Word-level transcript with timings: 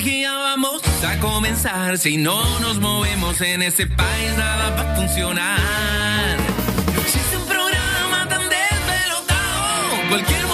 energía 0.00 0.32
vamos 0.32 0.80
a 1.04 1.18
comenzar. 1.18 1.98
Si 1.98 2.16
no 2.16 2.58
nos 2.60 2.78
movemos 2.78 3.38
en 3.42 3.60
ese 3.60 3.86
país, 3.86 4.34
nada 4.34 4.70
va 4.70 4.92
a 4.92 4.96
funcionar. 4.96 6.38
No 6.94 7.00
existe 7.02 7.36
un 7.36 7.44
programa 7.44 8.26
tan 8.26 8.48
desvelotado. 8.48 10.08
Cualquier 10.08 10.49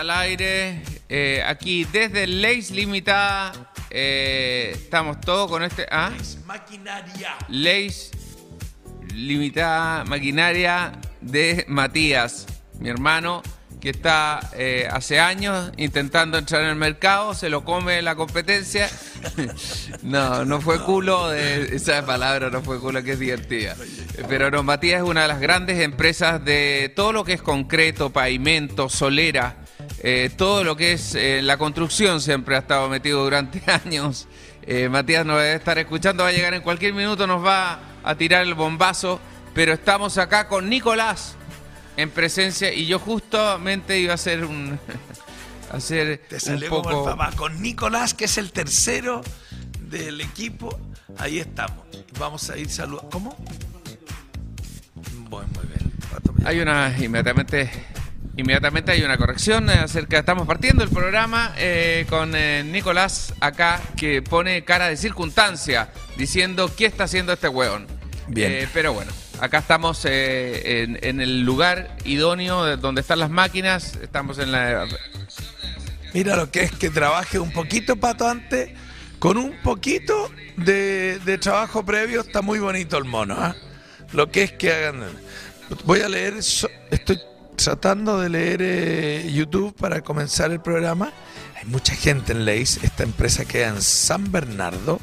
al 0.00 0.10
aire, 0.10 0.82
eh, 1.10 1.42
aquí 1.46 1.84
desde 1.84 2.26
Leis 2.26 2.70
Limitada. 2.70 3.52
eh, 3.90 4.72
estamos 4.74 5.20
todos 5.20 5.50
con 5.50 5.62
este. 5.62 5.86
¿ah? 5.90 6.10
Maquinaria. 6.46 7.36
Leis 7.48 8.10
Limitada 9.14 10.04
Maquinaria 10.04 10.92
de 11.20 11.66
Matías, 11.68 12.46
mi 12.78 12.88
hermano, 12.88 13.42
que 13.78 13.90
está 13.90 14.40
eh, 14.54 14.88
hace 14.90 15.20
años 15.20 15.70
intentando 15.76 16.38
entrar 16.38 16.62
en 16.62 16.68
el 16.68 16.76
mercado, 16.76 17.34
se 17.34 17.50
lo 17.50 17.62
come 17.62 18.00
la 18.00 18.14
competencia. 18.14 18.88
no, 20.02 20.46
no 20.46 20.62
fue 20.62 20.82
culo, 20.82 21.28
de, 21.28 21.76
esa 21.76 22.06
palabra 22.06 22.48
no 22.48 22.62
fue 22.62 22.80
culo, 22.80 23.02
que 23.02 23.12
es 23.12 23.18
divertida. 23.18 23.76
Pero 24.28 24.50
no, 24.50 24.62
Matías 24.62 25.02
es 25.02 25.08
una 25.08 25.22
de 25.22 25.28
las 25.28 25.40
grandes 25.40 25.78
empresas 25.80 26.42
de 26.42 26.90
todo 26.96 27.12
lo 27.12 27.22
que 27.24 27.34
es 27.34 27.42
concreto, 27.42 28.10
pavimento, 28.10 28.88
solera, 28.88 29.56
eh, 30.02 30.30
todo 30.34 30.64
lo 30.64 30.76
que 30.76 30.92
es 30.92 31.14
eh, 31.14 31.42
la 31.42 31.58
construcción 31.58 32.22
siempre 32.22 32.56
ha 32.56 32.60
estado 32.60 32.88
metido 32.88 33.22
durante 33.22 33.62
años. 33.84 34.26
Eh, 34.62 34.88
Matías 34.88 35.26
nos 35.26 35.38
debe 35.38 35.54
estar 35.54 35.78
escuchando, 35.78 36.22
va 36.22 36.30
a 36.30 36.32
llegar 36.32 36.54
en 36.54 36.62
cualquier 36.62 36.94
minuto, 36.94 37.26
nos 37.26 37.44
va 37.44 37.80
a 38.02 38.14
tirar 38.14 38.42
el 38.42 38.54
bombazo, 38.54 39.20
pero 39.54 39.72
estamos 39.72 40.16
acá 40.16 40.48
con 40.48 40.68
Nicolás 40.68 41.36
en 41.96 42.10
presencia 42.10 42.72
y 42.72 42.86
yo 42.86 42.98
justamente 42.98 43.98
iba 43.98 44.12
a 44.12 44.14
hacer 44.14 44.44
un... 44.44 44.78
hacer 45.70 46.22
Te 46.28 46.36
un 46.36 46.40
salió 46.40 46.70
como 46.70 46.90
el 46.90 46.96
poco... 46.96 47.04
papá. 47.10 47.32
Con 47.36 47.60
Nicolás, 47.60 48.14
que 48.14 48.24
es 48.24 48.38
el 48.38 48.52
tercero 48.52 49.22
del 49.80 50.20
equipo. 50.20 50.78
Ahí 51.18 51.38
estamos. 51.38 51.84
Vamos 52.18 52.48
a 52.48 52.56
ir 52.56 52.70
saludando. 52.70 53.10
¿Cómo? 53.10 53.36
Bueno, 55.28 55.48
muy 55.54 55.66
bien. 55.66 55.92
Hay 56.44 56.60
una, 56.60 56.96
inmediatamente, 56.98 57.70
inmediatamente 58.36 58.92
hay 58.92 59.02
una 59.02 59.16
corrección 59.16 59.68
eh, 59.70 59.74
acerca, 59.74 60.18
estamos 60.18 60.46
partiendo 60.46 60.82
el 60.84 60.90
programa 60.90 61.52
eh, 61.56 62.06
con 62.08 62.34
eh, 62.34 62.62
Nicolás 62.64 63.34
acá 63.40 63.80
que 63.96 64.22
pone 64.22 64.64
cara 64.64 64.88
de 64.88 64.96
circunstancia 64.96 65.90
diciendo 66.16 66.70
qué 66.76 66.86
está 66.86 67.04
haciendo 67.04 67.32
este 67.32 67.48
hueón. 67.48 67.86
Bien. 68.28 68.52
Eh, 68.52 68.68
pero 68.72 68.92
bueno, 68.92 69.10
acá 69.40 69.58
estamos 69.58 70.04
eh, 70.04 70.82
en, 70.82 70.98
en 71.02 71.20
el 71.20 71.42
lugar 71.42 71.96
idóneo 72.04 72.64
de 72.64 72.76
donde 72.76 73.00
están 73.00 73.18
las 73.18 73.30
máquinas, 73.30 73.96
estamos 74.02 74.38
en 74.38 74.52
la... 74.52 74.86
Mira 76.14 76.36
lo 76.36 76.50
que 76.50 76.62
es 76.62 76.72
que 76.72 76.90
trabaje 76.90 77.38
un 77.38 77.52
poquito, 77.52 77.96
Pato, 77.96 78.28
antes. 78.28 78.70
Con 79.20 79.36
un 79.36 79.52
poquito 79.62 80.30
de, 80.56 81.20
de 81.24 81.38
trabajo 81.38 81.84
previo 81.84 82.22
está 82.22 82.42
muy 82.42 82.58
bonito 82.58 82.96
el 82.98 83.04
mono. 83.04 83.36
¿ah? 83.38 83.54
Lo 84.12 84.30
que 84.30 84.42
es 84.42 84.52
que 84.52 84.72
hagan. 84.72 85.04
Voy 85.84 86.00
a 86.00 86.08
leer, 86.08 86.34
estoy 86.38 87.20
tratando 87.64 88.20
de 88.20 88.28
leer 88.28 88.60
eh, 88.62 89.30
YouTube 89.32 89.74
para 89.74 90.00
comenzar 90.02 90.50
el 90.50 90.60
programa. 90.60 91.12
Hay 91.56 91.66
mucha 91.66 91.94
gente 91.94 92.32
en 92.32 92.44
Leis, 92.44 92.78
esta 92.82 93.02
empresa 93.02 93.44
queda 93.44 93.68
en 93.68 93.82
San 93.82 94.30
Bernardo. 94.32 95.00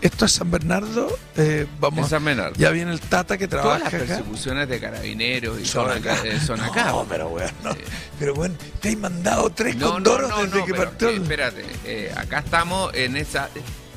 Esto 0.00 0.24
es 0.24 0.32
San 0.32 0.50
Bernardo. 0.50 1.16
eh, 1.36 1.64
vamos, 1.78 2.00
En 2.00 2.10
San 2.10 2.24
Bernardo. 2.24 2.54
Ya 2.58 2.70
viene 2.70 2.90
el 2.92 3.00
Tata 3.00 3.38
que 3.38 3.46
Todas 3.46 3.62
trabaja 3.62 3.84
las 3.84 3.94
acá. 3.94 4.04
persecuciones 4.16 4.68
de 4.68 4.80
carabineros 4.80 5.60
y 5.60 5.64
Son 5.64 5.88
acá. 5.90 6.16
eh, 6.24 6.40
son 6.44 6.60
acá. 6.60 6.86
No, 6.90 7.06
pero 7.08 7.28
bueno, 7.28 7.50
no. 7.62 7.70
Pero 8.18 8.34
bueno, 8.34 8.56
te 8.80 8.90
he 8.90 8.96
mandado 8.96 9.50
tres 9.50 9.76
No, 9.76 9.92
condoros 9.92 10.28
no, 10.30 10.42
desde 10.42 10.58
no, 10.58 10.64
que 10.66 10.74
partió. 10.74 11.08
eh, 11.08 11.16
espérate, 11.16 12.12
acá 12.16 12.40
estamos 12.40 12.92
en 12.94 13.16
esa 13.16 13.48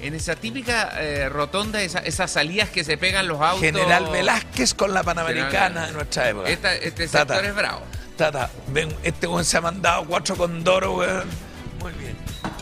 en 0.02 0.14
esa 0.14 0.36
típica 0.36 0.92
eh, 1.02 1.30
rotonda, 1.30 1.82
esa- 1.82 2.00
esas 2.00 2.32
salidas 2.32 2.70
que 2.70 2.84
se 2.84 2.98
pegan 2.98 3.28
los 3.28 3.40
autos. 3.42 3.62
General 3.62 4.08
Velázquez 4.12 4.74
con 4.74 4.94
la 4.94 5.04
Panamericana 5.04 5.52
General- 5.68 5.88
de 5.88 5.94
nuestra 5.94 6.30
época. 6.30 6.50
Esta- 6.50 6.76
este 6.76 7.08
Tata. 7.08 7.40
es 7.40 7.56
bravo. 7.56 7.82
Tata, 8.18 8.50
ven, 8.68 8.96
este 9.04 9.28
weón 9.28 9.44
se 9.46 9.58
ha 9.58 9.62
mandado 9.62 10.06
cuatro 10.06 10.36
condoros, 10.36 10.96
weón. 10.98 11.28
Muy 11.80 11.92
bien. 11.94 12.16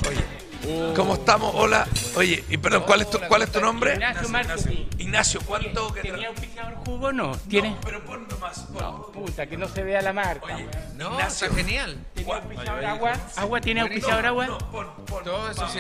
Oye, 0.09 0.23
Uh. 0.66 0.94
¿cómo 0.95 1.16
estamos? 1.16 1.51
Hola. 1.55 1.85
Oye, 2.16 2.41
y 2.49 2.57
perdón, 2.57 2.83
¿cuál 2.88 3.01
es 3.01 3.09
tu, 3.09 3.19
cuál 3.27 3.41
es 3.41 3.51
tu 3.51 3.59
nombre? 3.59 3.94
Ignacio 3.95 4.29
Marketing. 4.29 4.85
Ignacio, 4.97 5.41
¿cuánto 5.45 5.94
que 5.94 6.01
¿Tenía 6.01 6.29
auspiciador 6.29 6.75
jugo 6.85 7.07
o 7.07 7.11
no? 7.11 7.35
¿Tiene? 7.50 7.71
No, 7.71 7.81
pero 7.81 8.03
pon 8.05 8.25
nomás. 8.29 8.59
pon. 8.71 8.81
No, 8.81 9.01
puta, 9.11 9.45
que 9.45 9.57
no 9.57 9.67
se 9.67 9.83
vea 9.83 10.01
la 10.01 10.13
marca. 10.13 10.55
Oye. 10.55 10.65
No, 10.95 11.11
Ignacio. 11.11 11.47
está 11.47 11.57
genial. 11.59 11.97
¿Tiene 12.15 12.31
auspiciador 12.33 12.85
agua? 12.85 13.13
¿Agua 13.35 13.59
tiene 13.61 13.81
auspiciador 13.81 14.25
agua? 14.25 14.47
No, 14.47 14.57
pon, 14.71 14.88
pon. 15.05 15.23
Todo 15.25 15.51
eso 15.51 15.67
sí. 15.67 15.79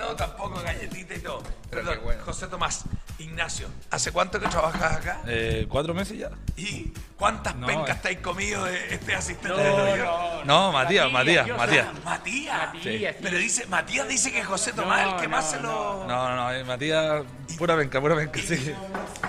No, 0.00 0.16
tampoco 0.16 0.60
galletita 0.62 1.14
y 1.14 1.18
todo. 1.20 1.42
Pero 1.70 1.84
Perdón, 1.84 1.98
bueno. 2.04 2.24
José 2.24 2.46
Tomás, 2.48 2.84
Ignacio, 3.18 3.68
¿hace 3.90 4.10
cuánto 4.12 4.40
que 4.40 4.48
trabajas 4.48 4.96
acá? 4.96 5.20
Eh, 5.26 5.66
¿Cuatro 5.68 5.92
meses 5.94 6.18
ya? 6.18 6.30
¿Y 6.56 6.92
cuántas 7.16 7.54
No, 7.54 7.66
pencas 7.66 7.90
eh. 7.90 7.92
estáis 7.92 8.18
comido 8.20 8.64
de 8.64 8.94
este 8.94 9.14
asistente 9.14 9.60
de 9.60 9.70
No, 9.70 9.76
tuyo? 9.76 10.04
no. 10.04 10.44
No, 10.44 10.72
Matías, 10.72 11.12
Matías, 11.12 11.46
Matías. 11.48 11.86
Matías. 11.94 12.04
Matías, 12.04 12.70
sí. 12.82 13.06
Pero 13.22 13.36
dice, 13.36 13.66
Matías 13.66 14.08
dice 14.08 14.32
que 14.32 14.42
José 14.42 14.72
Tomás 14.72 15.02
No, 15.06 15.14
el 15.14 15.20
que 15.20 15.28
más 15.28 15.44
no, 15.44 15.50
se 15.50 15.60
lo. 15.60 16.04
No, 16.06 16.28
no, 16.30 16.36
no, 16.36 16.52
eh, 16.52 16.64
Matías, 16.64 17.22
pura 17.56 17.76
penca, 17.76 18.00
pura 18.00 18.16
penca, 18.16 18.40
sí. 18.40 18.72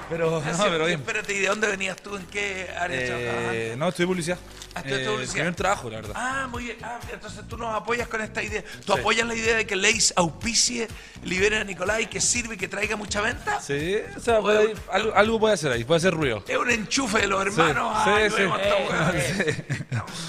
Pero, 0.10 0.42
no, 0.42 0.64
pero 0.64 0.86
bien. 0.86 1.00
Espérate, 1.00 1.34
¿y 1.34 1.40
de 1.40 1.48
dónde 1.48 1.68
venías 1.68 1.96
tú? 1.98 2.16
¿En 2.18 2.26
qué 2.26 2.68
área 2.78 3.06
trabajabas? 3.06 3.54
Eh, 3.56 3.76
no, 3.78 3.90
estoy 3.90 4.06
publicidad. 4.06 4.38
Ah, 4.74 4.80
estudiaste 4.80 5.04
Eh, 5.06 5.10
publicidad. 5.10 5.34
primer 5.36 5.56
trabajo, 5.56 5.90
la 5.90 5.96
verdad. 5.98 6.14
Ah, 6.16 6.48
muy 6.50 6.64
bien. 6.66 6.78
Ah, 6.82 7.00
entonces 7.12 7.42
tú 7.48 7.58
nos 7.58 7.74
apoyas 7.76 8.08
con 8.08 8.22
esta 8.22 8.42
idea. 8.44 8.64
¿Tú 8.86 8.94
Sí. 8.94 9.00
apoyas 9.00 9.28
la 9.28 9.36
idea 9.36 9.56
de 9.58 9.66
que 9.68 9.76
Leis 9.76 10.14
auspicie, 10.16 10.88
libere 11.24 11.58
a 11.60 11.64
Nicolás 11.64 12.02
y 12.02 12.06
que 12.08 12.20
sirve 12.22 12.56
y 12.56 12.58
que 12.58 12.68
traiga 12.68 12.96
mucha 12.96 13.22
venta? 13.22 13.60
Sí, 13.62 13.98
o 14.16 14.20
sea, 14.20 14.40
puede- 14.40 14.74
algo, 14.92 15.14
algo 15.16 15.40
puede 15.40 15.54
hacer 15.54 15.72
ahí, 15.72 15.84
puede 15.84 15.98
hacer 16.00 16.14
ruido. 16.14 16.44
Es 16.48 16.58
un 16.58 16.70
enchufe 16.72 17.20
de 17.20 17.28
los 17.28 17.42
hermanos. 17.46 17.98
sí, 18.04 18.10
Ay, 18.10 18.30
sí. 18.32 19.64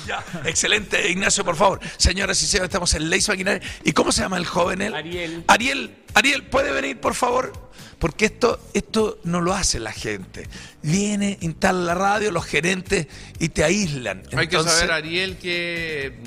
Ya, 0.07 0.23
Excelente, 0.45 1.09
Ignacio, 1.09 1.45
por 1.45 1.57
favor. 1.57 1.81
Señoras 1.97 2.41
y 2.43 2.47
señores, 2.47 2.69
estamos 2.69 2.93
en 2.95 3.09
Leis 3.11 3.29
Maquinaria. 3.29 3.63
¿Y 3.85 3.93
cómo 3.93 4.11
se 4.13 4.23
llama 4.23 4.37
el 4.39 4.47
joven 4.47 4.83
él? 4.83 4.95
Ariel. 4.95 5.45
Ariel, 5.49 5.95
Ariel, 6.15 6.45
¿puede 6.45 6.73
venir, 6.73 7.01
por 7.01 7.15
favor? 7.15 7.53
Porque 7.99 8.25
esto, 8.25 8.59
esto 8.75 9.21
no 9.25 9.41
lo 9.41 9.55
hace 9.55 9.79
la 9.79 9.93
gente. 9.93 10.49
Viene, 10.83 11.39
instala 11.41 11.81
la 11.81 11.95
radio, 11.95 12.33
los 12.33 12.45
gerentes 12.45 13.07
y 13.39 13.51
te 13.51 13.63
aíslan. 13.63 14.25
Hay 14.37 14.49
que 14.49 14.61
saber, 14.61 14.91
Ariel, 14.91 15.39
que, 15.39 16.19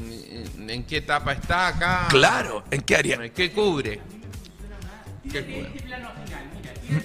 mm, 0.58 0.70
en 0.70 0.84
qué 0.86 0.98
etapa 0.98 1.34
está 1.34 1.68
acá. 1.68 2.08
Claro, 2.10 2.64
¿en 2.72 2.82
qué 2.82 2.96
área? 2.96 3.30
¿Qué 3.30 3.52
cubre? 3.52 4.00
¿Qué 5.30 5.44
cubre? 5.44 5.70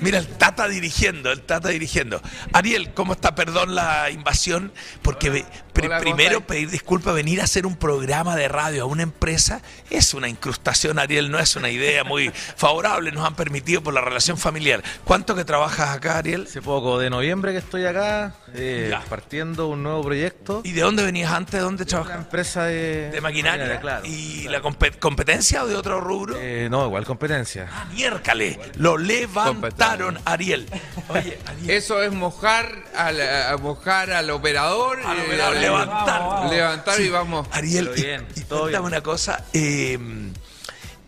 Mira, 0.00 0.18
el 0.18 0.26
Tata 0.26 0.68
dirigiendo, 0.68 1.32
el 1.32 1.42
Tata 1.42 1.68
dirigiendo. 1.70 2.20
Ariel, 2.52 2.92
¿cómo 2.92 3.12
está? 3.14 3.34
Perdón 3.34 3.74
la 3.74 4.10
invasión, 4.10 4.72
porque 5.02 5.30
ve- 5.30 5.44
pri- 5.72 5.86
Hola, 5.86 5.98
¿cómo 5.98 6.14
primero 6.16 6.40
pedir 6.46 6.68
disculpas, 6.70 7.14
venir 7.14 7.40
a 7.40 7.44
hacer 7.44 7.64
un 7.66 7.76
programa 7.76 8.36
de 8.36 8.48
radio 8.48 8.82
a 8.82 8.86
una 8.86 9.02
empresa 9.02 9.62
es 9.88 10.12
una 10.14 10.28
incrustación, 10.28 10.98
Ariel, 10.98 11.30
no 11.30 11.38
es 11.38 11.56
una 11.56 11.70
idea 11.70 12.04
muy 12.04 12.30
favorable, 12.56 13.10
nos 13.12 13.26
han 13.26 13.34
permitido 13.36 13.82
por 13.82 13.94
la 13.94 14.00
relación 14.02 14.36
familiar. 14.36 14.82
¿Cuánto 15.04 15.34
que 15.34 15.44
trabajas 15.44 15.90
acá, 15.96 16.18
Ariel? 16.18 16.44
Hace 16.48 16.60
poco, 16.62 16.98
de 16.98 17.08
noviembre 17.10 17.52
que 17.52 17.58
estoy 17.58 17.86
acá, 17.86 18.34
eh, 18.54 18.88
Ya. 18.90 19.00
partiendo 19.08 19.68
un 19.68 19.82
nuevo 19.82 20.02
proyecto. 20.02 20.60
¿Y 20.64 20.72
de 20.72 20.80
dónde 20.82 21.02
venías 21.04 21.32
antes? 21.32 21.52
¿De 21.52 21.60
dónde 21.60 21.82
Una 21.84 21.88
trabajabas? 21.90 22.24
empresa 22.24 22.64
de, 22.64 23.10
¿De 23.10 23.20
maquinaria? 23.20 23.80
claro. 23.80 24.04
¿Y 24.06 24.48
la 24.48 24.60
compe- 24.62 24.98
competencia 24.98 25.64
o 25.64 25.66
de 25.66 25.76
otro 25.76 26.00
rubro? 26.00 26.36
Eh, 26.38 26.68
no, 26.70 26.86
igual 26.86 27.04
competencia. 27.04 27.68
Ah, 27.72 27.86
miércale, 27.92 28.58
lo 28.76 28.96
levanta 28.98 29.52
levantaron, 29.52 30.18
Ariel. 30.24 30.66
Oye, 31.08 31.38
Ariel. 31.46 31.70
Eso 31.70 32.02
es 32.02 32.12
mojar 32.12 32.84
al, 32.96 33.20
a 33.20 33.56
mojar 33.58 34.10
al 34.12 34.30
operador. 34.30 35.00
Al 35.04 35.18
eh, 35.18 35.22
operador, 35.26 35.56
levantar. 35.56 36.50
Levantar 36.50 37.00
y 37.00 37.08
vamos. 37.08 37.46
Ariel, 37.52 37.86
Todo 37.86 37.96
y- 37.96 38.02
bien, 38.02 38.26
y, 38.36 38.40
todo 38.42 38.60
cuéntame 38.62 38.82
bien. 38.88 38.92
una 38.94 39.00
cosa. 39.02 39.44
eh, 39.52 39.98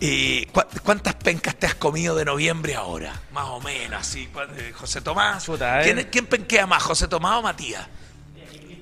eh, 0.04 0.46
¿cu- 0.52 0.62
¿Cuántas 0.82 1.14
pencas 1.14 1.54
te 1.56 1.66
has 1.66 1.74
comido 1.76 2.16
de 2.16 2.24
noviembre 2.24 2.74
ahora? 2.74 3.12
Más 3.32 3.46
o 3.48 3.60
menos, 3.60 4.00
así. 4.00 4.28
José 4.74 5.00
Tomás. 5.00 5.48
Eh. 5.48 5.80
¿Quién, 5.84 6.08
¿Quién 6.10 6.26
penquea 6.26 6.66
más, 6.66 6.82
José 6.82 7.06
Tomás 7.08 7.36
o 7.38 7.42
Matías? 7.42 7.86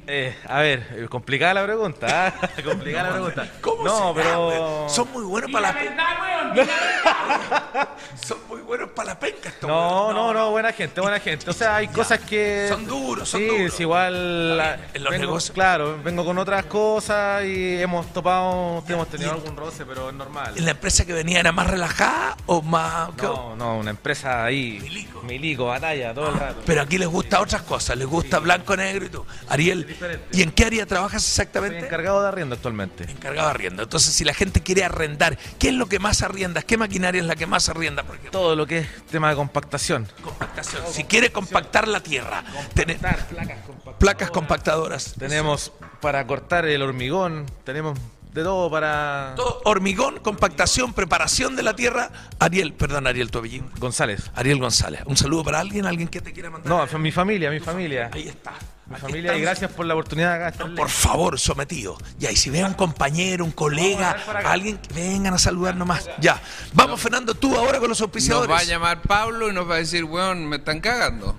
Eh, 0.06 0.34
a 0.48 0.60
ver, 0.60 0.86
eh, 0.96 1.06
complicada 1.08 1.54
la 1.54 1.64
pregunta. 1.64 2.26
¿ah? 2.28 2.48
complicada 2.64 3.08
la 3.10 3.12
pregunta. 3.14 3.52
¿Cómo 3.60 3.84
no, 3.84 4.14
será, 4.14 4.14
pero. 4.14 4.86
Son 4.88 5.12
muy 5.12 5.24
buenos 5.24 5.50
para 5.50 5.68
la 5.72 5.78
penca. 5.78 6.06
Son 8.26 8.38
muy 8.48 8.60
buenos 8.62 8.90
para 8.90 9.10
la 9.10 9.18
penca 9.20 9.48
estos 9.50 9.68
No, 9.68 10.12
no, 10.12 10.32
no, 10.34 10.50
buena 10.50 10.72
gente, 10.72 11.00
buena 11.00 11.20
gente. 11.20 11.48
O 11.48 11.52
sea, 11.52 11.76
hay 11.76 11.88
cosas 11.88 12.18
que. 12.20 12.66
Son 12.68 12.86
duros, 12.86 13.28
son 13.28 13.40
sí, 13.40 13.46
duros. 13.46 13.74
es 13.74 13.80
igual. 13.80 14.78
En 14.94 15.04
los 15.04 15.12
vengo- 15.12 15.20
negocios. 15.26 15.54
Claro, 15.54 15.98
vengo 16.02 16.24
con 16.24 16.38
otras 16.38 16.64
cosas 16.66 17.44
y 17.44 17.80
hemos 17.80 18.12
topado, 18.12 18.82
hemos 18.88 19.08
tenido 19.08 19.32
algún 19.32 19.56
roce, 19.56 19.84
pero 19.86 20.08
es 20.08 20.14
normal. 20.14 20.54
¿En 20.56 20.64
la 20.64 20.72
empresa 20.72 21.04
que 21.04 21.12
venía 21.12 21.40
era 21.40 21.52
más 21.52 21.68
relajada 21.68 22.36
o 22.46 22.62
más.? 22.62 23.10
No, 23.16 23.54
no, 23.56 23.78
una 23.78 23.90
empresa 23.90 24.44
ahí. 24.44 24.78
Milico. 24.82 25.22
Milico, 25.22 25.66
batalla, 25.66 26.12
todo 26.14 26.28
el 26.30 26.34
rato. 26.34 26.62
Pero 26.66 26.82
aquí 26.82 26.98
les 26.98 27.08
gusta 27.08 27.40
otras 27.40 27.62
cosas, 27.62 27.96
les 27.96 28.06
gusta 28.08 28.38
blanco, 28.40 28.76
negro 28.76 29.06
y 29.06 29.08
tú. 29.08 29.24
Ariel, 29.48 29.89
Diferente. 29.90 30.26
¿y 30.32 30.42
en 30.42 30.50
qué 30.52 30.64
área 30.64 30.86
trabajas 30.86 31.24
exactamente? 31.24 31.78
encargado 31.78 32.22
de 32.22 32.28
arriendo 32.28 32.54
actualmente. 32.54 33.04
Encargado 33.04 33.48
de 33.48 33.54
arriendo. 33.54 33.82
Entonces, 33.82 34.12
si 34.14 34.24
la 34.24 34.34
gente 34.34 34.62
quiere 34.62 34.84
arrendar, 34.84 35.36
¿qué 35.58 35.68
es 35.68 35.74
lo 35.74 35.86
que 35.86 35.98
más 35.98 36.22
arriendas? 36.22 36.64
¿Qué 36.64 36.76
maquinaria 36.76 37.20
es 37.20 37.26
la 37.26 37.36
que 37.36 37.46
más 37.46 37.68
arrienda? 37.68 38.02
Por 38.02 38.16
ejemplo, 38.16 38.38
Todo 38.38 38.56
lo 38.56 38.66
que 38.66 38.78
es 38.78 39.06
tema 39.10 39.30
de 39.30 39.36
compactación. 39.36 40.08
compactación. 40.22 40.82
Si 40.90 41.04
quiere 41.04 41.32
compactar 41.32 41.88
la 41.88 42.00
tierra, 42.00 42.44
tener 42.74 42.98
placas 42.98 43.58
compactadoras. 43.66 43.98
placas 43.98 44.30
compactadoras. 44.30 45.14
Tenemos 45.18 45.72
para 46.00 46.26
cortar 46.26 46.66
el 46.66 46.82
hormigón, 46.82 47.46
tenemos 47.64 47.98
de 48.32 48.44
todo 48.44 48.70
para 48.70 49.32
Todo, 49.34 49.60
hormigón, 49.64 50.20
compactación, 50.20 50.92
preparación 50.92 51.56
de 51.56 51.64
la 51.64 51.74
tierra. 51.74 52.10
Ariel, 52.38 52.72
perdón, 52.74 53.06
Ariel, 53.06 53.30
tu 53.30 53.40
apellido. 53.40 53.66
González. 53.78 54.30
Ariel 54.34 54.60
González. 54.60 55.02
Un 55.06 55.16
saludo 55.16 55.42
para 55.44 55.58
alguien, 55.60 55.84
alguien 55.86 56.08
que 56.08 56.20
te 56.20 56.32
quiera 56.32 56.48
mandar. 56.48 56.70
No, 56.92 56.98
mi 56.98 57.10
familia, 57.10 57.50
mi 57.50 57.58
familia. 57.60 58.08
Ahí 58.12 58.28
está. 58.28 58.52
Mi 58.90 58.96
familia 58.96 59.36
y 59.36 59.40
gracias 59.40 59.70
por 59.70 59.86
la 59.86 59.94
oportunidad 59.94 60.36
de 60.36 60.44
acá 60.46 60.64
Por 60.74 60.90
favor, 60.90 61.38
sometido. 61.38 61.96
Ya, 62.18 62.32
y 62.32 62.36
si 62.36 62.50
ve 62.50 62.62
a 62.62 62.66
un 62.66 62.74
compañero, 62.74 63.44
un 63.44 63.52
colega, 63.52 64.16
a 64.44 64.50
alguien, 64.50 64.80
vengan 64.92 65.32
a 65.32 65.38
saludar 65.38 65.76
nomás. 65.76 66.10
Ya. 66.18 66.42
Vamos, 66.72 67.00
Fernando, 67.00 67.34
tú 67.34 67.56
ahora 67.56 67.78
con 67.78 67.88
los 67.88 68.00
Nos 68.00 68.00
auspiciadores. 68.00 68.50
va 68.50 68.58
a 68.58 68.64
llamar 68.64 69.00
Pablo 69.02 69.48
y 69.48 69.54
nos 69.54 69.70
va 69.70 69.76
a 69.76 69.78
decir, 69.78 70.02
weón, 70.02 70.44
me 70.44 70.56
están 70.56 70.80
cagando. 70.80 71.36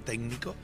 Técnico 0.00 0.54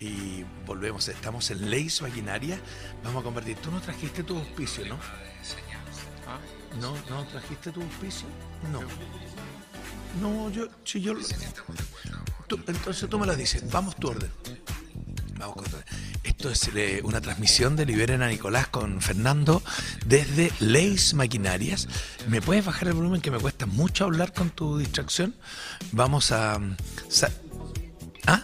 y 0.00 0.44
volvemos. 0.66 1.08
Estamos 1.08 1.50
en 1.50 1.70
Leis 1.70 2.02
Maquinaria. 2.02 2.58
Vamos 3.04 3.20
a 3.20 3.24
compartir. 3.24 3.56
Tú 3.58 3.70
no 3.70 3.80
trajiste 3.80 4.22
tu 4.22 4.36
auspicio, 4.36 4.84
¿no? 4.86 4.98
¿No, 6.80 6.94
no 7.10 7.24
trajiste 7.26 7.70
tu 7.70 7.82
auspicio? 7.82 8.26
No. 8.72 8.80
No, 10.20 10.50
yo, 10.50 10.68
si 10.84 11.00
yo. 11.00 11.14
Entonces 12.66 13.08
tú 13.08 13.18
me 13.18 13.26
lo 13.26 13.36
dices. 13.36 13.70
Vamos 13.70 13.96
tu 13.96 14.08
orden. 14.08 14.30
Vamos 15.38 15.56
con 15.56 15.64
tu 15.64 15.76
orden. 15.76 15.86
Esto 16.24 16.50
es 16.50 16.68
eh, 16.74 17.00
una 17.04 17.20
transmisión 17.20 17.76
de 17.76 17.86
Liberen 17.86 18.22
a 18.22 18.28
Nicolás 18.28 18.68
con 18.68 19.00
Fernando 19.00 19.62
desde 20.06 20.52
Leis 20.60 21.14
Maquinarias. 21.14 21.88
¿Me 22.28 22.40
puedes 22.40 22.64
bajar 22.64 22.88
el 22.88 22.94
volumen 22.94 23.20
que 23.20 23.30
me 23.30 23.38
cuesta 23.38 23.66
mucho 23.66 24.04
hablar 24.04 24.32
con 24.32 24.50
tu 24.50 24.78
distracción? 24.78 25.34
Vamos 25.92 26.32
a. 26.32 26.60
¿Ah? 28.26 28.42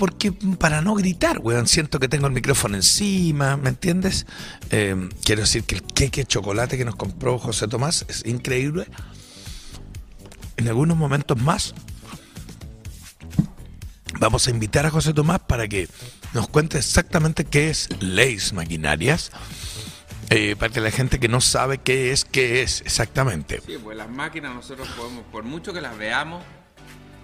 Porque 0.00 0.32
para 0.32 0.80
no 0.80 0.94
gritar, 0.94 1.40
weón, 1.40 1.66
siento 1.66 2.00
que 2.00 2.08
tengo 2.08 2.26
el 2.26 2.32
micrófono 2.32 2.74
encima, 2.74 3.58
¿me 3.58 3.68
entiendes? 3.68 4.24
Eh, 4.70 5.10
quiero 5.26 5.42
decir 5.42 5.64
que 5.64 5.74
el 5.74 5.82
queque 5.82 6.24
chocolate 6.24 6.78
que 6.78 6.86
nos 6.86 6.96
compró 6.96 7.38
José 7.38 7.68
Tomás 7.68 8.06
es 8.08 8.24
increíble. 8.24 8.86
En 10.56 10.68
algunos 10.68 10.96
momentos 10.96 11.38
más 11.42 11.74
vamos 14.18 14.46
a 14.46 14.50
invitar 14.50 14.86
a 14.86 14.90
José 14.90 15.12
Tomás 15.12 15.40
para 15.40 15.68
que 15.68 15.86
nos 16.32 16.48
cuente 16.48 16.78
exactamente 16.78 17.44
qué 17.44 17.68
es 17.68 17.90
Leis 18.00 18.54
Maquinarias, 18.54 19.30
eh, 20.30 20.56
para 20.58 20.72
que 20.72 20.80
la 20.80 20.90
gente 20.90 21.20
que 21.20 21.28
no 21.28 21.42
sabe 21.42 21.76
qué 21.76 22.10
es, 22.10 22.24
qué 22.24 22.62
es 22.62 22.80
exactamente. 22.86 23.60
Sí, 23.66 23.76
pues 23.76 23.98
las 23.98 24.08
máquinas 24.08 24.54
nosotros 24.54 24.88
podemos, 24.96 25.24
por 25.30 25.44
mucho 25.44 25.74
que 25.74 25.82
las 25.82 25.98
veamos, 25.98 26.42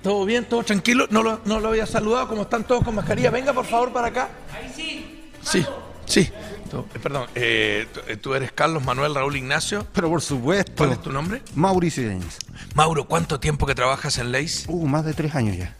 ¿Todo 0.06 0.24
bien? 0.24 0.44
¿Todo 0.44 0.62
tranquilo? 0.62 1.08
¿No 1.10 1.20
lo, 1.24 1.40
no 1.46 1.58
lo 1.58 1.70
había 1.70 1.84
saludado? 1.84 2.28
¿Cómo 2.28 2.42
están 2.42 2.62
todos 2.62 2.84
con 2.84 2.94
mascarilla? 2.94 3.28
Venga, 3.32 3.52
por 3.52 3.66
favor, 3.66 3.92
para 3.92 4.06
acá. 4.06 4.28
Ahí 4.54 4.72
sí. 4.72 5.28
Sí, 5.42 5.66
sí. 6.04 6.30
Tú- 6.70 6.86
eh, 6.94 6.98
perdón, 7.02 7.26
eh, 7.34 7.88
tú- 7.92 8.00
eh, 8.06 8.16
tú 8.16 8.34
eres 8.36 8.52
Carlos 8.52 8.84
Manuel 8.84 9.16
Raúl 9.16 9.34
Ignacio. 9.34 9.84
Pero 9.92 10.08
por 10.08 10.22
supuesto. 10.22 10.74
¿Cuál 10.76 10.92
es 10.92 11.02
tu 11.02 11.10
nombre? 11.10 11.42
Mauricio 11.56 12.04
Yáñez. 12.04 12.38
Mauro, 12.74 13.08
¿cuánto 13.08 13.40
tiempo 13.40 13.66
que 13.66 13.74
trabajas 13.74 14.16
en 14.18 14.30
Leis? 14.30 14.66
Uh, 14.68 14.86
más 14.86 15.04
de 15.04 15.12
tres 15.12 15.34
años 15.34 15.56
ya. 15.56 15.74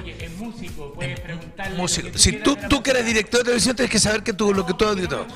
Oye, 0.00 0.16
es 0.24 0.32
músico, 0.38 0.94
puedes 0.94 1.20
preguntarle. 1.20 1.76
Músico. 1.76 2.08
Si 2.16 2.32
tú, 2.40 2.56
tú 2.70 2.82
que 2.82 2.92
eres 2.92 3.04
director 3.04 3.40
de 3.40 3.44
televisión, 3.44 3.76
tienes 3.76 3.90
que 3.92 3.98
saber 4.00 4.22
que 4.22 4.32
tú, 4.32 4.54
lo 4.54 4.64
que 4.64 4.72
tú 4.72 4.86
has 4.86 4.94
director. 4.96 5.26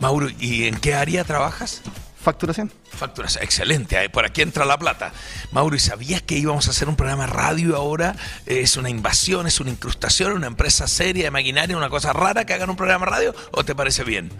Mauro, 0.00 0.26
¿y 0.40 0.64
en 0.64 0.74
qué 0.76 0.94
área 0.94 1.22
trabajas? 1.22 1.82
Facturación. 2.22 2.70
Facturación, 2.88 3.42
excelente, 3.42 4.08
por 4.10 4.24
aquí 4.24 4.42
entra 4.42 4.64
la 4.64 4.78
plata. 4.78 5.12
Mauro, 5.50 5.74
¿y 5.74 5.80
sabías 5.80 6.22
que 6.22 6.36
íbamos 6.36 6.68
a 6.68 6.70
hacer 6.70 6.88
un 6.88 6.94
programa 6.94 7.26
radio 7.26 7.74
ahora? 7.76 8.14
¿Es 8.46 8.76
una 8.76 8.88
invasión, 8.88 9.48
es 9.48 9.58
una 9.58 9.70
incrustación, 9.70 10.32
una 10.32 10.46
empresa 10.46 10.86
seria 10.86 11.24
de 11.24 11.30
maquinaria, 11.32 11.76
una 11.76 11.90
cosa 11.90 12.12
rara 12.12 12.44
que 12.44 12.54
hagan 12.54 12.70
un 12.70 12.76
programa 12.76 13.06
radio? 13.06 13.34
¿O 13.50 13.64
te 13.64 13.74
parece 13.74 14.04
bien? 14.04 14.30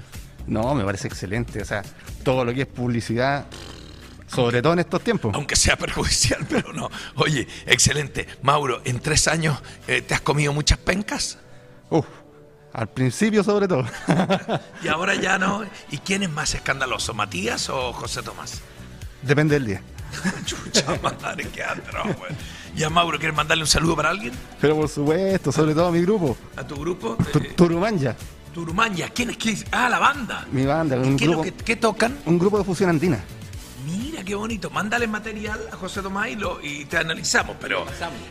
No, 0.47 0.77
me 0.77 0.85
parece 0.85 1.09
excelente. 1.09 1.61
O 1.61 1.65
sea, 1.65 1.83
todo 2.23 2.45
lo 2.45 2.55
que 2.55 2.63
es 2.63 2.67
publicidad, 2.69 3.47
sobre 4.29 4.63
todo 4.63 4.75
en 4.75 4.79
estos 4.79 5.03
tiempos. 5.03 5.35
Aunque 5.35 5.57
sea 5.57 5.77
perjudicial, 5.77 6.47
pero 6.49 6.73
no. 6.73 6.89
Oye, 7.17 7.49
excelente. 7.67 8.29
Mauro, 8.43 8.81
en 8.85 9.01
tres 9.01 9.27
años 9.27 9.61
eh, 9.89 10.03
te 10.03 10.15
has 10.15 10.21
comido 10.21 10.53
muchas 10.53 10.79
pencas 10.79 11.39
Uf, 11.93 12.07
al 12.73 12.89
principio 12.89 13.43
sobre 13.45 13.69
todo. 13.69 13.85
y 14.83 14.89
ahora 14.89 15.15
ya 15.15 15.39
no. 15.39 15.65
¿Y 15.91 15.99
quién 15.99 16.23
es 16.23 16.31
más 16.31 16.55
escandaloso, 16.55 17.15
Matías 17.15 17.69
o 17.69 17.93
José 17.93 18.23
Tomás? 18.23 18.61
Depende 19.23 19.55
del 19.55 19.67
día. 19.67 19.83
Chucha 20.45 20.99
madre, 21.03 21.49
qué 21.55 21.63
atroz, 21.63 22.17
güey. 22.19 22.33
Ya, 22.75 22.89
Mauro, 22.91 23.19
¿quieres 23.19 23.37
mandarle 23.37 23.65
un 23.65 23.69
saludo 23.69 23.97
para 23.97 24.11
alguien? 24.11 24.33
Pero 24.61 24.77
por 24.77 24.89
supuesto, 24.89 25.53
sobre 25.53 25.75
todo 25.75 25.89
a 25.89 25.93
mi 25.93 26.01
grupo. 26.01 26.37
¿A 26.57 26.67
tu 26.67 26.77
grupo? 26.77 27.17
Eh, 27.35 27.53
Turumanya, 27.57 28.17
Turumanya. 28.55 29.09
¿Quién 29.11 29.31
es 29.31 29.65
Ah, 29.71 29.89
la 29.89 29.99
banda. 29.99 30.47
mi 30.51 30.65
banda, 30.67 30.97
¿Y 30.97 31.01
un 31.01 31.17
qué, 31.17 31.27
grupo, 31.27 31.43
que- 31.43 31.53
qué 31.53 31.77
tocan? 31.77 32.19
un 32.27 32.39
grupo 32.39 32.59
de 32.59 32.65
fusión 32.65 32.91
andina. 32.91 33.21
Mira 33.93 34.23
qué 34.25 34.35
bonito. 34.35 34.71
Mándale 34.71 35.07
material 35.07 35.61
a 35.73 35.77
José 35.77 36.03
Tomás 36.03 36.29
y, 36.29 36.37
lo- 36.37 36.61
y 36.63 36.85
te 36.87 36.99
analizamos. 36.99 37.57
Pero 37.61 37.85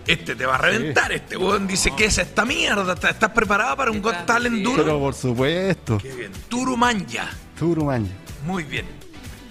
este 0.08 0.36
te 0.36 0.46
va 0.46 0.56
a 0.56 0.58
reventar. 0.58 1.12
Este 1.12 1.38
weón 1.38 1.68
dice 1.68 1.94
que 1.96 2.06
es 2.06 2.18
esta 2.18 2.46
mierda. 2.46 2.94
¿Estás 2.94 3.30
preparado 3.32 3.76
para 3.78 3.92
un 3.92 4.02
Got 4.02 4.26
Talent 4.26 4.64
duro? 4.64 4.84
Pero 4.84 5.00
por 5.00 5.14
supuesto, 5.14 5.98
Qué 5.98 6.14
bien. 6.14 6.32
Turumanya. 6.50 7.30
Turumanya. 7.58 8.10
Muy 8.46 8.64
bien. 8.64 8.86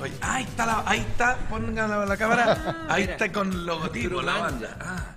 Oye, 0.00 0.12
ahí 0.22 0.44
está 0.44 0.64
la, 0.64 0.82
ahí 0.86 1.00
está, 1.00 1.36
pongan 1.50 1.90
la, 1.90 2.06
la 2.06 2.16
cámara, 2.16 2.86
ahí 2.88 3.02
está 3.02 3.30
con 3.30 3.66
logotipo, 3.66 4.22
la 4.22 4.38
banda. 4.38 4.78
Ah, 4.80 5.14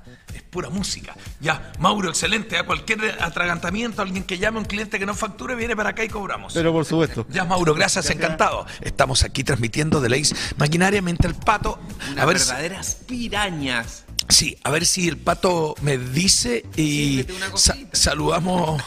pura 0.54 0.70
música. 0.70 1.16
Ya, 1.42 1.74
Mauro, 1.80 2.10
excelente. 2.10 2.58
A 2.58 2.66
cualquier 2.66 3.18
atragantamiento, 3.22 4.02
alguien 4.02 4.24
que 4.24 4.38
llame, 4.38 4.60
un 4.60 4.66
cliente 4.66 5.00
que 5.00 5.06
no 5.06 5.16
facture, 5.16 5.56
viene 5.56 5.76
para 5.76 5.90
acá 5.90 6.04
y 6.06 6.08
cobramos. 6.10 6.54
Pero 6.54 6.72
por 6.72 6.86
supuesto. 6.86 7.26
Ya, 7.30 7.44
Mauro, 7.44 7.74
gracias, 7.74 8.10
encantado. 8.12 8.66
Estamos 8.82 9.24
aquí 9.24 9.44
transmitiendo 9.44 10.00
de 10.00 10.10
Leis 10.10 10.34
Maquinaria 10.58 11.02
mientras 11.02 11.34
el 11.34 11.40
pato. 11.40 11.80
unas 12.12 12.24
A 12.24 12.26
ver, 12.26 12.40
si- 12.40 12.48
verdaderas 12.50 12.98
pirañas. 13.08 14.04
sí, 14.30 14.58
a 14.64 14.70
ver 14.70 14.86
si 14.86 15.08
el 15.10 15.18
pato 15.18 15.76
me 15.82 15.98
dice 15.98 16.66
y 16.78 17.26
sa- 17.56 17.76
saludamos 17.92 18.82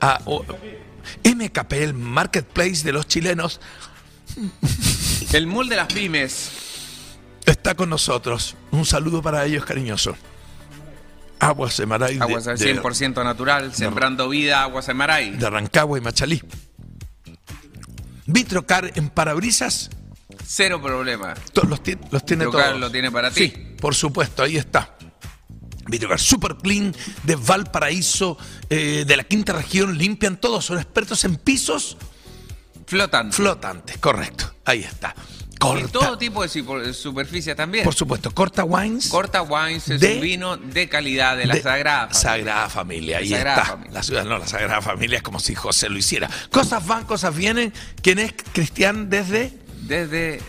a 0.00 0.20
o- 0.24 0.44
MKP, 1.22 1.72
el 1.84 1.94
marketplace 1.94 2.82
de 2.82 2.92
los 2.92 3.06
chilenos. 3.06 3.60
El 5.32 5.46
mall 5.46 5.68
de 5.68 5.76
las 5.76 5.86
pymes. 5.92 6.50
está 7.44 7.74
con 7.74 7.88
nosotros. 7.90 8.56
Un 8.72 8.84
saludo 8.84 9.22
para 9.22 9.44
ellos 9.44 9.64
cariñoso. 9.64 10.16
Aguas 11.38 11.76
de 11.76 11.86
Maray 11.86 12.16
de, 12.16 12.22
Aguas 12.22 12.46
al 12.46 12.58
de- 12.58 12.80
100% 12.80 13.22
natural, 13.24 13.74
sembrando 13.74 14.28
vida, 14.28 14.62
aguas 14.62 14.88
en 14.88 14.96
Maray. 14.96 15.30
de 15.36 15.50
Rancagua 15.50 15.98
y 15.98 16.00
Machalí. 16.00 16.42
Vitrocar 18.26 18.90
en 18.96 19.08
parabrisas, 19.08 19.90
Cero 20.44 20.80
problema. 20.82 21.34
los, 21.68 21.82
ti- 21.82 21.96
los 22.10 22.24
tiene 22.24 22.46
Vitrocar 22.46 22.68
todos. 22.70 22.80
lo 22.80 22.90
tiene 22.90 23.10
para 23.12 23.30
Sí, 23.30 23.48
ti. 23.48 23.74
por 23.80 23.94
supuesto, 23.94 24.42
ahí 24.42 24.56
está. 24.56 24.96
Vitrocar 25.88 26.18
Super 26.18 26.56
Clean 26.56 26.92
de 27.22 27.36
Valparaíso, 27.36 28.36
eh, 28.68 29.04
de 29.06 29.16
la 29.16 29.22
quinta 29.24 29.52
región, 29.52 29.96
limpian 29.96 30.36
todos, 30.38 30.64
son 30.64 30.78
expertos 30.78 31.24
en 31.24 31.36
pisos 31.36 31.96
Flotante. 32.86 33.36
flotantes, 33.36 33.98
correcto. 33.98 34.52
Ahí 34.64 34.80
está. 34.82 35.14
Y 35.56 35.58
Corta, 35.58 35.88
todo 35.88 36.18
tipo 36.18 36.42
de 36.46 36.92
superficie 36.94 37.54
también. 37.54 37.84
por 37.84 37.94
supuesto, 37.94 38.30
Corta 38.32 38.64
Wines. 38.64 39.08
Corta 39.08 39.42
Wines 39.42 39.88
es 39.88 40.00
De- 40.00 40.14
un 40.16 40.20
vino 40.20 40.56
de 40.56 40.88
calidad 40.88 41.36
de 41.36 41.46
la 41.46 41.54
de 41.54 41.62
Sagrada. 41.62 42.08
Familia. 42.08 42.20
Sagrada 42.20 42.68
Familia, 42.68 43.18
ahí 43.18 43.28
Sagrada 43.30 43.56
está. 43.62 43.72
Familia. 43.72 43.92
La 43.94 44.02
ciudad, 44.02 44.24
no, 44.24 44.38
la 44.38 44.46
Sagrada 44.46 44.82
Familia 44.82 45.16
es 45.16 45.22
como 45.22 45.40
si 45.40 45.54
José 45.54 45.88
lo 45.88 45.98
hiciera. 45.98 46.28
Cosas 46.50 46.86
van, 46.86 47.04
cosas 47.04 47.34
vienen. 47.34 47.72
¿Quién 48.02 48.18
es 48.18 48.34
Cristian 48.52 49.08
desde 49.10 49.52
Desde 49.86 50.34
eh, 50.36 50.40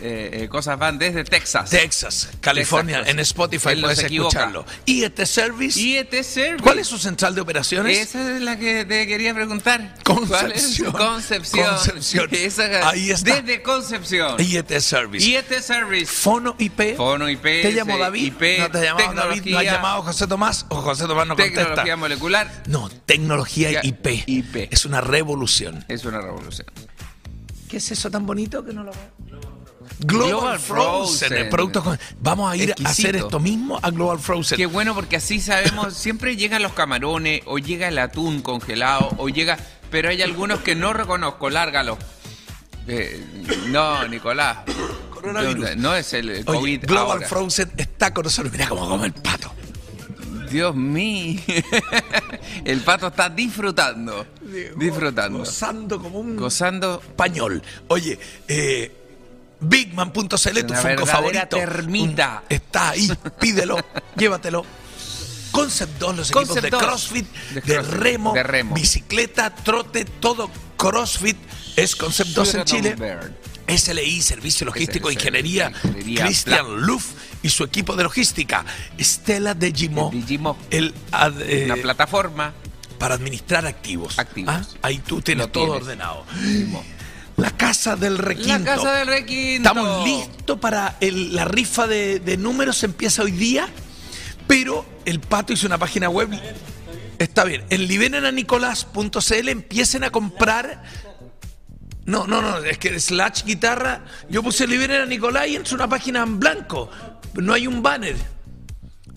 eh, 0.43 0.47
Cosas 0.49 0.79
Van, 0.79 0.97
desde 0.97 1.23
Texas. 1.23 1.69
Texas, 1.69 2.29
California? 2.41 2.97
Texas. 2.97 3.13
En 3.13 3.19
Spotify 3.19 3.69
Él 3.69 3.81
puedes 3.81 3.99
escucharlo. 3.99 4.65
IET 4.85 5.23
Service. 5.25 5.79
IET 5.79 6.11
Service. 6.23 6.63
¿Cuál 6.63 6.79
es 6.79 6.87
su 6.87 6.97
central 6.97 7.35
de 7.35 7.41
operaciones? 7.41 7.97
Esa 7.99 8.35
es 8.35 8.41
la 8.41 8.57
que 8.57 8.83
te 8.85 9.05
quería 9.05 9.33
preguntar. 9.35 9.95
Concepción. 10.03 10.91
Concepción. 10.91 11.67
Concepción. 11.67 12.27
Esa- 12.31 12.89
Ahí 12.89 13.11
está. 13.11 13.35
Desde 13.41 13.61
Concepción. 13.61 14.35
IET 14.39 14.79
Service. 14.79 15.25
IET 15.27 15.51
Service. 15.61 16.07
Fono 16.11 16.55
IP. 16.57 16.95
Fono 16.97 17.29
IP. 17.29 17.43
¿Te 17.43 17.73
llamó 17.73 17.97
David? 17.97 18.23
IP, 18.25 18.59
¿No 18.59 18.71
te 18.71 18.81
llamó 18.83 18.99
David? 18.99 19.13
¿No 19.15 19.21
ha 19.21 19.33
tecnología. 19.33 19.71
llamado 19.73 20.01
José 20.01 20.25
Tomás? 20.27 20.65
¿O 20.69 20.81
José 20.81 21.05
Tomás 21.05 21.27
no 21.27 21.35
Tecnología 21.35 21.75
contesta? 21.75 21.95
molecular. 21.97 22.63
No, 22.67 22.89
tecnología 23.05 23.71
Ya, 23.71 23.81
IP. 23.83 24.23
IP. 24.25 24.55
Es 24.71 24.85
una 24.85 25.01
revolución. 25.01 25.85
Es 25.87 26.05
una 26.05 26.21
revolución. 26.21 26.67
¿Qué 27.69 27.77
es 27.77 27.91
eso 27.91 28.09
tan 28.09 28.25
bonito 28.25 28.63
que 28.63 28.71
no 28.73 28.83
lo 28.83 28.91
veo? 28.91 29.16
Global, 29.99 30.29
Global 30.29 30.59
Frozen, 30.59 31.17
Frozen. 31.29 31.33
el 31.37 31.49
producto 31.49 31.83
con- 31.83 31.99
Vamos 32.21 32.51
a 32.51 32.55
ir 32.55 32.73
a 32.83 32.89
hacer 32.89 33.15
esto 33.15 33.39
mismo 33.39 33.79
a 33.81 33.89
Global 33.91 34.19
Frozen. 34.19 34.57
Qué 34.57 34.65
bueno 34.65 34.93
porque 34.93 35.15
así 35.17 35.39
sabemos, 35.39 35.93
siempre 35.97 36.35
llegan 36.35 36.61
los 36.63 36.73
camarones 36.73 37.41
o 37.45 37.57
llega 37.57 37.87
el 37.87 37.97
atún 37.99 38.41
congelado 38.41 39.09
o 39.17 39.29
llega, 39.29 39.57
pero 39.89 40.09
hay 40.09 40.21
algunos 40.21 40.59
que 40.59 40.75
no 40.75 40.93
reconozco, 40.93 41.49
lárgalo. 41.49 41.97
Eh, 42.87 43.21
no, 43.67 44.07
Nicolás. 44.07 44.59
Coronavirus. 45.11 45.75
No 45.77 45.95
es 45.95 46.13
el 46.13 46.29
Oye, 46.29 46.43
COVID 46.45 46.85
Global 46.85 47.11
ahora. 47.17 47.27
Frozen 47.27 47.71
está 47.77 48.13
con 48.13 48.23
nosotros. 48.23 48.51
Mira 48.51 48.69
cómo 48.69 48.87
come 48.87 49.07
el 49.07 49.13
pato. 49.13 49.51
Dios 50.49 50.73
mío. 50.75 51.41
el 52.63 52.79
pato 52.81 53.07
está 53.07 53.29
disfrutando. 53.29 54.25
Disfrutando. 54.77 55.39
Gozando 55.39 56.01
como 56.01 56.19
un 56.19 56.37
Gozando. 56.37 57.01
español. 57.05 57.61
Oye, 57.89 58.17
eh, 58.47 58.96
Bigman.cl, 59.59 60.65
tu 60.65 60.73
Funko 60.73 61.05
favorito. 61.05 61.57
termita. 61.57 62.43
Un- 62.49 62.55
está 62.55 62.89
ahí, 62.89 63.09
pídelo, 63.39 63.77
llévatelo. 64.15 64.65
Concept 65.51 65.97
2, 65.99 66.15
los 66.17 66.29
equipos 66.31 66.61
de 66.61 66.69
2. 66.69 66.83
CrossFit, 66.83 67.25
De 67.53 67.61
de, 67.61 67.61
CrossFit, 67.61 67.93
remo, 67.99 68.33
de 68.33 68.43
remo. 68.43 68.75
bicicleta, 68.75 69.49
trote, 69.55 70.05
todo 70.05 70.51
CrossFit 70.77 71.37
es 71.75 71.95
Concept 71.95 72.29
2 72.31 72.53
en 72.55 72.63
Chile. 72.65 72.95
SLI, 73.67 74.21
Servicio 74.21 74.65
Logístico, 74.65 75.07
SLI, 75.09 75.15
Ingeniería, 75.15 75.71
Ingeniería, 75.83 76.25
Christian 76.25 76.81
Luff 76.81 77.05
y 77.41 77.49
su 77.49 77.63
equipo 77.63 77.95
de 77.95 78.03
logística. 78.03 78.63
Estela 78.97 79.53
de 79.55 79.71
Gimo, 79.73 80.11
El 80.69 80.93
ad- 81.11 81.41
eh, 81.41 81.65
Una 81.65 81.75
plataforma. 81.75 82.53
para 82.99 83.15
administrar 83.15 83.65
activos. 83.65 84.17
Activos. 84.19 84.53
Ah, 84.55 84.63
Ahí 84.83 84.99
tú 84.99 85.21
tienes 85.21 85.47
Lo 85.47 85.51
todo 85.51 85.63
tienes. 85.65 85.81
ordenado. 85.83 86.25
La 87.37 87.51
casa 87.51 87.95
del 87.95 88.17
requinto. 88.17 88.57
La 88.59 88.63
casa 88.75 88.91
del 88.93 89.07
requinto. 89.07 89.69
Estamos 89.69 90.03
listos 90.05 90.59
para 90.59 90.97
el- 90.99 91.35
la 91.35 91.45
rifa 91.45 91.87
de, 91.87 92.19
de 92.19 92.35
números, 92.37 92.83
empieza 92.83 93.21
hoy 93.23 93.31
día, 93.31 93.67
pero 94.47 94.85
el 95.05 95.19
pato 95.19 95.53
hizo 95.53 95.67
una 95.67 95.77
página 95.77 96.09
web. 96.09 96.29
Está 97.19 97.43
bien, 97.43 97.63
en 97.69 97.87
liberenanicolás.cl 97.87 99.49
empiecen 99.49 100.03
a 100.03 100.09
comprar. 100.09 100.83
No, 102.05 102.25
no, 102.25 102.41
no, 102.41 102.57
es 102.59 102.77
que 102.77 102.99
slash 102.99 103.43
guitarra, 103.43 104.05
yo 104.29 104.41
puse 104.41 104.65
liberen 104.65 105.01
a 105.01 105.05
Nicolás 105.05 105.47
y 105.47 105.55
entra 105.57 105.75
una 105.75 105.87
página 105.89 106.23
en 106.23 106.39
blanco. 106.39 106.89
No 107.35 107.53
hay 107.53 107.67
un 107.67 107.83
banner. 107.83 108.15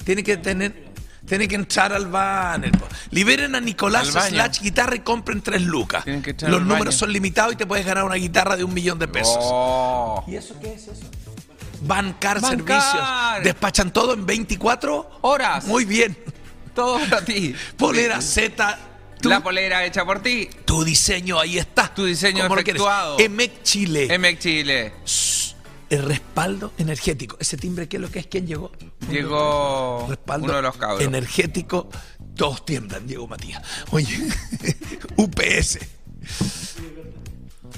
Tiene 0.04 0.24
que 0.24 0.36
tener, 0.36 0.89
tiene 1.30 1.46
que 1.46 1.54
entrar 1.54 1.92
al 1.92 2.06
banner. 2.08 2.72
po. 2.72 2.88
Liberen 3.12 3.54
a 3.54 3.60
Nicolás 3.60 4.08
slash 4.08 4.60
guitarra 4.60 4.96
y 4.96 4.98
compren 5.00 5.40
tres 5.42 5.62
lucas. 5.62 6.04
Que 6.04 6.34
Los 6.48 6.62
números 6.62 6.96
son 6.96 7.12
limitados 7.12 7.52
y 7.52 7.56
te 7.56 7.66
puedes 7.66 7.86
ganar 7.86 8.02
una 8.02 8.16
guitarra 8.16 8.56
de 8.56 8.64
un 8.64 8.74
millón 8.74 8.98
de 8.98 9.06
pesos. 9.06 9.38
Oh. 9.38 10.24
¿Y 10.26 10.34
eso 10.34 10.56
qué 10.60 10.74
es 10.74 10.88
eso? 10.88 11.08
Bancar, 11.82 12.40
Bancar. 12.40 12.82
Servicios. 12.82 13.44
Despachan 13.44 13.92
todo 13.92 14.14
en 14.14 14.26
24 14.26 15.18
Horas. 15.20 15.66
Muy 15.66 15.84
bien. 15.84 16.18
Todo 16.74 16.98
para 17.08 17.24
ti. 17.24 17.54
Polera 17.76 18.20
Z. 18.20 18.78
Tu, 19.20 19.28
La 19.28 19.40
polera 19.40 19.84
hecha 19.84 20.04
por 20.04 20.20
ti. 20.22 20.48
tu 20.64 20.82
diseño 20.82 21.38
ahí 21.38 21.58
está. 21.58 21.94
Tu 21.94 22.06
diseño 22.06 22.44
efectuado. 22.44 23.20
EMEC 23.20 23.62
Chile. 23.62 24.18
MX 24.18 24.38
Chile. 24.40 24.92
El 25.90 26.02
respaldo 26.04 26.72
energético. 26.78 27.36
¿Ese 27.40 27.56
timbre 27.56 27.88
qué 27.88 27.96
es 27.96 28.00
lo 28.02 28.10
que 28.10 28.20
es? 28.20 28.26
¿Quién 28.28 28.46
llegó? 28.46 28.70
Llegó 29.10 30.06
Respaldo 30.08 30.46
uno 30.46 30.56
de 30.56 30.62
los 30.62 30.76
cabros. 30.76 31.02
energético. 31.02 31.88
Todos 32.36 32.64
tiemblan, 32.64 33.06
Diego 33.06 33.26
Matías. 33.28 33.62
Oye, 33.90 34.16
UPS. 35.16 35.78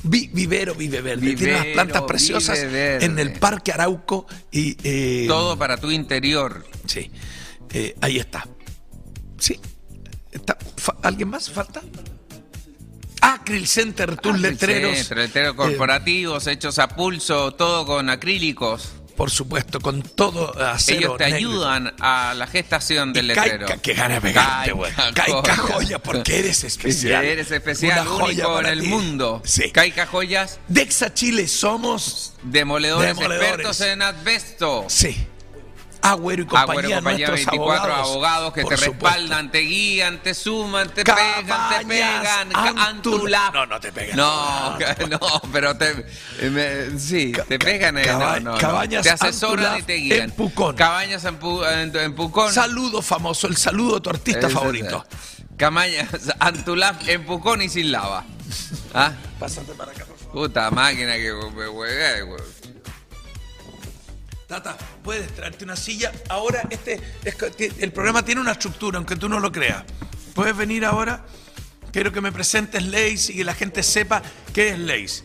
Vi- 0.05 0.31
vivero 0.33 0.75
Vive 0.75 1.01
Verde. 1.01 1.35
Tiene 1.35 1.53
unas 1.53 1.63
Vivero 1.63 1.75
plantas 1.75 2.03
preciosas 2.03 2.59
en 2.59 3.19
el 3.19 3.33
Parque 3.35 3.73
Arauco 3.73 4.27
y... 4.51 4.77
eh, 4.85 5.25
Todo 5.29 5.57
para 5.59 5.77
tu 5.77 5.91
interior. 5.91 6.65
Sí. 6.87 7.11
Eh, 7.71 7.97
ahí 8.01 8.19
está. 8.19 8.47
Sí. 9.39 9.59
Está. 10.31 10.57
¿Alguien 11.03 11.29
más 11.29 11.51
falta? 11.51 11.81
Acryl 13.23 13.67
Center, 13.67 14.17
tus 14.17 14.39
letreros. 14.39 14.99
sí, 14.99 15.15
letreros 15.15 15.53
Eh, 15.55 15.57
corporativos 15.57 16.47
hechos 16.47 16.79
a 16.79 16.89
pulso, 16.89 17.53
todo 17.53 17.87
con 17.87 18.11
acrílicos. 18.11 18.91
por 19.17 19.31
supuesto, 19.31 19.79
con 19.79 20.03
todo 20.03 20.59
acero 20.65 20.99
Ellos 21.01 21.17
te 21.19 21.25
negro. 21.25 21.37
ayudan 21.37 21.95
a 22.01 22.35
la 22.35 22.47
gestación 22.47 23.13
del 23.13 23.27
Y 23.27 23.29
letrero. 23.29 23.67
Caica, 23.67 23.83
que 23.83 23.95
gana 23.95 24.21
pegarte, 24.21 24.51
Caica 24.71 24.73
güey. 24.73 24.93
Joya. 24.93 25.13
Caica 25.15 25.57
Joya, 25.57 25.99
porque 26.01 26.39
eres 26.41 26.65
especial. 26.65 27.25
Eres 27.25 27.51
especial, 27.51 28.09
Una 28.09 28.25
único 28.25 28.59
en 28.61 28.67
el 28.67 28.81
ti. 28.81 28.87
mundo. 28.89 29.43
Sí. 29.45 29.71
Caica 29.71 30.07
Joyas, 30.07 30.59
Dexa 30.67 31.13
Chile, 31.15 31.47
somos. 31.47 32.33
demoledores, 32.43 33.09
Demoledores. 33.15 33.49
expertos 33.51 33.81
en 33.83 34.03
asbesto. 34.03 34.87
Sí. 34.89 35.27
Agüero 36.03 36.43
y 36.43 36.47
compañía, 36.47 36.73
Agüero, 36.73 36.95
compañía, 36.97 37.29
nuestros 37.29 37.37
24 37.57 37.83
abogados, 37.95 38.11
abogados, 38.11 38.53
que 38.55 38.65
te 38.65 38.77
supuesto. 38.77 38.93
respaldan, 39.09 39.51
te 39.53 39.59
guían, 39.61 40.23
te 40.23 40.35
suman, 40.35 40.89
te 40.91 41.05
pegan, 41.05 41.79
te 41.79 41.87
pegan. 41.87 42.53
Antula-. 42.77 43.51
No, 43.55 43.67
no 43.67 43.81
te 43.81 43.93
pegan. 43.93 44.17
No, 44.17 44.79
no, 45.09 45.19
pero 45.53 45.77
te, 45.77 46.05
eh, 46.41 46.51
me- 46.51 46.99
sí, 46.99 47.33
te 47.47 47.59
pegan. 47.59 47.99
eh, 47.99 48.03
caba- 48.03 48.41
no. 48.41 48.59
Cabañas 48.59 49.05
Te 49.05 49.11
asesoran 49.11 49.79
y 49.79 49.83
te 49.83 49.95
guían. 49.95 50.21
en 50.23 50.31
Pucón. 50.33 50.75
Cabañas 50.75 51.25
en, 51.25 51.39
Pu- 51.39 51.65
en- 52.05 52.15
Pucón. 52.17 52.53
Saludo 52.53 53.01
famoso, 53.01 53.47
el 53.47 53.57
saludo 53.57 53.95
de 53.97 54.01
tu 54.01 54.11
artista 54.11 54.49
favorito. 54.51 55.07
Cabañas 55.57 56.09
Antulap 56.41 57.01
en 57.09 57.25
Pucón 57.25 57.63
y 57.63 57.69
sin 57.69 57.93
lava. 57.93 58.25
¿Ah? 58.93 59.13
Pásate 59.39 59.73
para 59.75 59.93
acá, 59.93 60.05
por 60.05 60.19
favor. 60.19 60.33
Puta 60.33 60.71
máquina 60.73 61.15
que 61.15 61.31
güey. 61.31 61.71
Tata, 64.53 64.77
puedes 65.03 65.35
traerte 65.35 65.65
una 65.65 65.77
silla. 65.77 66.13
Ahora, 66.29 66.63
este, 66.69 67.01
el 67.79 67.91
programa 67.91 68.23
tiene 68.23 68.43
una 68.43 68.53
estructura, 68.53 68.99
aunque 68.99 69.17
tú 69.17 69.27
no 69.27 69.41
lo 69.41 69.51
creas. 69.51 69.83
Puedes 70.35 70.55
venir 70.55 70.85
ahora. 70.85 71.25
Quiero 71.91 72.13
que 72.13 72.21
me 72.21 72.33
presentes 72.33 72.85
Lace 72.85 73.33
y 73.33 73.37
que 73.37 73.45
la 73.45 73.55
gente 73.55 73.83
sepa 73.83 74.21
qué 74.53 74.69
es 74.69 74.79
Lace. 74.79 75.25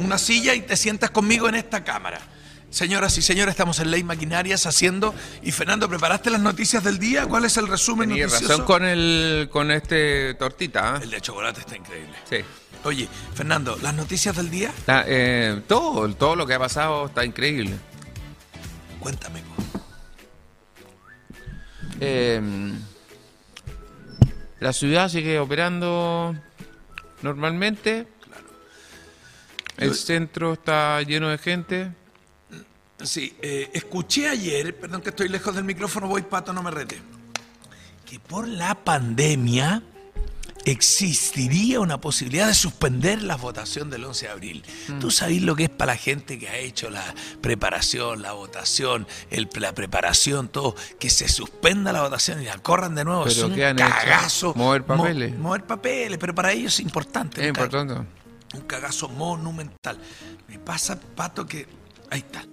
Una 0.00 0.18
silla 0.18 0.52
y 0.54 0.60
te 0.60 0.76
sientas 0.76 1.08
conmigo 1.10 1.48
en 1.48 1.54
esta 1.54 1.82
cámara. 1.82 2.20
Señoras 2.68 3.16
y 3.16 3.22
señores, 3.22 3.52
estamos 3.52 3.80
en 3.80 3.90
Ley 3.90 4.04
Maquinarias 4.04 4.66
haciendo. 4.66 5.14
Y 5.42 5.50
Fernando, 5.52 5.88
¿preparaste 5.88 6.28
las 6.28 6.42
noticias 6.42 6.84
del 6.84 6.98
día? 6.98 7.24
¿Cuál 7.24 7.46
es 7.46 7.56
el 7.56 7.66
resumen 7.66 8.10
Tenías 8.10 8.32
noticioso? 8.32 8.52
razón 8.52 8.66
con 8.66 8.84
el 8.84 9.48
con 9.50 9.70
este 9.70 10.34
tortita, 10.34 10.96
¿ah? 10.96 11.00
El 11.02 11.08
de 11.10 11.22
chocolate 11.22 11.60
está 11.60 11.74
increíble. 11.74 12.12
Sí. 12.28 12.36
Oye, 12.84 13.08
Fernando, 13.34 13.78
¿las 13.80 13.94
noticias 13.94 14.36
del 14.36 14.50
día? 14.50 14.74
Ah, 14.88 15.04
eh, 15.06 15.62
todo, 15.66 16.14
todo 16.14 16.36
lo 16.36 16.46
que 16.46 16.52
ha 16.52 16.58
pasado 16.58 17.06
está 17.06 17.24
increíble. 17.24 17.72
Cuéntame. 19.06 19.40
Eh, 22.00 22.42
la 24.58 24.72
ciudad 24.72 25.08
sigue 25.08 25.38
operando 25.38 26.34
normalmente. 27.22 28.08
El 29.76 29.94
centro 29.94 30.54
está 30.54 31.00
lleno 31.02 31.28
de 31.28 31.38
gente. 31.38 31.92
Sí, 33.04 33.36
eh, 33.42 33.70
escuché 33.74 34.28
ayer, 34.28 34.76
perdón 34.76 35.02
que 35.02 35.10
estoy 35.10 35.28
lejos 35.28 35.54
del 35.54 35.62
micrófono, 35.62 36.08
voy 36.08 36.22
pato, 36.22 36.52
no 36.52 36.64
me 36.64 36.72
rete, 36.72 37.00
que 38.04 38.18
por 38.18 38.48
la 38.48 38.74
pandemia 38.74 39.84
existiría 40.66 41.80
una 41.80 42.00
posibilidad 42.00 42.48
de 42.48 42.54
suspender 42.54 43.22
la 43.22 43.36
votación 43.36 43.88
del 43.88 44.04
11 44.04 44.26
de 44.26 44.32
abril. 44.32 44.64
Mm. 44.88 44.98
Tú 44.98 45.10
sabes 45.10 45.40
lo 45.42 45.54
que 45.56 45.64
es 45.64 45.70
para 45.70 45.92
la 45.92 45.98
gente 45.98 46.38
que 46.38 46.48
ha 46.48 46.56
hecho 46.58 46.90
la 46.90 47.14
preparación, 47.40 48.20
la 48.20 48.32
votación, 48.32 49.06
el- 49.30 49.48
la 49.54 49.72
preparación, 49.72 50.48
todo, 50.48 50.74
que 50.98 51.08
se 51.08 51.28
suspenda 51.28 51.92
la 51.92 52.02
votación 52.02 52.42
y 52.42 52.46
la 52.46 52.58
corran 52.58 52.94
de 52.94 53.04
nuevo. 53.04 53.22
¿Pero 53.24 53.32
es 53.36 53.42
un 53.42 53.52
han 53.62 53.78
hecho? 53.78 54.54
Mover 54.56 54.82
mo- 54.82 54.86
papeles. 54.96 55.38
mover 55.38 55.64
papeles, 55.64 56.18
pero 56.18 56.34
para 56.34 56.52
ellos 56.52 56.74
es 56.74 56.80
importante. 56.80 57.40
Es 57.40 57.44
un 57.44 57.48
importante. 57.48 57.94
Un 58.54 58.60
cagazo 58.62 59.08
monumental. 59.08 59.98
Me 60.48 60.58
pasa, 60.58 60.98
Pato, 61.14 61.46
que... 61.46 61.66
Ahí 62.10 62.20
está. 62.20 62.44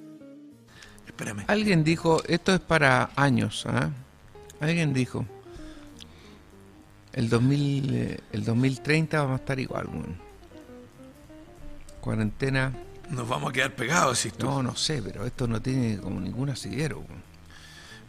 Espérame. 1.08 1.46
Alguien 1.48 1.84
dijo, 1.84 2.22
esto 2.27 2.53
es 2.53 2.60
para 2.60 3.12
años, 3.15 3.65
¿ah? 3.67 3.89
Alguien 4.60 4.93
dijo, 4.93 5.25
el, 7.13 7.29
2000, 7.29 7.96
eh, 7.96 8.20
el 8.32 8.43
2030 8.43 9.17
vamos 9.22 9.39
a 9.39 9.41
estar 9.41 9.60
igual, 9.60 9.88
weón. 9.88 10.17
Cuarentena, 12.01 12.74
Nos 13.10 13.27
vamos 13.27 13.51
a 13.51 13.53
quedar 13.53 13.74
pegados, 13.75 14.20
si 14.20 14.32
tú. 14.32 14.46
no, 14.46 14.62
no 14.62 14.75
sé, 14.75 15.01
pero 15.01 15.25
esto 15.25 15.48
no 15.48 15.62
tiene 15.62 15.98
como 15.98 16.20
ningún 16.20 16.50
asidero. 16.50 16.98
weón. 16.98 17.24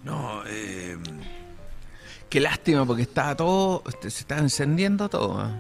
No, 0.05 0.43
eh, 0.47 0.99
Qué 2.29 2.41
lástima, 2.41 2.85
porque 2.85 3.03
estaba 3.03 3.37
todo, 3.37 3.85
este, 3.87 4.11
se 4.11 4.21
estaba 4.21 4.41
encendiendo 4.41 5.09
todo. 5.09 5.41
¿ah? 5.41 5.53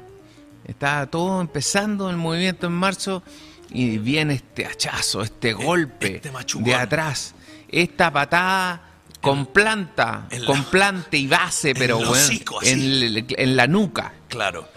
Estaba 0.65 1.07
todo 1.07 1.41
empezando 1.41 2.11
el 2.11 2.17
movimiento 2.17 2.67
en 2.67 2.73
marzo 2.73 3.23
y 3.71 3.99
viene 3.99 4.35
este 4.35 4.67
hachazo, 4.67 5.23
este 5.23 5.53
golpe 5.53 6.17
este 6.17 6.33
de 6.61 6.75
atrás, 6.75 7.35
esta 7.69 8.13
patada 8.13 8.94
con 9.25 9.47
planta, 9.47 10.27
la- 10.31 10.47
con 10.47 10.65
planta 10.65 11.17
y 11.17 11.27
base, 11.27 11.75
pero 11.75 11.99
hocico, 11.99 12.63
en, 12.63 12.81
el- 12.81 13.27
en 13.29 13.57
la 13.57 13.67
nuca. 13.67 14.13
claro. 14.29 14.69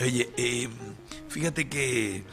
Oye, 0.00 0.28
eh, 0.36 0.68
fíjate 1.28 1.68
que 1.68 2.24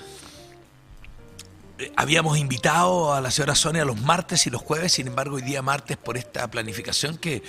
eh, 1.79 1.91
habíamos 1.95 2.37
invitado 2.37 3.13
a 3.13 3.21
la 3.21 3.31
señora 3.31 3.55
Sonia 3.55 3.85
los 3.85 3.99
martes 4.01 4.45
y 4.47 4.49
los 4.49 4.61
jueves, 4.61 4.93
sin 4.93 5.07
embargo, 5.07 5.35
hoy 5.35 5.41
día 5.41 5.61
martes, 5.61 5.97
por 5.97 6.17
esta 6.17 6.49
planificación 6.49 7.17
que 7.17 7.43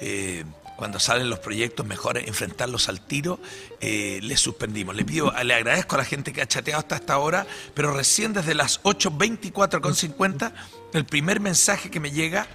eh, 0.00 0.44
cuando 0.76 1.00
salen 1.00 1.28
los 1.28 1.40
proyectos, 1.40 1.84
mejor 1.86 2.18
enfrentarlos 2.18 2.88
al 2.88 3.00
tiro, 3.00 3.40
eh, 3.80 4.20
le 4.22 4.36
suspendimos. 4.36 4.94
Le 4.94 5.04
pido, 5.04 5.32
le 5.42 5.54
agradezco 5.54 5.96
a 5.96 5.98
la 5.98 6.04
gente 6.04 6.32
que 6.32 6.40
ha 6.40 6.46
chateado 6.46 6.80
hasta 6.80 6.96
esta 6.96 7.18
hora, 7.18 7.46
pero 7.74 7.92
recién 7.92 8.32
desde 8.32 8.54
las 8.54 8.80
8.24 8.84 9.80
con 9.80 9.94
50, 9.96 10.52
el 10.94 11.04
primer 11.04 11.40
mensaje 11.40 11.90
que 11.90 11.98
me 11.98 12.10
llega 12.12 12.46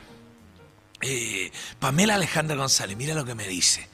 Eh, 1.04 1.52
Pamela 1.80 2.16
Alejandra 2.16 2.56
González, 2.56 2.98
mira 2.98 3.14
lo 3.14 3.26
que 3.26 3.36
me 3.36 3.48
dice. 3.48 3.88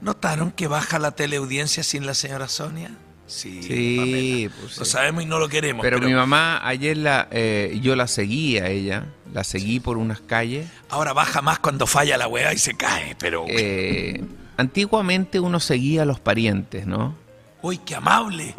¿Notaron 0.00 0.50
que 0.50 0.66
baja 0.66 0.98
la 0.98 1.12
teleaudiencia 1.12 1.82
sin 1.82 2.06
la 2.06 2.14
señora 2.14 2.48
Sonia? 2.48 2.90
Sí, 3.26 3.62
Sí, 3.62 4.50
pues 4.60 4.72
sí. 4.74 4.78
Lo 4.80 4.84
sabemos 4.84 5.22
y 5.22 5.26
no 5.26 5.38
lo 5.38 5.48
queremos. 5.48 5.82
Pero, 5.82 5.96
Pero, 5.98 6.08
mi 6.08 6.14
mamá, 6.14 6.60
ayer 6.66 6.96
la, 6.96 7.26
eh, 7.30 7.78
yo 7.82 7.96
la 7.96 8.06
seguí 8.06 8.58
a 8.58 8.66
ella, 8.68 9.06
la 9.32 9.44
seguí 9.44 9.80
por 9.80 9.96
unas 9.96 10.20
calles. 10.20 10.66
ahora 10.90 11.12
baja 11.14 11.40
más 11.40 11.58
cuando 11.58 11.86
falla 11.86 12.18
la 12.18 12.28
weá 12.28 12.52
y 12.52 12.58
se 12.58 12.74
cae. 12.74 13.16
Pero, 13.18 13.46
Eh, 13.48 14.22
antiguamente 14.58 15.40
uno 15.40 15.58
seguía 15.60 16.02
a 16.02 16.04
los 16.04 16.20
parientes, 16.20 16.86
¿no? 16.86 17.14
uy, 17.62 17.78
qué 17.78 17.94
amable. 17.94 18.54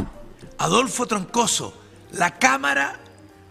Adolfo 0.57 1.05
Troncoso, 1.05 1.77
la 2.13 2.39
cámara 2.39 2.99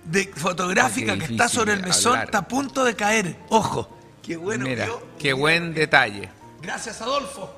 de 0.05 0.27
fotográfica 0.35 1.17
que 1.17 1.27
está 1.27 1.49
sobre 1.49 1.75
el 1.75 1.83
mesón 1.83 2.13
hablar. 2.13 2.25
está 2.25 2.39
a 2.39 2.49
punto 2.49 2.83
de 2.85 2.97
caer. 2.97 3.37
Ojo, 3.51 3.89
qué 4.25 4.37
bueno. 4.37 4.65
Mira, 4.65 4.89
qué 5.19 5.33
buen 5.33 5.75
detalle. 5.75 6.29
Gracias, 6.63 7.01
Adolfo. 7.03 7.53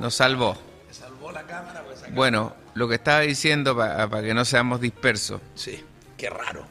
Nos 0.00 0.14
salvó. 0.14 0.56
Me 0.86 0.94
salvó 0.94 1.32
la 1.32 1.42
cámara. 1.42 1.82
Pues, 1.84 2.02
acá. 2.02 2.12
Bueno, 2.14 2.54
lo 2.74 2.88
que 2.88 2.96
estaba 2.96 3.20
diciendo 3.20 3.74
para 3.76 4.22
que 4.22 4.34
no 4.34 4.44
seamos 4.44 4.80
dispersos. 4.80 5.40
Sí, 5.54 5.82
qué 6.16 6.28
raro. 6.28 6.66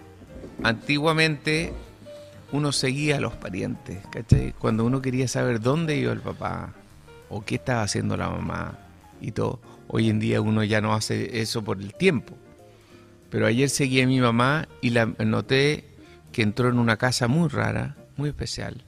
Antiguamente 0.63 1.73
uno 2.51 2.71
seguía 2.71 3.17
a 3.17 3.19
los 3.19 3.33
parientes, 3.33 4.05
¿cachai? 4.11 4.53
Cuando 4.53 4.85
uno 4.85 5.01
quería 5.01 5.27
saber 5.27 5.59
dónde 5.59 5.95
iba 5.97 6.13
el 6.13 6.21
papá 6.21 6.73
o 7.29 7.43
qué 7.43 7.55
estaba 7.55 7.81
haciendo 7.81 8.15
la 8.15 8.29
mamá 8.29 8.77
y 9.19 9.31
todo. 9.31 9.59
Hoy 9.87 10.09
en 10.09 10.19
día 10.19 10.41
uno 10.41 10.63
ya 10.63 10.81
no 10.81 10.93
hace 10.93 11.41
eso 11.41 11.63
por 11.63 11.79
el 11.81 11.93
tiempo. 11.93 12.37
Pero 13.29 13.47
ayer 13.47 13.69
seguí 13.69 14.01
a 14.01 14.07
mi 14.07 14.19
mamá 14.19 14.67
y 14.81 14.91
la 14.91 15.07
noté 15.07 15.89
que 16.31 16.43
entró 16.43 16.69
en 16.69 16.77
una 16.77 16.97
casa 16.97 17.27
muy 17.27 17.49
rara, 17.49 17.97
muy 18.17 18.29
especial. 18.29 18.84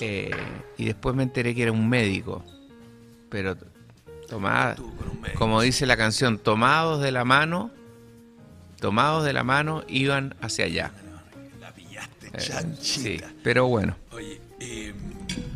Eh, 0.00 0.30
y 0.78 0.84
después 0.86 1.14
me 1.14 1.22
enteré 1.22 1.54
que 1.54 1.62
era 1.62 1.72
un 1.72 1.88
médico. 1.88 2.44
Pero 3.28 3.56
tomada, 4.28 4.76
como 5.36 5.60
dice 5.60 5.86
la 5.86 5.96
canción, 5.96 6.38
tomados 6.38 7.00
de 7.02 7.10
la 7.12 7.24
mano, 7.24 7.70
tomados 8.80 9.24
de 9.24 9.32
la 9.32 9.44
mano, 9.44 9.82
iban 9.88 10.34
hacia 10.40 10.66
allá. 10.66 10.90
La 11.60 11.72
pillaste, 11.72 12.26
Eh, 12.28 12.30
sí, 12.40 12.48
chanchita. 12.50 13.32
pero 13.42 13.66
bueno. 13.66 13.96
Oye, 14.12 14.40
eh, 14.64 14.94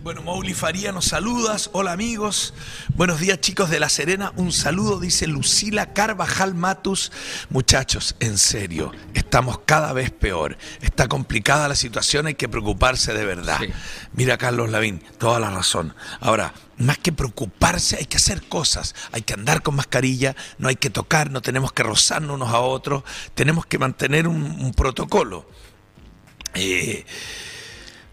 bueno, 0.02 0.22
Mauli 0.22 0.54
Faría 0.54 0.92
nos 0.92 1.06
saludas. 1.06 1.70
Hola 1.72 1.92
amigos. 1.92 2.52
Buenos 2.94 3.20
días 3.20 3.40
chicos 3.40 3.70
de 3.70 3.80
La 3.80 3.88
Serena. 3.88 4.32
Un 4.36 4.52
saludo, 4.52 5.00
dice 5.00 5.26
Lucila 5.26 5.92
Carvajal 5.92 6.54
Matus. 6.54 7.10
Muchachos, 7.48 8.16
en 8.20 8.36
serio, 8.38 8.92
estamos 9.14 9.60
cada 9.64 9.92
vez 9.92 10.10
peor. 10.10 10.58
Está 10.82 11.08
complicada 11.08 11.68
la 11.68 11.74
situación, 11.74 12.26
hay 12.26 12.34
que 12.34 12.48
preocuparse 12.48 13.14
de 13.14 13.24
verdad. 13.24 13.58
Sí. 13.60 13.68
Mira, 14.12 14.36
Carlos 14.36 14.70
Lavín, 14.70 15.02
toda 15.18 15.40
la 15.40 15.50
razón. 15.50 15.94
Ahora, 16.20 16.52
más 16.76 16.98
que 16.98 17.12
preocuparse, 17.12 17.96
hay 17.96 18.04
que 18.04 18.18
hacer 18.18 18.42
cosas. 18.42 18.94
Hay 19.12 19.22
que 19.22 19.34
andar 19.34 19.62
con 19.62 19.76
mascarilla, 19.76 20.36
no 20.58 20.68
hay 20.68 20.76
que 20.76 20.90
tocar, 20.90 21.30
no 21.30 21.40
tenemos 21.40 21.72
que 21.72 21.82
rozarnos 21.82 22.34
unos 22.36 22.50
a 22.50 22.60
otros. 22.60 23.04
Tenemos 23.34 23.64
que 23.64 23.78
mantener 23.78 24.28
un, 24.28 24.42
un 24.42 24.72
protocolo. 24.72 25.48
Eh, 26.54 27.04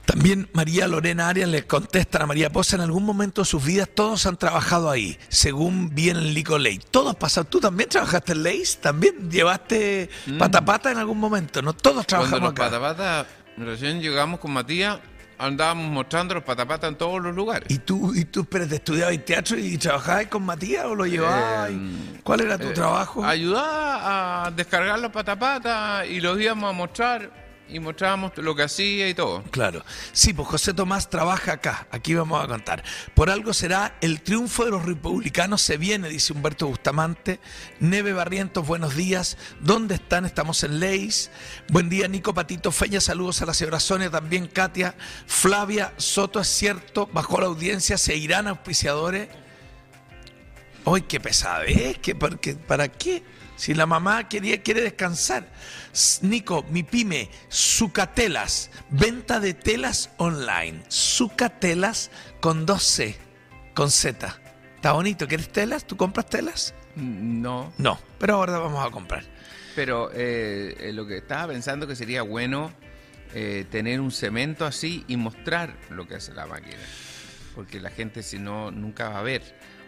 también 0.05 0.47
María 0.53 0.87
Lorena 0.87 1.27
Arias 1.29 1.49
le 1.49 1.65
contesta 1.65 2.23
a 2.23 2.25
María 2.25 2.49
Poza, 2.51 2.75
en 2.75 2.81
algún 2.81 3.03
momento 3.03 3.41
de 3.41 3.45
sus 3.45 3.63
vidas 3.63 3.89
todos 3.93 4.25
han 4.25 4.37
trabajado 4.37 4.89
ahí, 4.89 5.17
según 5.29 5.93
bien 5.93 6.17
el 6.17 6.33
Lico 6.33 6.57
Ley. 6.57 6.79
Todos 6.91 7.15
pasaron, 7.15 7.49
tú 7.49 7.59
también 7.59 7.89
trabajaste 7.89 8.33
en 8.33 8.43
Leis, 8.43 8.77
también 8.77 9.29
llevaste 9.29 10.09
patapata 10.37 10.91
en 10.91 10.97
algún 10.97 11.19
momento, 11.19 11.61
no 11.61 11.73
todos 11.73 12.05
Cuando 12.05 12.07
trabajamos 12.07 12.41
los 12.41 12.51
acá. 12.51 12.63
patapatas 12.65 13.27
recién 13.57 14.01
llegamos 14.01 14.39
con 14.39 14.51
Matías, 14.51 14.99
andábamos 15.37 15.89
mostrando 15.91 16.33
los 16.35 16.43
patapatas 16.43 16.89
en 16.89 16.97
todos 16.97 17.21
los 17.21 17.35
lugares. 17.35 17.69
¿Y 17.69 17.79
tú, 17.79 18.13
y 18.15 18.25
tú 18.25 18.41
espérate, 18.41 18.75
estudiabas 18.75 19.17
teatro 19.25 19.57
y 19.57 19.77
trabajabas 19.77 20.27
con 20.27 20.43
Matías 20.43 20.85
o 20.85 20.95
lo 20.95 21.05
llevabas? 21.05 21.71
Eh, 21.71 21.77
¿Cuál 22.23 22.41
era 22.41 22.57
tu 22.57 22.67
Eh, 22.67 22.71
trabajo? 22.73 23.23
Ayudaba 23.25 24.45
a 24.45 24.51
descargar 24.51 24.99
los 24.99 25.11
patapatas 25.11 26.07
y 26.07 26.21
los 26.21 26.39
íbamos 26.39 26.69
a 26.69 26.73
mostrar 26.73 27.44
y 27.67 27.79
mostrábamos 27.79 28.31
lo 28.37 28.55
que 28.55 28.63
hacía 28.63 29.09
y 29.09 29.13
todo. 29.13 29.43
Claro. 29.51 29.83
Sí, 30.11 30.33
pues 30.33 30.47
José 30.47 30.73
Tomás 30.73 31.09
trabaja 31.09 31.53
acá. 31.53 31.87
Aquí 31.91 32.13
vamos 32.13 32.43
a 32.43 32.47
contar. 32.47 32.83
Por 33.13 33.29
algo 33.29 33.53
será 33.53 33.95
el 34.01 34.21
triunfo 34.21 34.65
de 34.65 34.71
los 34.71 34.85
republicanos 34.85 35.61
se 35.61 35.77
viene, 35.77 36.07
dice 36.09 36.31
Humberto 36.33 36.67
Bustamante. 36.67 37.39
Neve 37.79 38.13
Barrientos, 38.13 38.65
buenos 38.67 38.95
días. 38.95 39.37
¿Dónde 39.61 39.95
están? 39.95 40.25
Estamos 40.25 40.63
en 40.63 40.79
Leis. 40.79 41.31
Buen 41.69 41.89
día, 41.89 42.07
Nico 42.07 42.33
Patito 42.33 42.71
Feña. 42.71 43.01
Saludos 43.01 43.41
a 43.41 43.45
la 43.47 43.53
señora 43.53 43.79
Sonia, 43.79 44.09
también 44.11 44.47
Katia. 44.47 44.95
Flavia 45.25 45.93
Soto, 45.97 46.39
es 46.39 46.47
cierto, 46.47 47.07
bajó 47.11 47.39
la 47.41 47.47
audiencia. 47.47 47.97
¿Se 47.97 48.15
irán 48.15 48.47
auspiciadores? 48.47 49.27
¡Ay, 50.85 51.01
qué 51.01 51.19
pesadez! 51.19 51.97
¿Qué, 51.97 52.13
por 52.13 52.39
qué- 52.39 52.53
¿Para 52.55 52.87
qué? 52.87 53.23
Si 53.55 53.73
la 53.73 53.85
mamá 53.85 54.27
quería, 54.27 54.61
quiere 54.61 54.81
descansar. 54.81 55.47
Nico, 56.21 56.63
mi 56.69 56.83
pyme, 56.83 57.29
Sucatelas, 57.49 58.69
venta 58.89 59.39
de 59.39 59.53
telas 59.53 60.09
online. 60.17 60.83
Sucatelas 60.89 62.11
con 62.41 62.65
2C, 62.67 63.15
con 63.73 63.89
Z. 63.91 64.39
Está 64.75 64.91
bonito. 64.91 65.27
¿Quieres 65.27 65.49
telas? 65.49 65.85
¿Tú 65.85 65.95
compras 65.97 66.29
telas? 66.29 66.73
No, 66.95 67.73
No, 67.77 67.99
pero 68.19 68.35
ahora 68.35 68.57
vamos 68.59 68.85
a 68.85 68.89
comprar. 68.91 69.23
pero 69.75 70.09
eh, 70.13 70.75
eh, 70.79 70.93
lo 70.93 71.05
que 71.05 71.17
estaba 71.17 71.47
pensando 71.51 71.85
que 71.87 71.95
sería 71.95 72.21
bueno 72.21 72.71
eh, 73.33 73.65
tener 73.69 73.99
un 73.99 74.11
cemento 74.11 74.65
así 74.65 75.03
y 75.09 75.17
mostrar 75.17 75.75
lo 75.89 76.07
que 76.07 76.15
hace 76.15 76.33
la 76.33 76.45
máquina. 76.45 76.77
Porque 77.53 77.79
la 77.81 77.89
gente 77.89 78.23
si 78.23 78.39
no, 78.39 78.71
nunca 78.71 79.09
va 79.09 79.19
a 79.19 79.23
ver. 79.23 79.41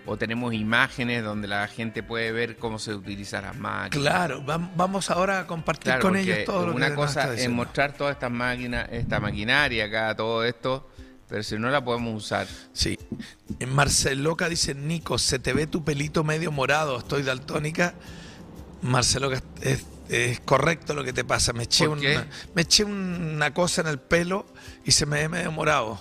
O 0.10 0.17
tenemos 0.17 0.54
imágenes 0.54 1.24
donde 1.24 1.48
la 1.48 1.67
gente 1.67 2.02
puede 2.02 2.32
ver 2.32 2.56
cómo 2.58 2.80
se 2.80 2.96
utilizan 2.96 3.43
las 3.43 3.56
máquinas. 3.58 3.89
Claro, 4.10 4.41
vam- 4.43 4.72
vamos 4.76 5.10
ahora 5.12 5.41
a 5.41 5.48
compartir 5.48 5.84
Claro, 5.91 6.02
con 6.02 6.15
ellos 6.15 6.39
todo 6.46 6.65
lo 6.67 6.72
que 6.72 6.78
una 6.78 6.96
cosa 6.96 7.34
es 7.34 7.50
mostrar 7.50 7.93
todas 7.93 8.13
estas 8.13 8.32
máquinas, 8.32 8.88
esta 8.91 9.20
maquinaria 9.20 9.86
acá, 9.86 10.15
todo 10.15 10.43
esto, 10.46 10.89
pero 11.28 11.43
si 11.43 11.60
no 11.60 11.70
la 11.70 11.84
podemos 11.84 12.24
usar. 12.24 12.48
Sí. 12.72 12.98
En 13.60 13.74
Marceloca 13.76 14.48
dice, 14.48 14.74
Nico, 14.74 15.17
se 15.17 15.39
te 15.39 15.52
ve 15.52 15.67
tu 15.67 15.84
pelito 15.84 16.24
medio 16.24 16.52
morado, 16.54 16.98
estoy 17.00 17.24
daltónica. 17.24 17.93
Marceloca, 18.82 19.41
es, 19.62 19.86
es 20.10 20.39
correcto 20.39 20.93
lo 20.93 21.04
que 21.04 21.12
te 21.12 21.26
pasa. 21.26 21.52
Una, 21.52 22.26
me 22.56 22.62
eché 22.62 22.84
una 22.86 23.54
cosa 23.54 23.82
en 23.82 23.88
el 23.88 24.00
pelo 24.00 24.46
y 24.86 24.91
se 24.91 25.06
me 25.06 25.17
ve 25.20 25.30
medio 25.30 25.52
morado. 25.52 26.00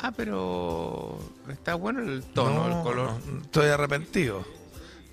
Ah, 0.00 0.12
pero 0.14 1.18
está 1.48 1.74
bueno 1.74 2.00
el 2.00 2.22
tono, 2.22 2.68
No, 2.68 2.78
el 2.78 2.82
color. 2.84 3.12
no, 3.26 3.42
estoy 3.42 3.68
arrepentido. 3.68 4.44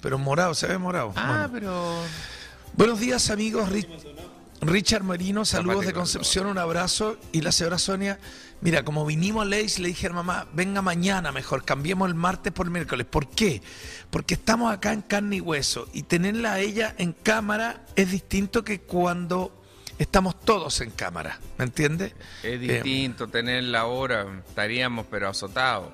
pero 0.01 0.17
morado, 0.19 0.53
se 0.53 0.67
ve 0.67 0.77
morado. 0.77 1.13
Ah, 1.15 1.47
Bueno. 1.49 1.53
pero. 1.53 1.93
Buenos 2.75 2.99
días, 2.99 3.29
amigos. 3.29 3.69
Ri- 3.69 3.87
Richard 4.59 5.03
Marino, 5.03 5.45
saludos 5.45 5.85
de 5.85 5.93
Concepción, 5.93 6.47
un 6.47 6.57
abrazo. 6.57 7.17
Y 7.31 7.39
la 7.41 7.51
señora 7.53 7.77
Sonia, 7.77 8.19
mira, 8.61 8.83
como 8.83 9.05
vinimos 9.05 9.43
a 9.43 9.45
Leis, 9.45 9.79
le 9.79 9.87
dije 9.89 10.07
a 10.07 10.09
mamá, 10.11 10.47
venga 10.53 10.81
mañana 10.81 11.31
mejor, 11.31 11.63
cambiemos 11.63 12.07
el 12.09 12.15
martes 12.15 12.51
por 12.51 12.69
miércoles. 12.69 13.05
¿Por 13.09 13.29
qué? 13.29 13.61
Porque 14.09 14.33
estamos 14.33 14.73
acá 14.73 14.91
en 14.91 15.01
carne 15.01 15.37
y 15.37 15.41
hueso 15.41 15.87
y 15.93 16.03
tenerla 16.03 16.53
a 16.53 16.59
ella 16.59 16.93
en 16.97 17.13
cámara 17.13 17.85
es 17.95 18.11
distinto 18.11 18.63
que 18.65 18.81
cuando 18.81 19.62
estamos 19.99 20.39
todos 20.39 20.81
en 20.81 20.91
cámara, 20.91 21.39
¿me 21.57 21.65
entiendes? 21.65 22.13
Es 22.43 22.53
Eh, 22.53 22.57
distinto 22.57 23.27
tenerla 23.27 23.81
ahora. 23.81 24.25
Estaríamos, 24.47 25.05
pero 25.09 25.29
azotados. 25.29 25.89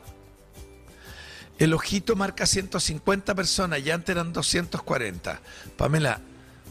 El 1.58 1.74
ojito 1.74 2.16
marca 2.16 2.46
150 2.46 3.36
personas, 3.36 3.84
ya 3.84 3.94
antes 3.96 4.16
eran 4.16 4.32
240. 4.32 5.42
Pamela, 5.76 6.22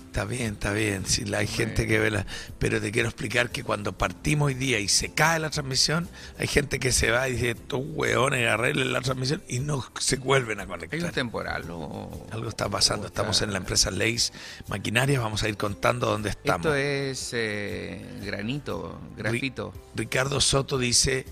está 0.09 0.25
bien, 0.25 0.55
está 0.55 0.73
bien, 0.73 1.07
si 1.07 1.25
la, 1.25 1.39
hay 1.39 1.47
gente 1.47 1.87
que 1.87 1.99
ve 1.99 2.11
la... 2.11 2.27
Pero 2.59 2.81
te 2.81 2.91
quiero 2.91 3.09
explicar 3.09 3.51
que 3.51 3.63
cuando 3.63 3.93
partimos 3.97 4.47
hoy 4.47 4.55
día 4.55 4.79
y 4.81 4.89
se 4.89 5.13
cae 5.13 5.39
la 5.39 5.51
transmisión, 5.51 6.09
hay 6.39 6.47
gente 6.47 6.79
que 6.81 6.91
se 6.93 7.11
va 7.11 7.29
y 7.29 7.33
dice, 7.35 7.51
estos 7.51 7.81
hueones 7.85 8.49
arreglen 8.49 8.93
la 8.93 9.01
transmisión 9.01 9.43
y 9.49 9.61
no 9.61 9.85
se 10.01 10.17
vuelven 10.17 10.59
a 10.59 10.63
¿Hay 10.63 10.67
un 10.69 10.75
conectar. 10.75 11.13
temporal 11.13 11.71
o.? 11.71 12.27
Algo 12.33 12.49
está 12.49 12.69
pasando, 12.69 13.07
estamos 13.07 13.43
en 13.43 13.53
la 13.53 13.59
empresa 13.59 13.91
Leis 13.91 14.33
Maquinarias, 14.69 15.23
vamos 15.23 15.43
a 15.43 15.49
ir 15.49 15.57
contando 15.57 16.07
dónde 16.09 16.31
estamos. 16.31 16.67
Esto 16.67 16.75
es 16.75 17.31
eh, 17.35 18.05
granito, 18.25 19.01
grafito. 19.17 19.73
Ricardo 19.95 20.41
Soto 20.41 20.79
dice... 20.79 21.27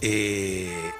Eh, 0.00 0.90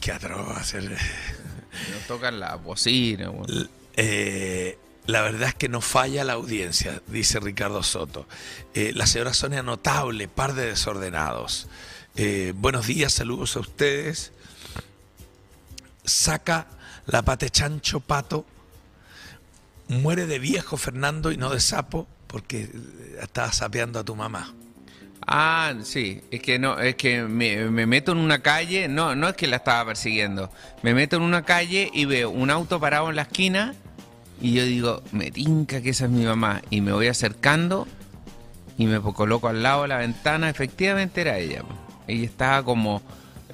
¿Qué 0.00 0.12
atroz 0.12 0.56
hacer? 0.56 0.84
Nos 0.84 2.06
tocan 2.06 2.38
la 2.40 2.54
bocina. 2.56 3.28
bueno. 3.28 3.68
Eh, 3.96 4.78
la 5.06 5.20
verdad 5.20 5.48
es 5.50 5.54
que 5.54 5.68
no 5.68 5.80
falla 5.80 6.24
la 6.24 6.32
audiencia, 6.34 7.02
dice 7.08 7.38
Ricardo 7.40 7.82
Soto. 7.82 8.26
Eh, 8.72 8.92
la 8.94 9.06
señora 9.06 9.34
Sonia, 9.34 9.62
notable, 9.62 10.28
par 10.28 10.54
de 10.54 10.66
desordenados. 10.66 11.68
Eh, 12.16 12.54
buenos 12.56 12.86
días, 12.86 13.12
saludos 13.12 13.56
a 13.56 13.60
ustedes. 13.60 14.32
Saca 16.04 16.68
la 17.06 17.22
pate 17.22 17.50
chancho 17.50 18.00
pato. 18.00 18.46
Muere 19.88 20.26
de 20.26 20.38
viejo 20.38 20.78
Fernando 20.78 21.30
y 21.30 21.36
no 21.36 21.50
de 21.50 21.60
sapo 21.60 22.08
porque 22.26 22.62
eh, 22.62 22.70
estaba 23.20 23.52
sapeando 23.52 23.98
a 23.98 24.04
tu 24.04 24.16
mamá. 24.16 24.54
Ah, 25.26 25.74
sí, 25.82 26.22
es 26.30 26.40
que 26.40 26.58
no, 26.58 26.78
es 26.78 26.96
que 26.96 27.22
me, 27.22 27.70
me 27.70 27.86
meto 27.86 28.12
en 28.12 28.18
una 28.18 28.42
calle, 28.42 28.88
no, 28.88 29.14
no 29.14 29.28
es 29.28 29.36
que 29.36 29.46
la 29.46 29.56
estaba 29.56 29.86
persiguiendo, 29.86 30.50
me 30.82 30.92
meto 30.92 31.16
en 31.16 31.22
una 31.22 31.44
calle 31.44 31.90
y 31.94 32.04
veo 32.04 32.28
un 32.28 32.50
auto 32.50 32.78
parado 32.78 33.08
en 33.08 33.16
la 33.16 33.22
esquina 33.22 33.74
y 34.40 34.52
yo 34.52 34.64
digo, 34.64 35.02
me 35.12 35.30
tinca 35.30 35.80
que 35.80 35.90
esa 35.90 36.04
es 36.06 36.10
mi 36.10 36.24
mamá 36.24 36.62
y 36.70 36.80
me 36.80 36.92
voy 36.92 37.06
acercando 37.08 37.86
y 38.76 38.86
me 38.86 39.00
coloco 39.00 39.48
al 39.48 39.62
lado 39.62 39.82
de 39.82 39.88
la 39.88 39.98
ventana, 39.98 40.50
efectivamente 40.50 41.20
era 41.20 41.38
ella. 41.38 41.62
Ella 42.06 42.24
estaba 42.24 42.62
como 42.62 43.02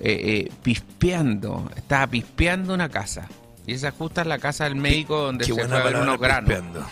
eh, 0.01 0.47
eh, 0.47 0.53
pispeando, 0.63 1.71
estaba 1.77 2.07
pispeando 2.07 2.75
una 2.75 2.89
casa. 2.89 3.29
Y 3.67 3.75
esa 3.75 3.91
justa 3.93 4.23
es 4.23 4.27
la 4.27 4.39
casa 4.39 4.65
del 4.65 4.77
médico 4.77 5.19
donde 5.19 5.45
Qué 5.45 5.53
se 5.55 5.69
fue 5.69 5.79
a 5.79 5.83
ver 5.85 5.97
unos 5.97 6.19
granos. 6.19 6.49
pispeando. 6.49 6.87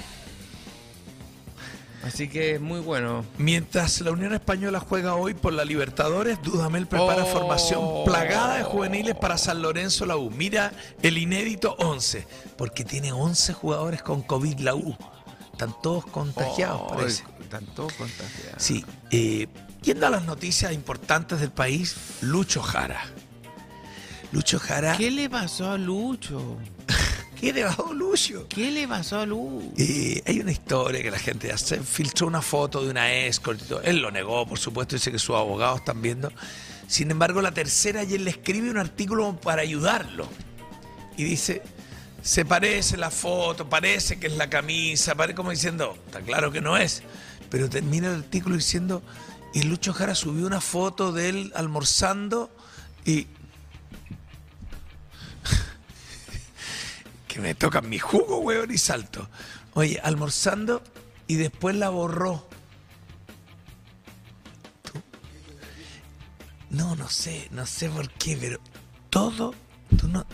Así 2.05 2.29
que 2.29 2.55
es 2.55 2.61
muy 2.61 2.81
bueno. 2.81 3.25
Mientras 3.39 4.01
la 4.03 4.13
Unión 4.13 4.33
Española 4.33 4.79
juega 4.81 5.17
hoy 5.17 5.35
por 5.35 5.53
la 5.53 5.65
Libertadores, 5.65 6.41
Dudamel 6.43 6.87
prepara 6.87 7.25
Oh. 7.25 7.27
formación 7.27 8.05
plagada 8.05 8.59
de 8.59 8.63
juveniles 8.65 9.17
para 9.17 9.37
San 9.37 9.61
Lorenzo 9.63 10.07
la 10.07 10.17
U. 10.17 10.31
Mira 10.31 10.73
el 11.03 11.19
inédito 11.19 11.75
11, 11.79 12.27
porque 12.57 12.85
tiene 12.85 13.13
11 13.13 13.53
jugadores 13.53 14.03
con 14.03 14.23
COVID 14.23 14.61
la 14.61 14.75
U. 14.77 14.97
Están 15.53 15.75
todos 15.83 16.07
contagiados, 16.07 16.83
parece. 16.93 17.25
Están 17.41 17.67
todos 17.75 17.93
contagiados. 17.95 18.63
Sí, 18.63 18.85
eh, 19.11 19.49
yendo 19.83 20.07
a 20.07 20.11
las 20.11 20.25
noticias 20.25 20.73
importantes 20.73 21.41
del 21.41 21.51
país, 21.51 21.97
Lucho 22.21 22.63
Jara. 22.63 23.01
Lucho 24.31 24.61
Jara. 24.61 24.97
¿Qué 24.97 25.11
le 25.11 25.29
pasó 25.29 25.73
a 25.73 25.79
Lucho? 25.79 26.59
¿Qué 27.41 27.53
le 27.53 27.63
bajó 27.63 27.93
Lucho? 27.93 28.49
¿Qué 28.49 28.71
le 28.71 28.89
pasó 28.89 29.21
a 29.21 29.27
Lucho? 29.27 29.73
Eh, 29.79 30.23
hay 30.27 30.41
una 30.41 30.51
historia 30.51 31.03
que 31.03 31.11
la 31.11 31.19
gente 31.19 31.53
hace, 31.53 31.81
filtró 31.81 32.27
una 32.27 32.43
foto 32.43 32.83
de 32.83 32.91
una 32.91 33.13
escort 33.13 33.61
y 33.63 33.65
todo. 33.65 33.83
Él 33.83 33.99
lo 33.99 34.11
negó, 34.11 34.47
por 34.47 34.59
supuesto, 34.59 34.97
dice 34.97 35.13
que 35.13 35.21
sus 35.21 35.37
abogados 35.37 35.79
están 35.79 36.03
viendo. 36.03 36.33
Sin 36.89 37.11
embargo, 37.11 37.41
la 37.41 37.53
tercera 37.53 38.01
ayer 38.01 38.21
le 38.21 38.31
escribe 38.31 38.71
un 38.71 38.79
artículo 38.79 39.37
para 39.41 39.63
ayudarlo. 39.63 40.29
Y 41.17 41.25
dice, 41.25 41.63
se 42.23 42.45
parece 42.45 42.97
la 42.97 43.11
foto, 43.11 43.69
parece 43.69 44.19
que 44.19 44.27
es 44.27 44.37
la 44.37 44.51
camisa, 44.51 45.15
parece 45.15 45.37
como 45.37 45.51
diciendo, 45.51 45.97
está 46.07 46.21
claro 46.21 46.51
que 46.51 46.61
no 46.61 46.77
es. 46.77 47.03
Pero 47.51 47.71
termina 47.71 48.09
el 48.09 48.17
artículo 48.17 48.57
diciendo, 48.57 49.03
y 49.55 49.63
Lucho 49.63 49.93
Jara 49.93 50.17
subió 50.17 50.45
una 50.47 50.61
foto 50.61 51.13
de 51.13 51.29
él 51.29 51.53
almorzando 51.55 52.51
y... 53.05 53.29
que 57.39 57.43
me 57.43 57.55
tocan 57.55 57.89
mi 57.89 58.01
jugo, 58.01 58.39
weón, 58.41 58.73
y 58.73 58.79
salto. 58.79 59.29
Oye, 59.75 60.01
almorzando 60.03 60.83
y 61.29 61.37
después 61.37 61.77
la 61.77 61.89
borró. 61.89 62.49
Tú- 64.83 65.01
No, 66.71 66.97
no 66.97 67.09
sé, 67.09 67.47
no 67.53 67.65
sé 67.65 67.89
por 67.91 68.11
qué, 68.11 68.37
pero 68.41 68.59
todo, 69.09 69.55
tú 69.97 70.09
no... 70.09 70.27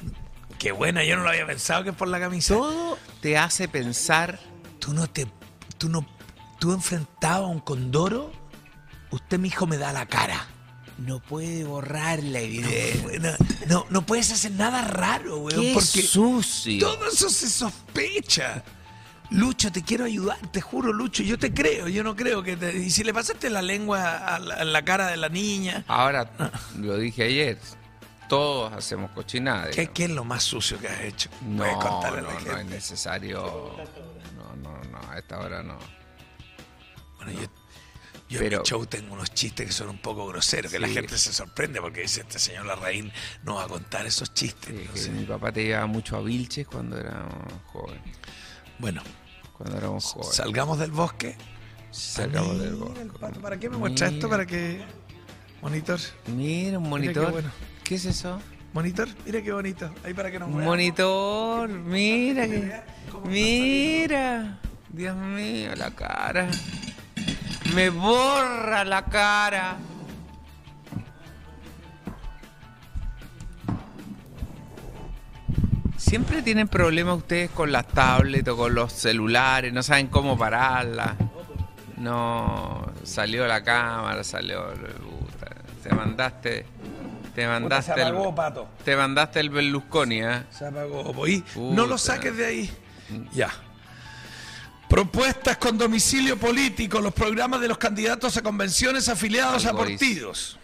Qué 0.58 0.72
buena, 0.72 1.04
yo 1.04 1.16
no 1.18 1.24
lo 1.24 1.28
había 1.28 1.46
pensado 1.46 1.84
que 1.84 1.90
es 1.90 1.96
por 1.96 2.08
la 2.08 2.18
camisa. 2.18 2.54
Todo 2.54 2.96
te 3.20 3.36
hace 3.36 3.68
pensar. 3.68 4.40
Tú 4.78 4.94
no 4.94 5.06
te... 5.06 5.26
Tú 5.76 5.90
no... 5.90 6.06
Tú 6.58 6.72
enfrentado 6.72 7.44
a 7.44 7.48
un 7.48 7.60
condoro, 7.60 8.32
usted, 9.10 9.38
mi 9.38 9.48
hijo, 9.48 9.66
me 9.66 9.76
da 9.76 9.92
la 9.92 10.06
cara. 10.06 10.46
No 10.98 11.18
puede 11.20 11.64
borrar 11.64 12.22
la 12.22 12.40
evidencia. 12.40 13.18
No, 13.18 13.32
no, 13.66 13.86
no 13.90 14.06
puedes 14.06 14.30
hacer 14.30 14.52
nada 14.52 14.82
raro, 14.82 15.38
weón, 15.38 15.60
Qué 15.60 15.72
porque... 15.74 16.02
sucio. 16.02 16.78
Todo 16.86 17.08
eso 17.08 17.28
se 17.28 17.48
sospecha. 17.50 18.62
Lucho, 19.30 19.72
te 19.72 19.82
quiero 19.82 20.04
ayudar, 20.04 20.36
te 20.52 20.60
juro, 20.60 20.92
Lucho, 20.92 21.22
yo 21.22 21.38
te 21.38 21.52
creo, 21.52 21.88
yo 21.88 22.04
no 22.04 22.14
creo 22.14 22.42
que 22.42 22.56
te... 22.56 22.76
Y 22.76 22.90
si 22.90 23.02
le 23.02 23.12
pasaste 23.12 23.50
la 23.50 23.62
lengua 23.62 24.18
a 24.18 24.38
la, 24.38 24.54
a 24.56 24.64
la 24.64 24.84
cara 24.84 25.08
de 25.08 25.16
la 25.16 25.28
niña, 25.30 25.82
Ahora, 25.88 26.30
lo 26.78 26.96
dije 26.98 27.24
ayer, 27.24 27.58
todos 28.28 28.72
hacemos 28.74 29.10
cochinadas. 29.12 29.74
¿qué, 29.74 29.88
qué 29.88 30.04
es 30.04 30.10
lo 30.10 30.24
más 30.24 30.44
sucio 30.44 30.78
que 30.78 30.88
has 30.88 31.00
hecho? 31.00 31.30
Puedes 31.30 31.74
No, 31.74 31.80
a 31.80 32.10
no, 32.10 32.16
la 32.16 32.22
no 32.22 32.30
es 32.30 32.44
gente. 32.44 32.64
necesario. 32.74 33.74
No, 34.36 34.54
no, 34.56 34.84
no, 34.90 35.10
a 35.10 35.18
esta 35.18 35.40
hora 35.40 35.62
no. 35.62 35.78
Bueno, 37.16 37.32
yo, 37.32 37.48
yo 38.34 38.38
Pero- 38.40 38.56
en 38.58 38.62
mi 38.62 38.68
show 38.68 38.86
tengo 38.86 39.14
unos 39.14 39.32
chistes 39.32 39.66
que 39.66 39.72
son 39.72 39.88
un 39.88 39.98
poco 39.98 40.26
groseros, 40.26 40.70
que 40.70 40.78
la 40.78 40.88
gente 40.88 41.16
se 41.18 41.32
sorprende 41.32 41.80
porque 41.80 42.02
dice, 42.02 42.20
este 42.20 42.38
señor 42.38 42.66
Larraín 42.66 43.10
no 43.42 43.54
va 43.56 43.64
a 43.64 43.68
contar 43.68 44.06
esos 44.06 44.32
chistes. 44.34 44.74
Sí, 44.74 44.86
no 44.90 44.96
sé. 44.96 45.10
mi 45.10 45.24
papá 45.24 45.50
te 45.52 45.64
llevaba 45.64 45.86
mucho 45.86 46.16
a 46.16 46.22
Vilches 46.22 46.66
cuando 46.66 46.98
éramos 46.98 47.32
jóvenes. 47.66 48.02
Bueno, 48.78 49.02
Cuando 49.56 49.76
éramos 49.78 50.04
jóvenes. 50.04 50.34
salgamos 50.36 50.78
del 50.78 50.90
bosque. 50.90 51.36
Salgamos 51.90 52.58
del 52.60 52.74
bosque. 52.74 53.06
pato, 53.20 53.40
¿Para 53.40 53.56
qué 53.58 53.70
me 53.70 53.76
muestra 53.76 54.08
esto? 54.08 54.28
¿Para 54.28 54.44
qué? 54.46 54.84
Monitor. 55.62 56.00
Mira, 56.26 56.78
un 56.78 56.84
qué 56.84 56.90
monitor. 56.90 57.30
bueno. 57.32 57.50
¿Qué 57.84 57.94
es 57.94 58.04
eso? 58.04 58.40
Monitor, 58.72 59.08
mira 59.24 59.40
qué 59.40 59.52
bonito. 59.52 59.88
Ahí 60.04 60.12
para 60.12 60.30
que 60.32 60.38
nos 60.40 60.48
veamos. 60.48 60.64
monitor, 60.64 61.68
mira 61.68 62.46
que. 62.48 62.82
Mira. 63.26 64.58
Dios 64.90 65.16
mío, 65.16 65.74
la 65.76 65.90
cara. 65.92 66.48
Me 67.74 67.90
borra 67.90 68.84
la 68.84 69.04
cara. 69.04 69.76
Siempre 75.96 76.42
tienen 76.42 76.68
problemas 76.68 77.16
ustedes 77.18 77.50
con 77.50 77.72
las 77.72 77.86
tablets 77.86 78.48
o 78.48 78.56
con 78.56 78.74
los 78.74 78.92
celulares, 78.92 79.72
no 79.72 79.82
saben 79.82 80.08
cómo 80.08 80.36
pararla. 80.36 81.16
No, 81.96 82.86
salió 83.04 83.46
la 83.46 83.62
cámara, 83.62 84.22
salió. 84.24 84.66
puta, 84.74 85.54
Te 85.82 85.94
mandaste. 85.94 86.66
Te 87.34 87.42
Puta, 87.46 87.48
mandaste 87.60 87.94
se 87.94 88.00
el. 88.02 88.06
apagó, 88.08 88.34
pato. 88.34 88.68
Te 88.84 88.96
mandaste 88.96 89.40
el 89.40 89.50
Berlusconi, 89.50 90.22
¿eh? 90.22 90.42
Se 90.50 90.66
apagó. 90.66 91.02
No 91.04 91.12
Puta. 91.54 91.86
lo 91.86 91.98
saques 91.98 92.36
de 92.36 92.46
ahí. 92.46 92.70
Ya. 93.32 93.50
Propuestas 94.94 95.56
con 95.56 95.76
domicilio 95.76 96.38
político, 96.38 97.00
los 97.00 97.12
programas 97.12 97.60
de 97.60 97.66
los 97.66 97.78
candidatos 97.78 98.36
a 98.36 98.42
convenciones 98.42 99.08
afiliados 99.08 99.66
Algo 99.66 99.82
a 99.82 99.86
partidos. 99.86 100.56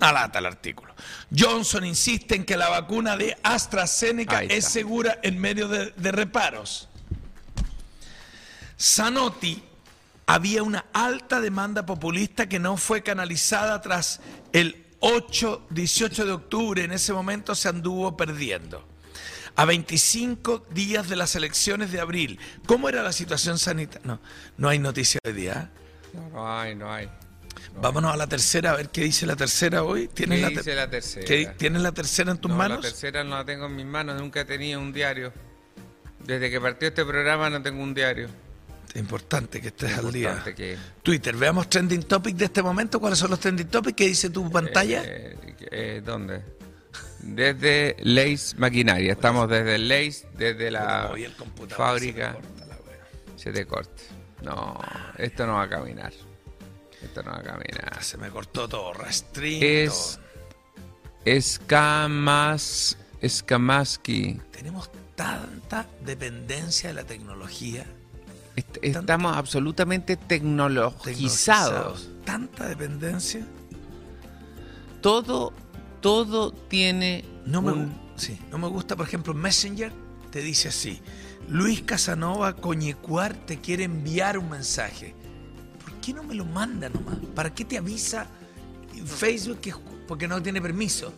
Alata 0.00 0.40
el 0.40 0.46
artículo. 0.46 0.92
Johnson 1.32 1.84
insiste 1.86 2.34
en 2.34 2.44
que 2.44 2.56
la 2.56 2.68
vacuna 2.68 3.16
de 3.16 3.38
AstraZeneca 3.44 4.42
es 4.42 4.64
segura 4.64 5.20
en 5.22 5.38
medio 5.38 5.68
de, 5.68 5.92
de 5.92 6.10
reparos. 6.10 6.88
Zanotti 8.76 9.62
había 10.26 10.64
una 10.64 10.86
alta 10.92 11.40
demanda 11.40 11.86
populista 11.86 12.48
que 12.48 12.58
no 12.58 12.76
fue 12.76 13.04
canalizada 13.04 13.80
tras 13.82 14.18
el 14.52 14.84
8, 14.98 15.68
18 15.70 16.26
de 16.26 16.32
octubre. 16.32 16.82
En 16.82 16.90
ese 16.90 17.12
momento 17.12 17.54
se 17.54 17.68
anduvo 17.68 18.16
perdiendo. 18.16 18.91
A 19.54 19.64
25 19.66 20.66
días 20.70 21.08
de 21.08 21.16
las 21.16 21.36
elecciones 21.36 21.92
de 21.92 22.00
abril, 22.00 22.38
¿cómo 22.66 22.88
era 22.88 23.02
la 23.02 23.12
situación 23.12 23.58
sanitaria? 23.58 24.00
No, 24.06 24.20
no 24.56 24.68
hay 24.68 24.78
noticia 24.78 25.20
hoy 25.26 25.32
día. 25.34 25.70
¿eh? 25.72 25.78
No, 26.14 26.28
no 26.30 26.58
hay, 26.60 26.74
no 26.74 26.90
hay. 26.92 27.08
Vámonos 27.80 28.12
a 28.12 28.16
la 28.16 28.26
tercera, 28.26 28.72
a 28.72 28.76
ver 28.76 28.88
qué 28.88 29.02
dice 29.02 29.26
la 29.26 29.36
tercera 29.36 29.82
hoy. 29.82 30.08
¿Tienes, 30.08 30.38
¿Qué 30.38 30.42
la, 30.42 30.48
dice 30.48 30.74
la 30.74 30.88
tercera? 30.90 31.26
¿Qué- 31.26 31.46
¿Tienes 31.58 31.82
la 31.82 31.92
tercera 31.92 32.30
en 32.32 32.38
tus 32.38 32.50
No, 32.50 32.56
manos? 32.56 32.78
La 32.78 32.88
tercera 32.90 33.24
no 33.24 33.30
la 33.36 33.44
tengo 33.44 33.66
en 33.66 33.76
mis 33.76 33.86
manos, 33.86 34.18
nunca 34.20 34.40
he 34.40 34.44
tenido 34.44 34.80
un 34.80 34.92
diario. 34.92 35.32
Desde 36.24 36.50
que 36.50 36.60
partió 36.60 36.88
este 36.88 37.04
programa 37.04 37.50
no 37.50 37.62
tengo 37.62 37.82
un 37.82 37.92
diario. 37.94 38.28
Es 38.88 38.96
importante 38.96 39.60
que 39.60 39.68
estés 39.68 39.96
al 39.98 40.12
día. 40.12 40.42
Que- 40.56 40.76
Twitter, 41.02 41.34
veamos 41.36 41.68
trending 41.68 42.02
topic 42.04 42.36
de 42.36 42.44
este 42.46 42.62
momento. 42.62 43.00
¿Cuáles 43.00 43.18
son 43.18 43.30
los 43.30 43.40
trending 43.40 43.68
topics? 43.68 43.96
¿Qué 43.96 44.06
dice 44.06 44.28
tu 44.30 44.50
pantalla? 44.50 45.02
Eh, 45.04 45.36
eh, 45.70 46.02
¿Dónde? 46.04 46.42
Desde 47.22 47.96
Leis 48.00 48.54
Maquinaria. 48.58 49.12
Estamos 49.12 49.48
desde 49.48 49.78
Leis, 49.78 50.26
desde 50.36 50.70
la 50.70 51.12
fábrica. 51.76 52.36
se 53.36 53.52
corta 53.52 53.52
te 53.52 53.66
corte. 53.66 54.02
No, 54.42 54.78
esto 55.18 55.46
no 55.46 55.54
va 55.54 55.62
a 55.62 55.68
caminar. 55.68 56.12
Esto 57.00 57.22
no 57.22 57.30
va 57.32 57.38
a 57.38 57.42
caminar. 57.42 58.02
Se 58.02 58.16
me 58.16 58.28
cortó 58.28 58.68
todo, 58.68 58.92
restring. 58.92 59.62
Es 59.62 60.18
Escamas 61.24 62.98
Escamaski. 63.20 64.40
Tenemos 64.50 64.90
tanta 65.14 65.86
dependencia 66.04 66.88
de 66.88 66.94
la 66.94 67.04
tecnología. 67.04 67.86
Est- 68.56 68.78
Estamos 68.82 69.36
absolutamente 69.36 70.16
tecnologizados. 70.16 72.08
Tanta 72.24 72.68
dependencia. 72.68 73.46
Todo, 75.00 75.52
todo 76.02 76.52
tiene 76.52 77.24
No 77.46 77.62
me, 77.62 77.72
un- 77.72 77.94
sí, 78.16 78.38
no 78.50 78.58
me 78.58 78.68
gusta, 78.68 78.94
por 78.96 79.06
ejemplo, 79.06 79.32
Messenger 79.32 79.90
te 80.30 80.42
dice 80.42 80.68
así. 80.68 81.00
Luis 81.48 81.82
Casanova 81.82 82.54
Coñecuar 82.54 83.34
te 83.34 83.58
quiere 83.60 83.84
enviar 83.84 84.36
un 84.38 84.50
mensaje. 84.50 85.14
¿Por 85.82 85.94
qué 86.00 86.12
no 86.12 86.22
me 86.22 86.34
lo 86.34 86.44
manda 86.44 86.88
nomás? 86.90 87.16
¿Para 87.34 87.54
qué 87.54 87.64
te 87.64 87.78
avisa 87.78 88.26
en 88.94 89.06
Facebook 89.06 89.60
que 89.60 89.72
porque 90.06 90.28
no 90.28 90.42
tiene 90.42 90.60
permiso? 90.60 91.12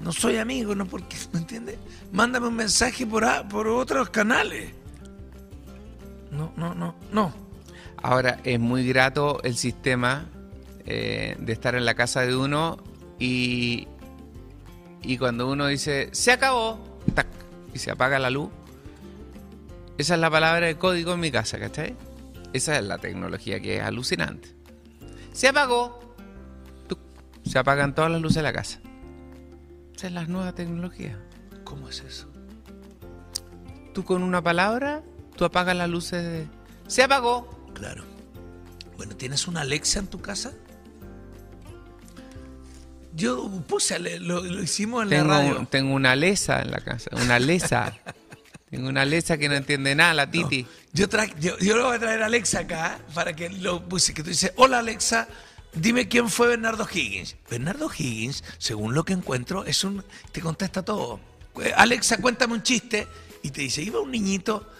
No 0.00 0.12
soy 0.12 0.36
amigo, 0.38 0.74
no 0.74 0.86
porque, 0.86 1.16
¿me 1.32 1.40
entiendes? 1.40 1.76
Mándame 2.12 2.46
un 2.48 2.56
mensaje 2.56 3.06
por, 3.06 3.24
a- 3.24 3.46
por 3.48 3.66
otros 3.68 4.08
canales. 4.10 4.70
No, 6.30 6.52
no, 6.56 6.74
no, 6.74 6.94
no. 7.12 7.32
Ahora, 8.02 8.40
es 8.44 8.58
muy 8.58 8.86
grato 8.86 9.42
el 9.42 9.56
sistema 9.56 10.26
eh, 10.86 11.36
de 11.38 11.52
estar 11.52 11.74
en 11.74 11.84
la 11.84 11.94
casa 11.94 12.22
de 12.22 12.34
uno 12.34 12.78
y, 13.20 13.86
y 15.02 15.18
cuando 15.18 15.48
uno 15.48 15.66
dice, 15.66 16.08
se 16.12 16.32
acabó, 16.32 16.80
tac, 17.14 17.28
y 17.72 17.78
se 17.78 17.92
apaga 17.92 18.18
la 18.18 18.30
luz, 18.30 18.50
esa 19.98 20.14
es 20.14 20.20
la 20.20 20.30
palabra 20.30 20.66
de 20.66 20.76
código 20.76 21.12
en 21.12 21.20
mi 21.20 21.30
casa, 21.30 21.58
¿cachai? 21.58 21.94
Esa 22.54 22.78
es 22.78 22.84
la 22.84 22.98
tecnología 22.98 23.60
que 23.60 23.76
es 23.76 23.82
alucinante. 23.82 24.48
Se 25.32 25.48
apagó, 25.48 26.00
tuc, 26.88 26.98
se 27.44 27.58
apagan 27.58 27.94
todas 27.94 28.10
las 28.10 28.20
luces 28.20 28.36
de 28.36 28.42
la 28.42 28.52
casa. 28.52 28.80
Esa 29.94 30.06
es 30.06 30.12
la 30.14 30.24
nueva 30.24 30.54
tecnología. 30.54 31.18
¿Cómo 31.64 31.90
es 31.90 32.00
eso? 32.00 32.26
Tú 33.92 34.04
con 34.04 34.22
una 34.22 34.42
palabra, 34.42 35.02
tú 35.36 35.44
apagas 35.44 35.76
las 35.76 35.90
luces 35.90 36.24
de... 36.24 36.48
Se 36.88 37.02
apagó. 37.02 37.48
Claro. 37.74 38.04
Bueno, 38.96 39.14
¿tienes 39.16 39.46
una 39.46 39.60
Alexa 39.60 39.98
en 39.98 40.06
tu 40.06 40.20
casa? 40.20 40.52
Yo 43.14 43.50
puse, 43.66 43.98
lo, 43.98 44.42
lo 44.42 44.62
hicimos 44.62 45.02
en 45.04 45.08
Tengo, 45.10 45.24
la 45.28 45.38
radio. 45.38 45.66
tengo 45.70 45.94
una 45.94 46.14
lesa 46.14 46.62
en 46.62 46.70
la 46.70 46.80
casa, 46.80 47.10
una 47.12 47.38
lesa. 47.38 47.96
tengo 48.70 48.88
una 48.88 49.04
lesa 49.04 49.36
que 49.36 49.48
no 49.48 49.54
entiende 49.56 49.94
nada, 49.94 50.14
la 50.14 50.30
Titi. 50.30 50.66
Yo, 50.92 51.08
tra- 51.08 51.32
yo, 51.40 51.58
yo 51.58 51.76
lo 51.76 51.86
voy 51.86 51.96
a 51.96 51.98
traer 51.98 52.22
a 52.22 52.26
Alexa 52.26 52.60
acá 52.60 52.98
para 53.14 53.34
que 53.34 53.48
lo 53.50 53.82
puse, 53.88 54.14
que 54.14 54.22
tú 54.22 54.28
dices, 54.30 54.52
hola 54.56 54.78
Alexa, 54.78 55.26
dime 55.72 56.06
quién 56.08 56.28
fue 56.28 56.48
Bernardo 56.48 56.86
Higgins. 56.92 57.36
Bernardo 57.50 57.90
Higgins, 57.96 58.44
según 58.58 58.94
lo 58.94 59.04
que 59.04 59.12
encuentro, 59.12 59.64
es 59.64 59.82
un, 59.84 60.04
te 60.32 60.40
contesta 60.40 60.84
todo. 60.84 61.18
Eh, 61.62 61.72
Alexa, 61.76 62.18
cuéntame 62.18 62.54
un 62.54 62.62
chiste 62.62 63.08
y 63.42 63.50
te 63.50 63.62
dice, 63.62 63.82
iba 63.82 64.00
un 64.00 64.10
niñito, 64.12 64.70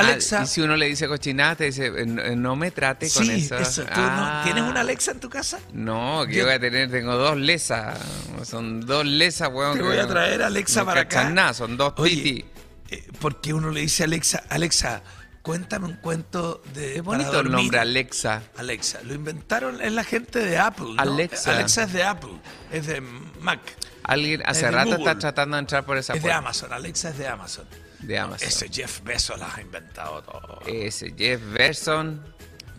Alexa, 0.00 0.40
Ah, 0.40 0.44
y 0.44 0.46
si 0.46 0.60
uno 0.60 0.76
le 0.76 0.86
dice 0.86 1.06
cochinada, 1.08 1.56
te 1.56 1.64
dice, 1.64 1.86
"Eh, 1.86 2.06
no, 2.06 2.36
no 2.36 2.56
me 2.56 2.70
trate 2.70 3.08
con 3.10 3.30
eso. 3.30 3.56
eso, 3.56 3.82
¿tú 3.84 3.88
Ah, 3.94 4.42
no, 4.44 4.44
¿tienes 4.52 4.70
una 4.70 4.80
Alexa 4.80 5.12
en 5.12 5.20
tu 5.20 5.30
casa? 5.30 5.58
No, 5.72 6.24
que 6.26 6.34
Yo- 6.34 6.44
voy 6.44 6.54
a 6.54 6.60
tener, 6.60 6.90
tengo 6.90 7.16
dos 7.16 7.36
lesas. 7.36 7.98
Son 8.44 8.80
dos 8.80 9.04
lesas, 9.06 9.48
weón. 9.52 9.76
Te 9.76 9.82
voy 9.82 9.98
a 9.98 10.06
traer 10.06 10.42
a 10.42 10.46
Alexa 10.48 10.80
no 10.80 10.86
para 10.86 11.00
acá. 11.02 11.30
nada, 11.30 11.54
son 11.54 11.76
dos 11.76 11.92
Oye, 11.96 12.16
Titi. 12.16 12.44
eh, 12.90 13.06
porque 13.20 13.52
uno 13.54 13.70
le 13.70 13.80
dice 13.80 14.02
a 14.02 14.06
Alexa, 14.06 14.42
Alexa, 14.48 15.02
cuéntame 15.42 15.86
un 15.86 15.94
cuento 15.94 16.62
de 16.74 16.96
Es 16.96 17.02
bonito 17.02 17.30
el 17.30 17.36
dormir". 17.36 17.52
nombre, 17.52 17.78
Alexa. 17.80 18.42
Alexa, 18.56 19.00
lo 19.04 19.14
inventaron 19.14 19.80
es 19.80 19.92
la 19.92 20.04
gente 20.04 20.38
de 20.40 20.58
Apple. 20.58 20.94
¿no? 20.94 21.00
Alexa. 21.02 21.52
Alexa 21.56 21.84
es 21.84 21.92
de 21.92 22.02
Apple, 22.04 22.32
es 22.72 22.86
de 22.86 23.00
Mac, 23.40 23.60
Alguien 24.02 24.42
hace 24.44 24.66
de 24.66 24.70
rato 24.72 24.90
Google. 24.96 25.04
está 25.04 25.18
tratando 25.18 25.56
de 25.56 25.60
entrar 25.60 25.84
por 25.86 25.96
esa 25.96 26.12
es 26.14 26.18
de 26.18 26.20
puerta. 26.22 26.38
Amazon. 26.38 26.72
Alexa 26.72 27.10
es 27.10 27.18
de 27.18 27.28
Amazon. 27.28 27.64
De 28.02 28.18
Amazon. 28.18 28.48
Ese 28.48 28.68
Jeff 28.68 29.02
Bezos 29.02 29.38
las 29.38 29.56
ha 29.58 29.60
inventado 29.60 30.22
todo. 30.22 30.60
Ese 30.66 31.14
Jeff 31.16 31.40
Berson, 31.52 32.22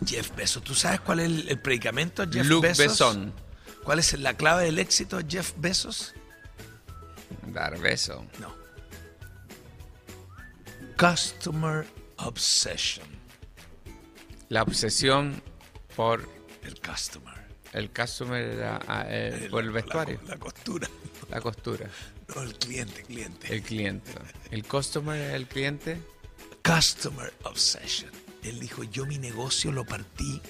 Jeff 0.04 0.34
Bezos, 0.34 0.62
¿tú 0.64 0.74
sabes 0.74 1.00
cuál 1.00 1.20
es 1.20 1.26
el, 1.26 1.48
el 1.48 1.60
predicamento 1.60 2.26
de 2.26 2.38
Jeff 2.38 2.46
Luke 2.48 2.68
Bezos? 2.68 2.78
Besson. 2.86 3.32
¿Cuál 3.84 3.98
es 3.98 4.18
la 4.18 4.36
clave 4.36 4.64
del 4.64 4.78
éxito 4.78 5.18
Jeff 5.28 5.52
Bezos? 5.56 6.14
Dar 7.46 7.78
beso. 7.78 8.26
No. 8.40 8.54
Customer 10.98 11.86
Obsession. 12.18 13.06
La 14.48 14.62
obsesión 14.62 15.42
por 15.96 16.28
El 16.62 16.78
customer. 16.80 17.34
el 17.72 17.90
customer, 17.90 18.42
era, 18.42 18.78
por 19.50 19.64
el 19.64 19.70
vestuario, 19.70 20.20
La, 20.24 20.34
la 20.34 20.38
costura. 20.38 20.88
la 21.30 21.40
costura, 21.40 21.86
No, 22.34 22.42
el 22.42 22.54
cliente, 22.58 23.02
cliente. 23.02 23.54
el 23.54 23.62
cliente. 23.62 24.12
El 24.50 24.64
customer 24.64 25.20
el 25.34 25.46
cliente. 25.46 25.98
Customer 26.64 27.32
Obsession. 27.44 28.10
Él 28.42 28.60
dijo, 28.60 28.84
yo 28.84 29.06
mi 29.06 29.18
negocio 29.18 29.72
lo 29.72 29.84
partí, 29.84 30.40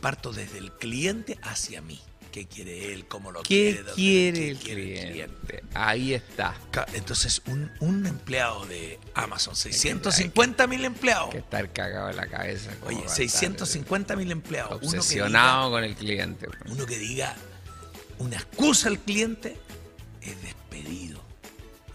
parto 0.00 0.32
desde 0.32 0.58
el 0.58 0.72
cliente 0.72 1.38
hacia 1.42 1.80
mí. 1.80 2.00
¿Qué 2.32 2.46
quiere 2.46 2.92
él? 2.92 3.06
¿Cómo 3.06 3.32
lo 3.32 3.42
quiere? 3.42 3.78
¿Qué 3.78 3.82
dónde- 3.82 3.94
quiere 3.94 4.38
qué 4.38 4.48
el 4.50 4.58
quiere 4.58 5.10
cliente? 5.10 5.64
Ahí 5.74 6.12
está. 6.14 6.54
Entonces, 6.92 7.40
un, 7.46 7.70
un 7.80 8.06
empleado 8.06 8.66
de 8.66 8.98
Amazon, 9.14 9.56
650 9.56 10.66
mil 10.66 10.84
empleados. 10.84 11.30
Que 11.30 11.38
estar 11.38 11.72
cagado 11.72 12.10
en 12.10 12.16
la 12.16 12.26
cabeza. 12.26 12.70
Oye, 12.84 12.96
va 12.96 13.00
a 13.00 13.04
estar, 13.04 13.16
650 13.16 14.14
mil 14.16 14.30
empleados. 14.30 14.72
Uno 14.72 14.80
que 14.80 14.86
diga- 14.88 14.98
Obsesionado 14.98 15.70
con 15.70 15.84
el 15.84 15.94
cliente. 15.96 16.46
uno 16.66 16.84
que 16.86 16.98
diga 16.98 17.34
una 18.18 18.36
excusa 18.36 18.88
al 18.88 18.98
cliente 19.00 19.56
es 20.20 20.36
despedido. 20.70 21.20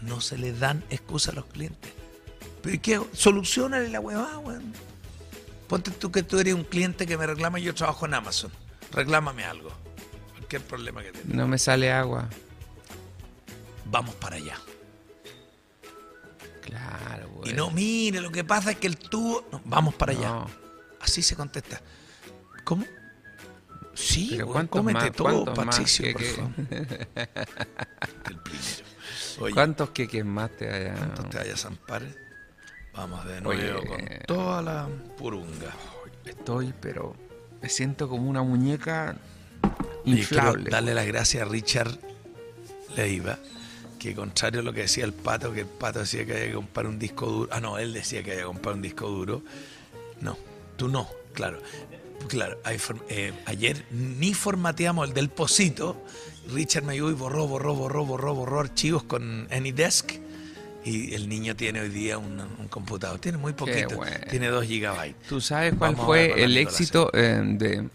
No 0.00 0.20
se 0.20 0.38
le 0.38 0.52
dan 0.52 0.84
excusas 0.90 1.32
a 1.32 1.36
los 1.36 1.46
clientes. 1.46 1.92
Pero 2.62 2.76
¿y 2.76 2.78
qué? 2.78 3.00
Solucionale 3.12 3.88
la 3.88 4.00
huevada, 4.00 4.38
weón. 4.38 4.72
Ponte 5.68 5.90
tú 5.90 6.10
que 6.12 6.22
tú 6.22 6.38
eres 6.38 6.54
un 6.54 6.64
cliente 6.64 7.06
que 7.06 7.16
me 7.16 7.26
reclama 7.26 7.58
y 7.58 7.62
yo 7.62 7.74
trabajo 7.74 8.06
en 8.06 8.14
Amazon. 8.14 8.50
Reclámame 8.92 9.44
algo. 9.44 9.70
Cualquier 10.32 10.62
problema 10.62 11.02
que 11.02 11.12
tengas. 11.12 11.28
No 11.28 11.48
me 11.48 11.58
sale 11.58 11.90
agua. 11.92 12.28
Vamos 13.86 14.14
para 14.16 14.36
allá. 14.36 14.56
Claro, 16.62 17.28
güey. 17.30 17.50
Y 17.50 17.54
no, 17.54 17.70
mire, 17.70 18.20
lo 18.20 18.30
que 18.30 18.44
pasa 18.44 18.72
es 18.72 18.78
que 18.78 18.86
el 18.86 18.96
tubo... 18.96 19.46
no, 19.52 19.60
vamos 19.64 19.94
para 19.94 20.12
allá. 20.12 20.46
Así 21.00 21.22
se 21.22 21.36
contesta. 21.36 21.80
¿Cómo? 22.64 22.84
Sí, 23.94 24.28
Pero 24.32 24.46
¿cuántos 24.48 24.80
cómete 24.80 24.98
más- 25.00 25.12
todo, 25.12 25.44
Patricio, 25.54 26.04
que- 26.06 26.12
por 26.12 26.22
que- 26.22 26.32
favor. 26.32 26.50
El 28.30 28.38
primero. 28.38 28.84
Oye, 29.40 29.54
¿Cuántos 29.54 29.90
queques 29.90 30.24
más 30.24 30.50
te 30.56 30.68
haya? 30.72 30.94
¿Cuántos 30.94 31.30
te 31.30 31.38
vayas 31.38 31.64
a 31.64 31.68
Ampare? 31.68 32.14
Vamos 32.94 33.24
de 33.24 33.38
Oye, 33.44 33.62
nuevo 33.72 33.86
con 33.86 33.98
toda 34.26 34.62
la 34.62 34.88
purunga. 35.18 35.72
Estoy, 36.24 36.72
pero 36.80 37.14
me 37.60 37.68
siento 37.68 38.08
como 38.08 38.28
una 38.30 38.42
muñeca 38.42 39.16
Oye, 40.04 40.18
inflable. 40.20 40.70
darle 40.70 40.94
las 40.94 41.06
gracias 41.06 41.42
a 41.42 41.50
Richard 41.50 41.98
Leiva, 42.96 43.38
que 43.98 44.14
contrario 44.14 44.60
a 44.60 44.62
lo 44.62 44.72
que 44.72 44.82
decía 44.82 45.04
el 45.04 45.12
pato, 45.12 45.52
que 45.52 45.60
el 45.60 45.66
pato 45.66 45.98
decía 46.00 46.24
que 46.24 46.32
había 46.34 46.46
que 46.48 46.54
comprar 46.54 46.86
un 46.86 46.98
disco 46.98 47.26
duro. 47.26 47.50
Ah, 47.52 47.60
no, 47.60 47.78
él 47.78 47.92
decía 47.92 48.22
que 48.22 48.30
había 48.32 48.42
que 48.44 48.46
comprar 48.48 48.74
un 48.76 48.82
disco 48.82 49.08
duro. 49.08 49.42
No, 50.20 50.38
tú 50.76 50.88
no, 50.88 51.08
claro. 51.32 51.60
Claro, 52.28 52.58
hay 52.64 52.78
eh, 53.08 53.32
ayer 53.46 53.84
ni 53.90 54.34
formateamos 54.34 55.08
el 55.08 55.14
del 55.14 55.28
Posito. 55.28 56.02
Richard 56.52 56.84
me 56.84 56.92
ayudó 56.92 57.10
y 57.10 57.14
borró, 57.14 57.46
borró, 57.46 57.74
borró, 57.74 58.04
borró, 58.04 58.34
borró 58.34 58.60
archivos 58.60 59.02
con 59.04 59.46
AnyDesk. 59.50 60.12
Y 60.84 61.14
el 61.14 61.28
niño 61.30 61.56
tiene 61.56 61.80
hoy 61.80 61.88
día 61.88 62.18
un, 62.18 62.38
un 62.40 62.68
computador. 62.68 63.18
Tiene 63.18 63.38
muy 63.38 63.54
poquito. 63.54 63.96
bueno. 63.96 64.26
Tiene 64.28 64.48
2 64.48 64.64
gigabytes. 64.66 65.28
¿Tú 65.28 65.40
sabes 65.40 65.74
cuál 65.78 65.92
Vamos 65.92 66.06
fue 66.06 66.42
el 66.42 66.56
éxito 66.58 67.10
eh, 67.14 67.40
de, 67.42 67.88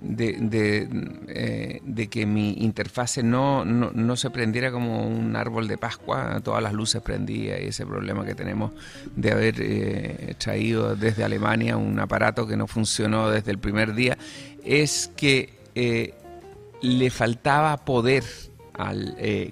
de, 0.00 0.88
eh, 1.28 1.80
de 1.84 2.06
que 2.08 2.26
mi 2.26 2.52
interfase 2.58 3.22
no, 3.22 3.64
no, 3.64 3.90
no 3.92 4.16
se 4.16 4.30
prendiera 4.30 4.70
como 4.70 5.06
un 5.06 5.34
árbol 5.36 5.68
de 5.68 5.78
Pascua, 5.78 6.40
todas 6.42 6.62
las 6.62 6.72
luces 6.72 7.02
prendía 7.02 7.60
y 7.60 7.66
ese 7.66 7.84
problema 7.86 8.24
que 8.24 8.34
tenemos 8.34 8.72
de 9.16 9.32
haber 9.32 9.54
eh, 9.58 10.34
traído 10.38 10.94
desde 10.96 11.24
Alemania 11.24 11.76
un 11.76 11.98
aparato 12.00 12.46
que 12.46 12.56
no 12.56 12.66
funcionó 12.66 13.30
desde 13.30 13.50
el 13.50 13.58
primer 13.58 13.94
día, 13.94 14.16
es 14.64 15.10
que 15.16 15.54
eh, 15.74 16.14
le 16.82 17.10
faltaba 17.10 17.76
poder 17.84 18.24
al 18.74 19.16
que- 19.16 19.50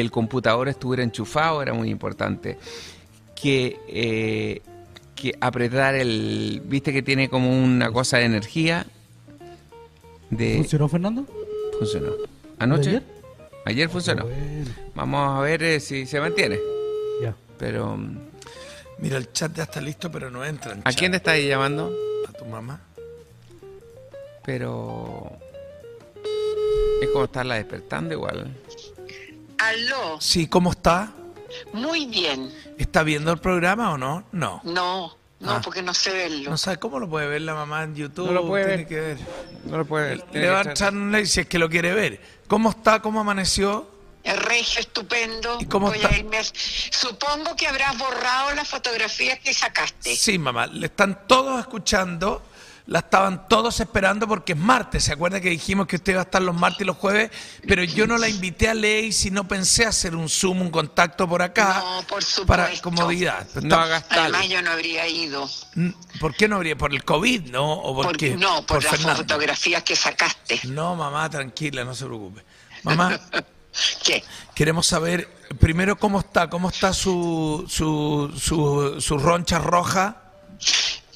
el 0.00 0.10
computador 0.12 0.68
estuviera 0.68 1.02
enchufado, 1.02 1.60
era 1.62 1.74
muy 1.74 1.90
importante. 1.90 2.56
Que, 3.34 4.60
que 5.14 5.34
apretar 5.40 5.94
el. 5.94 6.62
¿Viste 6.64 6.92
que 6.92 7.02
tiene 7.02 7.28
como 7.28 7.50
una 7.50 7.90
cosa 7.90 8.18
de 8.18 8.24
energía? 8.24 8.86
De, 10.30 10.56
¿Funcionó, 10.56 10.88
Fernando? 10.88 11.26
Funcionó. 11.78 12.12
¿Anoche? 12.58 12.88
ayer? 12.90 13.02
Ayer 13.64 13.88
funcionó. 13.88 14.24
Bueno, 14.24 14.70
Vamos 14.94 15.38
a 15.38 15.40
ver 15.42 15.62
eh, 15.62 15.80
si 15.80 16.06
se 16.06 16.20
mantiene. 16.20 16.58
ya. 17.22 17.34
Pero. 17.58 17.96
mm, 17.96 18.18
Mira, 18.98 19.16
el 19.16 19.30
chat 19.32 19.54
ya 19.54 19.62
está 19.64 19.80
listo, 19.80 20.10
pero 20.10 20.28
no 20.30 20.44
entra. 20.44 20.76
¿A 20.84 20.92
quién 20.92 21.12
te 21.12 21.18
estáis 21.18 21.46
llamando? 21.48 21.92
A 22.28 22.32
tu 22.32 22.44
mamá. 22.46 22.80
Pero. 24.44 25.30
Es 27.02 27.08
como 27.10 27.24
estarla 27.24 27.54
despertando 27.56 28.14
igual. 28.14 28.54
Aló, 29.58 30.20
Sí, 30.20 30.46
¿cómo 30.46 30.72
está? 30.72 31.12
muy 31.72 32.06
bien. 32.06 32.52
¿Está 32.76 33.02
viendo 33.02 33.32
el 33.32 33.38
programa 33.38 33.92
o 33.92 33.98
no? 33.98 34.24
No. 34.32 34.60
No, 34.64 35.16
no, 35.40 35.52
Ah. 35.52 35.60
porque 35.62 35.82
no 35.82 35.94
sé 35.94 36.12
verlo. 36.12 36.50
No 36.50 36.56
sabe 36.56 36.78
cómo 36.78 36.98
lo 36.98 37.08
puede 37.08 37.26
ver 37.28 37.42
la 37.42 37.54
mamá 37.54 37.84
en 37.84 37.94
YouTube. 37.94 38.26
No 38.26 38.32
lo 38.32 38.46
puede 38.46 38.64
Tiene 38.64 38.76
ver. 38.78 38.86
que 38.88 39.00
ver. 39.00 39.18
No 39.64 39.76
lo 39.78 39.84
puede. 39.84 40.16
tiene 40.32 40.46
Le 40.46 40.52
va 40.52 40.60
a 40.60 40.70
echar 40.70 40.92
un 40.92 41.12
like 41.12 41.26
si 41.28 41.40
es 41.40 41.46
que 41.46 41.58
lo 41.58 41.68
quiere 41.68 41.92
ver. 41.92 42.20
¿Cómo 42.48 42.70
está? 42.70 43.00
¿Cómo 43.00 43.20
amaneció? 43.20 43.88
El 44.24 44.36
regio 44.36 44.80
estupendo. 44.80 45.58
¿Y 45.60 45.66
cómo 45.66 45.86
Voy 45.88 45.96
está? 45.96 46.08
a 46.08 46.18
irme 46.18 46.38
a- 46.38 46.44
Supongo 46.44 47.54
que 47.56 47.66
habrás 47.66 47.96
borrado 47.96 48.54
las 48.54 48.68
fotografías 48.68 49.38
que 49.38 49.54
sacaste. 49.54 50.14
Sí, 50.16 50.38
mamá. 50.38 50.66
Le 50.66 50.86
están 50.86 51.26
todos 51.26 51.60
escuchando. 51.60 52.42
La 52.88 53.00
estaban 53.00 53.46
todos 53.48 53.80
esperando 53.80 54.26
porque 54.26 54.54
es 54.54 54.58
martes. 54.58 55.04
¿Se 55.04 55.12
acuerda 55.12 55.42
que 55.42 55.50
dijimos 55.50 55.86
que 55.86 55.96
usted 55.96 56.12
iba 56.12 56.22
a 56.22 56.24
estar 56.24 56.40
los 56.40 56.54
martes 56.54 56.80
y 56.80 56.84
los 56.84 56.96
jueves? 56.96 57.30
Pero 57.66 57.84
yo 57.84 58.06
no 58.06 58.16
la 58.16 58.30
invité 58.30 58.66
a 58.66 58.72
Ley 58.72 59.12
si 59.12 59.30
no 59.30 59.46
pensé 59.46 59.84
hacer 59.84 60.16
un 60.16 60.26
Zoom, 60.30 60.62
un 60.62 60.70
contacto 60.70 61.28
por 61.28 61.42
acá. 61.42 61.82
No, 61.84 62.02
por 62.06 62.24
supuesto. 62.24 62.46
Para 62.46 62.80
comodidad. 62.80 63.46
No 63.60 63.76
hagas 63.76 64.08
tal. 64.08 64.34
Además, 64.34 64.48
yo 64.48 64.62
no 64.62 64.70
habría 64.70 65.06
ido. 65.06 65.46
¿Por 66.18 66.34
qué 66.34 66.48
no 66.48 66.56
habría? 66.56 66.78
¿Por 66.78 66.94
el 66.94 67.04
COVID, 67.04 67.50
no? 67.50 67.70
¿O 67.74 67.94
por, 67.94 68.06
Porque, 68.06 68.30
qué? 68.30 68.36
no, 68.38 68.64
por, 68.64 68.82
las 68.82 68.90
Fernando. 68.92 69.16
fotografías 69.20 69.82
que 69.82 69.94
sacaste. 69.94 70.58
No, 70.64 70.96
mamá, 70.96 71.28
tranquila, 71.28 71.84
no 71.84 71.94
se 71.94 72.06
preocupe. 72.06 72.42
Mamá, 72.84 73.20
¿Qué? 74.02 74.24
queremos 74.54 74.86
saber 74.86 75.28
primero 75.60 75.98
cómo 75.98 76.20
está, 76.20 76.48
cómo 76.48 76.70
está 76.70 76.94
su, 76.94 77.66
su, 77.68 78.32
su, 78.40 78.98
su 78.98 79.18
roncha 79.18 79.58
roja. 79.58 80.22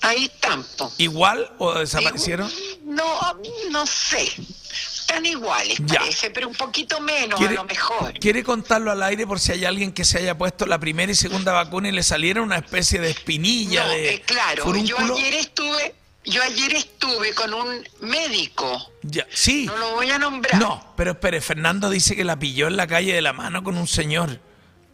Ahí 0.02 0.30
po. 0.76 0.92
¿Igual 0.98 1.50
o 1.58 1.78
desaparecieron? 1.78 2.50
No, 2.84 3.38
no 3.70 3.86
sé. 3.86 4.30
Están 5.00 5.24
iguales, 5.26 5.78
Ya. 5.84 6.00
parece, 6.00 6.30
pero 6.30 6.48
un 6.48 6.54
poquito 6.54 7.00
menos 7.00 7.38
¿Quiere, 7.38 7.54
a 7.54 7.58
lo 7.58 7.64
mejor. 7.64 8.12
¿Quiere 8.18 8.42
contarlo 8.42 8.90
al 8.90 9.02
aire 9.02 9.26
por 9.26 9.38
si 9.38 9.52
hay 9.52 9.64
alguien 9.64 9.92
que 9.92 10.04
se 10.04 10.18
haya 10.18 10.36
puesto 10.38 10.64
la 10.66 10.78
primera 10.78 11.12
y 11.12 11.14
segunda 11.14 11.52
vacuna 11.52 11.88
y 11.88 11.92
le 11.92 12.02
saliera 12.02 12.40
una 12.42 12.56
especie 12.56 12.98
de 13.00 13.10
espinilla 13.10 13.84
No, 13.84 13.90
de 13.90 14.14
eh, 14.14 14.22
claro, 14.22 14.74
yo 14.76 14.96
ayer 14.98 15.34
estuve, 15.34 15.94
yo 16.24 16.42
ayer 16.42 16.74
estuve 16.74 17.34
con 17.34 17.52
un 17.52 17.88
médico. 18.00 18.92
Ya, 19.02 19.26
sí. 19.32 19.66
No 19.66 19.76
lo 19.76 19.90
voy 19.96 20.10
a 20.10 20.18
nombrar. 20.18 20.58
No, 20.60 20.94
pero 20.96 21.12
espere, 21.12 21.40
Fernando 21.40 21.90
dice 21.90 22.16
que 22.16 22.24
la 22.24 22.38
pilló 22.38 22.68
en 22.68 22.76
la 22.76 22.86
calle 22.86 23.12
de 23.12 23.22
la 23.22 23.32
mano 23.32 23.62
con 23.62 23.76
un 23.76 23.86
señor. 23.86 24.40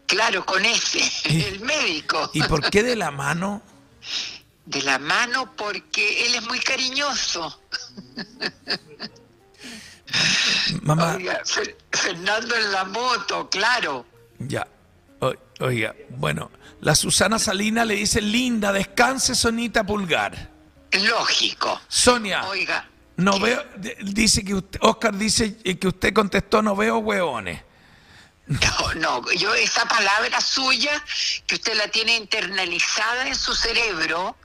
Claro, 0.06 0.44
con 0.44 0.64
ese, 0.64 1.00
¿Y- 1.30 1.42
el 1.42 1.60
médico. 1.60 2.30
¿Y 2.34 2.42
por 2.42 2.68
qué 2.70 2.82
de 2.82 2.96
la 2.96 3.10
mano? 3.10 3.62
De 4.68 4.82
la 4.82 4.98
mano 4.98 5.56
porque 5.56 6.26
él 6.26 6.34
es 6.34 6.42
muy 6.42 6.58
cariñoso. 6.60 7.62
Mamá, 10.82 11.14
Oiga, 11.16 11.42
Fernando 11.90 12.54
en 12.54 12.72
la 12.72 12.84
moto, 12.84 13.48
claro. 13.48 14.04
ya. 14.38 14.66
O- 15.20 15.34
oiga, 15.60 15.94
bueno, 16.10 16.50
la 16.82 16.94
Susana 16.94 17.38
Salina 17.38 17.84
le 17.84 17.94
dice, 17.94 18.20
linda, 18.20 18.70
descanse, 18.72 19.34
Sonita 19.34 19.84
Pulgar. 19.84 20.50
Lógico. 20.92 21.80
Sonia, 21.88 22.44
Oiga, 22.46 22.88
no 23.16 23.32
¿qué? 23.32 23.38
veo, 23.40 23.64
dice 24.02 24.44
que 24.44 24.54
usted, 24.54 24.78
Oscar 24.82 25.14
dice 25.16 25.56
eh, 25.64 25.78
que 25.78 25.88
usted 25.88 26.12
contestó, 26.12 26.62
no 26.62 26.76
veo 26.76 26.98
hueones. 26.98 27.62
No, 28.46 28.94
no, 28.94 29.32
yo 29.32 29.52
esa 29.54 29.86
palabra 29.86 30.40
suya, 30.40 31.02
que 31.46 31.56
usted 31.56 31.74
la 31.76 31.88
tiene 31.88 32.16
internalizada 32.16 33.26
en 33.28 33.34
su 33.34 33.54
cerebro, 33.54 34.36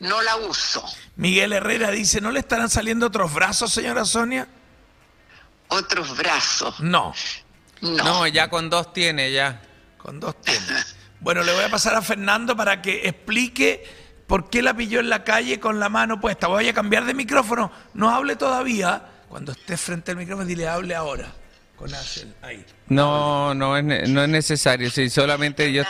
no 0.00 0.20
la 0.22 0.36
uso. 0.36 0.84
Miguel 1.16 1.52
Herrera 1.52 1.90
dice, 1.90 2.20
¿no 2.20 2.30
le 2.30 2.40
estarán 2.40 2.68
saliendo 2.70 3.06
otros 3.06 3.32
brazos, 3.32 3.72
señora 3.72 4.04
Sonia? 4.04 4.48
Otros 5.68 6.16
brazos. 6.16 6.80
No, 6.80 7.14
No. 7.80 8.04
No, 8.04 8.26
ya 8.26 8.48
con 8.50 8.68
dos 8.70 8.92
tiene, 8.92 9.32
ya. 9.32 9.62
con 9.98 10.20
dos 10.20 10.40
temas. 10.40 10.96
Bueno, 11.20 11.42
le 11.42 11.52
voy 11.52 11.64
a 11.64 11.68
pasar 11.68 11.94
a 11.94 12.00
Fernando 12.00 12.56
para 12.56 12.80
que 12.80 13.06
explique 13.06 13.84
por 14.26 14.48
qué 14.48 14.62
la 14.62 14.72
pilló 14.72 15.00
en 15.00 15.10
la 15.10 15.22
calle 15.22 15.60
con 15.60 15.78
la 15.78 15.90
mano 15.90 16.18
puesta. 16.18 16.46
Voy 16.46 16.66
a 16.66 16.72
cambiar 16.72 17.04
de 17.04 17.12
micrófono. 17.12 17.70
No 17.92 18.08
hable 18.08 18.36
todavía. 18.36 19.02
Cuando 19.28 19.52
esté 19.52 19.76
frente 19.76 20.12
al 20.12 20.16
micrófono, 20.16 20.46
dile, 20.46 20.66
hable 20.66 20.94
ahora. 20.94 21.30
Con 21.80 21.94
Axel, 21.94 22.34
ahí. 22.42 22.62
No, 22.88 23.54
no 23.54 23.74
es, 23.74 23.82
no 24.10 24.22
es 24.22 24.28
necesario. 24.28 24.90
Sí, 24.90 25.08
solamente 25.08 25.72
yo 25.72 25.82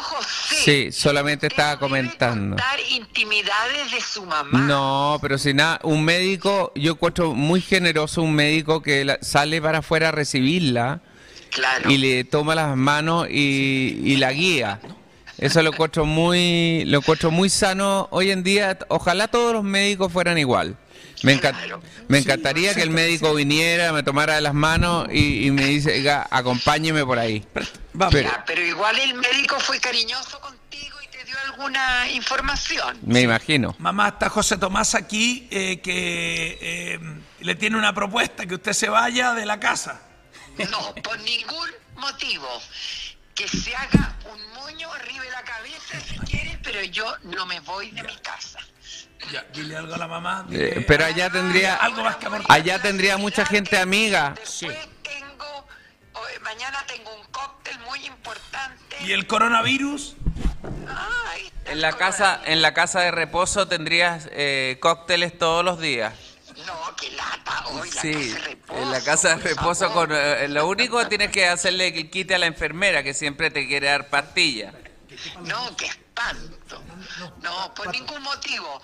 José, 0.00 0.56
Sí, 0.64 0.90
solamente 0.90 1.48
estaba 1.48 1.78
comentando. 1.78 2.56
intimidades 2.90 3.90
de 3.92 4.00
su 4.00 4.24
mamá. 4.24 4.58
No, 4.60 5.18
pero 5.20 5.36
si 5.36 5.52
nada, 5.52 5.80
un 5.82 6.02
médico, 6.02 6.72
yo 6.74 6.92
encuentro 6.92 7.34
muy 7.34 7.60
generoso 7.60 8.22
un 8.22 8.34
médico 8.34 8.80
que 8.82 9.04
la- 9.04 9.18
sale 9.20 9.60
para 9.60 9.78
afuera 9.80 10.08
a 10.08 10.12
recibirla 10.12 11.02
Claro. 11.50 11.90
y 11.90 11.98
le 11.98 12.24
toma 12.24 12.54
las 12.54 12.74
manos 12.74 13.26
y, 13.30 14.00
y 14.02 14.16
la 14.16 14.32
guía. 14.32 14.80
Eso 15.36 15.62
lo 15.62 15.72
encuentro 15.72 16.06
muy, 16.06 16.84
lo 16.86 16.98
encuentro 16.98 17.30
muy 17.30 17.50
sano 17.50 18.08
hoy 18.12 18.30
en 18.30 18.42
día. 18.42 18.78
Ojalá 18.88 19.28
todos 19.28 19.52
los 19.52 19.62
médicos 19.64 20.10
fueran 20.10 20.38
igual. 20.38 20.78
Me, 21.24 21.40
Claro. 21.40 21.82
me 22.08 22.18
encantaría 22.18 22.74
que 22.74 22.82
el 22.82 22.90
médico 22.90 23.34
viniera, 23.34 23.92
me 23.92 24.02
tomara 24.02 24.34
de 24.36 24.40
las 24.42 24.54
manos 24.54 25.08
y, 25.10 25.46
y 25.46 25.50
me 25.50 25.64
dice, 25.64 25.92
"Oiga, 25.92 26.26
acompáñeme 26.30 27.04
por 27.04 27.18
ahí. 27.18 27.44
Vamos. 27.92 28.12
Pero- 28.14 28.28
Ya, 28.30 28.44
pero 28.46 28.60
igual 28.64 28.98
el 28.98 29.14
médico 29.14 29.58
fue 29.60 29.80
cariñoso 29.80 30.40
contigo 30.40 30.98
y 31.02 31.08
te 31.08 31.24
dio 31.24 31.36
alguna 31.50 32.08
información. 32.10 32.98
me 33.02 33.22
imagino. 33.22 33.74
Mamá, 33.78 34.08
está 34.08 34.28
José 34.28 34.56
Tomás 34.58 34.94
aquí 34.94 35.48
eh, 35.50 35.80
que 35.80 36.58
eh, 36.60 37.00
le 37.40 37.54
tiene 37.54 37.76
una 37.78 37.94
propuesta, 37.94 38.46
que 38.46 38.54
usted 38.54 38.72
se 38.72 38.88
vaya 38.88 39.32
de 39.34 39.46
la 39.46 39.58
casa. 39.58 40.00
No, 40.70 40.94
por 41.02 41.18
ningún 41.20 41.68
motivo. 41.96 42.46
Que 43.34 43.48
se 43.48 43.74
haga 43.74 44.14
un 44.32 44.52
moño 44.54 44.92
arriba 44.92 45.24
de 45.24 45.30
la 45.30 45.42
cabeza 45.42 45.98
si 46.00 46.16
quiere, 46.20 46.56
pero 46.62 46.80
yo 46.84 47.04
no 47.24 47.46
me 47.46 47.58
voy 47.60 47.90
de 47.90 48.02
mi 48.04 48.16
casa. 48.18 48.60
Ya, 49.32 49.44
dile 49.52 49.76
algo 49.76 49.94
a 49.94 49.98
la 49.98 50.06
mamá. 50.08 50.46
Eh, 50.52 50.84
pero 50.86 51.04
allá 51.04 51.30
tendría, 51.30 51.76
Algo 51.76 52.02
más 52.04 52.16
que 52.16 52.26
aportar. 52.26 52.46
allá 52.56 52.80
tendría 52.80 53.16
mucha 53.16 53.44
gente 53.46 53.78
amiga. 53.78 54.34
Después 54.38 54.76
tengo, 55.02 55.66
hoy- 56.14 56.40
mañana 56.42 56.84
tengo 56.86 57.12
un 57.14 57.26
cóctel 57.28 57.78
muy 57.80 58.04
importante. 58.06 58.96
¿Y 59.04 59.12
el 59.12 59.26
coronavirus? 59.26 60.16
Ay, 60.88 61.50
En 61.66 61.80
la 61.80 61.88
el 61.90 61.96
casa, 61.96 62.40
en 62.44 62.62
la 62.62 62.74
casa 62.74 63.00
de 63.00 63.10
reposo 63.10 63.66
tendrías 63.68 64.28
eh, 64.32 64.78
cócteles 64.80 65.36
todos 65.38 65.64
los 65.64 65.80
días. 65.80 66.12
No, 66.66 66.94
que 66.96 67.10
lata 67.12 67.66
hoy 67.66 67.90
la 67.90 68.00
Sí, 68.02 68.12
casa 68.12 68.34
de 68.34 68.38
reposo. 68.46 68.82
en 68.82 68.90
la 68.92 69.00
casa 69.02 69.28
de 69.36 69.42
reposo 69.42 69.92
con 69.92 70.10
eh, 70.12 70.46
lo 70.48 70.66
único 70.68 71.06
tienes 71.08 71.30
que 71.30 71.48
hacerle 71.48 71.92
que 71.92 72.08
quite 72.10 72.34
a 72.34 72.38
la 72.38 72.46
enfermera 72.46 73.02
que 73.02 73.12
siempre 73.12 73.50
te 73.50 73.66
quiere 73.66 73.88
dar 73.88 74.08
pastillas. 74.08 74.72
No, 75.42 75.76
qué 75.76 75.90
espanto. 76.14 76.82
No, 77.42 77.74
por 77.74 77.90
ningún 77.92 78.22
motivo. 78.22 78.80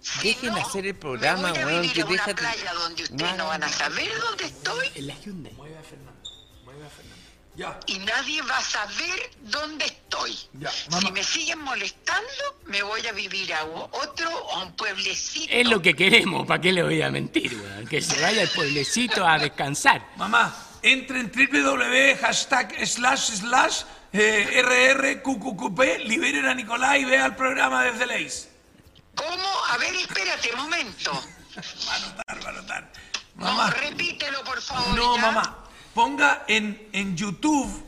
Si 0.00 0.28
Dejen 0.28 0.54
no, 0.54 0.60
hacer 0.60 0.86
el 0.86 0.94
programa, 0.94 1.52
me 1.52 1.64
voy 1.64 1.72
a 1.74 1.76
weón, 1.80 1.90
que 1.90 2.00
a 2.00 2.06
una 2.06 2.24
playa 2.24 2.72
donde 2.72 3.02
ustedes 3.02 3.36
No, 3.36 3.46
van 3.48 3.62
a 3.62 3.68
saber 3.68 4.10
dónde 4.18 4.44
estoy 4.46 4.88
Ya. 7.56 7.78
y 7.86 7.98
nadie 7.98 8.40
va 8.42 8.56
a 8.56 8.62
saber 8.62 9.30
dónde 9.42 9.84
estoy. 9.84 10.34
Ya, 10.54 10.70
si 10.70 11.10
me 11.12 11.22
siguen 11.22 11.58
molestando, 11.58 12.60
me 12.64 12.82
voy 12.82 13.06
a 13.06 13.12
vivir 13.12 13.52
a 13.52 13.64
otro, 13.64 14.30
a 14.52 14.62
un 14.64 14.72
pueblecito. 14.72 15.52
Es 15.52 15.68
lo 15.68 15.82
que 15.82 15.94
queremos, 15.94 16.46
¿para 16.46 16.60
qué 16.62 16.72
le 16.72 16.82
voy 16.82 17.02
a 17.02 17.10
mentir, 17.10 17.54
weón? 17.54 17.86
Que 17.86 18.00
se 18.00 18.18
vaya 18.22 18.42
al 18.42 18.48
pueblecito 18.48 19.26
a 19.26 19.38
descansar. 19.38 20.06
Mamá, 20.16 20.56
entre 20.82 21.20
en 21.20 21.30
www, 21.30 22.16
hashtag 22.22 22.86
slash 22.86 23.20
slash 23.40 23.82
eh, 24.12 24.62
rrqqp, 24.62 26.06
liberen 26.06 26.46
a 26.46 26.54
Nicolás 26.54 26.98
y 26.98 27.04
vea 27.04 27.26
el 27.26 27.36
programa 27.36 27.84
desde 27.84 28.06
Leis. 28.06 28.48
¿Cómo? 29.14 29.48
A 29.68 29.76
ver, 29.78 29.94
espérate 29.94 30.52
un 30.54 30.62
momento. 30.62 31.12
Va 31.12 31.92
a 31.92 31.96
anotar, 31.96 32.44
va 32.44 32.46
a 32.46 32.50
anotar. 32.50 32.92
No, 33.36 33.70
repítelo, 33.70 34.42
por 34.44 34.60
favor. 34.60 34.96
no, 34.96 35.16
¿ya? 35.16 35.22
mamá. 35.22 35.64
Ponga 35.94 36.44
en, 36.46 36.88
en 36.92 37.16
YouTube, 37.16 37.84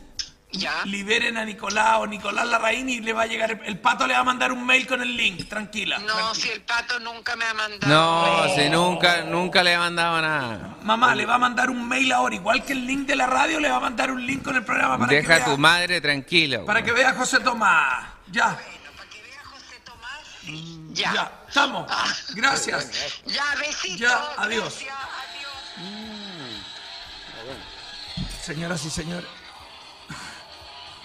Ya. 0.55 0.82
liberen 0.84 1.38
a 1.38 1.44
Nicolás 1.46 1.96
o 2.00 2.07
Nicolás 2.07 2.46
Larraín 2.46 2.86
y 2.88 3.00
le 3.00 3.14
va 3.14 3.22
a 3.22 3.26
llegar, 3.26 3.59
el 3.64 3.78
pato 3.78 4.07
le 4.07 4.12
va 4.12 4.20
a 4.20 4.24
mandar 4.24 4.53
un 4.53 4.64
mail 4.66 4.86
con 4.86 5.00
el 5.00 5.16
link, 5.16 5.48
tranquila. 5.48 5.98
No, 5.98 6.07
tranquila. 6.07 6.34
si 6.34 6.48
el 6.50 6.61
pato 6.61 6.98
nunca 7.00 7.34
me 7.36 7.44
ha 7.46 7.55
mandado. 7.55 8.46
No, 8.48 8.55
si 8.55 8.68
nunca, 8.68 9.22
nunca 9.22 9.62
le 9.62 9.72
he 9.72 9.78
mandado 9.78 10.20
nada. 10.20 10.76
Mamá, 10.82 11.14
le 11.14 11.24
va 11.24 11.36
a 11.36 11.38
mandar 11.38 11.70
un 11.70 11.88
mail 11.88 12.12
ahora, 12.12 12.34
igual 12.34 12.62
que 12.64 12.74
el 12.74 12.86
link 12.86 13.07
de 13.07 13.16
la 13.16 13.26
radio, 13.26 13.59
le 13.61 13.70
va 13.70 13.76
a 13.76 13.80
mandar 13.80 14.11
un 14.11 14.26
link 14.26 14.42
con 14.44 14.55
el 14.55 14.62
programa 14.64 14.98
para 14.98 15.11
Deja 15.11 15.26
que 15.26 15.32
a 15.32 15.36
vea, 15.38 15.44
tu 15.46 15.57
madre 15.59 16.00
tranquila. 16.03 16.64
para 16.66 16.82
que 16.82 16.92
vea 16.92 17.09
a 17.11 17.14
José 17.14 17.40
Tomás. 17.40 18.05
Ya, 18.30 18.48
Para 18.96 19.09
que 19.09 19.22
vea 19.22 19.42
José 19.44 19.80
Tomás. 19.84 20.20
Mm, 20.42 20.92
Ya. 20.92 21.12
ya, 21.14 21.32
estamos. 21.48 21.90
Gracias. 22.34 23.22
Ya, 23.24 23.44
besito. 23.59 23.96
Ya, 23.96 24.32
adiós. 24.36 24.64
Gracias, 24.80 24.94
adiós. 25.30 25.53
Señoras 28.44 28.84
y 28.84 28.90
señores. 28.90 29.28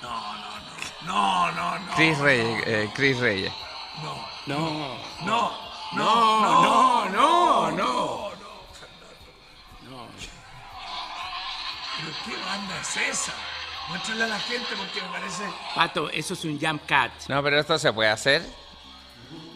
No, 0.07 0.33
no, 0.33 1.51
no. 1.51 1.51
No, 1.51 1.51
no, 1.51 1.79
no. 1.79 1.95
Chris 1.95 2.17
Reyes, 2.19 2.63
eh, 2.65 2.89
Chris 2.95 3.17
Reyes. 3.19 3.51
No, 4.01 4.15
No, 4.47 4.97
no, 5.25 5.51
no, 5.93 7.09
no, 7.09 7.09
no, 7.09 7.71
no. 7.71 8.27
¿Pero 11.97 12.11
qué 12.25 12.35
banda 12.45 12.79
es 12.81 12.97
esa? 12.97 13.33
Muéstrale 13.89 14.23
a 14.25 14.27
la 14.27 14.39
gente 14.39 14.67
porque 14.77 15.01
me 15.01 15.07
parece. 15.09 15.43
Pato, 15.75 16.09
eso 16.09 16.33
es 16.33 16.43
un 16.45 16.59
jump 16.59 16.81
cut. 16.87 17.11
No, 17.29 17.41
pero 17.41 17.59
esto 17.59 17.77
se 17.79 17.91
puede 17.93 18.09
hacer. 18.09 18.45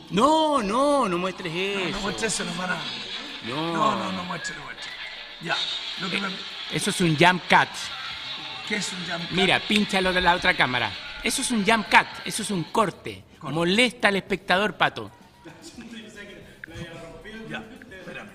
No, 0.09 0.61
no, 0.61 1.07
no 1.07 1.17
muestres 1.17 1.53
No 1.53 1.59
eso. 1.59 1.99
muestre 2.01 2.27
eso, 2.27 2.43
no 2.45 2.53
van 2.55 2.71
a. 2.71 2.77
No. 3.43 3.73
No, 3.73 3.95
no, 3.95 4.11
no 4.11 4.23
muestre, 4.23 4.55
no. 4.55 4.63
Ya. 5.41 5.55
Lo 5.99 6.09
que 6.09 6.19
me... 6.19 6.29
Eso 6.71 6.89
es 6.91 7.01
un 7.01 7.15
jump 7.17 7.41
cut. 7.49 7.67
¿Qué 8.67 8.75
es 8.77 8.91
un 8.93 8.99
jump 8.99 9.27
cut? 9.29 9.31
Mira, 9.37 9.59
pínchalo 9.67 10.13
de 10.13 10.21
la 10.21 10.35
otra 10.35 10.55
cámara. 10.55 10.91
Eso 11.23 11.41
es 11.41 11.51
un 11.51 11.65
jump 11.65 11.87
cut, 11.89 12.07
eso 12.25 12.41
es 12.43 12.51
un 12.51 12.63
corte. 12.65 13.23
Molesta 13.41 14.07
al 14.09 14.15
espectador, 14.17 14.73
Pato. 14.75 15.11
Ya, 17.49 17.63
espérame. 17.99 18.29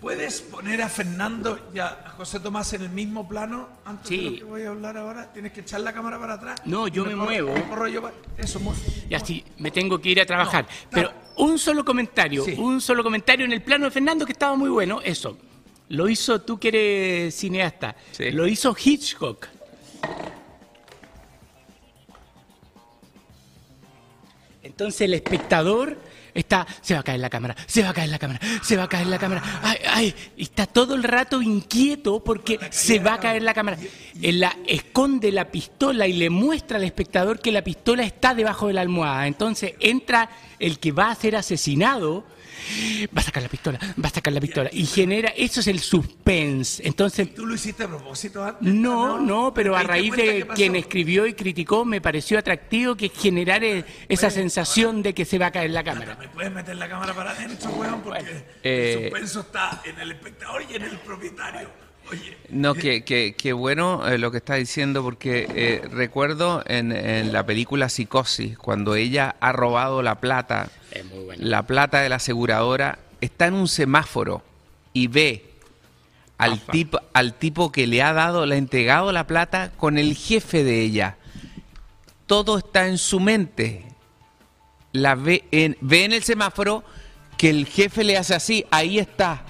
¿Puedes 0.00 0.40
poner 0.42 0.82
a 0.82 0.88
Fernando 0.88 1.70
y 1.74 1.78
a 1.78 2.12
José 2.16 2.40
Tomás 2.40 2.72
en 2.72 2.82
el 2.82 2.90
mismo 2.90 3.26
plano 3.28 3.68
antes 3.84 4.10
de 4.10 4.16
Sí. 4.16 4.24
lo 4.30 4.36
que 4.38 4.44
voy 4.44 4.62
a 4.62 4.68
hablar 4.68 4.96
ahora? 4.96 5.32
¿Tienes 5.32 5.52
que 5.52 5.60
echar 5.60 5.80
la 5.80 5.92
cámara 5.92 6.18
para 6.18 6.34
atrás? 6.34 6.60
No, 6.64 6.86
yo 6.88 7.04
me 7.04 7.16
muevo. 7.16 7.52
me 7.54 7.62
corro 7.64 7.88
yo 7.88 8.02
para- 8.02 8.14
Eso, 8.36 8.60
mueve. 8.60 8.80
Y 9.08 9.14
así 9.14 9.44
me 9.58 9.70
tengo 9.70 10.00
que 10.00 10.10
ir 10.10 10.20
a 10.20 10.26
trabajar. 10.26 10.64
No, 10.64 10.88
Pero 10.90 11.12
un 11.36 11.58
solo 11.58 11.84
comentario, 11.84 12.44
Sí. 12.44 12.54
un 12.58 12.80
solo 12.80 13.02
comentario 13.02 13.44
en 13.46 13.52
el 13.52 13.62
plano 13.62 13.86
de 13.86 13.90
Fernando 13.90 14.24
que 14.26 14.32
estaba 14.32 14.54
muy 14.56 14.70
bueno. 14.70 15.00
Eso. 15.02 15.38
Lo 15.90 16.08
hizo, 16.08 16.42
tú 16.42 16.58
que 16.58 16.68
eres 16.68 17.34
cineasta, 17.34 17.96
Sí. 18.12 18.30
lo 18.30 18.46
hizo 18.46 18.76
Hitchcock. 18.78 19.46
Entonces 24.62 25.00
el 25.02 25.14
espectador 25.14 25.98
está, 26.34 26.66
se 26.80 26.94
va 26.94 27.00
a 27.00 27.02
caer 27.02 27.20
la 27.20 27.30
cámara, 27.30 27.56
se 27.66 27.82
va 27.82 27.90
a 27.90 27.94
caer 27.94 28.10
la 28.10 28.18
cámara, 28.18 28.40
se 28.62 28.76
va 28.76 28.84
a 28.84 28.88
caer 28.88 29.06
la 29.06 29.18
cámara, 29.18 29.42
ay, 29.62 29.78
ay, 29.88 30.14
y 30.36 30.42
está 30.44 30.66
todo 30.66 30.94
el 30.94 31.02
rato 31.02 31.42
inquieto 31.42 32.22
porque 32.22 32.58
se 32.70 32.98
va 32.98 33.14
a 33.14 33.18
caer 33.18 33.42
la 33.42 33.54
cámara. 33.54 33.78
Él 34.22 34.40
la 34.40 34.56
esconde 34.66 35.32
la 35.32 35.50
pistola 35.50 36.06
y 36.06 36.12
le 36.12 36.30
muestra 36.30 36.76
al 36.78 36.84
espectador 36.84 37.40
que 37.40 37.52
la 37.52 37.62
pistola 37.62 38.04
está 38.04 38.34
debajo 38.34 38.68
de 38.68 38.74
la 38.74 38.82
almohada. 38.82 39.26
Entonces 39.26 39.74
entra 39.80 40.30
el 40.58 40.78
que 40.78 40.92
va 40.92 41.10
a 41.10 41.14
ser 41.14 41.36
asesinado, 41.36 42.24
va 43.16 43.20
a 43.20 43.24
sacar 43.24 43.42
la 43.42 43.48
pistola, 43.48 43.78
va 44.02 44.08
a 44.08 44.10
sacar 44.10 44.32
la 44.32 44.40
pistola 44.40 44.70
y 44.72 44.86
genera, 44.86 45.30
eso 45.36 45.60
es 45.60 45.66
el 45.66 45.80
suspense. 45.80 46.86
Entonces 46.86 47.34
¿Tú 47.34 47.46
lo 47.46 47.54
hiciste 47.54 47.84
a 47.84 47.88
propósito 47.88 48.44
antes? 48.44 48.62
no, 48.72 49.16
Ah, 49.16 49.20
no, 49.20 49.52
pero 49.54 49.72
¿Te 49.72 49.78
a 49.78 49.82
raíz 49.82 50.12
de 50.14 50.46
quien 50.54 50.76
escribió 50.76 51.26
y 51.26 51.34
criticó 51.34 51.84
me 51.84 52.00
pareció 52.00 52.38
atractivo 52.38 52.96
que 52.96 53.08
generar 53.08 53.62
esa 54.08 54.30
sensación 54.30 55.02
de 55.02 55.14
que 55.14 55.24
se 55.24 55.38
va 55.38 55.46
a 55.46 55.50
caer 55.50 55.70
la 55.70 55.82
cámara. 55.84 56.16
¿Me 56.20 56.28
puedes 56.28 56.52
meter 56.52 56.76
la 56.76 56.88
cámara 56.88 57.14
para 57.14 57.30
adentro, 57.32 57.70
weón? 57.70 58.00
Porque 58.02 58.20
Eh, 58.62 58.94
el 58.96 59.02
suspenso 59.10 59.40
está 59.40 59.82
en 59.84 59.98
el 60.00 60.12
espectador 60.12 60.62
y 60.70 60.74
en 60.76 60.82
el 60.82 60.98
propietario. 60.98 61.68
Oye, 62.10 62.38
No, 62.48 62.72
que, 62.74 63.04
que, 63.04 63.34
que 63.36 63.52
bueno 63.52 64.08
eh, 64.08 64.16
lo 64.16 64.30
que 64.30 64.38
está 64.38 64.54
diciendo, 64.54 65.02
porque 65.02 65.46
eh, 65.54 65.82
recuerdo 65.90 66.62
en, 66.66 66.90
en 66.92 67.32
la 67.32 67.44
película 67.44 67.88
Psicosis, 67.90 68.56
cuando 68.56 68.94
ella 68.94 69.36
ha 69.40 69.52
robado 69.52 70.00
la 70.02 70.18
plata, 70.20 70.70
Es 70.90 71.04
muy 71.04 71.24
bueno. 71.24 71.44
la 71.44 71.66
plata 71.66 72.00
de 72.00 72.08
la 72.08 72.16
aseguradora, 72.16 72.98
está 73.20 73.46
en 73.46 73.54
un 73.54 73.68
semáforo 73.68 74.42
y 74.92 75.06
ve 75.08 75.44
al 76.38 76.60
tipo, 76.60 77.00
al 77.12 77.34
tipo 77.34 77.72
que 77.72 77.86
le 77.86 78.02
ha 78.02 78.12
dado, 78.12 78.46
le 78.46 78.54
ha 78.54 78.58
entregado 78.58 79.10
la 79.12 79.26
plata 79.26 79.72
con 79.76 79.98
el 79.98 80.14
jefe 80.14 80.62
de 80.64 80.82
ella. 80.82 81.16
Todo 82.26 82.58
está 82.58 82.86
en 82.86 82.98
su 82.98 83.20
mente. 83.20 83.84
La 84.92 85.14
ve 85.14 85.44
en, 85.50 85.76
ve 85.80 86.04
en 86.04 86.12
el 86.12 86.22
semáforo 86.22 86.84
que 87.36 87.50
el 87.50 87.66
jefe 87.66 88.04
le 88.04 88.16
hace 88.16 88.34
así, 88.34 88.64
ahí 88.70 88.98
está. 88.98 89.42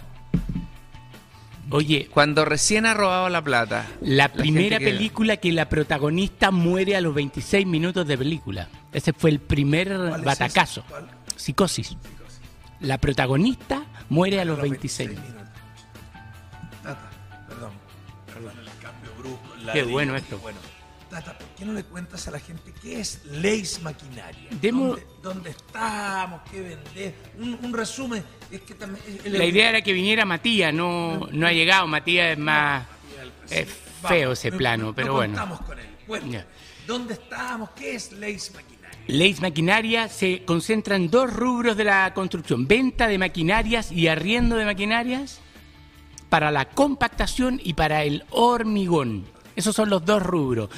Oye, 1.71 2.09
Cuando 2.11 2.47
recién 2.47 2.87
ha 2.87 2.95
robado 2.95 3.29
la 3.29 3.43
plata. 3.43 3.87
la 4.01 4.33
primera 4.33 4.79
película 4.79 5.37
que 5.37 5.53
la 5.53 5.69
protagonista 5.69 6.51
muere 6.51 6.97
a 6.97 7.01
los 7.03 7.15
26 7.15 7.67
minutos 7.67 8.07
de 8.07 8.17
película. 8.17 8.69
Ese 8.93 9.13
fue 9.13 9.29
el 9.31 9.39
primer 9.39 9.89
¿cuál 9.89 10.21
es 10.21 10.25
batacazo. 10.25 10.83
Psicosis. 11.39 11.97
La 12.81 12.99
protagonista 12.99 13.85
muere 14.09 14.41
a 14.41 14.45
los 14.45 14.61
26 14.61 15.09
minutos. 15.11 15.33
Tata, 16.83 17.11
perdón, 17.49 17.73
perdón 18.27 18.53
el 18.59 18.67
cambio 18.83 19.11
brusco. 19.19 19.55
Qué 19.57 19.65
ladrillo, 19.65 19.89
bueno 19.91 20.17
esto. 20.17 20.39
Bueno, 20.39 20.59
Tata, 21.11 21.37
¿por 21.39 21.47
qué 21.49 21.65
no 21.65 21.73
le 21.73 21.85
cuentas 21.85 22.29
a 22.29 22.31
la 22.31 22.39
gente 22.39 22.73
qué 22.83 23.01
es 23.01 23.25
Leis 23.25 23.81
Maquinaria? 23.83 24.51
Demo- 24.61 24.89
¿Dónde, 24.89 25.07
dónde 25.23 25.51
estamos? 25.51 26.43
¿Qué 26.51 26.61
vendés? 26.61 27.15
Un, 27.39 27.59
un 27.63 27.73
resumen. 27.73 28.23
Es 28.51 28.61
que 28.63 28.75
también, 28.75 29.03
el- 29.25 29.39
La 29.39 29.45
idea 29.45 29.71
era 29.71 29.83
que 29.83 29.93
viniera 29.93 30.25
Matías, 30.25 30.73
no, 30.73 31.29
no 31.33 31.47
ha 31.47 31.53
llegado. 31.53 31.87
Matías 31.87 32.33
es 32.33 32.39
más. 32.39 32.87
Es 33.51 33.67
feo 34.07 34.33
ese 34.33 34.53
plano, 34.53 34.87
no- 34.87 34.95
pero 34.95 35.09
no 35.09 35.15
bueno. 35.15 35.35
contamos 35.35 35.61
con 35.63 35.79
él. 35.79 35.87
Bueno. 36.07 36.43
¿dónde 36.87 37.15
estamos? 37.15 37.71
¿Qué 37.71 37.95
es 37.97 38.13
Leis 38.13 38.53
Maquinaria? 38.55 38.78
Leis 39.09 39.41
Maquinaria 39.41 40.09
se 40.09 40.45
concentra 40.45 40.95
en 40.95 41.11
dos 41.11 41.33
rubros 41.33 41.79
de 41.79 41.85
la 41.85 42.13
construcción: 42.13 42.69
venta 42.69 43.09
de 43.09 43.17
maquinarias 43.17 43.91
y 43.91 44.07
arriendo 44.07 44.57
de 44.57 44.67
maquinarias 44.67 45.41
para 46.29 46.51
la 46.51 46.67
compactación 46.67 47.59
y 47.65 47.73
para 47.73 48.05
el 48.05 48.25
hormigón. 48.31 49.25
Esos 49.57 49.75
son 49.75 49.89
los 49.89 50.05
dos 50.05 50.23
rubros. 50.23 50.69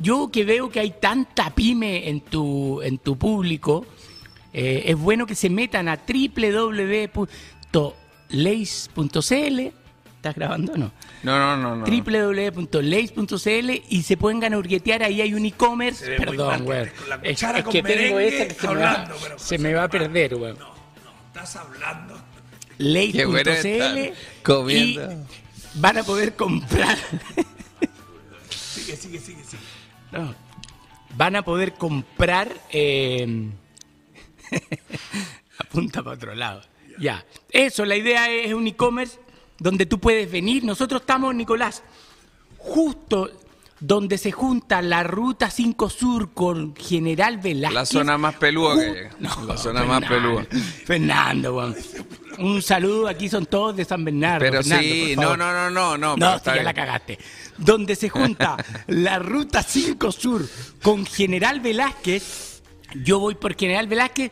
Yo 0.00 0.30
que 0.30 0.44
veo 0.44 0.68
que 0.68 0.80
hay 0.80 0.94
tanta 1.00 1.50
pyme 1.54 2.08
en 2.08 2.20
tu, 2.22 2.82
en 2.82 2.98
tu 2.98 3.16
público, 3.16 3.86
eh, 4.52 4.82
es 4.86 4.98
bueno 4.98 5.24
que 5.24 5.34
se 5.36 5.48
metan 5.48 5.88
a 5.88 6.00
www.leis.cl. 6.06 7.26
¿Estás 10.22 10.36
grabando 10.36 10.74
o 10.74 10.76
no? 10.76 10.92
No, 11.24 11.36
no, 11.36 11.56
no, 11.56 11.74
no. 11.74 11.84
www.leis.cl 11.84 13.70
y 13.88 14.02
se 14.04 14.16
pueden 14.16 14.38
ganurguetear, 14.38 15.02
ahí 15.02 15.20
hay 15.20 15.34
un 15.34 15.44
e-commerce. 15.46 16.16
Perdón, 16.16 16.64
la 16.68 16.82
Es, 17.24 17.42
es 17.42 17.64
con 17.64 17.72
que 17.72 17.82
tengo 17.82 18.20
esa 18.20 18.46
que 18.46 18.54
se 18.54 18.68
me 18.68 18.74
va, 18.74 18.90
hablando, 18.92 19.16
pero 19.20 19.38
se 19.40 19.58
me 19.58 19.74
va 19.74 19.82
a 19.82 19.88
perder, 19.88 20.36
weón. 20.36 20.56
No, 20.60 20.66
no, 20.66 20.74
estás 21.26 21.56
hablando. 21.56 22.22
Leis.cl 22.78 24.12
comiendo. 24.44 25.12
y 25.12 25.16
van 25.74 25.98
a 25.98 26.04
poder 26.04 26.36
comprar. 26.36 26.96
Sigue, 28.48 28.94
sigue, 28.96 29.18
sigue, 29.18 29.42
sigue. 29.42 29.62
No. 30.12 30.36
Van 31.16 31.34
a 31.34 31.42
poder 31.42 31.72
comprar. 31.74 32.48
Eh... 32.70 33.50
apunta 35.58 36.00
para 36.00 36.14
otro 36.14 36.32
lado. 36.36 36.62
Ya. 37.00 37.24
Eso, 37.50 37.84
la 37.84 37.96
idea 37.96 38.30
es 38.30 38.54
un 38.54 38.68
e-commerce 38.68 39.18
donde 39.58 39.86
tú 39.86 39.98
puedes 39.98 40.30
venir. 40.30 40.64
Nosotros 40.64 41.02
estamos, 41.02 41.34
Nicolás, 41.34 41.82
justo 42.58 43.30
donde 43.82 44.16
se 44.16 44.30
junta 44.30 44.80
la 44.80 45.02
ruta 45.02 45.50
5 45.50 45.90
Sur 45.90 46.32
con 46.32 46.74
General 46.76 47.38
Velázquez. 47.38 47.74
La 47.74 47.84
zona 47.84 48.16
más 48.16 48.36
peluda 48.36 48.76
que 48.76 48.92
llega. 48.92 49.10
No, 49.18 49.44
La 49.44 49.56
zona 49.56 49.82
más 49.84 50.04
peluda. 50.04 50.46
Fernando, 50.84 51.56
weón. 51.56 51.76
Un 52.38 52.62
saludo, 52.62 53.08
aquí 53.08 53.28
son 53.28 53.46
todos 53.46 53.76
de 53.76 53.84
San 53.84 54.04
Bernardo. 54.04 54.38
Pero 54.38 54.62
Fernando, 54.62 54.82
sí, 54.84 55.16
no, 55.16 55.36
no, 55.36 55.52
no, 55.52 55.68
no, 55.68 55.98
no. 55.98 56.16
No, 56.16 56.38
sí, 56.38 56.44
ya 56.46 56.62
la 56.62 56.72
cagaste. 56.72 57.18
Donde 57.58 57.96
se 57.96 58.08
junta 58.08 58.56
la 58.86 59.18
ruta 59.18 59.64
5 59.64 60.12
Sur 60.12 60.48
con 60.80 61.04
General 61.04 61.58
Velázquez. 61.58 62.62
Yo 62.94 63.18
voy 63.18 63.34
por 63.34 63.56
General 63.56 63.88
Velázquez, 63.88 64.30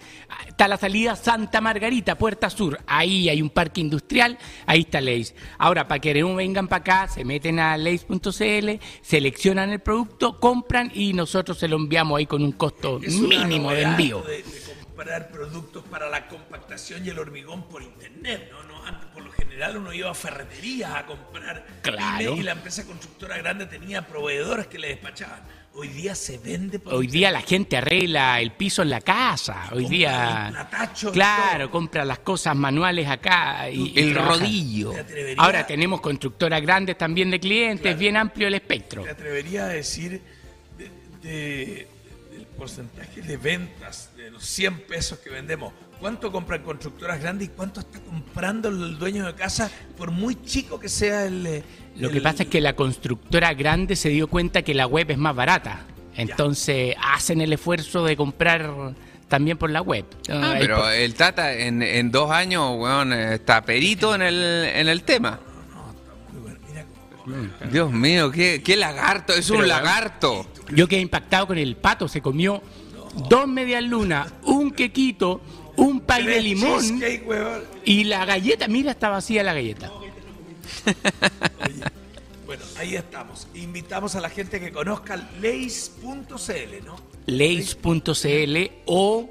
está 0.61 0.69
la 0.69 0.77
salida 0.77 1.17
Santa 1.17 1.63
Margarita, 1.63 2.19
Puerta 2.19 2.51
Sur. 2.51 2.79
Ahí 2.87 3.31
hay 3.31 3.41
un 3.41 3.49
parque 3.49 3.81
industrial, 3.81 4.37
ahí 4.67 4.81
está 4.81 5.01
Leis. 5.01 5.35
Ahora, 5.57 5.89
para 5.89 6.01
que 6.01 6.13
no 6.21 6.35
vengan 6.35 6.69
para 6.69 6.81
acá, 6.83 7.09
se 7.09 7.25
meten 7.25 7.59
a 7.59 7.79
leis.cl, 7.79 8.69
seleccionan 9.01 9.71
el 9.71 9.81
producto, 9.81 10.39
compran 10.39 10.93
y 10.95 11.15
nosotros 11.15 11.59
se 11.59 11.67
lo 11.67 11.77
enviamos 11.77 12.19
ahí 12.19 12.27
con 12.27 12.45
un 12.45 12.53
costo 12.53 13.01
Es 13.03 13.15
mínimo 13.15 13.71
de 13.73 13.83
envío. 13.85 14.21
de- 14.21 14.37
de 14.37 14.43
comprar 14.43 14.81
comprar 14.91 15.31
productos 15.31 15.83
para 15.85 16.11
la 16.11 16.29
compactación 16.29 17.07
y 17.07 17.09
el 17.09 17.19
hormigón 17.19 17.63
por 17.67 17.83
internet, 17.83 18.51
¿no? 18.53 18.63
no 18.65 18.85
antes, 18.85 19.07
por 19.15 19.23
lo 19.25 19.33
general 19.33 19.79
uno 19.79 19.95
iba 19.95 20.11
a 20.11 20.15
ferreterías 20.15 20.95
a 20.95 21.07
comprar 21.07 21.65
Claro. 21.81 22.35
y 22.37 22.43
la 22.43 22.53
empresa 22.53 22.85
constructora 22.85 23.39
grande 23.39 23.65
tenía 23.65 24.07
proveedores 24.07 24.67
que 24.67 24.79
le 24.79 24.89
despachaban. 24.89 25.41
Hoy 25.73 25.89
día 25.89 26.15
se 26.17 26.37
vende 26.39 26.79
por 26.81 26.95
Hoy 26.95 27.07
día 27.07 27.31
la 27.31 27.41
gente 27.43 27.77
arregla 27.77 28.41
el 28.41 28.51
piso 28.53 28.83
en 28.83 28.91
la 28.91 29.01
casa. 29.01 29.69
Hoy 29.73 29.83
Compra 29.85 29.89
día. 29.99 30.47
el 30.49 30.53
platacho 30.53 31.13
Claro, 31.13 31.65
todo. 31.67 31.71
compra 31.71 32.05
las 32.05 32.19
cosas 32.19 32.57
manuales 32.57 33.09
acá. 33.09 33.71
Y, 33.71 33.99
El 33.99 34.15
rodillo. 34.17 34.91
¿Te 34.91 35.01
atreverías- 35.01 35.39
Ahora 35.39 35.67
tenemos 35.67 36.01
constructoras 36.01 36.61
grandes 36.61 36.99
también 36.99 37.31
de 37.31 37.39
clientes, 37.39 37.97
bien 37.97 38.17
amplio 38.17 38.49
el 38.49 38.55
espectro. 38.55 39.05
¿Te 39.05 39.11
atrevería 39.11 39.67
a 39.67 39.69
decir 39.69 40.21
de- 40.77 40.91
de- 41.23 41.89
del 42.33 42.47
porcentaje 42.59 43.23
de 43.23 43.37
ventas 43.37 44.11
de 44.17 44.31
los 44.33 44.45
100 44.45 44.81
pesos 44.81 45.21
que 45.21 45.31
vendemos? 45.31 45.73
¿Cuánto 46.01 46.33
compran 46.33 46.63
constructoras 46.63 47.21
grandes 47.21 47.49
y 47.49 47.51
cuánto 47.53 47.81
está 47.81 48.01
comprando 48.01 48.71
el 48.71 48.99
dueño 48.99 49.25
de 49.27 49.35
casa 49.35 49.71
por 49.97 50.11
muy 50.11 50.35
chico 50.43 50.81
que 50.81 50.89
sea 50.89 51.27
el... 51.27 51.63
Lo 52.01 52.09
el- 52.09 52.15
que 52.15 52.21
pasa 52.21 52.43
es 52.45 52.49
que 52.49 52.61
la 52.61 52.75
constructora 52.75 53.55
grande 53.55 53.97
se 53.97 54.09
dio 54.09 54.27
cuenta 54.29 54.63
que 54.63 54.75
la 54.75 54.87
web 54.87 55.11
es 55.11 55.19
más 55.19 55.35
barata. 55.35 55.85
Entonces 56.17 56.95
hacen 57.01 57.41
el 57.41 57.53
esfuerzo 57.53 58.05
de 58.05 58.17
comprar 58.17 58.95
también 59.29 59.57
por 59.57 59.71
la 59.71 59.81
web. 59.81 60.05
Ah, 60.29 60.57
pero 60.59 60.81
por- 60.81 60.93
el 60.93 61.15
Tata 61.15 61.55
en, 61.55 61.83
en 61.83 62.11
dos 62.11 62.31
años, 62.31 62.75
weón, 62.77 63.13
está 63.13 63.63
perito 63.65 64.15
en 64.15 64.23
el, 64.23 64.65
en 64.75 64.89
el 64.89 65.03
tema. 65.05 65.39
Muy 66.33 66.41
bueno, 66.43 66.59
mira 66.69 66.85
cómo- 67.25 67.71
Dios 67.71 67.93
mío, 67.93 68.31
qué, 68.31 68.61
qué 68.63 68.77
lagarto, 68.77 69.33
es 69.35 69.49
un 69.51 69.67
lagarto. 69.69 70.47
Yo 70.75 70.89
quedé 70.89 71.01
impactado 71.01 71.47
con 71.47 71.59
el 71.59 71.77
pato. 71.77 72.09
Se 72.09 72.21
comió 72.21 72.61
dos 73.29 73.47
medias 73.49 73.83
lunas, 73.85 74.33
un 74.45 74.71
quequito, 74.73 75.41
un 75.77 76.01
pay 76.01 76.25
de 76.27 76.41
limón 76.43 77.01
y 77.85 78.05
la 78.05 78.25
galleta. 78.25 78.69
Mira, 78.69 78.91
está 78.91 79.09
vacía 79.09 79.43
la 79.43 79.55
galleta. 79.55 79.91
Bueno, 82.47 82.65
ahí 82.79 82.97
estamos. 82.97 83.47
Invitamos 83.55 84.17
a 84.17 84.21
la 84.21 84.29
gente 84.29 84.59
que 84.59 84.73
conozca 84.73 85.17
leis.cl, 85.41 86.85
¿no? 86.85 86.97
Leis.cl 87.27 88.57
o 88.87 89.31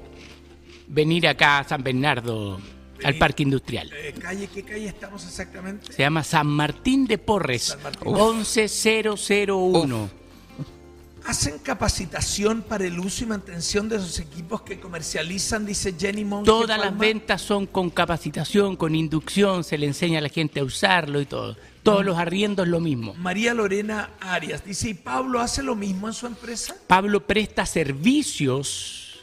venir 0.88 1.28
acá 1.28 1.58
a 1.58 1.64
San 1.64 1.82
Bernardo, 1.82 2.58
al. 3.04 3.18
Parque 3.18 3.42
Industrial. 3.42 3.90
Eh, 3.92 4.14
calle, 4.18 4.46
¿Qué 4.46 4.62
calle 4.62 4.86
estamos 4.86 5.26
exactamente? 5.26 5.92
Se 5.92 6.02
llama 6.02 6.24
San 6.24 6.46
Martín 6.46 7.06
de 7.06 7.18
Porres, 7.18 7.64
San 7.64 7.82
Martín. 7.82 8.14
11001. 8.14 10.19
Hacen 11.30 11.60
capacitación 11.60 12.60
para 12.62 12.84
el 12.86 12.98
uso 12.98 13.22
y 13.22 13.28
mantención 13.28 13.88
de 13.88 13.94
esos 13.98 14.18
equipos 14.18 14.62
que 14.62 14.80
comercializan, 14.80 15.64
dice 15.64 15.94
Jenny 15.96 16.24
Monge. 16.24 16.44
Todas 16.46 16.76
las 16.76 16.98
ventas 16.98 17.40
son 17.40 17.66
con 17.68 17.88
capacitación, 17.88 18.74
con 18.74 18.96
inducción, 18.96 19.62
se 19.62 19.78
le 19.78 19.86
enseña 19.86 20.18
a 20.18 20.22
la 20.22 20.28
gente 20.28 20.58
a 20.58 20.64
usarlo 20.64 21.20
y 21.20 21.26
todo. 21.26 21.56
Todos 21.84 22.04
los 22.04 22.18
arriendos 22.18 22.66
lo 22.66 22.80
mismo. 22.80 23.14
María 23.14 23.54
Lorena 23.54 24.10
Arias 24.18 24.64
dice, 24.64 24.88
¿y 24.88 24.94
Pablo 24.94 25.38
hace 25.38 25.62
lo 25.62 25.76
mismo 25.76 26.08
en 26.08 26.14
su 26.14 26.26
empresa? 26.26 26.74
Pablo 26.88 27.24
presta 27.24 27.64
servicios 27.64 29.20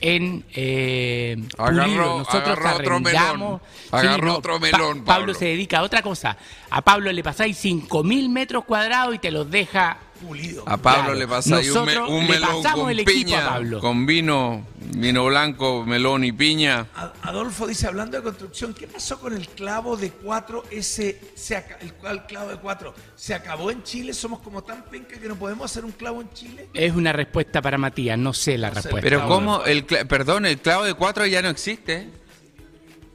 en 0.00 0.44
eh, 0.54 1.38
Agarró- 1.58 1.82
Pulido. 1.86 2.18
Nosotros 2.18 2.58
agarró 2.58 2.76
otro 2.76 2.96
arrendamos- 2.98 3.38
melón. 3.38 3.60
Agarró 3.90 4.36
otro 4.38 4.60
melón, 4.60 4.80
Pablo 4.80 5.04
Pablo. 5.04 5.34
se 5.34 5.46
dedica 5.46 5.80
a 5.80 5.82
otra 5.82 6.02
cosa. 6.02 6.36
A 6.70 6.82
Pablo 6.82 7.10
le 7.10 7.24
pasáis 7.24 7.56
5.000 7.64 8.28
metros 8.28 8.64
cuadrados 8.64 9.12
y 9.16 9.18
te 9.18 9.32
los 9.32 9.50
deja 9.50 9.98
Pulido. 10.20 10.62
A 10.66 10.76
Pablo 10.76 11.02
Claro. 11.04 11.18
le 11.18 11.28
pasa 11.28 11.56
ahí 11.56 11.68
un, 11.70 11.84
me- 11.84 11.94
Nosotros 11.94 12.10
un 12.10 12.20
le 12.26 12.30
melón 12.30 12.62
pasamos 12.62 12.80
con 12.80 12.90
el 12.90 13.00
equipo 13.00 13.10
a 13.18 13.24
piña, 13.24 13.48
Pablo. 13.48 13.80
con 13.80 14.06
vino, 14.06 14.66
vino 14.94 15.26
blanco, 15.26 15.84
melón 15.86 16.24
y 16.24 16.32
piña. 16.32 16.86
Adolfo 17.22 17.66
dice, 17.66 17.86
hablando 17.86 18.16
de 18.16 18.22
construcción, 18.22 18.72
¿qué 18.74 18.86
pasó 18.86 19.18
con 19.20 19.34
el 19.34 19.46
clavo 19.48 19.96
de 19.96 20.10
4 20.10 20.64
ese 20.70 21.20
se 21.34 21.62
el, 21.80 21.92
cual 21.94 22.26
clavo 22.26 22.48
de 22.50 22.56
4 22.56 22.94
se 23.14 23.34
acabó 23.34 23.70
en 23.70 23.82
Chile? 23.82 24.14
Somos 24.14 24.40
como 24.40 24.62
tan 24.64 24.82
penca 24.84 25.18
que 25.18 25.28
no 25.28 25.36
podemos 25.36 25.70
hacer 25.70 25.84
un 25.84 25.92
clavo 25.92 26.20
en 26.22 26.30
Chile. 26.32 26.68
Es 26.74 26.94
una 26.94 27.12
respuesta 27.12 27.60
para 27.60 27.76
Matías, 27.78 28.18
no 28.18 28.32
sé 28.32 28.56
la 28.58 28.70
respuesta. 28.70 29.00
Pero 29.02 29.26
cómo, 29.28 29.64
el, 29.64 29.84
perdón, 29.84 30.46
el 30.46 30.58
clavo 30.58 30.84
de 30.84 30.94
cuatro 30.94 31.26
ya 31.26 31.42
no 31.42 31.48
existe. 31.50 32.08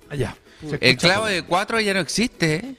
Allá. 0.10 0.36
Se 0.70 0.78
El 0.82 0.97
clavo 0.97 1.26
de 1.26 1.41
cuatro 1.43 1.80
ya 1.80 1.93
no 1.93 2.02
existe. 2.02 2.76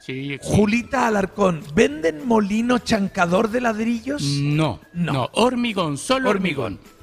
Sí, 0.00 0.38
sí. 0.40 0.56
Julita 0.56 1.06
Alarcón, 1.06 1.62
¿venden 1.74 2.26
molino 2.26 2.78
chancador 2.78 3.50
de 3.50 3.60
ladrillos? 3.60 4.22
No, 4.22 4.80
No. 4.92 5.12
no, 5.12 5.30
hormigón, 5.32 5.96
solo 5.98 6.30
Hormigón. 6.30 6.74
hormigón. 6.78 6.94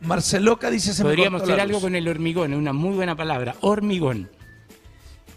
Marceloca 0.00 0.70
dice, 0.70 0.92
se 0.92 1.02
Podríamos 1.02 1.42
hacer 1.42 1.58
algo 1.60 1.80
con 1.80 1.94
el 1.94 2.06
hormigón, 2.08 2.52
es 2.52 2.58
una 2.58 2.72
muy 2.72 2.94
buena 2.94 3.16
palabra, 3.16 3.56
hormigón. 3.60 4.28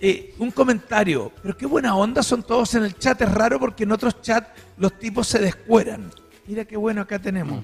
Eh, 0.01 0.33
un 0.39 0.51
comentario, 0.51 1.31
pero 1.41 1.57
qué 1.57 1.65
buena 1.65 1.95
onda 1.95 2.23
son 2.23 2.43
todos 2.43 2.73
en 2.75 2.83
el 2.85 2.97
chat, 2.97 3.21
es 3.21 3.31
raro 3.31 3.59
porque 3.59 3.83
en 3.83 3.91
otros 3.91 4.21
chats 4.21 4.47
los 4.77 4.97
tipos 4.97 5.27
se 5.27 5.39
descueran. 5.39 6.11
Mira 6.47 6.65
qué 6.65 6.77
bueno 6.77 7.01
acá 7.01 7.19
tenemos. 7.19 7.63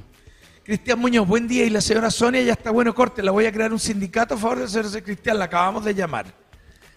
Cristian 0.64 0.98
Muñoz, 1.00 1.28
buen 1.28 1.48
día 1.48 1.64
y 1.66 1.70
la 1.70 1.80
señora 1.80 2.10
Sonia 2.10 2.42
ya 2.42 2.54
está 2.54 2.72
bueno, 2.72 2.94
corte, 2.96 3.22
la 3.22 3.32
voy 3.32 3.46
a 3.46 3.52
crear 3.52 3.72
un 3.72 3.80
sindicato 3.80 4.34
a 4.34 4.38
favor 4.38 4.60
de 4.60 4.68
señor 4.68 5.04
Cristian, 5.04 5.38
la 5.38 5.46
acabamos 5.46 5.86
de 5.86 5.94
llamar. 5.94 6.26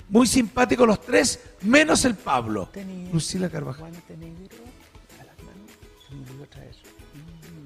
Muy 0.08 0.26
simpáticos 0.26 0.86
los 0.86 1.00
tres, 1.00 1.40
menos 1.62 2.04
el 2.04 2.14
Pablo. 2.14 2.70
Lucila 3.12 3.48
Carvajal. 3.50 3.92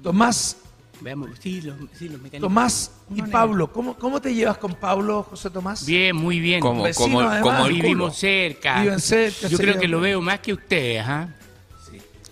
Tomás, 0.01 0.57
Veamos, 1.03 1.31
sí, 1.39 1.61
los, 1.61 1.75
sí, 1.97 2.07
los 2.07 2.21
mecanismos. 2.21 2.41
Tomás 2.41 2.91
y 3.13 3.21
Pablo, 3.23 3.71
¿cómo, 3.73 3.95
¿cómo 3.95 4.21
te 4.21 4.33
llevas 4.33 4.57
con 4.57 4.73
Pablo, 4.75 5.23
José 5.23 5.49
Tomás? 5.49 5.85
Bien, 5.85 6.15
muy 6.15 6.39
bien. 6.39 6.61
Como, 6.61 6.83
vecino, 6.83 7.05
como, 7.05 7.19
además. 7.19 7.41
como 7.41 7.65
el 7.67 7.73
Vivimos 7.73 8.17
cerca. 8.17 8.81
Viven 8.81 8.99
cerca, 8.99 9.47
Yo 9.49 9.57
creo 9.57 9.77
que 9.79 9.87
lo 9.87 9.99
veo 9.99 10.21
más 10.21 10.39
que 10.39 10.53
ustedes, 10.53 11.03
¿ah? 11.05 11.27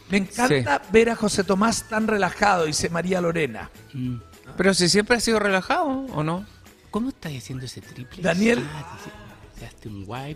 Me 0.10 0.18
encanta 0.18 0.82
ver 0.92 1.10
a 1.10 1.16
José 1.16 1.44
Tomás 1.44 1.88
tan 1.88 2.08
relajado, 2.08 2.66
dice 2.66 2.90
María 2.90 3.22
Lorena. 3.22 3.70
Mm. 3.94 4.18
Pero 4.58 4.74
si 4.74 4.90
siempre 4.90 5.16
ha 5.16 5.20
sido 5.20 5.40
relajado, 5.40 5.86
¿o 5.88 6.24
no? 6.24 6.46
¿Cómo 6.92 7.10
estás 7.10 7.34
haciendo 7.34 7.66
ese 7.66 7.80
triple? 7.80 8.22
Daniel. 8.22 8.66
Ah, 8.74 8.98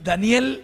Daniel 0.03 0.63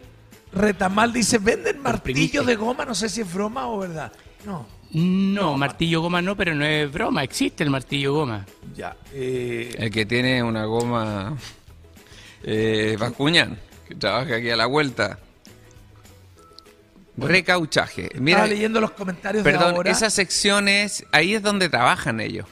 Retamal 0.53 1.13
dice, 1.13 1.37
¿venden 1.37 1.79
martillos 1.81 2.45
de 2.45 2.55
goma? 2.55 2.85
No 2.85 2.93
sé 2.95 3.09
si 3.09 3.21
es 3.21 3.33
broma 3.33 3.67
o 3.67 3.79
verdad. 3.79 4.11
No, 4.45 4.65
No, 4.91 5.57
martillo 5.57 6.01
goma 6.01 6.21
no, 6.21 6.35
pero 6.35 6.53
no 6.55 6.65
es 6.65 6.91
broma, 6.91 7.23
existe 7.23 7.63
el 7.63 7.69
martillo 7.69 8.13
goma. 8.13 8.45
ya. 8.75 8.95
eh, 9.13 9.73
El 9.77 9.91
que 9.91 10.05
tiene 10.05 10.43
una 10.43 10.65
goma 10.65 11.37
eh, 12.43 12.97
Bascuñán, 12.99 13.57
que 13.87 13.95
trabaja 13.95 14.35
aquí 14.35 14.49
a 14.49 14.55
la 14.57 14.65
vuelta. 14.65 15.19
Recauchaje. 17.17 18.09
Mira, 18.15 18.39
estaba 18.39 18.47
leyendo 18.53 18.81
los 18.81 18.91
comentarios 18.91 19.43
de 19.43 19.51
perdón, 19.51 19.75
ahora. 19.75 19.91
esas 19.91 20.13
secciones, 20.13 21.05
ahí 21.11 21.35
es 21.35 21.43
donde 21.43 21.69
trabajan 21.69 22.19
ellos. 22.19 22.47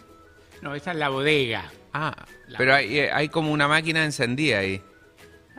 No, 0.62 0.76
esa 0.76 0.92
es 0.92 0.98
la 0.98 1.10
bodega. 1.10 1.72
Ah, 1.94 2.16
pero 2.58 2.76
hay, 2.76 3.00
hay 3.00 3.30
como 3.30 3.52
una 3.52 3.68
máquina 3.68 4.04
encendida 4.04 4.60
ahí. 4.60 4.82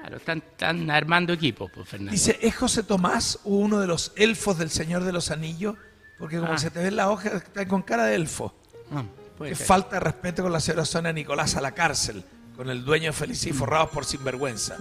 Claro, 0.01 0.17
están, 0.17 0.39
están 0.39 0.91
armando 0.91 1.33
equipos, 1.33 1.71
pues, 1.75 1.89
Fernando. 1.89 2.13
Dice, 2.13 2.39
¿es 2.41 2.57
José 2.57 2.83
Tomás 2.83 3.39
uno 3.45 3.79
de 3.81 3.87
los 3.87 4.13
elfos 4.17 4.59
del 4.59 4.71
Señor 4.71 5.05
de 5.05 5.13
los 5.13 5.31
Anillos? 5.31 5.77
Porque 6.19 6.39
como 6.39 6.53
Ah. 6.53 6.59
se 6.59 6.71
te 6.71 6.81
ve 6.81 6.89
en 6.89 6.97
la 6.97 7.11
hoja, 7.11 7.29
está 7.37 7.67
con 7.69 7.83
cara 7.83 8.05
de 8.07 8.15
elfo. 8.15 8.55
Ah, 8.93 9.05
ser. 9.39 9.57
falta 9.57 9.97
de 9.97 10.01
respeto 10.01 10.43
con 10.43 10.53
la 10.53 10.61
señora 10.61 10.85
Sonia 10.85 11.13
Nicolás 11.13 11.57
a 11.57 11.61
la 11.61 11.73
cárcel, 11.73 12.23
con 12.57 12.69
el 12.69 12.85
dueño 12.85 13.13
feliz 13.13 13.47
y 13.47 13.53
forrados 13.53 13.91
por 13.91 14.05
sinvergüenza. 14.05 14.77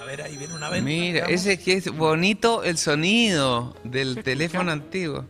A 0.00 0.04
ver, 0.04 0.22
ahí 0.22 0.36
viene 0.36 0.54
una 0.54 0.68
venta. 0.70 0.84
Mira, 0.84 1.26
veamos. 1.26 1.32
ese 1.46 1.58
que 1.58 1.74
es 1.74 1.90
bonito 1.90 2.62
el 2.64 2.78
sonido 2.78 3.76
del 3.84 4.14
¿Se 4.14 4.22
teléfono 4.22 4.70
antiguo. 4.72 5.24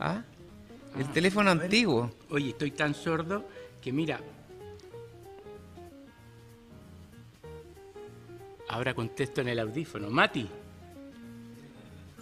¿Ah? 0.00 0.22
El 0.98 1.10
teléfono 1.12 1.50
antiguo. 1.50 2.10
Oye, 2.30 2.50
estoy 2.50 2.70
tan 2.72 2.94
sordo 2.94 3.48
que 3.80 3.92
mira. 3.92 4.20
Ahora 8.68 8.94
contesto 8.94 9.40
en 9.40 9.48
el 9.48 9.58
audífono. 9.58 10.10
Mati. 10.10 10.48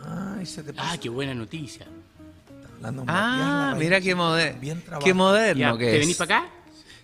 Ay, 0.05 0.47
se 0.47 0.63
te 0.63 0.73
Ah, 0.77 0.91
puso 0.91 1.01
qué 1.01 1.09
buena 1.09 1.35
noticia. 1.35 1.87
hablando 2.77 3.05
Ah, 3.07 3.69
Matías 3.73 3.79
mira 3.79 4.01
qué, 4.01 4.15
moder 4.15 4.59
Bien 4.61 4.83
qué 5.03 5.15
moderno 5.15 5.73
Ya, 5.73 5.79
que 5.79 5.85
¿Te 5.87 5.95
es. 5.95 6.01
venís 6.01 6.17
para 6.17 6.39
acá? 6.39 6.49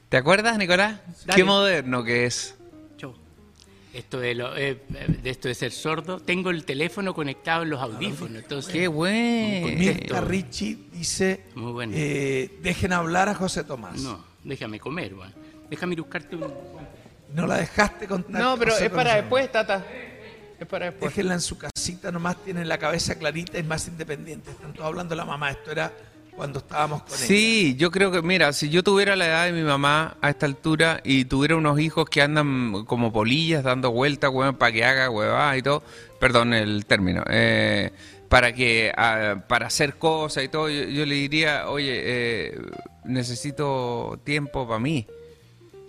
¿Te 0.09 0.17
acuerdas, 0.19 0.59
Nicolás? 0.59 1.01
Dale. 1.25 1.37
Qué 1.41 1.45
moderno 1.45 2.05
que 2.05 2.27
es. 2.27 2.55
Esto 3.95 4.19
de, 4.21 4.35
lo, 4.35 4.57
eh, 4.57 4.81
de 4.89 5.29
esto 5.29 5.49
de 5.49 5.55
ser 5.55 5.71
sordo, 5.71 6.19
tengo 6.19 6.49
el 6.49 6.65
teléfono 6.65 7.13
conectado 7.13 7.63
en 7.63 7.69
los 7.69 7.79
audífonos. 7.83 8.43
Entonces, 8.43 8.73
Qué 8.73 8.89
bueno. 8.89 9.67
Mirta 9.69 10.19
Ricci 10.23 10.89
dice, 10.91 11.43
Muy 11.55 11.73
bueno. 11.73 11.93
eh, 11.95 12.59
dejen 12.63 12.95
hablar 12.95 13.29
a 13.29 13.35
José 13.35 13.65
Tomás. 13.65 14.01
No, 14.01 14.25
déjame 14.45 14.81
comer, 14.81 15.13
weón. 15.13 15.35
Déjame 15.69 15.93
ir 15.93 15.99
a 15.99 16.03
buscarte 16.05 16.37
un. 16.37 16.43
La 17.47 17.57
dejaste 17.57 18.07
contar. 18.07 18.41
No, 18.41 18.59
pero 18.59 18.77
es 18.77 18.91
para 18.91 19.17
después, 19.17 19.51
Tata. 19.51 19.85
Es 20.59 20.67
para 20.67 20.87
después. 20.87 21.11
Déjenla 21.11 21.35
en 21.35 21.41
su 21.41 21.59
casita, 21.59 22.13
nomás 22.13 22.37
tiene 22.45 22.65
la 22.65 22.79
cabeza 22.79 23.19
clarita 23.19 23.59
y 23.59 23.63
más 23.63 23.89
independiente. 23.89 24.51
Están 24.51 24.73
todos 24.73 24.87
hablando 24.87 25.11
de 25.11 25.17
la 25.17 25.25
mamá. 25.25 25.51
Esto 25.51 25.73
era 25.73 25.93
cuando 26.35 26.61
estábamos 26.61 27.03
con 27.03 27.13
ella. 27.13 27.27
Sí, 27.27 27.77
yo 27.79 27.91
creo 27.91 28.11
que, 28.11 28.23
mira, 28.23 28.53
si 28.53 28.69
yo 28.71 28.83
tuviera 28.83 29.17
la 29.17 29.27
edad 29.27 29.45
de 29.47 29.53
mi 29.53 29.63
mamá 29.63 30.17
a 30.21 30.31
esta 30.31 30.47
altura 30.47 31.01
y 31.05 31.25
tuviera 31.25 31.57
unos 31.57 31.79
hijos 31.79 32.09
que 32.09 32.23
andan 32.23 32.85
como 32.85 33.13
polillas 33.13 33.65
dando 33.65 33.91
vueltas, 33.91 34.31
weón, 34.31 34.57
para 34.57 34.73
que 34.73 34.85
haga 34.85 35.11
huevadas 35.11 35.59
y 35.59 35.63
todo, 35.63 35.83
perdón 36.19 36.55
el 36.55 36.87
término, 36.87 37.23
eh, 37.29 37.91
para 38.29 38.53
que, 38.55 38.93
ah, 38.97 39.43
para 39.47 39.67
hacer 39.67 39.97
cosas 39.97 40.45
y 40.45 40.49
todo, 40.49 40.71
yo, 40.71 40.85
yo 40.85 41.05
le 41.05 41.15
diría, 41.17 41.69
oye, 41.69 42.01
eh, 42.05 42.61
necesito 43.05 44.21
tiempo 44.25 44.67
para 44.67 44.81
mí. 44.81 45.07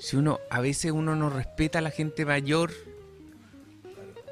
Si 0.03 0.17
uno, 0.17 0.41
a 0.49 0.59
veces 0.59 0.91
uno 0.91 1.15
no 1.15 1.29
respeta 1.29 1.79
a 1.79 1.81
la 1.81 1.89
gente 1.89 2.25
mayor 2.25 2.71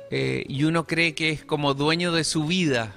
eh, 0.09 0.43
y 0.49 0.65
uno 0.65 0.85
cree 0.85 1.15
que 1.15 1.29
es 1.29 1.45
como 1.45 1.73
dueño 1.73 2.11
de 2.11 2.25
su 2.25 2.45
vida. 2.45 2.93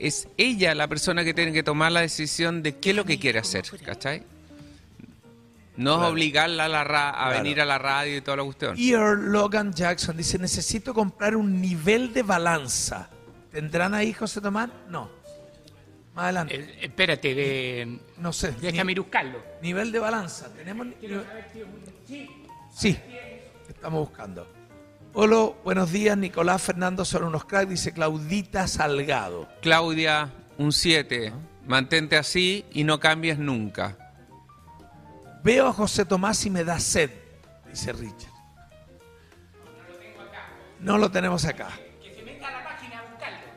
Es 0.00 0.26
ella 0.36 0.74
la 0.74 0.88
persona 0.88 1.22
que 1.22 1.32
tiene 1.32 1.52
que 1.52 1.62
tomar 1.62 1.92
la 1.92 2.00
decisión 2.00 2.64
de 2.64 2.76
qué 2.76 2.90
es 2.90 2.96
lo 2.96 3.04
que 3.04 3.20
quiere 3.20 3.38
hacer, 3.38 3.64
¿cachai? 3.84 4.24
No 5.76 6.02
es 6.04 6.10
obligarla 6.10 6.64
a, 6.64 6.68
la 6.68 6.82
ra- 6.82 7.10
a 7.10 7.28
Claro. 7.28 7.36
venir 7.44 7.60
a 7.60 7.64
la 7.64 7.78
radio 7.78 8.16
y 8.16 8.20
toda 8.20 8.38
la 8.38 8.42
cuestión. 8.42 8.74
Ear 8.76 9.16
Logan 9.16 9.72
Jackson 9.72 10.16
dice, 10.16 10.36
necesito 10.40 10.92
comprar 10.92 11.36
un 11.36 11.60
nivel 11.60 12.12
de 12.12 12.24
balanza. 12.24 13.10
¿Tendrán 13.52 13.94
ahí, 13.94 14.12
José 14.12 14.40
Tomás? 14.40 14.70
No. 14.90 15.08
Más 16.16 16.24
adelante. 16.24 16.56
Eh, 16.56 16.78
espérate, 16.82 17.32
de, 17.32 17.98
No 18.16 18.32
sé. 18.32 18.50
déjame 18.60 18.92
buscarlo. 18.96 19.40
Nivel 19.62 19.92
de 19.92 20.00
balanza. 20.00 20.52
¿Tenemos? 20.52 20.84
ni- 20.88 20.94
Sí, 22.08 22.98
estamos 23.68 24.08
buscando. 24.08 24.50
Hola, 25.12 25.50
buenos 25.62 25.92
días, 25.92 26.16
Nicolás 26.16 26.62
Fernando, 26.62 27.04
son 27.04 27.24
unos 27.24 27.44
cracks, 27.44 27.68
dice 27.68 27.92
Claudita 27.92 28.66
Salgado. 28.66 29.46
Claudia, 29.60 30.32
un 30.56 30.72
7. 30.72 31.34
Mantente 31.66 32.16
así 32.16 32.64
y 32.72 32.84
no 32.84 32.98
cambies 32.98 33.38
nunca. 33.38 33.94
Veo 35.44 35.66
a 35.66 35.72
José 35.74 36.06
Tomás 36.06 36.46
y 36.46 36.50
me 36.50 36.64
da 36.64 36.80
sed, 36.80 37.10
dice 37.68 37.92
Richard. 37.92 38.32
No 40.80 40.96
lo 40.96 41.10
tenemos 41.10 41.44
acá. 41.44 41.68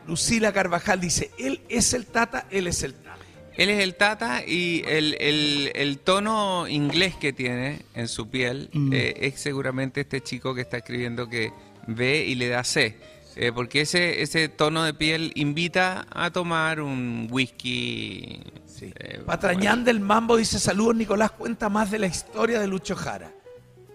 Lucila 0.08 0.52
Carvajal 0.52 1.00
dice, 1.00 1.32
él 1.40 1.64
es 1.70 1.94
el 1.94 2.06
tata, 2.06 2.48
él 2.50 2.68
es 2.68 2.84
el 2.84 2.96
tata. 2.96 3.11
Él 3.58 3.70
es 3.70 3.80
el 3.84 3.96
Tata 3.96 4.44
y 4.46 4.84
el, 4.88 5.16
el- 5.20 5.72
el 5.76 5.98
tono 6.00 6.68
inglés 6.68 7.16
que 7.16 7.34
tiene 7.34 7.80
en 7.94 8.08
su 8.08 8.30
piel 8.30 8.70
Mm. 8.74 8.94
eh, 8.94 9.14
es 9.22 9.40
seguramente 9.42 10.02
este 10.02 10.22
chico 10.22 10.56
que 10.56 10.62
está 10.62 10.78
escribiendo 10.78 11.28
que 11.30 11.52
ve 11.88 12.26
y 12.26 12.36
le 12.36 12.48
da 12.48 12.64
C. 12.64 12.96
Eh, 13.36 13.52
porque 13.54 13.82
ese, 13.82 14.22
ese 14.22 14.50
tono 14.50 14.84
de 14.84 14.94
piel 14.94 15.32
invita 15.36 16.06
a 16.12 16.32
tomar 16.32 16.82
un 16.82 17.28
whisky. 17.32 18.42
eh, 18.82 19.22
Patrañán 19.26 19.84
del 19.84 20.00
Mambo 20.00 20.38
dice, 20.38 20.60
saludos 20.60 20.96
Nicolás, 20.96 21.32
cuenta 21.32 21.70
más 21.70 21.92
de 21.92 22.00
la 22.00 22.08
historia 22.08 22.60
de 22.60 22.68
Lucho 22.68 22.96
Jara. 22.96 23.32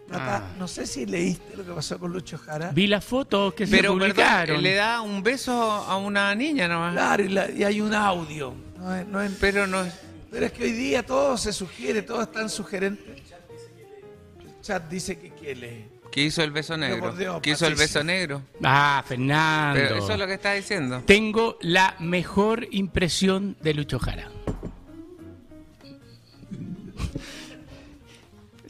Tata, 0.09 0.36
Ah. 0.36 0.54
no 0.59 0.68
sé 0.68 0.86
si 0.86 1.04
leíste 1.04 1.57
lo 1.57 1.64
que 1.66 1.72
pasó 1.72 1.98
con 1.98 2.12
Lucho 2.12 2.38
Jara. 2.38 2.70
Vi 2.72 2.86
las 2.86 3.04
fotos 3.04 3.54
que 3.54 3.66
se 3.66 3.76
Pero, 3.76 3.92
publicaron. 3.92 4.62
Le 4.62 4.74
da 4.74 5.00
un 5.00 5.22
beso 5.22 5.52
a 5.61 5.96
una 5.96 6.32
niña 6.34 6.68
nomás. 6.68 6.92
Claro, 6.92 7.24
y, 7.24 7.28
la- 7.28 7.50
y 7.50 7.64
hay 7.64 7.80
un 7.80 7.92
audio. 7.92 8.54
No 8.78 8.94
es- 8.94 9.07
no 9.09 9.20
es- 9.20 9.32
Pero 9.40 9.66
no 9.66 9.82
es. 9.82 9.92
pero 10.30 10.46
es 10.46 10.52
que 10.52 10.62
hoy 10.64 10.72
día 10.72 11.04
todo 11.04 11.36
se 11.36 11.52
sugiere, 11.52 12.02
todo 12.02 12.22
es 12.22 12.30
tan 12.30 12.48
sugerente. 12.48 13.24
El 14.40 14.61
chat 14.62 14.88
dice 14.88 15.18
que 15.18 15.30
quiere. 15.30 15.88
¿Qué 16.12 16.22
hizo 16.22 16.42
el 16.42 16.50
beso 16.52 16.76
negro? 16.76 17.12
Dios, 17.12 17.40
¿Qué 17.42 17.50
hizo 17.50 17.66
el 17.66 17.74
beso 17.74 18.02
negro? 18.02 18.42
Ah, 18.62 19.04
Fernando. 19.07 19.78
Pero 19.80 19.96
eso 19.98 20.12
es 20.12 20.18
lo 20.18 20.26
que 20.26 20.34
está 20.34 20.52
diciendo. 20.52 21.02
Tengo 21.04 21.59
la 21.61 21.94
mejor 21.98 22.66
impresión 22.70 23.57
de 23.61 23.74
Lucho 23.74 23.98
Jara. 23.98 24.30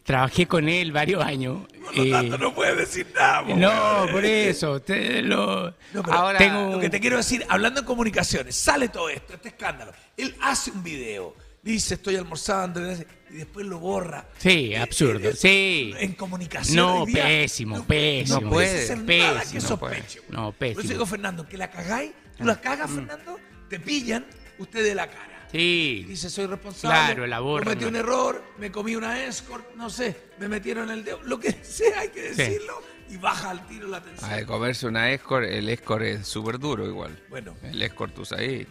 Trabajé 0.07 0.46
con 0.46 0.68
él 0.68 0.92
varios 0.92 1.22
años. 1.22 1.62
eh, 1.94 2.11
Tanto 2.11 2.38
no 2.38 2.54
puede 2.54 2.74
decir 2.76 3.07
nada. 3.14 3.44
po, 3.44 3.54
no, 3.57 4.07
por 4.12 4.24
eso. 4.24 4.80
te 4.80 5.20
lo- 5.22 5.74
No, 5.92 6.02
Ahora, 6.11 6.38
tengo- 6.38 6.72
Lo 6.72 6.80
que 6.80 6.88
te 6.90 7.00
quiero 7.00 7.16
decir, 7.16 7.44
hablando 7.48 7.80
en 7.80 7.86
comunicaciones, 7.86 8.54
sale 8.57 8.88
todo 8.88 9.09
esto, 9.09 9.34
este 9.34 9.48
escándalo. 9.48 9.92
Él 10.16 10.34
hace 10.40 10.70
un 10.70 10.82
video, 10.82 11.34
dice 11.62 11.94
estoy 11.94 12.14
almorzando, 12.16 12.80
y 13.28 13.34
después 13.38 13.66
lo 13.66 13.80
borra. 13.80 14.26
Sí, 14.38 14.72
Eh, 14.72 14.78
absurdo. 14.78 15.28
eh, 15.28 15.34
Sí. 15.36 15.92
En 15.98 16.12
comunicación. 16.12 16.76
No, 16.76 17.04
día, 17.04 17.24
pésimo, 17.24 17.78
no- 17.78 17.84
pésimo. 17.84 18.40
No 18.42 18.48
puedes 18.50 18.84
hacer 18.90 19.04
Pésimo, 19.04 19.26
nada 19.34 19.44
que 19.44 19.54
no 19.54 19.61
sospeche. 19.61 20.20
puede. 20.22 20.32
No, 20.40 20.52
Por 20.52 20.66
eso 20.68 20.74
pésimo. 20.76 20.92
digo, 20.92 21.07
Fernando, 21.07 21.48
que 21.48 21.57
la 21.59 21.68
cagáis, 21.70 22.12
tú 22.38 22.44
la 22.44 22.61
cagas, 22.61 22.90
Fernando, 22.90 23.40
te 23.68 23.80
pillan, 23.80 24.24
usted 24.59 24.84
de 24.84 24.94
la 24.94 25.09
cara. 25.09 25.32
Sí. 25.57 26.04
Dice, 26.07 26.28
soy 26.30 26.46
responsable. 26.46 26.96
Claro, 27.14 27.26
la 27.26 27.40
borra, 27.40 27.64
Cometí 27.64 27.84
un 27.86 27.96
error, 27.96 28.42
me 28.59 28.70
comí 28.70 28.94
una 28.94 29.24
escort, 29.24 29.74
no 29.74 29.88
sé, 29.90 30.16
me 30.38 30.48
metieron 30.48 30.90
el 30.90 31.02
dedo, 31.04 31.20
lo 31.24 31.38
que 31.40 31.52
sea, 31.64 32.00
hay 32.00 32.09
que 32.11 32.34
Sí. 32.34 32.42
decirlo, 32.42 32.82
y 33.09 33.16
baja 33.16 33.50
al 33.50 33.66
tiro 33.66 33.88
la 33.88 34.02
tensión. 34.02 34.30
A 34.30 34.36
de 34.36 34.44
comerse 34.46 34.86
una 34.86 35.11
escort, 35.12 35.46
el 35.48 35.68
escort 35.68 36.02
es 36.04 36.26
súper 36.28 36.59
duro 36.59 36.86
igual. 36.86 37.18
Bueno. 37.30 37.57
El 37.62 37.80
escort 37.82 38.18
usa 38.18 38.38
ahí. 38.38 38.66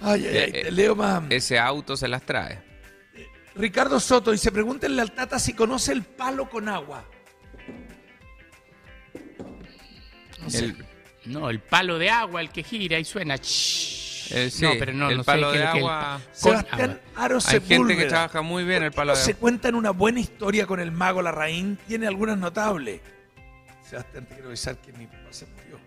Ay, 0.00 0.26
ay, 0.26 0.36
ay, 0.36 0.50
Eh, 0.54 0.62
te 0.64 0.70
leo 0.72 0.94
más. 0.96 1.22
Ese 1.30 1.58
auto 1.58 1.96
se 1.96 2.08
las 2.08 2.22
trae. 2.22 2.62
Ricardo 3.54 3.98
Soto 4.00 4.32
dice, 4.32 4.50
pregúntenle 4.52 5.00
al 5.00 5.12
Tata 5.12 5.38
si 5.38 5.54
conoce 5.54 5.92
el 5.92 6.02
palo 6.02 6.50
con 6.50 6.68
agua. 6.68 7.04
No 10.42 10.50
sé. 10.50 10.64
El, 10.66 10.86
No, 11.24 11.48
el 11.50 11.60
palo 11.60 11.98
de 11.98 12.10
agua, 12.10 12.40
el 12.40 12.50
que 12.50 12.62
gira 12.62 12.98
y 12.98 13.04
suena. 13.04 13.36
shhh. 13.36 13.95
Eh, 14.30 14.50
sí, 14.50 14.62
no, 14.64 14.72
pero 14.78 14.92
no, 14.92 15.10
el 15.10 15.18
no 15.18 15.24
palo 15.24 15.52
de 15.52 15.58
el 15.58 15.66
agua. 15.66 16.20
Sebastián. 16.32 17.00
Aro 17.14 17.38
Hay 17.46 17.60
gente 17.60 17.96
que 17.96 18.04
trabaja 18.06 18.42
muy 18.42 18.64
bien 18.64 18.82
el 18.82 18.92
palo 18.92 19.12
de 19.12 19.18
Se 19.18 19.30
agua. 19.32 19.40
cuentan 19.40 19.74
una 19.74 19.90
buena 19.90 20.20
historia 20.20 20.66
con 20.66 20.80
el 20.80 20.92
mago 20.92 21.22
Larraín. 21.22 21.78
Tiene 21.86 22.06
algunas 22.06 22.38
notables. 22.38 23.00
Sebastián, 23.82 24.26
te 24.26 24.34
quiero 24.34 24.48
avisar 24.48 24.76
que 24.78 24.92
mi 24.92 25.06
papá 25.06 25.28
se 25.30 25.46
murió. 25.46 25.78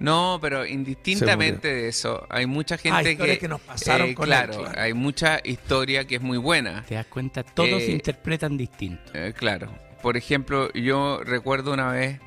No, 0.00 0.38
pero 0.42 0.66
indistintamente 0.66 1.68
de 1.72 1.88
eso, 1.88 2.26
hay 2.28 2.46
mucha 2.46 2.76
gente 2.76 3.12
historias 3.12 3.36
que, 3.36 3.40
que 3.42 3.48
nos 3.48 3.60
pasaron 3.60 4.08
eh, 4.10 4.14
con 4.14 4.24
él, 4.24 4.28
claro, 4.28 4.58
claro. 4.64 4.80
hay 4.80 4.92
mucha 4.92 5.40
historia 5.44 6.04
que 6.04 6.16
es 6.16 6.20
muy 6.20 6.36
buena. 6.36 6.84
Te 6.86 6.96
das 6.96 7.06
cuenta, 7.06 7.44
todos 7.44 7.80
Eh, 7.82 7.92
interpretan 7.92 8.56
distinto. 8.56 9.12
Eh, 9.14 9.32
claro. 9.36 9.72
Por 10.02 10.16
ejemplo, 10.16 10.70
yo 10.72 11.20
recuerdo 11.24 11.72
una 11.72 11.92
vez 11.92 12.20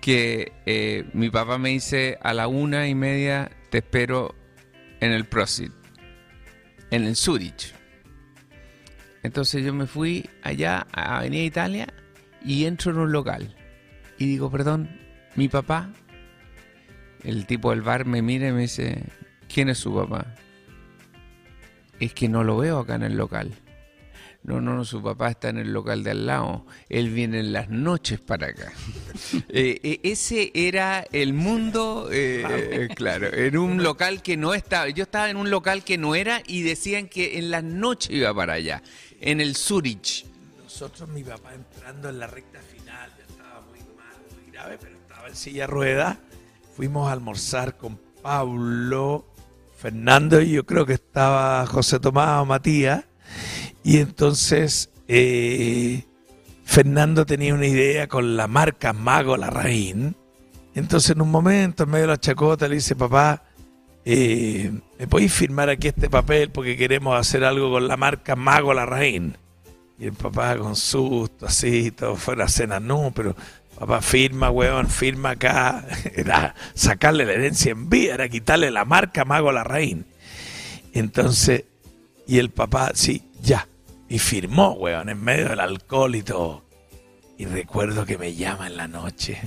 que 0.00 0.52
eh, 0.66 1.04
mi 1.12 1.30
papá 1.30 1.58
me 1.58 1.70
dice 1.70 2.16
a 2.22 2.32
la 2.32 2.46
una 2.46 2.86
y 2.88 2.94
media 2.94 3.50
te 3.70 3.78
espero 3.78 4.34
en 5.04 5.12
el 5.12 5.26
Prosit, 5.26 5.70
en 6.90 7.04
el 7.04 7.14
Zurich. 7.14 7.74
Entonces 9.22 9.62
yo 9.62 9.74
me 9.74 9.86
fui 9.86 10.28
allá 10.42 10.86
a 10.92 11.18
Avenida 11.18 11.42
Italia 11.42 11.94
y 12.42 12.64
entro 12.64 12.90
en 12.92 12.98
un 12.98 13.12
local. 13.12 13.54
Y 14.18 14.26
digo, 14.26 14.50
perdón, 14.50 14.88
mi 15.34 15.48
papá. 15.48 15.90
El 17.22 17.46
tipo 17.46 17.70
del 17.70 17.82
bar 17.82 18.06
me 18.06 18.22
mira 18.22 18.48
y 18.48 18.52
me 18.52 18.62
dice, 18.62 19.04
¿quién 19.52 19.68
es 19.68 19.78
su 19.78 19.94
papá? 19.94 20.34
Es 22.00 22.14
que 22.14 22.28
no 22.28 22.42
lo 22.42 22.56
veo 22.56 22.78
acá 22.78 22.94
en 22.94 23.02
el 23.02 23.16
local. 23.16 23.52
No, 24.44 24.60
no, 24.60 24.74
no, 24.74 24.84
su 24.84 25.02
papá 25.02 25.30
está 25.30 25.48
en 25.48 25.56
el 25.56 25.72
local 25.72 26.04
de 26.04 26.10
al 26.10 26.26
lado. 26.26 26.66
Él 26.90 27.08
viene 27.08 27.40
en 27.40 27.54
las 27.54 27.70
noches 27.70 28.20
para 28.20 28.48
acá. 28.48 28.72
Eh, 29.48 29.80
eh, 29.84 30.00
ese 30.02 30.50
era 30.54 31.06
el 31.12 31.32
mundo, 31.32 32.08
eh, 32.10 32.44
eh, 32.44 32.88
claro, 32.94 33.32
en 33.32 33.56
un 33.56 33.82
local 33.82 34.22
que 34.22 34.36
no 34.36 34.52
estaba. 34.52 34.88
Yo 34.88 35.04
estaba 35.04 35.30
en 35.30 35.36
un 35.36 35.50
local 35.50 35.84
que 35.84 35.96
no 35.96 36.16
era 36.16 36.42
y 36.46 36.62
decían 36.62 37.08
que 37.08 37.38
en 37.38 37.50
las 37.50 37.62
noches 37.62 38.10
iba 38.10 38.34
para 38.34 38.54
allá, 38.54 38.82
en 39.20 39.40
el 39.40 39.54
Zurich. 39.54 40.26
Nosotros, 40.62 41.08
mi 41.08 41.22
papá 41.22 41.54
entrando 41.54 42.08
en 42.08 42.18
la 42.18 42.26
recta 42.26 42.60
final, 42.60 43.10
ya 43.16 43.24
estaba 43.24 43.60
muy 43.70 43.78
mal, 43.96 44.16
muy 44.42 44.52
grave, 44.52 44.78
pero 44.80 44.96
estaba 44.96 45.28
en 45.28 45.36
silla 45.36 45.62
de 45.62 45.66
ruedas. 45.68 46.18
Fuimos 46.76 47.08
a 47.08 47.12
almorzar 47.12 47.76
con 47.76 47.98
Pablo, 48.20 49.26
Fernando 49.78 50.40
y 50.40 50.50
yo 50.50 50.66
creo 50.66 50.84
que 50.84 50.94
estaba 50.94 51.64
José 51.66 52.00
Tomás 52.00 52.42
o 52.42 52.46
Matías. 52.46 53.04
Y 53.84 53.98
entonces 53.98 54.90
eh, 55.06 56.04
Fernando 56.64 57.26
tenía 57.26 57.54
una 57.54 57.66
idea 57.66 58.08
con 58.08 58.36
la 58.36 58.48
marca 58.48 58.92
Mago 58.92 59.36
Larraín. 59.36 60.16
Entonces 60.74 61.10
en 61.10 61.20
un 61.20 61.30
momento, 61.30 61.84
en 61.84 61.90
medio 61.90 62.04
de 62.04 62.12
la 62.12 62.18
chacota, 62.18 62.66
le 62.66 62.76
dice, 62.76 62.96
papá, 62.96 63.44
eh, 64.06 64.72
¿me 64.98 65.06
podéis 65.06 65.32
firmar 65.32 65.68
aquí 65.68 65.88
este 65.88 66.10
papel 66.10 66.50
porque 66.50 66.76
queremos 66.76 67.18
hacer 67.18 67.44
algo 67.44 67.70
con 67.70 67.86
la 67.86 67.96
marca 67.96 68.34
Mago 68.34 68.72
Larraín? 68.72 69.36
Y 69.98 70.06
el 70.06 70.14
papá 70.14 70.56
con 70.56 70.74
susto, 70.74 71.46
así, 71.46 71.90
todo 71.92 72.16
fuera 72.16 72.48
cena, 72.48 72.80
no, 72.80 73.12
pero 73.14 73.36
papá 73.78 74.00
firma, 74.00 74.50
weón, 74.50 74.88
firma 74.88 75.30
acá. 75.30 75.86
Era 76.16 76.54
sacarle 76.72 77.26
la 77.26 77.34
herencia 77.34 77.72
en 77.72 77.88
vida, 77.88 78.14
era 78.14 78.28
quitarle 78.28 78.70
la 78.70 78.84
marca 78.84 79.24
Mago 79.24 79.52
Larraín. 79.52 80.06
Entonces, 80.94 81.64
y 82.26 82.38
el 82.38 82.50
papá, 82.50 82.92
sí, 82.94 83.22
ya. 83.42 83.68
Y 84.08 84.18
firmó, 84.18 84.72
weón, 84.72 85.08
en 85.08 85.22
medio 85.22 85.48
del 85.48 85.60
alcohol 85.60 86.14
y 86.14 86.22
todo. 86.22 86.64
Y 87.38 87.46
recuerdo 87.46 88.04
que 88.06 88.18
me 88.18 88.34
llama 88.34 88.66
en 88.66 88.76
la 88.76 88.86
noche. 88.88 89.40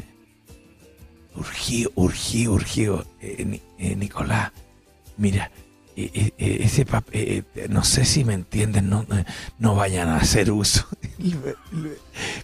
Urgido, 1.35 1.91
urgido, 1.95 2.53
urgido. 2.53 3.05
Eh, 3.21 3.61
eh, 3.77 3.95
Nicolás, 3.95 4.51
mira, 5.17 5.51
eh, 5.95 6.31
ese 6.37 6.85
no 7.69 7.83
sé 7.83 8.05
si 8.05 8.23
me 8.23 8.33
entienden, 8.33 8.89
no- 8.89 9.05
no 9.59 9.75
vayan 9.75 10.09
a 10.09 10.17
hacer 10.17 10.51
uso. 10.51 10.87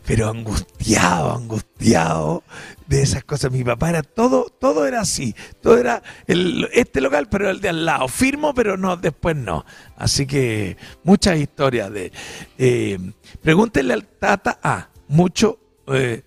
Pero 0.05 0.29
angustiado, 0.29 1.33
angustiado 1.35 2.43
de 2.87 3.01
esas 3.01 3.23
cosas. 3.23 3.51
Mi 3.51 3.63
papá 3.63 3.89
era 3.89 4.03
todo, 4.03 4.45
todo 4.59 4.85
era 4.85 5.01
así. 5.01 5.35
Todo 5.61 5.77
era 5.77 6.01
el, 6.27 6.67
este 6.73 7.01
local, 7.01 7.27
pero 7.29 7.49
el 7.49 7.61
de 7.61 7.69
al 7.69 7.85
lado. 7.85 8.07
Firmo, 8.07 8.53
pero 8.53 8.77
no, 8.77 8.97
después 8.97 9.35
no. 9.35 9.65
Así 9.97 10.25
que 10.27 10.77
muchas 11.03 11.37
historias 11.39 11.91
de. 11.91 12.11
eh, 12.57 12.99
pregúntenle 13.41 13.93
al 13.93 14.05
Tata. 14.05 14.59
Ah, 14.63 14.89
mucho. 15.07 15.59
eh, 15.87 16.23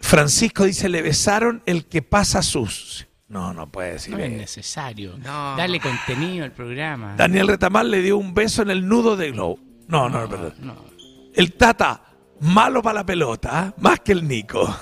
Francisco 0.00 0.64
dice: 0.64 0.88
le 0.88 1.02
besaron 1.02 1.62
el 1.66 1.86
que 1.86 2.02
pasa 2.02 2.42
sus. 2.42 3.06
No, 3.28 3.54
no 3.54 3.66
puede 3.70 3.94
decir 3.94 4.12
No 4.14 4.22
es 4.22 4.30
necesario. 4.30 5.16
No. 5.16 5.56
Darle 5.56 5.80
contenido 5.80 6.44
al 6.44 6.52
programa. 6.52 7.16
Daniel 7.16 7.48
Retamal 7.48 7.90
le 7.90 8.02
dio 8.02 8.18
un 8.18 8.34
beso 8.34 8.60
en 8.60 8.70
el 8.70 8.86
nudo 8.86 9.16
de 9.16 9.30
Glow. 9.30 9.58
No, 9.88 10.10
no, 10.10 10.20
no, 10.22 10.28
perdón. 10.28 10.54
No. 10.60 10.91
El 11.34 11.54
Tata, 11.54 12.02
malo 12.40 12.82
para 12.82 13.00
la 13.00 13.06
pelota, 13.06 13.50
¿ah? 13.52 13.74
más 13.78 14.00
que 14.00 14.12
el 14.12 14.26
Nico. 14.26 14.74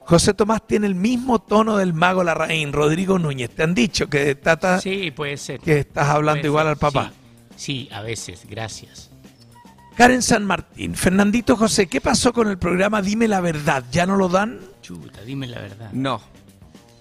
José 0.00 0.34
Tomás 0.34 0.66
tiene 0.66 0.88
el 0.88 0.94
mismo 0.96 1.38
tono 1.40 1.76
del 1.76 1.92
mago 1.94 2.24
Larraín, 2.24 2.72
Rodrigo 2.72 3.18
Núñez. 3.18 3.50
Te 3.50 3.62
han 3.62 3.74
dicho 3.74 4.08
que 4.08 4.34
Tata, 4.34 4.80
Sí, 4.80 5.10
puede 5.12 5.36
ser. 5.36 5.60
que 5.60 5.78
estás 5.78 6.08
hablando 6.08 6.40
Puede 6.40 6.48
igual 6.48 6.64
ser, 6.64 6.70
al 6.70 6.76
papá. 6.76 7.12
Sí, 7.56 7.86
sí, 7.86 7.88
a 7.92 8.02
veces, 8.02 8.46
gracias. 8.48 9.10
Karen 9.96 10.22
San 10.22 10.44
Martín, 10.44 10.94
Fernandito 10.94 11.56
José, 11.56 11.86
¿qué 11.86 12.00
pasó 12.00 12.32
con 12.32 12.48
el 12.48 12.58
programa 12.58 13.02
Dime 13.02 13.28
la 13.28 13.40
verdad? 13.40 13.84
¿Ya 13.92 14.06
no 14.06 14.16
lo 14.16 14.28
dan? 14.28 14.58
Chuta, 14.80 15.22
dime 15.22 15.46
la 15.46 15.60
verdad. 15.60 15.90
No. 15.92 16.20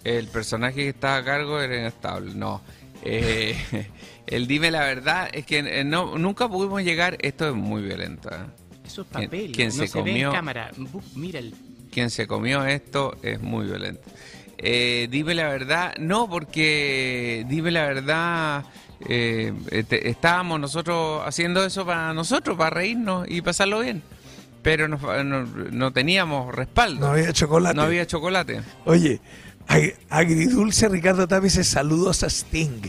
El 0.04 0.28
personaje 0.28 0.76
que 0.76 0.89
estaba 0.89 1.18
a 1.18 1.24
cargo 1.24 1.60
era 1.60 1.78
inestable. 1.78 2.34
No. 2.36 2.62
Eh, 3.04 3.88
el 4.28 4.45
dime 4.45 4.70
la 4.72 4.82
verdad 4.82 5.30
es 5.32 5.45
que 5.45 5.60
eh, 5.60 5.84
no, 5.84 6.18
nunca 6.18 6.47
pudimos 6.49 6.84
llegar. 6.84 7.18
Esto 7.22 7.47
es 7.49 7.56
muy 7.56 7.82
violento. 7.82 8.30
¿eh? 8.30 8.61
Eso 8.92 9.02
es 9.02 9.08
¿Quién- 9.12 9.26
papel. 9.26 9.52
quién 9.54 9.68
no 9.70 9.74
se 9.74 9.88
se, 9.88 10.02
ve 10.02 10.10
en 10.12 10.16
comió? 10.16 10.32
cámara. 10.32 10.72
Mira 11.16 11.39
el... 11.39 11.54
Quien 11.92 12.10
se 12.10 12.28
comió 12.28 12.66
esto 12.66 13.18
es 13.24 13.42
muy 13.42 13.66
violento. 13.66 14.02
Eh, 14.58 15.08
dime 15.10 15.34
la 15.34 15.48
verdad. 15.50 15.94
No, 15.98 16.30
porque 16.30 17.46
dime 17.50 17.72
la 17.72 17.86
verdad. 17.86 18.64
eh, 19.10 19.52
este, 19.72 20.10
estábamos 20.10 20.60
nosotros 20.60 21.24
haciendo 21.26 21.66
eso 21.66 21.86
para 21.86 22.14
nosotros, 22.14 22.56
para 22.58 22.70
reírnos 22.70 23.28
y 23.30 23.42
pasarlo 23.42 23.80
bien. 23.80 24.04
Pero 24.62 24.88
no, 24.88 24.98
no- 25.24 25.46
no 25.46 25.92
teníamos 25.92 26.54
respaldo. 26.54 27.08
No 27.08 27.14
había 27.14 27.34
chocolate. 27.34 27.76
No 27.76 27.82
había 27.82 28.06
chocolate. 28.06 28.62
Oye, 28.86 29.20
ag- 29.68 29.96
agridulce 30.10 30.88
Ricardo 30.88 31.28
Tapia 31.28 31.46
dice 31.46 31.64
saludos 31.64 32.22
a 32.24 32.28
Sting. 32.30 32.84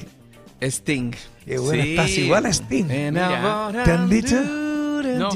Sting. 0.60 1.12
Qué 1.46 1.58
bueno, 1.58 1.82
estás 1.82 2.10
igual 2.18 2.44
a 2.46 2.50
Sting. 2.50 2.84
¿Te 2.88 3.90
han 3.90 4.08
dicho? 4.10 4.36
No. 4.42 5.30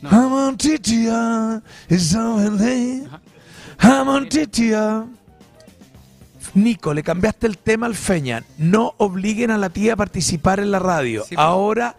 No. 0.00 0.10
I'm 0.10 0.32
on 0.32 0.56
TTR, 0.56 1.62
it's 1.88 2.10
so 2.10 2.36
late. 2.36 3.08
I'm 3.80 4.08
on 4.08 4.28
TTR. 4.28 5.06
Nico, 6.54 6.94
le 6.94 7.02
cambiaste 7.02 7.46
el 7.46 7.58
tema 7.58 7.86
al 7.86 7.94
Feña. 7.94 8.42
No 8.58 8.94
obliguen 8.98 9.50
a 9.50 9.58
la 9.58 9.70
tía 9.70 9.94
a 9.94 9.96
participar 9.96 10.60
en 10.60 10.70
la 10.70 10.78
radio. 10.78 11.24
Sí. 11.28 11.34
Ahora 11.38 11.96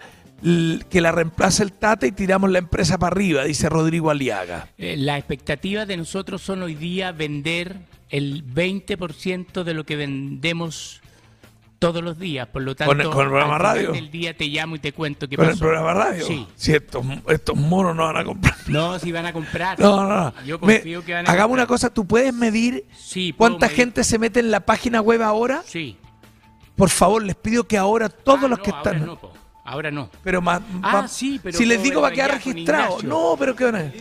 que 0.90 1.02
la 1.02 1.12
reemplace 1.12 1.64
el 1.64 1.74
Tata 1.74 2.08
y 2.08 2.12
tiramos 2.12 2.50
la 2.50 2.60
empresa 2.60 2.98
para 2.98 3.14
arriba, 3.14 3.44
dice 3.44 3.68
Rodrigo 3.68 4.10
Aliaga. 4.10 4.70
Eh, 4.78 4.96
la 4.98 5.18
expectativa 5.18 5.86
de 5.86 5.98
nosotros 5.98 6.42
son 6.42 6.64
hoy 6.64 6.76
día 6.76 7.12
vender 7.12 7.78
el 8.10 8.46
20% 8.46 9.64
de 9.64 9.74
lo 9.74 9.86
que 9.86 9.96
vendemos 9.96 11.02
todos 11.80 12.04
los 12.04 12.20
días. 12.20 12.48
Por 12.48 12.62
lo 12.62 12.76
tanto, 12.76 12.92
¿Con 12.92 13.02
el- 13.02 13.10
con 13.10 13.22
el 13.24 13.28
programa 13.30 13.56
al 13.56 13.62
final 13.62 13.76
radio? 13.78 13.92
del 13.94 14.12
día 14.12 14.36
te 14.38 14.46
llamo 14.46 14.76
y 14.76 14.80
te 14.80 14.92
cuento 14.94 15.28
qué 15.30 15.36
¿Con 15.38 15.46
pasó. 15.46 15.54
el 15.56 15.60
programa 15.60 15.94
radio? 15.94 16.26
Sí. 16.28 16.46
Si 16.56 16.74
estos, 16.74 17.06
estos 17.30 17.56
monos 17.58 17.96
no 17.96 18.04
van 18.06 18.18
a 18.18 18.24
comprar. 18.26 18.56
No, 18.68 19.00
si 19.00 19.12
van 19.12 19.26
a 19.26 19.34
comprar. 19.34 19.80
No, 19.80 20.04
no, 20.08 20.08
no. 20.32 20.34
Yo 20.46 20.60
Me- 20.60 20.76
confío 20.76 21.04
que 21.06 21.14
van 21.14 21.26
a 21.28 21.32
hagamos 21.32 21.48
comprar. 21.52 21.60
una 21.64 21.68
cosa, 21.68 21.90
¿tú 21.90 22.06
puedes 22.06 22.34
medir 22.34 22.86
Sí, 22.96 23.34
puedo 23.34 23.52
cuánta 23.52 23.68
medir. 23.68 23.78
gente 23.78 24.04
se 24.04 24.20
mete 24.20 24.40
en 24.42 24.52
la 24.52 24.60
página 24.60 25.02
web 25.02 25.22
ahora? 25.24 25.64
Sí. 25.66 25.98
Por 26.76 26.90
favor, 26.90 27.24
les 27.24 27.36
pido 27.36 27.64
que 27.66 27.78
ahora 27.78 28.10
todos 28.10 28.40
Ah, 28.44 28.48
los 28.48 28.60
no, 28.60 28.64
que 28.64 28.70
están... 28.70 28.96
Ahora 28.96 29.06
no, 29.06 29.20
po. 29.20 29.34
Ahora 29.66 29.92
no. 29.92 30.10
Pero 30.24 30.42
más, 30.42 30.62
Ah, 30.82 31.02
más- 31.02 31.12
sí, 31.12 31.40
pero 31.44 31.58
si 31.58 31.66
les 31.66 31.78
puedo 31.78 31.90
digo 31.90 32.02
va 32.02 32.08
a 32.08 32.10
ver 32.12 32.16
quedar 32.16 32.30
con 32.42 32.52
registrado. 32.54 32.86
Ignacio. 33.00 33.10
No, 33.10 33.36
pero 33.38 33.56
qué 33.56 33.64
van 33.66 33.76
a 33.76 33.92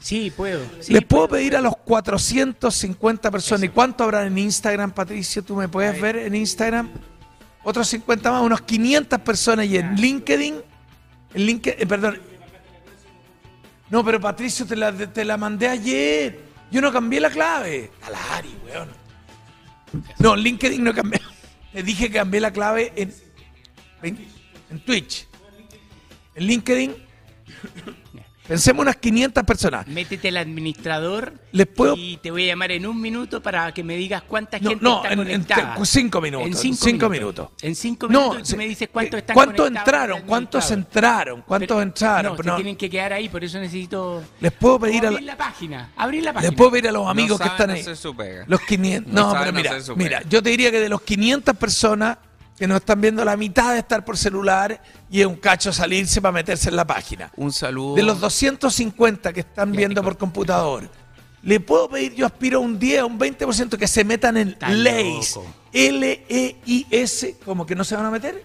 Sí, 0.00 0.32
puedo. 0.34 0.60
Sí, 0.80 0.92
Les 0.92 1.04
puedo 1.04 1.26
puedo. 1.26 1.38
pedir 1.38 1.56
a 1.56 1.60
los 1.60 1.76
450 1.76 3.30
personas. 3.30 3.64
¿Y 3.64 3.68
cuánto 3.68 4.04
habrán 4.04 4.26
en 4.28 4.38
Instagram, 4.38 4.92
Patricio? 4.92 5.42
¿Tú 5.42 5.56
me 5.56 5.68
puedes 5.68 6.00
ver 6.00 6.16
en 6.16 6.34
Instagram? 6.34 6.88
Otros 7.62 7.88
50 7.88 8.30
más, 8.30 8.42
unos 8.42 8.60
500 8.62 9.20
personas. 9.20 9.66
Y 9.66 9.76
en 9.76 9.94
LinkedIn, 9.96 10.54
en 11.34 11.46
LinkedIn, 11.46 11.82
eh, 11.82 11.86
perdón. 11.86 12.20
No, 13.90 14.04
pero 14.04 14.20
Patricio, 14.20 14.66
te 14.66 14.76
la, 14.76 14.92
te 14.92 15.24
la 15.24 15.36
mandé 15.36 15.68
ayer. 15.68 16.40
Yo 16.70 16.80
no 16.80 16.92
cambié 16.92 17.20
la 17.20 17.30
clave. 17.30 17.90
A 18.02 18.10
la 18.10 18.36
Ari, 18.36 18.54
weón. 18.64 18.88
No, 20.18 20.36
LinkedIn 20.36 20.82
no 20.82 20.94
cambié. 20.94 21.20
Te 21.72 21.82
dije 21.82 22.08
que 22.08 22.18
cambié 22.18 22.40
la 22.40 22.52
clave 22.52 22.92
en, 22.96 23.14
en, 24.02 24.26
en 24.70 24.80
Twitch. 24.80 25.26
En 26.34 26.46
LinkedIn. 26.46 26.94
Pensemos 28.48 28.82
unas 28.82 28.96
500 28.96 29.44
personas. 29.44 29.86
Métete 29.86 30.28
al 30.28 30.38
administrador 30.38 31.34
Les 31.52 31.66
puedo- 31.66 31.94
y 31.96 32.16
te 32.16 32.30
voy 32.30 32.44
a 32.44 32.46
llamar 32.48 32.72
en 32.72 32.86
un 32.86 33.00
minuto 33.00 33.42
para 33.42 33.72
que 33.72 33.84
me 33.84 33.94
digas 33.96 34.22
cuánta 34.26 34.58
No, 34.58 34.70
gente 34.70 34.84
no, 34.84 34.96
está 34.96 35.12
en, 35.12 35.18
conectada. 35.18 35.84
cinco 35.84 36.20
minutos. 36.20 36.46
En 36.48 36.54
cinco, 36.56 36.76
cinco, 36.84 37.08
minutos. 37.10 37.48
En 37.62 37.74
cinco 37.74 38.08
No, 38.08 38.30
minutos 38.30 38.48
se- 38.48 38.54
tú 38.54 38.58
me 38.58 38.66
dices 38.68 38.88
cuántos 38.90 39.14
eh, 39.14 39.18
están 39.20 39.34
¿Cuántos 39.34 39.66
conectados 39.66 39.86
entraron? 39.88 40.16
el 40.18 40.24
¿Cuántos 40.24 40.70
entraron? 40.70 41.42
¿Cuántos 41.46 41.68
Pero- 41.68 41.82
entraron? 41.82 42.36
No, 42.36 42.42
no, 42.42 42.54
tienen 42.56 42.76
que 42.76 42.88
quedar 42.90 43.12
ahí, 43.12 43.28
por 43.28 43.44
eso 43.44 43.58
necesito 43.58 44.24
Les 44.40 44.52
puedo 44.52 44.80
pedir 44.80 45.04
a, 45.04 45.08
abrir 45.08 45.22
la- 45.24 45.36
página. 45.36 45.92
Abrir 45.96 46.24
la 46.24 46.32
página. 46.32 46.50
les 46.50 46.56
puedo 46.56 46.70
pedir 46.70 46.88
a 46.88 46.92
los 46.92 47.06
amigos 47.06 47.38
no 47.38 47.44
que 47.44 47.50
están 47.50 47.70
ahí. 47.70 47.84
Los 48.46 48.60
500. 48.62 49.12
No 49.12 49.20
No, 49.26 49.32
saben 49.32 49.54
pero 49.54 49.70
mira, 49.78 49.94
mira, 49.96 50.22
yo 50.28 50.42
te 50.42 50.50
diría 50.50 50.70
que 50.70 50.80
de 50.80 50.88
los 50.88 51.02
500 51.02 51.54
personas 51.56 52.16
que 52.58 52.66
nos 52.66 52.78
están 52.80 53.00
viendo, 53.00 53.24
la 53.24 53.36
mitad 53.36 53.72
de 53.72 53.78
estar 53.78 54.04
por 54.04 54.16
celular 54.16 54.82
y 55.10 55.20
es 55.20 55.26
un 55.26 55.36
cacho 55.36 55.72
salirse 55.72 56.20
para 56.20 56.32
meterse 56.32 56.68
en 56.70 56.76
la 56.76 56.86
página. 56.86 57.30
Un 57.36 57.52
saludo. 57.52 57.94
De 57.94 58.02
los 58.02 58.20
250 58.20 59.32
que 59.32 59.40
están 59.40 59.70
viendo 59.72 60.02
por 60.02 60.16
computador, 60.18 60.90
le 61.42 61.60
puedo 61.60 61.88
pedir, 61.88 62.14
yo 62.14 62.26
aspiro 62.26 62.58
a 62.58 62.62
un 62.62 62.78
10, 62.78 63.00
a 63.00 63.04
un 63.06 63.18
20% 63.18 63.76
que 63.78 63.86
se 63.86 64.02
metan 64.04 64.36
en 64.36 64.56
LEIS. 64.68 65.38
L-E-I-S, 65.72 67.36
como 67.44 67.64
que 67.64 67.74
no 67.76 67.84
se 67.84 67.94
van 67.96 68.06
a 68.06 68.10
meter. 68.10 68.44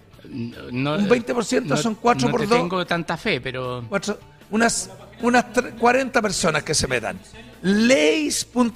No, 0.71 0.95
Un 0.95 1.09
20% 1.09 1.75
son 1.77 1.95
cuatro 1.95 2.27
no 2.27 2.31
por 2.31 2.41
te 2.41 2.47
dos. 2.47 2.57
tengo 2.57 2.85
tanta 2.85 3.17
fe, 3.17 3.41
pero 3.41 3.83
Cuatro- 3.89 4.19
unas, 4.51 4.89
unas 5.21 5.45
tre- 5.53 5.75
40 5.77 6.21
personas 6.21 6.63
que 6.63 6.73
se 6.73 6.87
metan. 6.87 7.19
Leis.cl, 7.61 8.71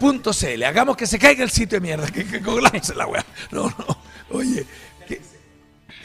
L-E-I-S.cl. 0.00 0.62
Hagamos 0.64 0.96
que 0.96 1.06
se 1.06 1.18
caiga 1.18 1.42
el 1.44 1.50
sitio 1.50 1.80
de 1.80 1.86
mierda, 1.86 2.06
que, 2.08 2.24
que 2.24 2.40
colapse 2.40 2.94
la 2.94 3.06
weá. 3.06 3.24
No, 3.50 3.64
no. 3.68 3.98
Oye, 4.30 4.64
que- 5.06 5.20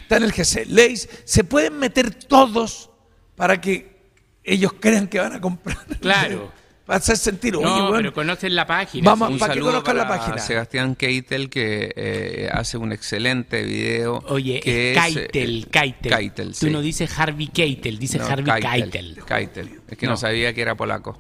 está 0.02 0.18
en 0.18 0.24
el 0.24 0.32
GC. 0.34 0.66
Leis, 0.68 1.08
se 1.26 1.44
pueden 1.44 1.78
meter 1.80 2.14
todos 2.14 2.90
para 3.36 3.60
que 3.60 3.92
ellos 4.44 4.74
crean 4.80 5.08
que 5.08 5.20
van 5.20 5.34
a 5.34 5.42
comprar. 5.42 5.78
Claro. 6.02 6.52
Para 6.84 6.98
hacer 6.98 7.16
sentir, 7.16 7.56
oye, 7.56 7.64
no, 7.66 7.86
weón, 7.90 7.98
pero 7.98 8.14
conocen 8.14 8.54
la 8.56 8.66
página. 8.66 9.06
Vamos. 9.12 9.30
Un 9.30 9.40
para 9.40 9.54
que 9.54 9.60
saludo 9.60 9.72
conozcan 9.72 9.98
la 9.98 10.08
para 10.08 10.20
página. 10.20 10.38
Sebastián 10.40 10.96
Keitel 10.96 11.50
que 11.50 11.94
eh, 11.96 12.50
hace 12.52 12.76
un 12.78 12.92
excelente 12.92 13.62
video. 13.64 14.22
Oye, 14.28 14.60
que 14.60 14.92
es 14.92 14.98
es, 14.98 15.04
Keitel, 15.16 15.64
eh, 15.64 15.68
Keitel. 15.72 16.12
Keitel, 16.12 16.48
Tú 16.50 16.66
sí. 16.66 16.70
no 16.70 16.82
dices 16.82 17.18
Harvey 17.18 17.48
Keitel, 17.48 17.98
dices 18.00 18.20
No, 18.20 18.28
Harvey 18.28 18.60
Keitel. 18.62 19.24
Keitel. 19.26 19.80
Es 19.88 19.98
que 19.98 20.06
no. 20.08 20.14
No. 20.14 20.18
sabía 20.18 20.54
que 20.54 20.62
era 20.62 20.76
polaco. 20.76 21.18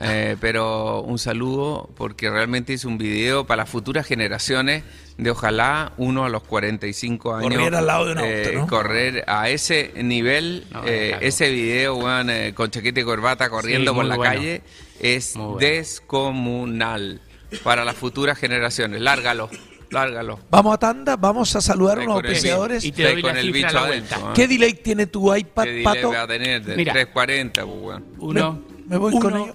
Eh, 0.00 0.36
pero 0.40 1.02
un 1.02 1.18
saludo 1.18 1.88
porque 1.96 2.28
realmente 2.30 2.72
hizo 2.72 2.88
un 2.88 2.98
video 2.98 3.46
para 3.46 3.62
las 3.62 3.70
futuras 3.70 4.06
generaciones 4.06 4.82
de 5.18 5.30
ojalá 5.30 5.92
uno 5.98 6.24
a 6.24 6.28
los 6.28 6.42
45 6.42 7.36
años 7.36 7.50
Corriera 7.52 7.78
al 7.78 7.86
lado 7.86 8.06
de 8.06 8.12
un 8.12 8.18
auto, 8.18 8.28
eh, 8.30 8.52
¿no? 8.56 8.66
correr 8.66 9.24
a 9.28 9.48
ese 9.50 9.92
nivel, 10.02 10.64
No, 10.72 10.82
eh, 10.84 11.10
claro. 11.10 11.26
ese 11.26 11.50
video 11.50 11.94
weón, 11.96 12.30
eh, 12.30 12.52
con 12.54 12.70
chaqueta 12.70 13.00
y 13.00 13.04
corbata 13.04 13.48
corriendo 13.48 13.92
Sí, 13.92 13.94
por 13.96 14.04
la 14.06 14.16
bueno. 14.16 14.32
calle 14.34 14.62
es 14.98 15.34
bueno. 15.36 15.58
descomunal 15.58 17.20
para 17.62 17.84
las 17.84 17.94
futuras 17.94 18.36
generaciones. 18.38 19.00
Lárgalo, 19.00 19.48
lárgalo. 19.90 20.40
Vamos 20.50 20.74
a 20.74 20.78
tanda, 20.78 21.16
vamos 21.16 21.54
a 21.54 21.60
saludar 21.60 21.98
a 22.00 22.02
unos 22.02 22.16
auspiciadores. 22.16 22.84
Y 22.84 22.90
te 22.90 23.02
Estoy 23.02 23.14
doy 23.14 23.22
con 23.22 23.34
la 23.34 23.40
el 23.40 23.52
bicho 23.52 23.68
la 23.72 23.80
adentro. 23.84 24.18
vuelta. 24.18 24.30
¿eh? 24.30 24.32
¿Qué 24.34 24.48
delay 24.48 24.72
tiene 24.74 25.06
tu 25.06 25.32
iPad, 25.32 25.62
¿Qué 25.64 25.70
delay 25.70 25.84
Pato? 25.84 26.10
va 26.10 26.22
a 26.22 26.26
tener? 26.26 26.64
De 26.64 26.76
Mira. 26.76 26.92
340, 26.92 27.64
pues, 27.64 27.76
weón. 27.80 28.04
Uno, 28.18 28.62
Me 28.88 28.96
voy 28.96 29.12
uno, 29.14 29.20
con 29.30 29.40
ello. 29.40 29.54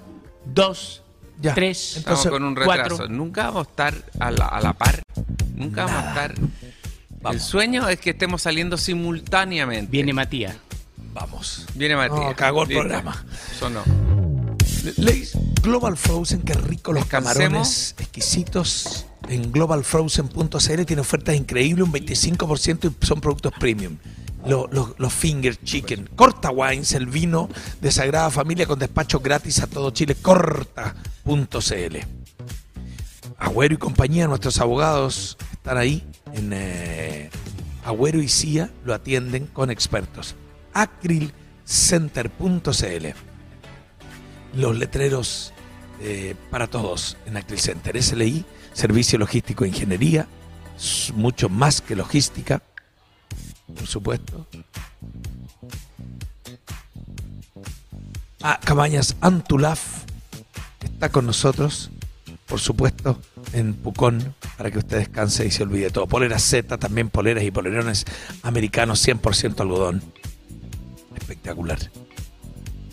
Dos, 0.54 1.04
Ya. 1.42 1.54
tres, 1.54 1.98
Estamos 1.98 2.20
Entonces, 2.26 2.32
con 2.32 2.44
un 2.44 2.56
retraso. 2.56 2.98
cuatro. 2.98 3.08
Nunca 3.10 3.44
vamos 3.46 3.68
a 3.68 3.70
estar 3.70 3.94
a 4.20 4.32
la, 4.32 4.46
a 4.46 4.62
la 4.62 4.74
par. 4.74 5.02
Nunca 5.56 5.86
vamos 5.86 6.04
a 6.04 6.10
estar. 6.10 6.36
El 7.32 7.40
sueño 7.42 7.88
es 7.90 8.00
que 8.00 8.12
estemos 8.12 8.42
saliendo 8.42 8.78
simultáneamente. 8.78 9.92
Viene 9.92 10.14
Matías. 10.14 10.56
Vamos. 11.14 11.66
Viene 11.76 11.96
Matías. 11.96 12.20
No, 12.20 12.36
cagó 12.36 12.64
el 12.64 12.70
Listo. 12.70 12.82
programa. 12.82 13.26
Sonó. 13.58 13.84
Leis 14.98 15.34
Global 15.62 15.98
Frozen, 15.98 16.42
qué 16.42 16.54
rico 16.54 16.94
los 16.94 17.04
Descansemos. 17.04 17.36
camarones 17.38 17.96
exquisitos. 18.00 19.06
en 19.28 19.52
globalfrozen.cl 19.52 20.86
tiene 20.86 21.02
ofertas 21.02 21.36
increíbles, 21.36 21.86
un 21.86 21.92
25% 21.94 22.90
y 23.02 23.06
son 23.06 23.20
productos 23.20 23.52
premium. 23.60 23.98
Los, 24.46 25.14
finger 25.14 25.58
chicken. 25.58 26.10
Corta 26.16 26.52
Wines, 26.52 26.94
el 26.94 27.08
vino 27.08 27.50
de 27.82 27.92
Sagrada 27.92 28.30
Familia 28.30 28.66
con 28.66 28.80
despacho 28.80 29.20
gratis 29.20 29.62
a 29.62 29.68
todo 29.68 29.92
Chile. 29.92 30.16
Corta.cl. 30.16 31.98
Agüero 33.38 33.74
y 33.74 33.78
compañía, 33.78 34.28
nuestros 34.28 34.60
abogados 34.60 35.38
están 35.54 35.78
ahí 35.78 36.06
en 36.34 36.52
eh, 36.54 37.30
Agüero 37.86 38.22
y 38.22 38.28
CIA, 38.28 38.70
lo 38.84 38.94
atienden 38.94 39.48
con 39.48 39.72
expertos. 39.72 40.36
Acrilcenter.cl. 40.74 43.08
Los 44.56 44.78
letreros 44.78 45.54
eh, 46.02 46.36
para 46.50 46.68
todos 46.68 47.18
en 47.26 47.38
Acryl 47.38 47.60
Center. 47.60 48.02
SLI, 48.02 48.46
Servicio 48.74 49.20
Logístico 49.20 49.66
e 49.66 49.68
Ingeniería, 49.68 50.28
mucho 51.14 51.50
más 51.50 51.82
que 51.82 51.96
logística, 51.96 52.64
por 53.76 53.88
supuesto. 53.88 54.48
Ah, 58.42 58.60
Cabañas 58.64 59.18
Antulaf 59.22 60.04
está 60.82 61.10
con 61.10 61.26
nosotros, 61.26 61.90
por 62.46 62.60
supuesto, 62.60 63.20
en 63.54 63.74
Pucón, 63.74 64.34
para 64.58 64.72
que 64.72 64.80
usted 64.80 64.98
descanse 64.98 65.46
y 65.46 65.52
se 65.52 65.64
olvide 65.64 65.86
de 65.86 65.90
todo. 65.92 66.08
Poleras 66.08 66.44
Z, 66.44 66.78
también 66.78 67.10
poleras 67.10 67.44
y 67.44 67.52
polerones 67.52 68.06
americanos 68.44 69.06
100% 69.06 69.60
algodón. 69.60 70.02
Espectacular. 71.16 71.80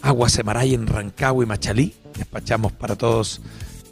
Agua 0.02 0.28
Semaray 0.28 0.74
en 0.74 0.86
Rancagua 0.86 1.44
y 1.44 1.46
Machalí. 1.46 1.94
Despachamos 2.16 2.72
para 2.72 2.96
todos 2.96 3.40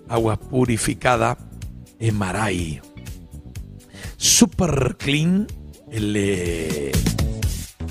agua 0.08 0.36
purificada 0.36 1.38
en 1.98 2.16
Maray. 2.16 2.80
Super 4.16 4.96
Clean, 4.98 5.46
el 5.94 6.16
eh, 6.16 6.92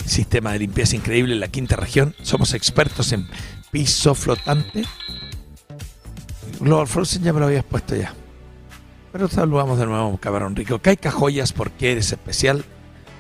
sistema 0.06 0.52
de 0.52 0.60
limpieza 0.60 0.96
increíble 0.98 1.34
en 1.34 1.40
la 1.40 1.48
quinta 1.48 1.78
región. 1.78 2.14
Somos 2.22 2.54
expertos 2.54 3.14
en 3.14 3.28
piso 3.72 4.14
flotante. 4.14 4.84
Global 6.60 6.88
Frozen 6.88 7.24
ya 7.24 7.32
me 7.32 7.40
lo 7.40 7.46
habías 7.46 7.64
puesto 7.64 7.96
ya. 7.96 8.14
Pero 9.14 9.30
saludamos 9.30 9.80
de 9.80 9.86
nuevo, 9.86 10.18
cabrón 10.18 10.56
rico. 10.56 10.80
Caica 10.80 11.12
Joyas, 11.12 11.54
porque 11.54 11.94
eres 11.94 12.12
especial. 12.12 12.66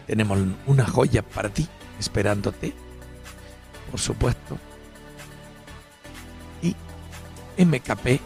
Tenemos 0.05 0.38
una 0.67 0.86
joya 0.86 1.21
para 1.21 1.47
ti, 1.47 1.65
esperándote. 1.97 2.73
Por 3.89 4.01
supuesto. 4.01 4.57
Y 6.61 6.75
MKP, 7.63 8.19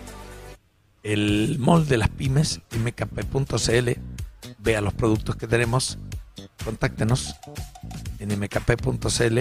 el 1.04 1.58
mall 1.60 1.88
de 1.88 1.98
las 1.98 2.10
pymes, 2.10 2.62
mkp.cl. 2.72 3.90
Vea 4.60 4.82
los 4.82 4.94
productos 4.94 5.36
que 5.36 5.48
tenemos. 5.48 5.98
Contáctenos 6.64 7.36
en 8.20 8.40
mkp.cl. 8.40 9.40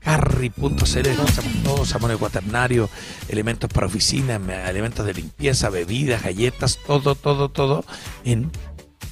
Carry.cl, 0.00 1.06
encontramos 1.08 1.62
todo, 1.64 1.84
sabores 1.86 2.18
cuaternario, 2.18 2.90
elementos 3.28 3.70
para 3.70 3.86
oficina, 3.86 4.38
me- 4.38 4.68
elementos 4.68 5.06
de 5.06 5.14
limpieza, 5.14 5.70
bebidas, 5.70 6.22
galletas, 6.22 6.78
todo, 6.86 7.14
todo, 7.14 7.48
todo 7.50 7.84
en 8.24 8.50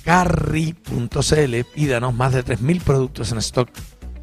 carry.cl. 0.05 1.65
Pídanos 1.75 2.15
más 2.15 2.33
de 2.35 2.45
3.000 2.45 2.83
productos 2.83 3.33
en 3.33 3.39
stock 3.39 3.71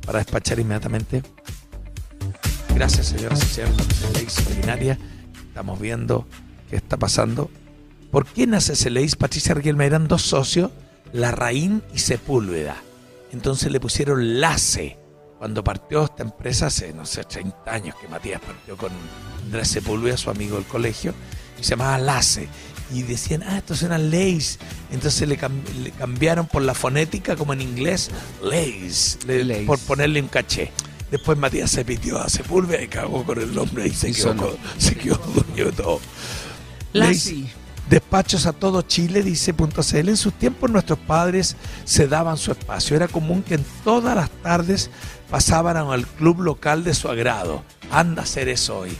para 0.05 0.19
despachar 0.19 0.59
inmediatamente. 0.59 1.23
Gracias, 2.75 3.07
señoras 3.07 3.43
y 3.43 3.47
señores, 3.47 3.75
por. 4.15 4.97
Estamos 5.47 5.79
viendo 5.79 6.27
qué 6.69 6.75
está 6.77 6.97
pasando. 6.97 7.49
¿Por 8.11 8.25
qué 8.25 8.47
nace 8.47 8.75
Celeis? 8.75 9.15
Patricia 9.15 9.53
Riquelme 9.53 9.85
eran 9.85 10.07
dos 10.07 10.23
socios, 10.23 10.71
Larraín 11.13 11.83
y 11.93 11.99
Sepúlveda. 11.99 12.77
Entonces 13.31 13.71
le 13.71 13.79
pusieron 13.79 14.39
Lace. 14.41 14.97
Cuando 15.37 15.63
partió 15.63 16.03
esta 16.03 16.23
empresa 16.23 16.67
hace, 16.67 16.91
no 16.93 17.05
sé, 17.05 17.23
30 17.23 17.71
años 17.71 17.95
que 18.01 18.07
Matías 18.09 18.41
partió 18.41 18.75
con 18.75 18.91
Andrés 19.45 19.69
Sepúlveda, 19.69 20.17
su 20.17 20.29
amigo 20.29 20.55
del 20.57 20.65
colegio, 20.65 21.13
y 21.59 21.63
se 21.63 21.71
llamaba 21.71 21.97
Lace. 21.97 22.49
Y 22.91 23.03
decían, 23.03 23.43
ah, 23.43 23.59
estos 23.59 23.83
eran 23.83 24.09
Lays. 24.09 24.57
Entonces 24.91 25.27
le, 25.29 25.39
cam- 25.39 25.63
le 25.83 25.91
cambiaron 25.91 26.47
por 26.47 26.63
la 26.63 26.73
fonética, 26.73 27.35
como 27.35 27.53
en 27.53 27.61
inglés, 27.61 28.09
le- 28.43 28.49
Lays. 28.49 29.19
por 29.67 29.77
ponerle 29.79 30.21
un 30.21 30.27
caché. 30.27 30.71
Después 31.11 31.37
Matías 31.37 31.69
se 31.71 31.85
pitió 31.85 32.19
a 32.19 32.27
Sepúlveda 32.29 32.81
y 32.81 32.87
cagó 32.87 33.23
con 33.23 33.39
el 33.39 33.53
nombre 33.53 33.87
y 33.87 33.91
se 33.91 34.09
Y 34.09 34.13
quedó, 34.13 34.35
con- 34.35 34.57
se 34.79 34.95
quedó 34.95 35.15
dueño 35.17 35.65
de 35.65 35.71
todo. 35.71 35.99
Lassi. 36.93 37.49
Despachos 37.89 38.45
a 38.45 38.53
todo 38.53 38.83
Chile, 38.83 39.23
dice 39.23 39.51
punto 39.51 39.81
CL. 39.81 40.09
En 40.09 40.17
sus 40.17 40.33
tiempos 40.33 40.69
nuestros 40.69 40.99
padres 40.99 41.55
se 41.85 42.07
daban 42.07 42.37
su 42.37 42.51
espacio. 42.51 42.95
Era 42.95 43.07
común 43.07 43.41
que 43.41 43.55
en 43.55 43.65
todas 43.83 44.15
las 44.15 44.29
tardes 44.29 44.91
pasaban 45.29 45.75
al 45.75 46.05
club 46.05 46.41
local 46.41 46.83
de 46.83 46.93
su 46.93 47.09
agrado. 47.09 47.63
Anda 47.89 48.21
a 48.21 48.25
hacer 48.25 48.47
eso 48.47 48.79
hoy. 48.79 48.95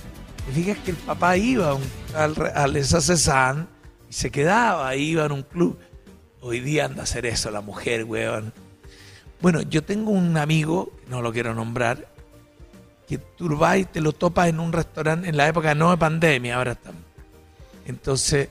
Y 0.50 0.56
fíjate 0.56 0.82
que 0.82 0.92
el 0.92 0.98
papá 0.98 1.38
iba 1.38 1.78
al, 2.16 2.52
al 2.56 2.84
Cezanne 2.84 3.68
y 4.10 4.14
se 4.14 4.32
quedaba, 4.32 4.96
iba 4.96 5.26
a 5.26 5.32
un 5.32 5.44
club. 5.44 5.78
Hoy 6.42 6.60
día 6.60 6.86
anda 6.86 7.02
a 7.02 7.04
hacer 7.04 7.28
eso 7.28 7.52
la 7.52 7.62
mujer, 7.62 8.06
weón. 8.06 8.54
Bueno, 9.40 9.62
yo 9.62 9.84
tengo 9.84 10.10
un 10.12 10.36
amigo, 10.36 10.92
no 11.08 11.22
lo 11.22 11.32
quiero 11.32 11.54
nombrar, 11.54 12.08
que 13.08 13.20
tú 13.20 13.56
vas 13.56 13.78
y 13.78 13.86
te 13.86 14.02
lo 14.02 14.14
topas 14.14 14.50
en 14.50 14.60
un 14.60 14.74
restaurante 14.74 15.30
en 15.30 15.38
la 15.38 15.48
época 15.48 15.76
no 15.76 15.92
de 15.92 15.98
pandemia, 15.98 16.56
ahora 16.56 16.72
estamos. 16.72 17.09
Entonces 17.90 18.50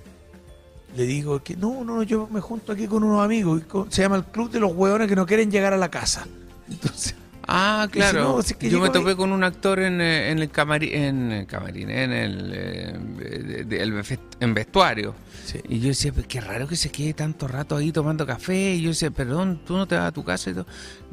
le 0.97 1.05
digo 1.07 1.43
que 1.43 1.57
no, 1.57 1.84
no, 1.84 2.03
yo 2.03 2.28
me 2.30 2.41
junto 2.41 2.72
aquí 2.72 2.86
con 2.89 3.05
unos 3.05 3.24
amigos, 3.24 3.62
se 3.89 4.03
llama 4.03 4.16
el 4.16 4.24
Club 4.24 4.51
de 4.51 4.59
los 4.61 4.72
Hueones 4.74 5.07
que 5.09 5.14
no 5.16 5.26
quieren 5.26 5.51
llegar 5.51 5.72
a 5.72 5.76
la 5.76 5.91
casa. 5.91 6.26
Entonces, 6.70 7.14
Ah, 7.51 7.86
Dice, 7.91 7.99
claro. 8.11 8.24
no, 8.24 8.43
si 8.43 8.53
es 8.53 8.59
que 8.59 8.68
Yo 8.68 8.78
me 8.78 8.91
topé 8.91 9.11
ahí- 9.11 9.16
con 9.16 9.32
un 9.32 9.43
actor 9.43 9.78
en, 9.78 10.03
eh, 10.03 10.30
en 10.30 10.39
el 10.41 10.51
camarín, 10.51 10.93
en 10.95 11.32
el 11.32 11.47
camarín, 11.47 11.89
en 11.89 12.12
el 12.12 12.53
eh, 12.55 13.64
de- 13.66 13.80
el 13.82 13.95
vest- 13.95 14.18
en 14.41 14.53
vestuario. 14.53 15.14
Sí. 15.47 15.59
Y 15.66 15.80
yo 15.80 15.89
decía, 15.89 16.12
pues 16.12 16.26
qué 16.26 16.43
raro 16.43 16.68
que 16.68 16.76
se 16.76 16.91
quede 16.91 17.14
tanto 17.14 17.49
rato 17.49 17.74
ahí 17.76 17.91
tomando 17.91 18.26
café. 18.26 18.74
Y 18.74 18.82
yo 18.82 18.91
decía, 18.91 19.11
perdón, 19.11 19.62
tú 19.66 19.78
no 19.78 19.86
te 19.89 19.95
vas 19.97 20.09
a 20.09 20.12
tu 20.12 20.22
casa 20.24 20.51
y 20.51 20.55
todo. 20.55 20.66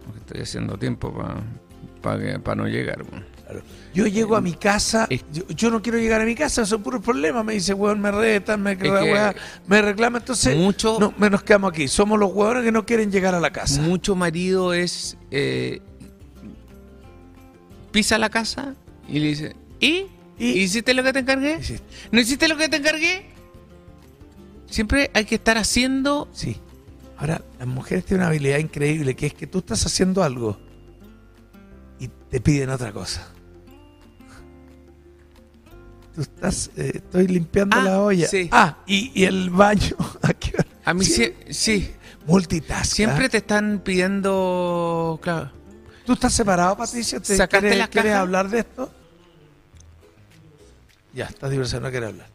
No, 0.05 0.13
estoy 0.17 0.41
haciendo 0.41 0.78
tiempo 0.78 1.13
para 2.01 2.55
no 2.55 2.67
llegar. 2.67 3.01
bueno. 3.03 3.26
Claro, 3.61 3.67
yo 3.93 4.07
llego 4.07 4.35
a 4.35 4.41
mi 4.41 4.53
casa, 4.53 5.07
Es- 5.09 5.23
yo, 5.31 5.47
yo 5.49 5.71
no 5.71 5.81
quiero 5.81 5.97
llegar 5.97 6.21
a 6.21 6.25
mi 6.25 6.35
casa, 6.35 6.65
son 6.65 6.81
puros 6.83 7.01
problemas, 7.03 7.43
me 7.45 7.53
dice, 7.53 7.73
hueón, 7.73 7.99
me 8.01 8.11
retan, 8.11 8.61
me, 8.61 8.75
me 9.67 9.81
reclama, 9.81 10.17
entonces 10.19 10.55
Mucho- 10.57 10.97
no, 10.99 11.13
me 11.17 11.29
nos 11.29 11.43
quedamos 11.43 11.71
aquí. 11.71 11.87
Somos 11.87 12.19
los 12.19 12.31
hueones 12.33 12.63
que 12.63 12.71
no 12.71 12.85
quieren 12.85 13.11
llegar 13.11 13.33
a 13.35 13.39
la 13.39 13.51
casa. 13.51 13.81
Mucho 13.81 14.15
marido 14.15 14.73
es. 14.73 15.17
eh, 15.31 15.81
pisa 17.91 18.17
la 18.17 18.29
casa 18.29 18.75
y 19.07 19.19
le 19.19 19.27
dice, 19.27 19.55
¿y? 19.79 20.07
¿Y? 20.37 20.47
¿Hiciste 20.59 20.93
lo 20.93 21.03
que 21.03 21.13
te 21.13 21.19
encargué? 21.19 21.63
Sí, 21.63 21.77
¿No 22.11 22.19
hiciste 22.19 22.47
lo 22.47 22.57
que 22.57 22.67
te 22.67 22.77
encargué? 22.77 23.25
Siempre 24.69 25.09
hay 25.13 25.23
que 25.25 25.35
estar 25.35 25.57
haciendo. 25.57 26.27
Sí. 26.33 26.57
Ahora, 27.17 27.41
las 27.57 27.67
mujeres 27.67 28.03
tienen 28.03 28.23
una 28.23 28.27
habilidad 28.29 28.57
increíble, 28.57 29.15
que 29.15 29.27
es 29.27 29.33
que 29.33 29.47
tú 29.47 29.59
estás 29.59 29.85
haciendo 29.85 30.21
algo 30.23 30.59
y 31.99 32.09
te 32.09 32.41
piden 32.41 32.69
otra 32.69 32.91
cosa. 32.91 33.25
Tú 36.16 36.22
estás, 36.22 36.72
eh, 36.78 36.91
estoy 36.95 37.28
limpiando 37.28 37.76
Ah, 37.78 37.84
la 37.84 38.01
olla. 38.01 38.28
sí. 38.28 38.47
Ah, 38.51 38.78
y, 38.88 39.11
y 39.13 39.26
el 39.26 39.49
baño. 39.49 39.95
¿A 40.22 40.34
qué 40.34 40.51
hora? 40.57 40.68
A 40.86 40.93
mí 40.93 41.03
Sí, 41.03 41.34
sí. 41.49 41.93
Multitask. 42.26 42.93
Siempre 42.95 43.26
¿ah? 43.26 43.30
te 43.30 43.38
están 43.38 43.82
pidiendo. 43.84 45.20
Claro. 45.22 45.51
¿Tú 46.05 46.13
estás 46.13 46.34
separado, 46.34 46.78
¿Sacaste 46.86 47.88
¿Quieres, 47.91 48.13
hablar 48.16 48.49
de 48.49 48.59
esto? 48.59 48.91
Ya, 51.13 51.26
estás 51.26 51.49
diverso, 51.49 51.80
no 51.80 51.89
quiere 51.91 52.05
hablar. 52.07 52.28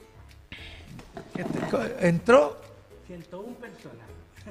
¿Qué 1.35 1.45
te- 1.45 2.09
¿Entró? 2.09 2.61
101 3.07 3.55
personas. 3.55 4.07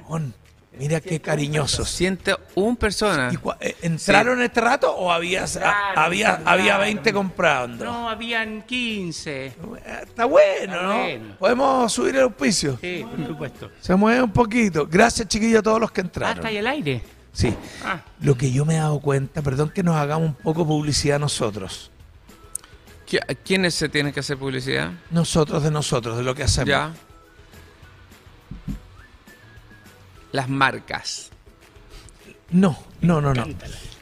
On, 0.08 0.32
Mira 0.80 1.00
qué 1.00 1.20
cariñosos. 1.20 1.88
Siente 1.90 2.34
un 2.54 2.74
persona. 2.76 3.30
¿Y 3.32 3.36
eh, 3.64 3.76
¿Entraron 3.82 4.38
en 4.38 4.46
este 4.46 4.60
rato 4.60 4.90
o 4.92 5.12
había, 5.12 5.42
Entraron, 5.44 5.74
había, 5.96 6.34
había 6.44 6.62
entraron. 6.64 6.80
20 6.80 7.12
comprando? 7.12 7.84
No, 7.84 8.08
habían 8.08 8.62
15. 8.62 9.46
Eh, 9.46 9.54
Está 10.02 10.24
bueno, 10.24 10.72
Está 10.74 10.82
¿no? 10.82 10.98
bueno. 11.02 11.36
Podemos 11.38 11.92
subir 11.92 12.16
el 12.16 12.22
auspicio. 12.22 12.78
Sí, 12.80 13.04
por 13.14 13.26
supuesto. 13.26 13.70
Se 13.80 13.94
mueve 13.94 14.22
un 14.22 14.32
poquito. 14.32 14.86
Gracias, 14.90 15.28
chiquillos, 15.28 15.60
a 15.60 15.62
todos 15.62 15.80
los 15.80 15.90
que 15.92 16.00
Ah, 16.00 16.04
entraron. 16.04 16.36
está 16.38 16.48
ahí 16.48 16.56
al 16.58 16.66
aire. 16.66 17.02
Sí. 17.32 17.54
Ah. 17.84 18.00
Lo 18.20 18.36
que 18.36 18.50
yo 18.50 18.64
me 18.64 18.74
he 18.74 18.78
dado 18.78 18.98
cuenta, 19.00 19.42
perdón 19.42 19.70
que 19.70 19.82
nos 19.82 19.94
hagamos 19.96 20.28
un 20.30 20.34
poco 20.34 20.66
publicidad 20.66 21.20
nosotros. 21.20 21.90
¿Qui- 23.08 23.36
¿Quiénes 23.44 23.74
se 23.74 23.88
tienen 23.88 24.12
que 24.12 24.20
hacer 24.20 24.36
publicidad? 24.38 24.92
Nosotros 25.10 25.62
de 25.62 25.70
nosotros, 25.70 26.16
de 26.16 26.22
lo 26.22 26.34
que 26.34 26.42
hacemos. 26.44 26.68
Ya. 26.68 26.92
Las 30.32 30.48
marcas. 30.48 31.30
No, 32.50 32.78
no, 33.00 33.20
no, 33.20 33.32
no. 33.34 33.46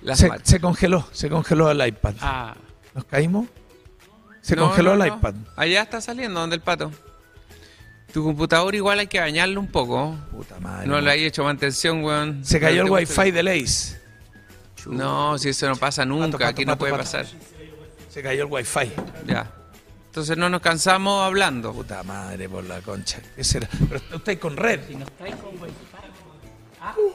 Las 0.03 0.19
Se, 0.19 0.29
marcas. 0.29 0.49
se 0.49 0.61
congeló, 0.61 1.07
se 1.13 1.29
congeló 1.29 1.71
el 1.71 1.87
iPad. 1.87 2.15
Ah, 2.21 2.55
¿Nos 2.95 3.05
caímos? 3.05 3.47
Se 4.41 4.57
No, 4.57 4.69
congeló 4.69 4.97
no, 4.97 5.05
el 5.05 5.11
no. 5.11 5.17
iPad. 5.17 5.35
Allá 5.57 5.83
está 5.83 6.01
saliendo, 6.01 6.41
donde 6.41 6.57
el 6.57 6.63
pato. 6.63 6.91
Tu 8.13 8.25
computador 8.25 8.75
igual 8.75 8.99
hay 9.01 9.07
que 9.07 9.21
bañarlo 9.21 9.61
un 9.61 9.67
poco. 9.67 10.17
Puta 10.31 10.59
madre. 10.61 10.87
No 10.87 11.01
le 11.01 11.11
hay 11.11 11.25
hecho 11.25 11.45
mantención, 11.45 12.03
weón. 12.03 12.43
Se 12.45 12.59
cayó 12.59 12.83
el 12.83 12.91
wifi 12.91 13.31
del 13.31 13.49
Ace. 13.49 13.99
No, 14.87 15.37
si 15.37 15.51
eso 15.51 15.69
no 15.69 15.77
pasa 15.77 16.07
nunca, 16.07 16.39
pato, 16.39 16.47
aquí 16.47 16.65
no 16.65 16.73
pato, 16.73 16.79
puede 16.79 16.93
pato. 16.93 17.05
pasar. 17.05 17.27
Se 18.09 18.23
cayó 18.23 18.45
el 18.45 18.51
wifi. 18.51 18.91
Ya. 19.27 19.53
Entonces 20.07 20.39
no 20.39 20.49
nos 20.49 20.63
cansamos 20.63 21.23
hablando. 21.27 21.75
Puta 21.75 22.03
madre 22.03 22.49
por 22.49 22.65
la 22.65 22.81
concha. 22.81 23.19
¿Qué 23.37 23.45
será? 23.45 23.69
Pero 23.91 24.01
usted 24.17 24.39
con 24.39 24.57
red. 24.57 24.81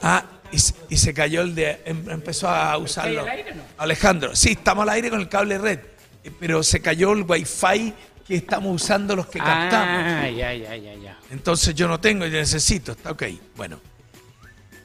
Ah, 0.02 0.24
y, 0.52 0.58
se- 0.58 0.74
y 0.88 0.96
se 0.96 1.12
cayó 1.14 1.42
el 1.42 1.54
de. 1.54 1.82
em- 1.84 2.08
empezó 2.10 2.48
a 2.48 2.76
usarlo. 2.78 3.22
al 3.22 3.28
aire 3.28 3.52
o 3.52 3.54
no? 3.56 3.62
Alejandro, 3.78 4.36
sí, 4.36 4.52
estamos 4.52 4.82
al 4.82 4.90
aire 4.90 5.10
con 5.10 5.20
el 5.20 5.28
cable 5.28 5.58
red. 5.58 5.80
eh, 6.24 6.30
Pero 6.38 6.62
se 6.62 6.80
cayó 6.80 7.12
el 7.12 7.22
wifi 7.22 7.92
que 8.26 8.36
estamos 8.36 8.74
usando 8.82 9.14
los 9.16 9.26
que 9.26 9.38
captamos. 9.38 10.04
Ah, 10.24 10.30
ya, 10.30 10.54
ya, 10.54 10.76
ya, 10.76 10.94
ya. 10.94 11.18
Entonces 11.30 11.74
yo 11.74 11.88
no 11.88 12.00
tengo, 12.00 12.24
yo 12.26 12.38
necesito. 12.38 12.92
Está 12.92 13.10
ok. 13.12 13.24
Bueno, 13.56 13.80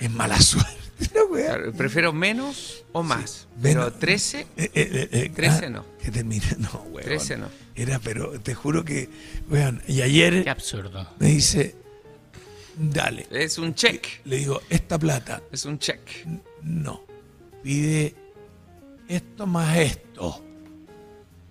es 0.02 0.12
mala 0.12 0.42
suerte, 0.42 0.85
wea. 1.32 1.46
Claro, 1.56 1.74
prefiero 1.74 2.14
menos 2.14 2.84
o 2.92 3.04
más. 3.04 3.48
menos. 3.62 3.86
Pero 3.86 3.94
13, 3.94 4.40
Eh, 4.42 4.48
eh, 4.58 4.70
eh, 4.76 5.10
eh, 5.12 5.32
13 5.36 5.66
ah, 5.66 5.70
no. 5.70 5.86
Que 6.02 6.12
termine, 6.12 6.46
no, 6.58 6.70
weón. 6.92 7.04
13 7.06 7.38
no. 7.38 7.50
Era, 7.76 8.00
pero 8.00 8.40
te 8.40 8.54
juro 8.56 8.86
que, 8.86 9.10
weón, 9.50 9.82
y 9.88 10.02
ayer 10.02 10.44
Qué 10.44 10.50
absurdo. 10.50 11.10
me 11.20 11.28
dice, 11.28 11.76
dale. 12.78 13.28
es 13.32 13.58
un 13.58 13.74
check. 13.76 14.06
Le 14.26 14.38
digo, 14.38 14.62
esta 14.70 14.98
plata, 14.98 15.42
Es 15.52 15.66
un 15.66 15.80
check. 15.80 16.00
no. 16.64 17.04
Pide 17.64 18.14
esto 19.08 19.46
más 19.48 19.78
esto. 19.78 20.44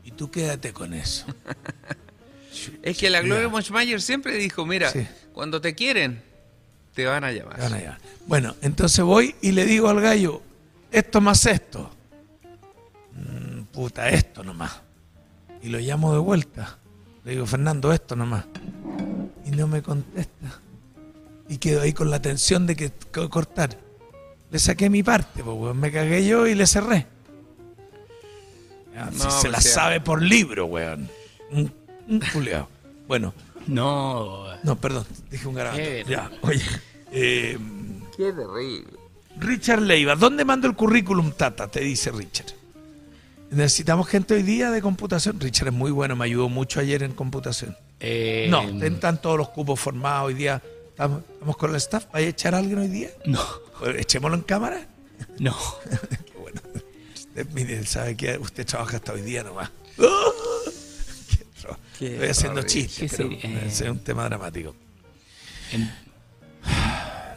Y 0.05 0.13
tú 0.13 0.31
quédate 0.31 0.73
con 0.73 0.95
eso. 0.95 1.27
Es 2.83 2.97
que 2.99 3.11
la 3.11 3.21
Gloria. 3.21 3.49
Moschmayer 3.49 4.01
siempre 4.01 4.37
dijo, 4.37 4.65
mira, 4.65 4.89
Sí. 4.91 5.05
cuando 5.33 5.61
te 5.61 5.75
quieren, 5.75 6.23
te 6.95 7.05
van 7.07 7.25
a 7.25 7.33
llamar. 7.33 7.59
Gana 7.59 7.81
ya. 7.81 7.99
Bueno, 8.27 8.55
entonces 8.63 9.05
voy 9.05 9.35
y 9.43 9.53
le 9.53 9.65
digo 9.67 9.89
al 9.89 10.01
gallo, 10.01 10.41
esto 10.91 11.21
más 11.21 11.45
esto. 11.47 11.91
Mm, 13.13 13.63
puta, 13.73 14.09
esto 14.09 14.43
nomás. 14.43 14.81
Y 15.63 15.69
lo 15.69 15.79
llamo 15.79 16.13
de 16.13 16.19
vuelta. 16.19 16.79
Le 17.25 17.33
digo, 17.33 17.47
Fernando, 17.47 17.93
esto 17.93 18.17
nomás. 18.17 18.45
Y 19.47 19.51
no 19.51 19.67
me 19.67 19.83
contesta. 19.83 20.61
Y 21.49 21.59
quedo 21.59 21.83
ahí 21.83 21.93
con 21.93 22.11
la 22.11 22.21
tensión 22.23 22.67
de 22.67 22.77
que 22.77 22.93
co- 23.13 23.29
cortar. 23.31 23.77
Le 24.51 24.59
saqué 24.59 24.89
mi 24.89 25.03
parte, 25.03 25.43
pues, 25.43 25.57
weón. 25.57 25.79
me 25.79 25.91
cagué 25.91 26.25
yo 26.27 26.47
y 26.47 26.55
le 26.55 26.67
cerré. 26.67 27.07
Ah, 28.97 29.11
si 29.13 29.19
se 29.19 29.27
pues, 29.27 29.45
la 29.53 29.61
sabe 29.61 30.01
por 30.01 30.23
libro, 30.23 30.67
weón. 30.67 31.09
Un, 31.51 31.73
un. 32.09 32.21
Bueno, 33.09 33.35
No. 33.67 34.47
no, 34.63 34.77
perdón, 34.77 35.07
dije 35.31 35.47
un 35.49 35.55
garabato. 35.55 35.83
Qué 35.83 36.05
Ya, 36.09 36.31
oye. 36.43 36.63
eh, 37.13 37.59
Qué 38.17 38.33
terrible. 38.33 38.85
Richard 39.39 39.81
Leiva, 39.83 40.15
¿dónde 40.15 40.45
mando 40.45 40.67
el 40.69 40.75
currículum, 40.77 41.33
Tata? 41.33 41.69
Te 41.69 41.81
dice 41.81 42.11
Richard. 42.13 42.53
Necesitamos 43.51 44.09
gente 44.09 44.35
hoy 44.35 44.43
día 44.43 44.71
de 44.71 44.81
computación. 44.83 45.39
Richard 45.41 45.69
es 45.69 45.75
muy 45.75 45.91
bueno, 45.91 46.15
me 46.17 46.25
ayudó 46.25 46.49
mucho 46.49 46.81
ayer 46.81 47.03
en 47.03 47.13
computación. 47.13 47.77
Eh, 48.01 48.47
No, 48.51 48.63
están 48.85 49.21
todos 49.21 49.39
los 49.39 49.49
cupos 49.51 49.79
formados 49.81 50.29
hoy 50.29 50.35
día. 50.35 50.63
Estamos, 50.89 51.23
estamos 51.33 51.57
con 51.57 51.71
el 51.71 51.77
staff. 51.77 52.07
¿Vaya 52.13 52.27
a 52.27 52.31
echar 52.31 52.55
a 52.55 52.59
alguien 52.59 52.79
hoy 52.79 52.89
día? 52.89 53.11
No, 53.27 53.41
echémoslo 53.97 54.37
en 54.37 54.43
cámara. 54.43 54.87
no. 55.39 55.57
Qué 56.33 56.39
bueno. 56.39 56.61
Usted, 57.15 57.47
mire, 57.53 57.85
sabe 57.87 58.17
que 58.17 58.39
usted 58.39 58.65
trabaja 58.67 58.97
hasta 58.97 59.13
hoy 59.13 59.23
día 59.23 59.43
nomás. 59.43 59.71
Qué 61.99 62.15
Estoy 62.15 62.29
haciendo 62.29 62.63
chistes, 62.63 63.15
pero 63.17 63.31
eh. 63.31 63.63
es 63.67 63.81
un 63.83 63.99
tema 64.01 64.25
dramático. 64.25 64.75
En- 65.73 65.91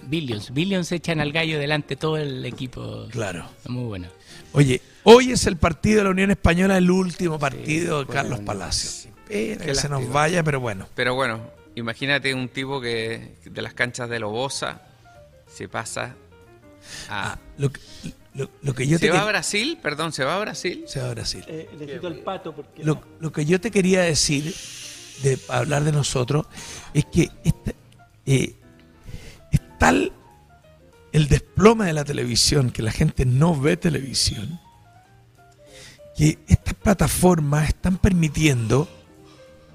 Billions. 0.03 0.53
Billions 0.53 0.91
echan 0.91 1.19
al 1.19 1.31
gallo 1.33 1.59
delante 1.59 1.95
todo 1.95 2.17
el 2.17 2.45
equipo. 2.45 3.07
Claro. 3.11 3.45
Muy 3.67 3.83
bueno. 3.83 4.07
Oye, 4.53 4.81
hoy 5.03 5.31
es 5.33 5.45
el 5.47 5.57
partido 5.57 5.97
de 5.99 6.03
la 6.05 6.09
Unión 6.11 6.31
Española, 6.31 6.77
el 6.77 6.89
último 6.89 7.37
partido 7.37 7.99
de 7.99 8.05
bueno, 8.05 8.21
Carlos 8.21 8.39
Palacios. 8.41 9.07
Espera 9.29 9.65
que 9.65 9.75
se 9.75 9.89
nos 9.89 10.09
vaya, 10.09 10.43
pero 10.43 10.61
bueno. 10.61 10.87
Pero 10.95 11.13
bueno, 11.15 11.41
imagínate 11.75 12.33
un 12.33 12.47
tipo 12.47 12.79
que 12.79 13.35
de 13.43 13.61
las 13.61 13.73
canchas 13.73 14.09
de 14.09 14.19
Lobosa 14.19 14.81
se 15.53 15.67
pasa 15.67 16.15
a... 17.09 17.33
Ah, 17.33 17.39
lo, 17.57 17.69
que- 17.69 17.81
lo- 18.37 18.49
lo 18.61 18.73
que 18.73 18.87
yo 18.87 18.97
¿Se 18.99 19.07
te 19.07 19.11
va 19.11 19.21
a 19.23 19.25
Brasil? 19.25 19.77
Perdón, 19.81 20.13
¿se 20.13 20.23
va 20.23 20.35
a 20.35 20.39
Brasil? 20.39 20.83
Se 20.87 20.99
va 21.01 21.07
a 21.07 21.13
Brasil. 21.13 21.43
necesito 21.79 22.07
el 22.07 22.19
pato 22.19 22.55
porque. 22.55 22.83
Lo, 22.83 23.01
lo 23.19 23.31
que 23.31 23.45
yo 23.45 23.59
te 23.59 23.71
quería 23.71 24.01
decir, 24.03 24.53
de 25.23 25.37
para 25.37 25.59
hablar 25.59 25.83
de 25.83 25.91
nosotros, 25.91 26.45
es 26.93 27.03
que 27.05 27.29
esta- 27.43 27.73
eh, 28.25 28.55
es 29.51 29.61
tal 29.79 30.11
el 31.11 31.27
desplome 31.27 31.85
de 31.85 31.93
la 31.93 32.05
televisión, 32.05 32.69
que 32.69 32.81
la 32.83 32.91
gente 32.91 33.25
no 33.25 33.59
ve 33.59 33.75
televisión, 33.77 34.59
que 36.15 36.37
estas 36.47 36.73
plataformas 36.75 37.69
están 37.69 37.97
permitiendo 37.97 38.87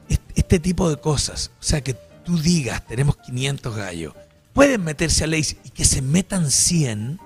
est- 0.08 0.20
este 0.34 0.58
tipo 0.60 0.88
de 0.90 0.96
cosas. 0.98 1.50
O 1.60 1.62
sea, 1.62 1.80
que 1.80 1.94
tú 2.24 2.38
digas, 2.38 2.86
tenemos 2.86 3.16
500 3.16 3.74
gallos, 3.74 4.14
pueden 4.52 4.84
meterse 4.84 5.24
a 5.24 5.26
ley 5.26 5.44
y 5.64 5.70
que 5.70 5.84
se 5.84 6.02
metan 6.02 6.50
100, 6.50 7.18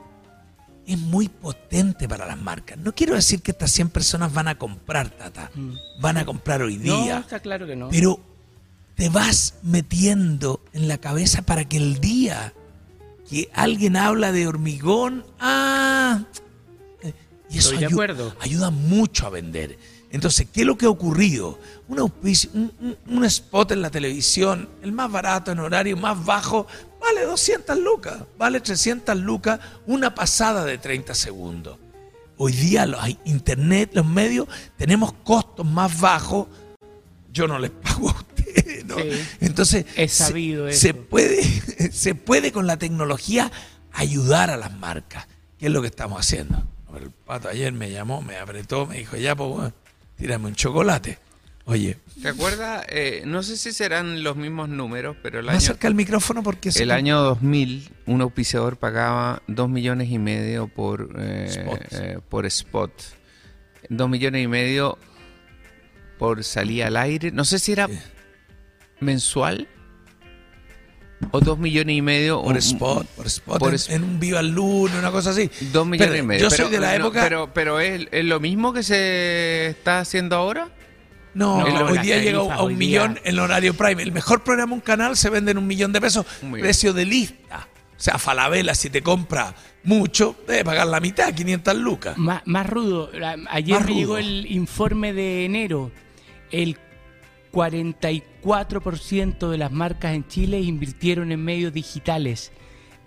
es 0.87 0.99
muy 0.99 1.28
potente 1.28 2.09
para 2.09 2.26
las 2.26 2.41
marcas. 2.41 2.78
No 2.78 2.95
quiero 2.95 3.14
decir 3.14 3.43
que 3.43 3.51
estas 3.51 3.70
100 3.72 3.89
personas 3.91 4.32
van 4.32 4.49
a 4.49 4.57
comprar, 4.57 5.11
Tata. 5.11 5.51
Van 6.01 6.16
a 6.16 6.24
comprar 6.24 6.62
hoy 6.62 6.76
No, 6.78 7.03
día. 7.03 7.18
está 7.18 7.41
claro 7.41 7.66
que 7.66 7.74
no. 7.76 7.89
Pero 7.91 8.20
te 8.95 9.09
vas 9.09 9.55
metiendo 9.62 10.62
en 10.72 10.89
la 10.89 10.99
cabeza 10.99 11.43
para 11.43 11.64
que 11.64 11.76
el 11.76 12.01
día 12.01 12.53
que 13.28 13.51
alguien 13.53 13.97
habla 13.97 14.30
de 14.32 14.47
hormigón, 14.47 15.24
ah, 15.41 16.22
eh, 17.03 17.12
y 17.51 17.59
eso 17.59 17.70
Estoy 17.72 17.78
de 17.78 17.89
ayu- 17.89 17.93
acuerdo. 17.93 18.37
ayuda 18.41 18.70
mucho 18.70 19.26
a 19.26 19.30
vender. 19.30 19.78
Entonces, 20.17 20.49
¿qué 20.53 20.62
es 20.62 20.67
lo 20.67 20.77
que 20.77 20.87
ha 20.87 20.91
ocurrido? 20.91 21.59
Un, 21.89 21.99
auspicio- 21.99 22.51
un, 22.55 22.73
un- 22.81 23.17
un 23.17 23.25
spot 23.25 23.71
en 23.73 23.83
la 23.83 23.91
televisión, 23.91 24.69
el 24.83 24.91
más 24.93 25.11
barato 25.12 25.53
en 25.53 25.61
horario 25.61 25.97
más 25.97 26.25
bajo, 26.25 26.67
vale 27.01 27.25
200 27.25 27.79
lucas, 27.79 28.19
vale 28.37 28.61
300 28.61 29.17
lucas, 29.17 29.61
una 29.87 30.14
pasada 30.14 30.64
de 30.64 30.79
30 30.79 31.14
segundos. 31.14 31.79
Hoy 32.39 32.53
día 32.53 32.85
los 32.87 33.01
hay 33.01 33.19
internet, 33.25 33.91
los 33.95 34.05
medios, 34.07 34.49
tenemos 34.77 35.12
costos 35.25 35.64
más 35.64 36.01
bajos. 36.01 36.49
Yo 37.33 37.47
no 37.47 37.59
les 37.59 37.71
pago 37.71 38.11
a 38.11 38.12
ustedes, 38.12 38.85
¿no? 38.85 38.97
Sí. 38.97 39.11
Entonces, 39.41 39.87
Es 39.97 40.12
sabido 40.12 40.71
se, 40.73 40.91
eso. 40.91 40.99
puede, 41.09 41.43
se 41.93 42.14
puede 42.14 42.53
con 42.53 42.67
la 42.67 42.77
tecnología 42.79 43.51
ayudar 43.93 44.51
a 44.51 44.57
las 44.57 44.73
marcas, 44.73 45.27
que 45.59 45.67
es 45.67 45.73
lo 45.73 45.81
que 45.83 45.89
estamos 45.89 46.19
haciendo. 46.21 46.62
El 46.99 47.11
pato 47.11 47.49
ayer 47.49 47.73
me 47.75 47.91
llamó, 47.91 48.23
me 48.23 48.39
apretó, 48.39 48.87
me 48.87 48.97
dijo, 48.99 49.17
ya, 49.19 49.37
pues, 49.37 49.51
bueno, 49.51 49.73
tírame 50.17 50.47
un 50.49 50.55
chocolate. 50.55 51.19
Oye, 51.69 51.99
¿Te 52.23 52.29
acuerdas? 52.29 52.87
Eh, 52.89 53.23
no 53.27 53.43
sé 53.43 53.57
si 53.57 53.73
serán 53.73 54.23
los 54.23 54.37
mismos 54.37 54.69
números, 54.69 55.17
pero 55.23 55.41
el 55.41 55.47
más 55.47 55.57
año, 55.57 55.61
cerca 55.61 55.89
el 55.89 55.95
micrófono 55.97 56.43
porque 56.43 56.71
el 56.75 56.91
año 56.93 57.21
2000 57.21 57.91
un 58.07 58.21
auspiciador 58.23 58.77
pagaba 58.77 59.43
2 59.49 59.69
millones 59.69 60.09
y 60.11 60.19
medio 60.19 60.69
por, 60.69 61.11
eh, 61.19 61.47
Spot. 61.49 61.81
eh, 61.91 62.19
por 62.29 62.47
spot. 62.47 62.93
2 63.91 64.09
millones 64.09 64.45
y 64.45 64.49
medio 64.49 64.97
por 66.19 66.43
salir 66.45 66.85
al 66.85 66.97
aire. 66.97 67.33
No 67.33 67.45
sé 67.45 67.59
si 67.59 67.73
era 67.73 67.89
mensual 69.01 69.69
o 71.31 71.41
2 71.41 71.59
millones 71.59 71.97
y 71.97 72.03
medio. 72.03 72.43
por 72.43 72.57
spot, 72.59 73.07
por 73.09 73.27
spot, 73.27 73.59
por 73.59 73.69
en, 73.71 73.75
es- 73.75 73.89
en 73.91 74.05
un 74.05 74.21
Viva 74.21 74.41
el 74.41 74.49
Lunes, 74.49 74.97
una 74.99 75.11
cosa 75.11 75.31
así. 75.31 75.51
Dos 75.73 75.87
millones 75.87 76.09
Pero 76.12 76.23
y 76.23 76.27
medio. 76.27 76.43
Yo 76.43 76.49
pero, 76.51 76.62
soy 76.64 76.73
de 76.73 76.81
la 76.81 76.91
no, 76.99 77.05
época. 77.07 77.23
pero, 77.23 77.51
pero 77.55 77.81
¿es, 77.81 78.07
es 78.11 78.25
lo 78.25 78.41
mismo 78.41 78.73
que 78.73 78.83
se 78.83 79.67
está 79.69 80.01
haciendo 80.01 80.37
ahora? 80.37 80.69
No, 81.35 81.59
No, 81.69 81.87
hoy 81.87 81.99
día 81.99 82.19
llega 82.19 82.39
a 82.39 82.62
un 82.62 82.79
millón 82.79 83.14
día- 83.14 83.23
en 83.25 83.31
el 83.35 83.39
horario 83.41 83.75
prime. 83.75 84.03
El 84.03 84.12
mejor 84.12 84.43
programa 84.43 84.73
un 84.75 84.81
canal 84.81 85.17
se 85.17 85.29
vende 85.31 85.51
en 85.51 85.59
un 85.59 85.67
millón 85.67 85.93
de 85.93 86.01
pesos. 86.01 86.25
Precio 86.51 86.93
de 86.95 87.05
lista. 87.05 87.69
O 87.99 88.01
sea, 88.01 88.19
Falabella, 88.19 88.75
si 88.75 88.91
te 88.91 89.03
compra 89.03 89.55
mucho, 89.85 90.37
debe 90.47 90.64
pagar 90.64 90.87
la 90.87 91.01
mitad, 91.01 91.33
500 91.35 91.75
lucas. 91.77 92.17
Más, 92.19 92.43
más 92.47 92.67
rudo. 92.69 93.11
Ayer 93.51 93.79
Más 93.79 93.87
me 93.87 93.95
llegó 93.95 94.19
el 94.19 94.47
informe 94.51 95.12
de 95.14 95.45
enero. 95.47 95.91
El 96.51 96.77
44% 97.57 99.49
de 99.49 99.57
las 99.57 99.73
marcas 99.73 100.15
en 100.15 100.29
Chile 100.29 100.61
invirtieron 100.61 101.33
en 101.33 101.43
medios 101.43 101.73
digitales. 101.73 102.53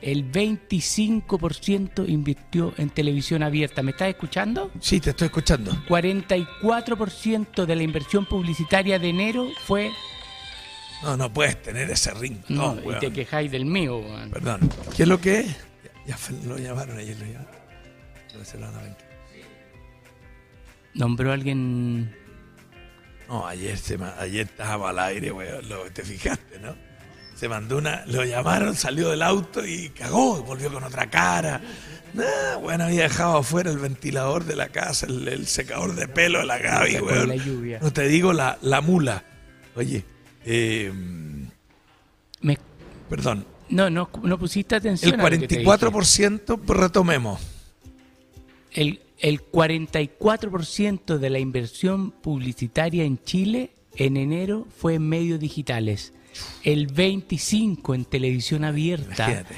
El 0.02 0.32
25% 0.32 2.10
invirtió 2.10 2.74
en 2.78 2.90
televisión 2.90 3.44
abierta. 3.44 3.84
¿Me 3.84 3.92
estás 3.92 4.10
escuchando? 4.10 4.72
Sí, 4.80 5.00
te 5.00 5.12
estoy 5.12 5.28
escuchando. 5.28 5.72
44% 5.88 7.66
de 7.66 7.76
la 7.76 7.84
inversión 7.84 8.26
publicitaria 8.26 8.98
de 8.98 9.10
enero 9.10 9.48
fue... 9.66 9.92
No, 11.04 11.16
no 11.16 11.32
puedes 11.32 11.62
tener 11.62 11.92
ese 11.92 12.12
ritmo. 12.16 12.42
No, 12.50 12.74
No, 12.76 12.96
y 12.96 13.00
te 13.00 13.12
quejáis 13.14 13.52
del 13.52 13.66
mío. 13.66 14.00
weón. 14.00 14.32
Perdón. 14.32 14.70
¿Qué 14.96 15.04
es 15.04 15.10
lo 15.10 15.22
que 15.22 15.42
es? 15.42 15.56
Ya, 16.08 16.18
lo 16.46 16.58
llamaron 16.58 16.98
ayer. 16.98 17.16
Lo 18.36 18.44
llamaron. 18.44 18.96
Nombró 20.96 21.30
a 21.30 21.34
alguien... 21.36 22.16
No, 23.30 23.46
ayer, 23.48 23.78
se, 23.78 23.98
ayer 24.20 24.48
estábamos 24.48 24.90
al 24.90 25.00
aire, 25.00 25.32
weón. 25.32 25.70
Lo, 25.70 25.84
te 25.92 26.04
fijaste, 26.04 26.60
¿no? 26.60 26.76
Se 27.36 27.48
mandó 27.48 27.78
una. 27.78 28.04
Lo 28.08 28.26
llamaron, 28.26 28.76
salió 28.76 29.10
del 29.10 29.22
auto 29.22 29.66
y 29.66 29.90
cagó. 29.90 30.44
Volvió 30.44 30.74
con 30.74 30.84
otra 30.84 31.10
cara. 31.10 31.62
Nah, 32.14 32.56
bueno, 32.60 32.86
había 32.86 33.04
dejado 33.04 33.38
afuera 33.38 33.70
el 33.70 33.78
ventilador 33.78 34.44
de 34.46 34.56
la 34.56 34.70
casa, 34.70 35.06
el, 35.06 35.28
el 35.28 35.46
secador 35.48 35.94
de 35.96 36.08
pelo 36.08 36.40
de 36.40 36.46
la 36.48 36.58
Gaby, 36.58 36.96
weón. 37.02 37.28
la 37.30 37.36
lluvia. 37.36 37.80
No 37.82 37.94
te 37.94 38.08
digo 38.08 38.34
la, 38.34 38.58
la 38.64 38.82
mula. 38.82 39.24
Oye, 39.76 40.04
eh, 40.44 40.92
Me- 42.42 42.58
perdón. 43.10 43.46
No, 43.70 43.90
no, 43.92 44.10
no 44.24 44.40
pusiste 44.40 44.76
atención. 44.76 45.14
El 45.14 45.20
a 45.22 45.24
lo 45.24 45.30
que 45.40 45.48
te 45.48 45.58
dije. 45.60 45.70
44%, 45.70 46.66
retomemos. 46.68 47.40
El, 48.72 49.00
el 49.20 49.42
44% 49.52 51.18
de 51.18 51.30
la 51.30 51.40
inversión 51.40 52.12
publicitaria 52.12 53.04
en 53.04 53.22
Chile 53.24 53.72
en 53.96 54.18
enero 54.18 54.68
fue 54.78 54.96
en 54.96 55.08
medios 55.08 55.40
digitales. 55.40 56.14
El 56.64 56.94
25% 56.94 57.96
en 57.96 58.06
televisión 58.06 58.64
abierta. 58.64 59.26
Imagínate. 59.30 59.56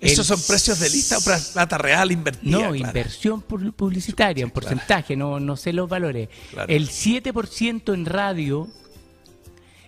¿Esos 0.00 0.26
son 0.28 0.40
precios 0.46 0.78
de 0.78 0.90
lista 0.90 1.18
o 1.18 1.20
plata 1.52 1.76
real 1.76 2.12
invertida? 2.12 2.58
No, 2.58 2.74
inversión 2.74 3.42
pu- 3.46 3.72
publicitaria 3.72 4.44
en 4.44 4.50
porcentaje, 4.50 5.16
no, 5.16 5.40
no 5.40 5.56
sé 5.56 5.72
los 5.72 5.88
valores. 5.88 6.28
Claro. 6.52 6.72
El 6.72 6.88
7% 6.88 7.94
en 7.94 8.06
radio, 8.06 8.68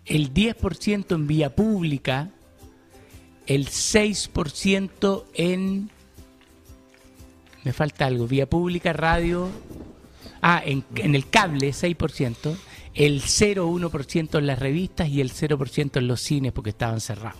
el 0.04 0.34
10% 0.34 1.14
en 1.14 1.26
vía 1.28 1.54
pública, 1.54 2.30
el 3.46 3.68
6% 3.68 5.24
en... 5.34 5.90
Me 7.64 7.72
falta 7.72 8.06
algo, 8.06 8.26
vía 8.26 8.48
pública, 8.48 8.92
radio... 8.92 9.48
Ah, 10.42 10.62
en, 10.64 10.84
en 10.96 11.14
el 11.14 11.28
cable 11.28 11.68
6%, 11.70 12.56
el 12.94 13.20
0,1% 13.20 14.38
en 14.38 14.46
las 14.46 14.58
revistas 14.58 15.06
y 15.08 15.20
el 15.20 15.30
0% 15.32 15.98
en 15.98 16.08
los 16.08 16.20
cines 16.22 16.52
porque 16.52 16.70
estaban 16.70 16.98
cerrados. 17.02 17.38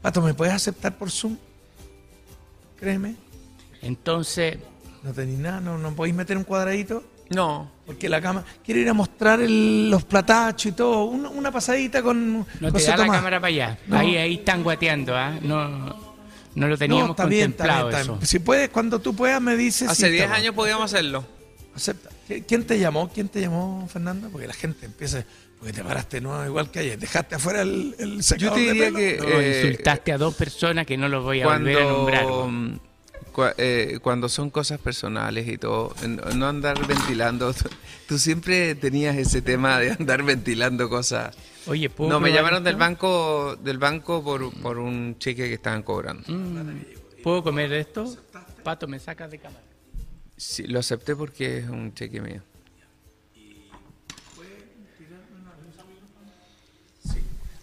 Pato, 0.00 0.22
¿me 0.22 0.32
puedes 0.32 0.54
aceptar 0.54 0.96
por 0.96 1.10
Zoom? 1.10 1.36
Créeme. 2.78 3.16
Entonces, 3.80 4.58
No 5.02 5.12
tenéis 5.12 5.38
nada, 5.40 5.60
no, 5.60 5.76
no 5.76 5.92
podéis 5.94 6.14
meter 6.14 6.36
un 6.36 6.44
cuadradito. 6.44 7.02
No. 7.30 7.68
Porque 7.84 8.08
la 8.08 8.20
cama. 8.20 8.44
Quiero 8.64 8.80
ir 8.80 8.88
a 8.88 8.94
mostrar 8.94 9.40
el- 9.40 9.90
los 9.90 10.04
platachos 10.04 10.66
y 10.66 10.72
todo. 10.72 11.06
Una, 11.06 11.30
una 11.30 11.50
pasadita 11.50 12.00
con. 12.02 12.46
No 12.60 12.72
te 12.72 12.82
da 12.84 12.96
la 12.96 13.06
cámara 13.08 13.40
para 13.40 13.48
allá. 13.48 13.78
No. 13.88 13.98
Ahí, 13.98 14.16
ahí 14.16 14.34
están 14.34 14.62
guateando, 14.62 15.16
¿ah? 15.16 15.36
No, 15.42 16.11
no 16.54 16.68
lo 16.68 16.76
teníamos 16.78 17.06
no, 17.08 17.12
está 17.12 17.26
bien, 17.26 17.50
está 17.50 17.64
bien, 17.64 17.72
contemplado 17.74 17.88
está 17.90 18.00
eso. 18.02 18.12
bien. 18.16 18.26
Si 18.26 18.38
puedes, 18.38 18.68
cuando 18.70 18.98
tú 19.00 19.14
puedas, 19.14 19.40
me 19.40 19.56
dices. 19.56 19.88
Hace 19.88 20.06
sí, 20.06 20.12
10 20.12 20.24
toma. 20.24 20.36
años 20.36 20.54
podíamos 20.54 20.84
hacerlo. 20.92 21.24
Acepta. 21.74 22.10
¿Qui- 22.28 22.44
¿Quién 22.46 22.64
te 22.66 22.78
llamó? 22.78 23.08
¿Quién 23.10 23.28
te 23.28 23.40
llamó, 23.40 23.88
Fernando? 23.90 24.28
Porque 24.30 24.46
la 24.46 24.54
gente 24.54 24.86
empieza. 24.86 25.24
Porque 25.58 25.72
te 25.72 25.82
paraste 25.84 26.20
nuevo 26.20 26.44
igual 26.44 26.70
que 26.70 26.80
ayer. 26.80 26.98
Dejaste 26.98 27.36
afuera 27.36 27.62
el, 27.62 27.94
el 27.98 28.20
Yo 28.20 28.52
te 28.52 28.60
de 28.60 28.66
diría 28.66 28.84
pelo. 28.86 28.96
que 28.98 29.18
No, 29.20 29.40
eh, 29.40 29.62
insultaste 29.64 30.12
a 30.12 30.18
dos 30.18 30.34
personas 30.34 30.84
que 30.86 30.96
no 30.98 31.08
los 31.08 31.22
voy 31.24 31.40
a 31.40 31.46
volver 31.46 31.78
a 31.78 31.84
nombrar. 31.84 32.26
Cua- 33.32 33.54
eh, 33.58 33.98
cuando 34.02 34.28
son 34.28 34.50
cosas 34.50 34.78
personales 34.80 35.48
y 35.48 35.58
todo, 35.58 35.94
no 36.34 36.46
andar 36.46 36.86
ventilando. 36.86 37.52
Tú 38.08 38.18
siempre 38.18 38.74
tenías 38.74 39.16
ese 39.16 39.42
tema 39.42 39.78
de 39.78 39.92
andar 39.92 40.22
ventilando 40.22 40.88
cosas. 40.88 41.36
Oye, 41.66 41.88
¿puedo 41.90 42.10
No, 42.10 42.20
me 42.20 42.32
llamaron 42.32 42.62
del 42.64 42.76
banco 42.76 43.56
del 43.56 43.78
banco 43.78 44.22
por, 44.22 44.52
por 44.60 44.78
un 44.78 45.16
cheque 45.18 45.48
que 45.48 45.54
estaban 45.54 45.82
cobrando. 45.82 46.24
Mm, 46.26 47.22
¿Puedo 47.22 47.42
comer 47.42 47.72
esto? 47.72 48.16
Pato, 48.64 48.86
me 48.86 48.98
sacas 48.98 49.30
de 49.30 49.38
cámara. 49.38 49.62
Sí, 50.36 50.64
lo 50.66 50.80
acepté 50.80 51.14
porque 51.14 51.58
es 51.58 51.68
un 51.68 51.94
cheque 51.94 52.20
mío. 52.20 52.42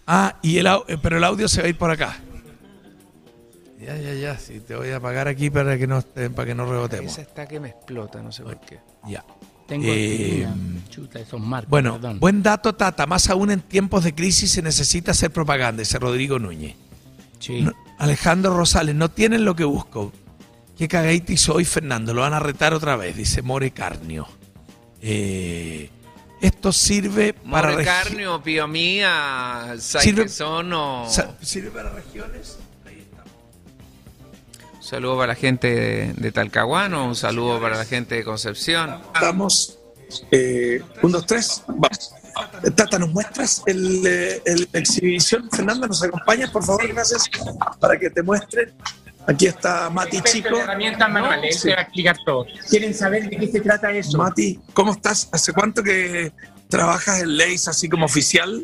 Ah, 0.08 0.38
y 0.42 0.58
el, 0.58 0.66
eh, 0.68 0.98
pero 1.02 1.18
el 1.18 1.24
audio 1.24 1.48
se 1.48 1.62
va 1.62 1.68
a 1.68 1.70
ir 1.70 1.78
por 1.78 1.92
acá. 1.92 2.18
Ya, 3.80 3.96
ya, 3.98 4.14
ya. 4.14 4.38
Sí, 4.38 4.60
te 4.60 4.76
voy 4.76 4.90
a 4.90 4.98
apagar 4.98 5.28
aquí 5.28 5.50
para 5.50 5.78
que 5.78 5.88
no, 5.88 6.00
esté- 6.00 6.30
para 6.30 6.48
que 6.48 6.56
no 6.56 6.66
rebotemos. 6.70 7.14
Esa 7.14 7.22
está 7.22 7.48
que 7.48 7.60
me 7.60 7.70
explota, 7.70 8.22
no 8.22 8.32
sé 8.32 8.44
por 8.44 8.60
qué. 8.60 8.80
Ya. 9.08 9.24
Tengo 9.68 9.86
Eh, 9.88 10.46
aquí 10.48 10.60
una 10.76 10.90
chuta, 10.90 11.20
esos 11.20 11.40
marcos, 11.40 11.70
Bueno, 11.70 11.94
perdón. 11.94 12.20
buen 12.20 12.42
dato, 12.44 12.74
Tata. 12.76 13.06
Más 13.06 13.30
aún 13.30 13.52
en 13.52 13.62
tiempos 13.62 14.04
de 14.04 14.14
crisis 14.16 14.52
se 14.52 14.62
necesita 14.62 15.12
hacer 15.12 15.32
propaganda, 15.32 15.80
dice 15.82 15.98
Rodrigo 16.00 16.40
Núñez. 16.40 16.76
Sí. 17.40 17.62
No- 17.62 17.72
Alejandro 18.00 18.56
Rosales, 18.58 18.96
no 18.96 19.10
tienen 19.10 19.46
lo 19.46 19.56
que 19.56 19.64
busco. 19.64 20.12
¿Qué 20.78 20.88
cagaita 20.88 21.32
hizo 21.34 21.54
hoy 21.54 21.66
Fernando? 21.66 22.14
Lo 22.14 22.22
van 22.22 22.34
a 22.34 22.40
retar 22.40 22.74
otra 22.74 22.96
vez, 22.96 23.16
dice 23.16 23.42
More 23.42 23.72
Carnio. 23.72 24.28
Eh, 25.02 25.90
esto 26.42 26.72
sirve 26.74 27.34
para... 27.34 27.72
More 27.72 27.86
Carnio, 27.86 28.42
Pío 28.42 28.68
Mía, 28.68 29.74
Sirve- 29.78 29.80
Saiquesono. 29.80 31.06
sa- 31.10 31.36
¿Sirve 31.42 31.70
para 31.72 31.90
regiones? 31.92 32.58
Un 34.90 34.96
saludo 34.96 35.18
para 35.18 35.28
la 35.28 35.36
gente 35.36 35.68
de, 35.76 36.14
de 36.14 36.32
Talcahuano, 36.32 37.06
un 37.06 37.16
saludo 37.16 37.62
para 37.62 37.78
la 37.78 37.86
gente 37.86 38.16
de 38.16 38.24
Concepción. 38.24 39.00
Estamos. 39.14 39.78
Eh, 40.32 40.82
un, 41.04 41.12
dos, 41.12 41.28
tres. 41.28 41.62
Vamos. 41.68 42.12
Tata, 42.76 42.98
¿nos 42.98 43.10
muestras 43.10 43.62
el, 43.68 44.02
eh, 44.08 44.42
el- 44.48 44.68
la 44.74 44.80
exhibición? 44.80 45.48
Fernanda, 45.52 45.86
¿nos 45.86 46.02
acompañas, 46.02 46.50
por 46.50 46.64
favor? 46.66 46.88
Gracias. 46.88 47.30
Para 47.80 48.00
que 48.00 48.10
te 48.10 48.24
muestren. 48.24 48.74
Aquí 49.28 49.46
está 49.46 49.92
Mati 49.92 50.22
Chico. 50.24 50.58
herramientas 50.58 51.08
manuales, 51.08 51.60
Sí. 51.60 51.70
va 51.70 51.76
a 51.76 51.82
explicar 51.84 52.18
todo. 52.26 52.48
¿Quieren 52.68 52.96
saber 52.96 53.30
de 53.30 53.38
qué 53.38 53.48
se 53.48 53.62
trata 53.62 53.92
eso? 53.92 54.18
Mati, 54.18 54.60
¿cómo 54.74 54.94
estás? 54.94 55.30
¿Hace 55.32 55.54
cuánto 55.54 55.84
que 55.84 56.32
trabajas 56.68 57.22
en 57.22 57.38
Leis 57.38 57.68
así 57.68 57.88
como 57.90 58.06
oficial? 58.06 58.64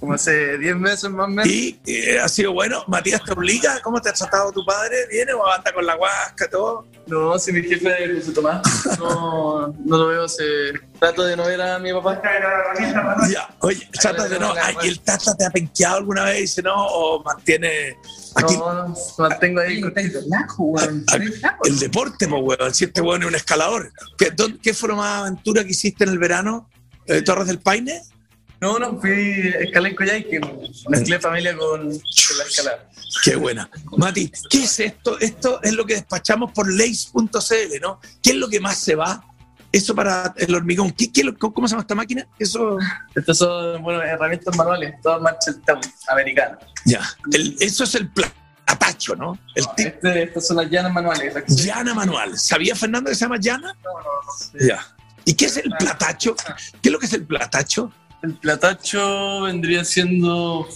Como 0.00 0.14
hace 0.14 0.58
10 0.58 0.76
meses 0.76 1.10
más 1.10 1.26
o 1.26 1.28
menos. 1.28 1.46
¿Y 1.46 1.80
eh, 1.86 2.20
ha 2.20 2.28
sido 2.28 2.52
bueno? 2.52 2.84
¿Matías 2.86 3.22
te 3.24 3.32
obliga? 3.32 3.80
¿Cómo 3.82 4.00
te 4.00 4.10
ha 4.10 4.12
tratado 4.12 4.52
tu 4.52 4.64
padre? 4.64 5.06
¿Viene 5.10 5.32
o 5.32 5.44
anda 5.46 5.72
con 5.72 5.84
la 5.84 5.94
guasca, 5.96 6.48
todo? 6.48 6.86
No, 7.06 7.38
si 7.38 7.52
mi 7.52 7.62
jefe 7.62 8.04
es 8.04 8.20
José 8.20 8.32
Tomás. 8.32 8.62
No, 8.98 9.68
no 9.68 9.96
lo 9.96 10.06
veo, 10.08 10.28
se... 10.28 10.44
trato 11.00 11.24
de 11.24 11.36
no 11.36 11.46
ver 11.46 11.60
a 11.60 11.78
mi 11.78 11.92
papá. 11.92 12.20
Ya, 13.30 13.48
oye, 13.60 13.88
trata 14.00 14.28
de 14.28 14.38
no. 14.38 14.52
Ay, 14.62 14.76
¿y 14.84 14.88
el 14.88 15.00
Tata 15.00 15.34
te 15.36 15.44
ha 15.44 15.50
penqueado 15.50 15.96
alguna 15.96 16.24
vez? 16.24 16.40
Dice 16.42 16.62
no, 16.62 16.74
o 16.76 17.22
mantiene. 17.24 17.96
Aquí, 18.36 18.56
No, 18.56 18.72
no, 18.88 18.94
mantengo 19.18 19.60
ahí 19.60 19.80
cortito. 19.80 20.20
el 21.64 21.78
deporte, 21.78 22.28
pues, 22.28 22.42
weón. 22.42 22.74
Si 22.74 22.84
este 22.84 23.00
weón 23.00 23.22
es 23.22 23.28
un 23.28 23.34
escalador. 23.34 23.92
¿Qué, 24.16 24.30
dónde- 24.30 24.60
¿Qué 24.62 24.74
fue 24.74 24.90
la 24.90 24.94
más 24.94 25.20
aventura 25.22 25.64
que 25.64 25.70
hiciste 25.70 26.04
en 26.04 26.10
el 26.10 26.18
verano? 26.18 26.68
Eh, 27.06 27.22
¿Torres 27.22 27.46
del 27.46 27.58
Paine? 27.58 28.02
No, 28.60 28.78
no, 28.78 29.00
fui 29.00 29.54
escalé 29.60 29.90
en 29.90 29.94
Coyhaique, 29.96 30.40
mezclé 30.88 31.20
familia 31.20 31.56
con, 31.56 31.80
con 31.80 31.90
la 32.38 32.44
escalada. 32.44 32.88
Qué 33.22 33.36
buena. 33.36 33.70
Mati, 33.96 34.30
¿qué 34.50 34.64
es 34.64 34.80
esto? 34.80 35.18
Esto 35.20 35.60
es 35.62 35.72
lo 35.72 35.86
que 35.86 35.94
despachamos 35.94 36.52
por 36.52 36.70
leis.cl, 36.72 37.80
¿no? 37.80 38.00
¿Qué 38.22 38.30
es 38.30 38.36
lo 38.36 38.48
que 38.48 38.60
más 38.60 38.78
se 38.78 38.94
va? 38.94 39.24
eso 39.70 39.94
para 39.94 40.32
el 40.38 40.54
hormigón. 40.54 40.90
¿Qué, 40.92 41.12
qué 41.12 41.22
¿Cómo 41.38 41.68
se 41.68 41.72
llama 41.72 41.82
esta 41.82 41.94
máquina? 41.94 42.26
Eso, 42.38 42.78
Estas 43.14 43.36
son, 43.36 43.82
bueno, 43.82 44.02
herramientas 44.02 44.56
manuales, 44.56 44.94
todas 45.02 45.20
Marshalltown, 45.20 45.80
americanas. 46.08 46.58
ya. 46.86 47.02
El- 47.30 47.54
eso 47.60 47.84
es 47.84 47.94
el 47.94 48.08
platacho, 48.10 49.14
¿no? 49.14 49.38
El 49.54 49.66
Este, 49.76 50.22
estas 50.22 50.46
son 50.48 50.56
las 50.56 50.70
llanas 50.70 50.92
manuales. 50.92 51.34
llana 51.48 51.92
manual. 51.94 52.38
¿Sabía 52.38 52.74
Fernando 52.74 53.10
que 53.10 53.14
se 53.14 53.20
llama 53.26 53.36
llana? 53.38 53.74
No, 53.84 53.92
no, 53.92 54.08
no 54.26 54.32
sé. 54.32 54.66
Ya. 54.68 54.84
¿Y 55.26 55.34
qué 55.34 55.44
es 55.44 55.56
el 55.58 55.70
platacho? 55.78 56.34
¿Qué 56.80 56.88
es 56.88 56.92
lo 56.92 56.98
que 56.98 57.06
es 57.06 57.12
el 57.12 57.26
platacho? 57.26 57.92
El 58.22 58.34
platacho 58.34 59.42
vendría 59.42 59.84
siendo. 59.84 60.66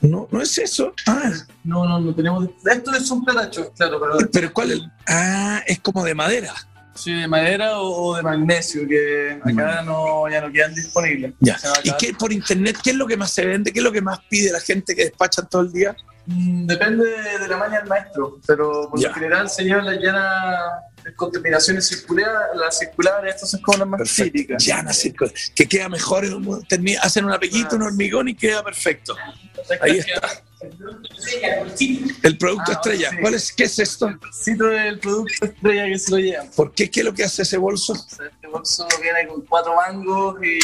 No, 0.00 0.28
no 0.30 0.40
es 0.40 0.56
eso. 0.58 0.92
Ah, 1.06 1.30
No, 1.64 1.84
no, 1.86 2.00
no 2.00 2.14
tenemos. 2.14 2.48
Esto 2.64 2.94
es 2.94 3.10
un 3.10 3.24
platacho, 3.24 3.72
claro, 3.76 4.00
pero 4.00 4.30
pero 4.32 4.52
¿cuál 4.52 4.70
es? 4.72 4.80
Ah, 5.06 5.62
es 5.66 5.78
como 5.80 6.04
de 6.04 6.14
madera. 6.14 6.54
Sí, 7.02 7.12
de 7.14 7.26
madera 7.28 7.78
o, 7.80 8.16
de 8.16 8.22
magnesio, 8.22 8.86
que 8.86 9.38
acá 9.42 9.82
no, 9.82 10.28
ya 10.28 10.40
no 10.40 10.52
quedan 10.52 10.74
disponibles. 10.74 11.32
Ya. 11.40 11.58
¿Y 11.84 11.92
qué 11.98 12.14
por 12.14 12.32
internet? 12.32 12.76
¿Qué 12.82 12.90
es 12.90 12.96
lo 12.96 13.06
que 13.06 13.16
más 13.16 13.32
se 13.32 13.44
vende? 13.46 13.72
¿Qué 13.72 13.78
es 13.80 13.84
lo 13.84 13.92
que 13.92 14.00
más 14.02 14.18
pide 14.28 14.52
la 14.52 14.60
gente 14.60 14.94
que 14.94 15.04
despachan 15.04 15.48
todo 15.48 15.62
el 15.62 15.72
día? 15.72 15.96
Mm, 16.26 16.66
Depende 16.66 17.04
de, 17.08 17.48
la 17.48 17.56
maña 17.56 17.78
del 17.80 17.88
maestro, 17.88 18.38
pero 18.46 18.88
por 18.90 19.02
lo 19.02 19.14
general 19.14 19.48
se 19.48 19.64
llevan 19.64 19.86
las 19.86 19.98
llanas 19.98 20.64
con 21.16 21.32
terminaciones 21.32 21.88
circulares, 21.88 22.32
las 22.54 22.78
circulares, 22.78 23.34
estas 23.34 23.50
son 23.50 23.62
como 23.62 23.78
las 23.78 23.88
más 23.88 23.98
Perfecto. 24.00 24.32
típicas. 24.32 24.64
Llana, 24.64 24.92
circo- 24.92 25.32
que 25.54 25.66
queda 25.66 25.88
mejor. 25.88 26.24
Hacen 27.02 27.24
una 27.24 27.38
pequita, 27.38 27.76
un 27.76 27.82
hormigón 27.82 28.28
y 28.28 28.34
queda 28.34 28.62
perfecto. 28.62 29.16
Ahí 29.80 29.98
está. 29.98 30.42
El 32.22 32.36
producto 32.38 32.72
Ah, 32.72 32.72
estrella. 32.72 33.10
sí. 33.10 33.16
¿Cuál 33.20 33.34
es, 33.34 33.52
¿Qué 33.52 33.64
es 33.64 33.78
esto? 33.78 34.08
El 34.08 34.16
bolsito 34.18 34.64
del 34.66 34.98
producto 34.98 35.44
estrella 35.46 35.86
que 35.86 35.98
se 35.98 36.10
lo 36.10 36.18
llevan. 36.18 36.50
¿Por 36.50 36.72
qué? 36.74 36.90
¿Qué 36.90 37.00
es 37.00 37.06
lo 37.06 37.14
que 37.14 37.24
hace 37.24 37.42
ese 37.42 37.56
bolso? 37.56 37.92
O 37.94 37.96
sea, 37.96 38.26
este 38.26 38.46
bolso 38.46 38.86
viene 39.00 39.26
con 39.28 39.40
cuatro 39.46 39.74
mangos 39.76 40.36
y. 40.44 40.58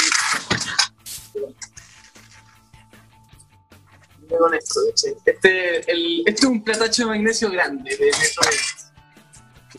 Con 4.28 4.54
esto. 4.54 4.80
Este, 5.24 5.90
el, 5.92 6.22
este 6.26 6.40
es 6.40 6.44
un 6.44 6.62
platacho 6.64 7.02
de 7.02 7.08
magnesio 7.08 7.50
grande, 7.50 7.96
de 7.96 8.06
metro. 8.06 8.42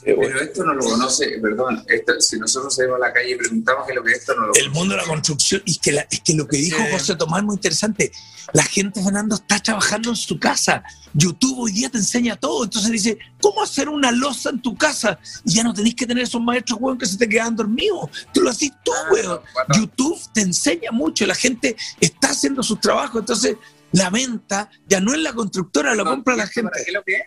Pero 0.03 0.40
esto 0.41 0.64
no 0.64 0.74
lo 0.74 0.82
conoce, 0.84 1.40
perdón, 1.41 1.84
esto, 1.88 2.19
si 2.19 2.38
nosotros 2.40 2.76
salimos 2.76 2.98
a 3.02 3.07
la 3.07 3.14
calle 3.14 3.32
y 3.32 3.36
preguntamos 3.36 3.86
qué 3.86 3.91
es 3.94 3.95
lo 3.98 4.03
que 4.03 4.11
es 4.11 4.19
esto, 4.19 4.36
no 4.36 4.48
lo 4.48 4.53
El 4.56 4.69
mundo 4.72 4.95
de 4.95 5.02
la 5.02 5.07
construcción. 5.07 5.61
Y 5.65 5.78
que, 5.78 5.91
la- 5.91 6.07
es 6.10 6.22
que 6.22 6.34
lo 6.34 6.48
que 6.48 6.57
dijo 6.57 6.78
Sí. 6.78 6.91
José 6.91 7.15
Tomás 7.15 7.40
es 7.40 7.45
muy 7.45 7.56
interesante. 7.56 8.11
La 8.53 8.64
gente, 8.64 9.03
Fernando, 9.03 9.36
está 9.36 9.60
trabajando 9.60 10.10
en 10.10 10.15
su 10.15 10.40
casa. 10.40 10.84
YouTube 11.14 11.60
hoy 11.60 11.72
día 11.74 11.90
te 11.90 11.98
enseña 11.98 12.36
todo. 12.38 12.64
Entonces 12.64 12.90
dice, 12.91 13.18
¿cómo 13.41 13.61
hacer 13.64 13.90
una 13.90 14.11
losa 14.11 14.49
en 14.52 14.61
tu 14.61 14.78
casa? 14.78 15.19
Y 15.44 15.56
ya 15.56 15.64
no 15.64 15.74
tenés 15.74 15.95
que 15.95 16.06
tener 16.06 16.24
esos 16.24 16.41
maestros, 16.41 16.80
weón, 16.82 16.98
que 16.98 17.06
se 17.06 17.18
te 17.18 17.28
quedan 17.28 17.56
dormidos. 17.56 18.10
Tú 18.34 18.41
lo 18.41 18.49
haces 18.49 18.72
tú, 18.84 18.91
weón. 19.11 19.41
YouTube 19.76 20.18
te 20.34 20.41
enseña 20.41 20.91
mucho. 20.91 21.26
La 21.26 21.36
gente 21.36 21.76
está 21.99 22.30
haciendo 22.30 22.64
sus 22.64 22.80
trabajos. 22.80 23.19
Entonces, 23.19 23.57
la 23.91 24.10
venta 24.10 24.69
ya 24.88 24.99
no 25.02 25.14
es 25.14 25.19
la 25.19 25.34
constructora, 25.34 25.94
lo 25.95 26.06
compra 26.06 26.36
la 26.36 26.48
gente. 26.48 26.69
¿Para 26.72 26.84
qué 26.84 26.90
es 26.90 26.94
lo 26.94 27.03
que 27.03 27.15
es? 27.15 27.22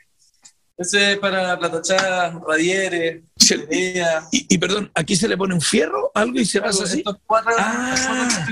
Ese 0.81 1.13
es 1.13 1.19
para 1.19 1.59
platachar, 1.59 2.41
radieres, 2.49 3.23
tuberías. 3.37 4.25
Y, 4.33 4.47
y 4.55 4.59
perdón, 4.59 4.91
aquí 4.95 5.15
se 5.15 5.29
le 5.29 5.37
pone 5.37 5.53
un 5.55 5.61
fierro, 5.61 6.11
algo 6.15 6.39
y 6.41 6.47
se 6.47 6.61
pasa 6.63 6.85
así. 6.85 7.05
Cuatro, 7.27 7.53
Ah. 7.59 8.49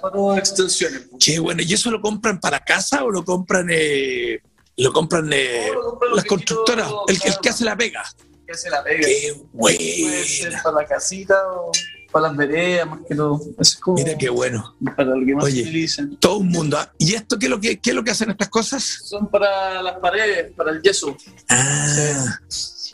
cuatro, 0.00 0.36
extensiones. 0.36 1.02
Qué 1.22 1.38
bueno. 1.38 1.62
¿Y 1.62 1.72
eso 1.74 1.90
lo 1.90 2.00
compran 2.00 2.40
para 2.40 2.60
casa 2.60 3.04
o 3.04 3.10
lo 3.10 3.24
compran, 3.24 3.68
eh, 3.70 4.40
lo 4.78 4.90
compran 4.92 5.30
eh, 5.34 5.66
No, 5.68 5.74
lo 5.74 5.82
compran 5.90 6.10
los 6.10 6.16
las 6.16 6.24
constructoras? 6.26 6.88
El, 7.08 7.14
el 7.16 7.20
que 7.20 7.28
claro. 7.28 7.50
hace 7.50 7.64
la 7.64 7.76
pega. 7.76 8.04
Que 8.46 8.54
se 8.54 8.70
la 8.70 8.82
pega. 8.82 9.06
Qué 9.06 9.34
Puede 9.52 10.24
ser 10.24 10.48
buena. 10.48 10.62
para 10.62 10.76
la 10.76 10.86
casita 10.86 11.34
o 11.52 11.70
para 12.10 12.28
las 12.28 12.36
veredas, 12.36 12.88
más 12.88 13.00
que 13.08 13.14
todo. 13.14 13.40
Es 13.58 13.76
como 13.76 13.96
Mira 13.96 14.16
qué 14.18 14.28
bueno. 14.28 14.76
para 14.96 15.14
lo 15.16 15.24
que 15.24 15.34
más 15.34 15.44
Oye. 15.44 15.62
utilizan. 15.62 16.16
Todo 16.16 16.38
un 16.38 16.48
mundo. 16.48 16.76
¿ah? 16.78 16.92
¿Y 16.98 17.14
esto 17.14 17.38
qué 17.38 17.46
es 17.46 17.50
lo 17.50 17.60
que, 17.60 17.78
qué 17.78 17.90
es 17.90 17.96
lo 17.96 18.04
que 18.04 18.10
hacen 18.10 18.30
estas 18.30 18.48
cosas? 18.48 18.82
Son 19.04 19.28
para 19.28 19.82
las 19.82 19.98
paredes, 19.98 20.52
para 20.54 20.72
el 20.72 20.82
yeso. 20.82 21.16
Ah, 21.48 22.38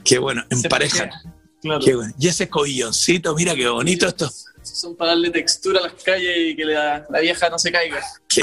qué 0.05 0.19
bueno. 0.19 0.43
En 0.51 0.59
Se 0.61 0.69
pareja. 0.69 1.11
Claro. 1.63 1.81
Qué 1.85 1.95
bueno. 1.95 2.13
Y 2.19 2.29
ese 2.29 2.49
cobilloncito, 2.49 3.35
mira 3.35 3.55
qué 3.55 3.69
bonito 3.69 4.07
esto. 4.07 4.31
Son 4.63 4.97
para 4.97 5.11
darle 5.13 5.31
textura 5.31 5.79
a 5.79 5.83
las 5.85 5.93
calles 6.03 6.37
y 6.39 6.57
que 6.57 6.65
la, 6.65 7.07
la 7.09 7.21
vieja 7.21 7.49
no 7.49 7.59
se 7.59 7.71
caiga. 7.73 8.01
Qué 8.29 8.43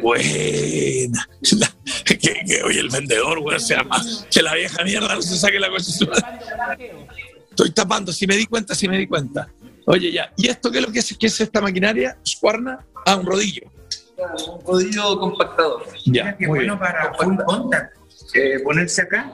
buena. 0.00 1.28
La- 1.52 1.72
que, 2.04 2.18
que, 2.18 2.62
oye, 2.64 2.80
el 2.80 2.88
vendedor, 2.88 3.40
güey, 3.40 3.60
se 3.60 3.76
llama. 3.76 4.02
Que 4.30 4.42
la 4.42 4.54
vieja 4.54 4.82
mierda 4.82 5.14
no 5.14 5.22
se 5.22 5.36
saque 5.38 5.60
la 5.60 5.68
cosa. 5.70 6.06
Estoy 7.50 7.70
tapando, 7.70 8.12
si 8.12 8.26
me 8.26 8.36
di 8.36 8.46
cuenta, 8.46 8.74
si 8.74 8.88
me 8.88 8.96
di 8.98 9.06
cuenta. 9.06 9.48
Oye, 9.86 10.12
ya. 10.12 10.32
¿Y 10.36 10.48
esto 10.48 10.70
qué 10.70 10.78
es 10.78 10.86
lo 10.86 10.92
que 10.92 10.98
es, 11.00 11.16
qué 11.18 11.26
es 11.26 11.40
esta 11.40 11.60
maquinaria? 11.60 12.16
¿Squarna? 12.26 12.84
Ah, 13.06 13.16
un 13.16 13.26
rodillo. 13.26 13.62
Un 14.18 14.64
rodillo 14.66 15.18
compactador. 15.18 15.84
Ya, 16.06 16.36
Qué 16.36 16.46
muy 16.46 16.60
bueno 16.60 16.76
bien. 16.76 16.78
para 16.78 17.14
full 17.14 17.36
contact. 17.44 17.96
Eh, 18.34 18.60
ponerse 18.64 19.02
acá. 19.02 19.32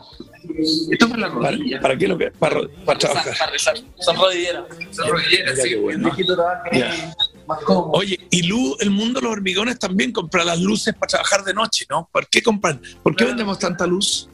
Esto 0.90 1.04
es 1.04 1.10
para 1.10 1.28
la 1.28 1.34
¿Para, 1.34 1.50
rodilla. 1.52 1.80
para 1.80 1.96
qué 1.96 2.08
lo 2.08 2.18
que? 2.18 2.30
Para, 2.32 2.56
para 2.56 2.68
Para, 2.84 2.98
trabajar. 2.98 3.36
para 3.38 3.52
rezar. 3.52 3.76
Son 4.00 4.16
rodilleras. 4.16 4.64
Son 4.90 5.08
rodilleras, 5.08 5.58
sí. 5.62 5.68
qué 5.68 5.76
bueno. 5.76 6.04
Viejito 6.04 6.34
trabaja 6.34 6.70
Ya. 6.72 7.14
más 7.46 7.62
cómodo. 7.62 7.90
Oye, 7.92 8.18
y 8.30 8.42
luz, 8.44 8.76
el 8.80 8.90
mundo 8.90 9.20
de 9.20 9.24
los 9.24 9.32
hormigones 9.32 9.78
también 9.78 10.10
compra 10.12 10.44
las 10.44 10.58
luces 10.60 10.94
para 10.94 11.10
trabajar 11.10 11.44
de 11.44 11.54
noche, 11.54 11.84
¿no? 11.90 12.08
¿Por 12.10 12.26
qué 12.28 12.42
compran? 12.42 12.80
¿Por 13.02 13.14
qué 13.14 13.24
vendemos 13.26 13.58
tanta 13.58 13.86
luz? 13.86 14.28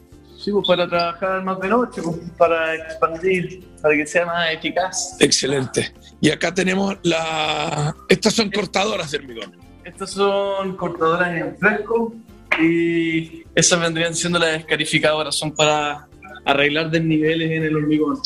Sí, 0.44 0.50
pues 0.52 0.66
para 0.66 0.86
trabajar 0.86 1.42
más 1.42 1.58
de 1.58 1.68
noche, 1.68 2.02
pues, 2.02 2.18
para 2.36 2.74
expandir, 2.74 3.64
para 3.80 3.96
que 3.96 4.06
sea 4.06 4.26
más 4.26 4.52
eficaz. 4.52 5.16
Excelente. 5.18 5.94
Y 6.20 6.28
acá 6.28 6.52
tenemos 6.52 6.96
la. 7.02 7.96
Estas 8.10 8.34
son 8.34 8.50
cortadoras 8.50 9.10
de 9.10 9.18
hormigón. 9.18 9.56
Estas 9.84 10.10
son 10.10 10.76
cortadoras 10.76 11.34
en 11.34 11.56
fresco 11.56 12.12
y 12.60 13.42
esas 13.54 13.80
vendrían 13.80 14.14
siendo 14.14 14.38
las 14.38 14.58
escarificadoras, 14.58 15.34
son 15.34 15.52
para 15.52 16.08
arreglar 16.44 16.90
desniveles 16.90 17.50
en 17.50 17.64
el 17.64 17.76
hormigón. 17.76 18.18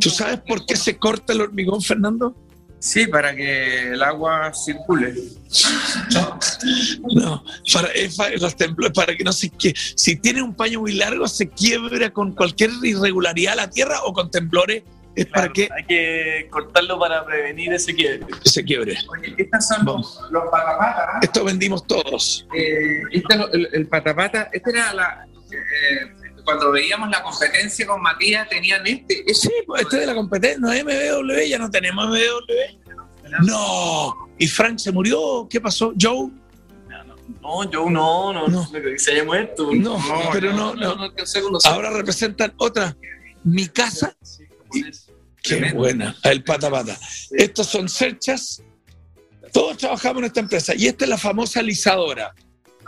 ¿Tú 0.00 0.08
sabes 0.08 0.40
por 0.48 0.64
qué 0.64 0.74
se 0.74 0.96
corta 0.96 1.34
el 1.34 1.42
hormigón, 1.42 1.82
Fernando? 1.82 2.34
Sí, 2.80 3.06
para 3.08 3.34
que 3.34 3.88
el 3.92 4.02
agua 4.02 4.52
circule. 4.54 5.12
No, 7.14 7.42
para, 7.72 7.88
es 7.88 8.16
para, 8.16 8.36
los 8.36 8.56
templos, 8.56 8.90
para 8.92 9.16
que 9.16 9.24
no 9.24 9.32
se 9.32 9.50
quie- 9.50 9.74
Si 9.96 10.16
tiene 10.16 10.42
un 10.42 10.54
paño 10.54 10.80
muy 10.80 10.92
largo, 10.94 11.26
se 11.28 11.48
quiebra 11.48 12.10
con 12.10 12.32
cualquier 12.34 12.70
irregularidad 12.82 13.56
la 13.56 13.68
tierra 13.70 14.00
o 14.04 14.12
con 14.12 14.30
temblores, 14.30 14.82
es 15.16 15.26
para 15.26 15.48
que 15.48 15.68
Hay 15.76 15.84
que 15.84 16.46
cortarlo 16.50 16.98
para 17.00 17.24
prevenir 17.26 17.72
ese 17.72 17.92
quiebre. 17.94 18.24
se 18.44 18.62
quiebre. 18.62 18.96
Oye, 19.08 19.34
estas 19.38 19.66
son 19.66 19.84
los, 19.84 20.20
los 20.30 20.44
patapatas. 20.50 21.22
Esto 21.22 21.44
vendimos 21.44 21.84
todos. 21.86 22.46
Eh, 22.56 23.02
este 23.10 23.34
el, 23.52 23.68
el 23.72 23.86
patapata, 23.88 24.48
este 24.52 24.70
era 24.70 24.94
la. 24.94 25.26
eh, 25.50 26.14
cuando 26.48 26.72
veíamos 26.72 27.10
la 27.10 27.22
competencia 27.22 27.86
con 27.86 28.00
Matías, 28.00 28.48
tenían 28.48 28.86
este. 28.86 29.22
ese 29.30 29.48
Sí, 29.48 29.50
pues 29.66 29.82
este 29.82 29.96
es 29.96 30.00
de 30.00 30.06
la 30.06 30.14
competencia, 30.14 30.58
no 30.58 30.72
es 30.72 30.82
MBW, 30.82 31.46
ya 31.46 31.58
no 31.58 31.70
tenemos 31.70 32.08
MBW. 32.08 33.44
No. 33.44 34.14
¿Y 34.38 34.46
Frank 34.48 34.78
se 34.78 34.90
murió? 34.90 35.46
¿Qué 35.50 35.60
pasó? 35.60 35.92
¿Joe? 36.00 36.30
No, 37.42 37.70
yo 37.70 37.90
no, 37.90 38.32
no, 38.32 38.48
No. 38.48 38.62
no 38.62 38.70
creo 38.70 38.92
que 38.94 38.98
se 38.98 39.12
haya 39.12 39.24
muerto. 39.24 39.68
No, 39.74 39.98
pero 40.32 40.54
no, 40.54 40.74
no. 40.74 40.96
Ahora 41.64 41.90
representan 41.90 42.54
otra. 42.56 42.96
Mi 43.44 43.68
casa. 43.68 44.16
Sí. 44.22 44.44
Qué 45.42 45.50
Tremendo. 45.50 45.80
buena. 45.80 46.16
El 46.24 46.42
pata 46.44 46.70
pata. 46.70 46.98
Estos 47.30 47.66
son 47.66 47.90
cerchas. 47.90 48.62
Todos 49.52 49.76
trabajamos 49.76 50.20
en 50.20 50.24
esta 50.24 50.40
empresa. 50.40 50.72
Y 50.74 50.86
esta 50.86 51.04
es 51.04 51.10
la 51.10 51.18
famosa 51.18 51.60
alisadora. 51.60 52.34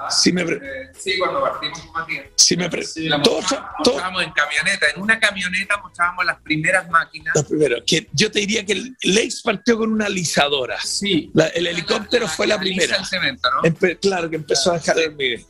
Si 0.08 0.32
me, 0.32 0.42
Eh, 0.42 0.58
sí, 0.98 1.18
cuando 1.18 1.40
partimos 1.42 1.78
con 1.80 1.92
Matías. 1.92 2.26
si 2.36 2.56
me 2.56 2.70
Sí, 2.82 3.08
la 3.08 3.20
todos- 3.22 3.44
mostrábamos 3.78 4.22
en 4.22 4.32
camioneta. 4.32 4.86
En 4.94 5.02
una 5.02 5.18
camioneta 5.20 5.76
mostrábamos 5.78 6.24
las 6.24 6.40
primeras 6.40 6.88
máquinas. 6.88 7.34
los 7.34 7.44
primeros. 7.44 7.82
Que 7.86 8.08
yo 8.12 8.30
te 8.30 8.40
diría 8.40 8.64
que 8.64 8.72
el 8.72 8.96
Lex 9.02 9.42
partió 9.42 9.76
con 9.78 9.92
una 9.92 10.06
alisadora. 10.06 10.78
Sí, 10.80 11.30
La- 11.34 11.48
el 11.48 11.66
helicóptero 11.66 12.26
fue 12.28 12.46
la 12.46 12.54
que 12.56 12.62
analiza 12.62 12.80
primera. 12.80 12.96
el 13.02 13.06
cemento, 13.06 13.48
¿no? 13.50 13.62
Empe- 13.62 13.98
claro, 14.00 14.30
que 14.30 14.36
empezó 14.36 14.72
a 14.72 14.78
dejar 14.78 14.98
el 14.98 15.08
hormiguero. 15.10 15.44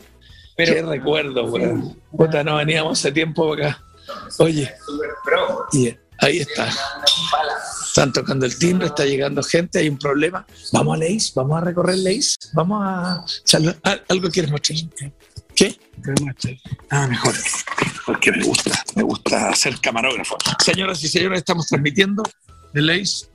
Pero- 0.56 0.74
Qué 0.74 0.82
recuerdo, 0.82 1.44
weón. 1.44 2.00
Puta, 2.10 2.42
no 2.44 2.56
veníamos 2.56 2.98
hace 2.98 3.12
tiempo 3.12 3.52
acá. 3.54 3.82
Oye, 4.38 4.70
ahí 6.18 6.38
está. 6.40 6.68
Están 7.90 8.12
tocando 8.12 8.46
el 8.46 8.56
timbre, 8.56 8.86
está 8.86 9.04
llegando 9.04 9.42
gente, 9.42 9.80
hay 9.80 9.88
un 9.88 9.98
problema. 9.98 10.46
Vamos 10.72 10.94
a 10.94 10.98
Leis, 10.98 11.32
vamos 11.34 11.60
a 11.60 11.64
recorrer 11.64 11.98
Leis, 11.98 12.36
vamos 12.52 12.80
a... 12.84 13.24
salud- 13.44 13.74
Ah, 13.82 13.96
¿Algo 14.08 14.30
quieres 14.30 14.50
mostrar? 14.52 14.78
¿Qué? 15.56 15.76
Ah, 16.90 17.08
mejor. 17.08 17.34
Porque 18.06 18.30
me 18.30 18.44
gusta, 18.44 18.70
me 18.94 19.02
gusta 19.02 19.52
ser 19.56 19.78
camarógrafo. 19.80 20.36
Señoras 20.64 21.02
y 21.02 21.08
señores, 21.08 21.38
estamos 21.40 21.66
transmitiendo 21.66 22.22
de 22.72 22.80
Leis. 22.80 23.28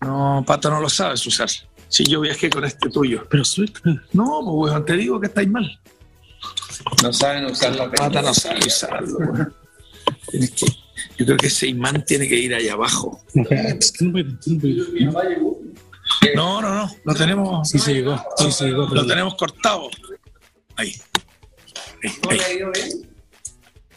No, 0.00 0.44
Pato 0.46 0.70
no 0.70 0.80
lo 0.80 0.88
sabes 0.88 1.26
usar. 1.26 1.48
Si 1.88 2.04
yo 2.04 2.20
viajé 2.20 2.48
con 2.50 2.64
este 2.64 2.88
tuyo. 2.90 3.26
Pero 3.28 3.44
suelta. 3.44 3.80
No, 4.12 4.40
pues 4.44 4.72
weón, 4.72 4.84
te 4.84 4.92
digo 4.96 5.20
que 5.20 5.26
estáis 5.26 5.48
mal. 5.50 5.80
No 7.02 7.12
saben 7.12 7.46
usar 7.46 7.74
la 7.74 7.90
Pata 7.90 8.22
no 8.22 8.32
sabe 8.32 8.60
usarlo. 8.64 9.18
Tienes 10.30 10.52
que- 10.52 10.66
Yo 11.16 11.24
creo 11.26 11.36
que 11.36 11.46
ese 11.48 11.66
imán 11.68 12.04
tiene 12.04 12.28
que 12.28 12.36
ir 12.36 12.54
allá 12.54 12.72
abajo. 12.74 13.20
No, 16.34 16.60
no, 16.60 16.74
no. 16.74 16.90
Lo 17.04 17.14
tenemos. 17.14 17.68
Sí 17.68 17.78
se 17.78 17.94
llegó, 17.94 18.22
sí 18.36 18.50
se 18.50 18.66
llegó. 18.66 18.86
Lo 18.88 19.06
tenemos 19.06 19.34
cortado. 19.34 19.88
Ahí. 20.76 20.94
Ahí, 22.30 22.40
ahí. 22.74 23.02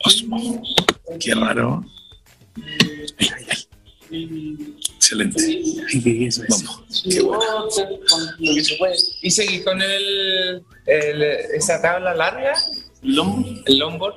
Osmo. 0.04 0.64
Qué 1.20 1.34
raro. 1.36 1.84
Ahí, 3.20 3.28
ahí, 3.36 3.46
ahí. 3.50 4.76
Excelente. 4.96 5.42
Vamos. 6.50 7.04
Qué 7.10 7.22
bueno. 7.22 7.68
Lo 8.40 8.54
que 8.56 8.64
se 8.64 8.76
puede. 8.78 8.96
¿Y 9.22 9.32
seguís 9.32 9.64
con 9.64 9.82
el, 9.82 10.64
el- 10.86 11.22
esa 11.56 11.82
tabla 11.82 12.14
larga? 12.16 12.54
¿El 13.04 13.16
longboard? 13.80 14.16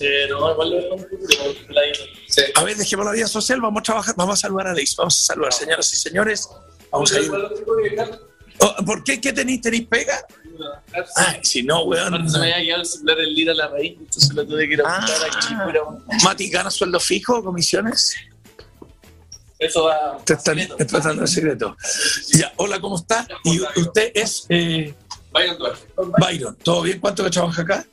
Eh, 0.00 0.26
no, 0.28 0.50
igual 0.52 0.70
lo 0.70 0.76
dejamos, 0.76 1.06
pero 1.08 1.54
la 1.70 1.82
Sí. 2.28 2.42
A 2.54 2.64
ver, 2.64 2.76
dejemos 2.76 3.06
la 3.06 3.12
vida 3.12 3.26
social. 3.28 3.60
Vamos 3.60 3.80
a 3.80 3.82
trabajar. 3.84 4.14
Vamos 4.16 4.38
a 4.38 4.42
saludar 4.42 4.66
a 4.68 4.74
Leis. 4.74 4.96
Vamos 4.96 5.20
a 5.22 5.24
saludar, 5.32 5.52
señoras 5.52 5.92
y 5.92 5.96
señores. 5.96 6.48
Vamos 6.90 7.12
a 7.12 7.20
ir. 7.20 7.30
Oh, 8.58 8.74
¿Por 8.84 9.04
qué? 9.04 9.20
¿Qué 9.20 9.32
tenéis? 9.32 9.60
¿Tenéis 9.60 9.86
pega? 9.86 10.24
Ay, 11.16 11.40
si 11.42 11.62
no, 11.62 11.84
weón. 11.84 12.28
Se 12.30 12.38
me 12.38 12.52
había 12.52 12.64
quedado 12.64 12.82
el 12.82 12.86
celular 12.88 13.18
el 13.20 13.34
lira 13.34 13.52
a 13.52 13.56
la 13.56 13.68
raíz, 13.68 13.96
entonces 13.98 14.32
lo 14.34 14.46
tuve 14.46 14.68
que 14.68 14.74
ir 14.74 14.82
a 14.82 14.84
Ah. 14.96 15.00
buscar 15.00 15.28
aquí. 15.28 16.24
Mati, 16.24 16.48
¿gana 16.50 16.70
sueldo 16.70 17.00
fijo 17.00 17.42
comisiones? 17.42 18.14
eso 19.58 19.84
va. 19.84 20.18
Te 20.24 20.34
están 20.34 20.58
explotando 20.58 21.22
el 21.22 21.28
secreto. 21.28 21.76
Ya, 22.32 22.52
hola, 22.56 22.80
¿cómo 22.80 22.96
está? 22.96 23.26
Y 23.44 23.60
usted 23.80 24.12
es 24.14 24.46
eh, 24.50 24.94
Vayan 25.32 25.56
Duarte. 25.58 25.86
Byron. 26.20 26.56
¿Todo 26.62 26.82
bien? 26.82 27.00
¿Cuánto 27.00 27.24
que 27.24 27.30
trabaja 27.30 27.62
acá? 27.62 27.86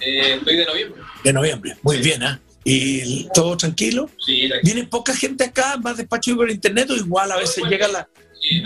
Eh, 0.00 0.34
estoy 0.34 0.56
de 0.56 0.64
noviembre. 0.66 1.02
De 1.24 1.32
noviembre. 1.32 1.76
Muy 1.82 1.96
bien, 1.98 2.22
¿ah? 2.22 2.40
¿Y 2.64 3.28
todo 3.32 3.56
tranquilo? 3.56 4.10
Sí, 4.24 4.46
la 4.48 4.56
¿Viene 4.62 4.84
poca 4.84 5.14
gente 5.14 5.44
acá, 5.44 5.76
más 5.78 5.96
despacho 5.96 6.36
por 6.36 6.50
internet 6.50 6.90
o 6.90 6.94
igual 6.96 7.32
a 7.32 7.36
veces 7.36 7.64
llega 7.64 7.88
la... 7.88 8.08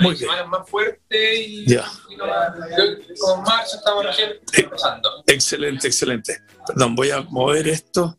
Muy 0.01 0.15
bien. 0.17 0.29
más 0.51 0.69
fuertes 0.69 1.39
y, 1.49 1.65
Ya. 1.67 1.85
y 2.11 2.17
no- 2.17 2.25
con 3.19 3.43
marzo 3.43 3.77
estamos 3.77 4.05
recién 4.05 4.33
empezando. 4.53 5.09
Excelente, 5.27 5.87
excelente. 5.87 6.43
Perdón, 6.67 6.95
voy 6.95 7.11
a 7.11 7.23
mover 7.23 7.69
esto. 7.69 8.15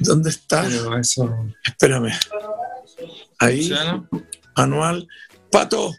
¿Dónde 0.00 0.30
está? 0.30 0.66
eso. 1.00 1.28
Espérame. 1.64 2.12
Ahí, 3.38 3.72
anual. 4.54 5.08
Pato. 5.50 5.92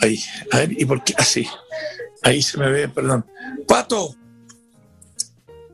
Ahí. 0.00 0.18
A 0.52 0.58
ver, 0.58 0.72
¿y 0.80 0.84
por 0.84 1.02
qué? 1.04 1.14
Así. 1.16 1.48
Ahí 2.28 2.42
se 2.42 2.58
me 2.58 2.70
ve, 2.70 2.88
perdón. 2.88 3.24
Pato. 3.66 4.14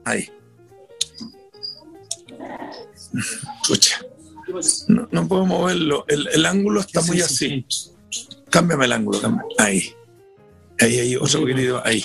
Ahí. 0.05 0.28
Escucha. 3.62 4.01
No, 4.89 5.09
no 5.10 5.28
puedo 5.28 5.47
moverlo. 5.47 6.05
El, 6.09 6.28
el 6.28 6.47
ángulo 6.47 6.81
está 6.81 7.01
muy 7.02 7.20
así. 7.20 7.66
Cámbiame 8.51 8.85
el 8.85 8.93
ángulo. 8.93 9.20
cámbiame. 9.20 9.48
Ahí. 9.59 9.93
Ahí, 10.81 10.98
ahí, 11.01 11.16
otro 11.16 11.40
poquitito. 11.40 11.82
Ahí. 11.85 12.05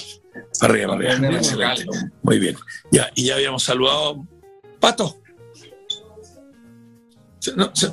Para 0.59 0.73
arriba, 0.73 0.97
para 0.97 1.13
arriba. 1.13 1.38
Excelente. 1.38 1.85
Muy 2.23 2.39
bien. 2.39 2.55
Ya, 2.91 3.09
y 3.15 3.26
ya 3.26 3.35
habíamos 3.35 3.63
saludado. 3.63 4.26
Pato. 4.80 5.15
No, 7.55 7.71
se- 7.76 7.91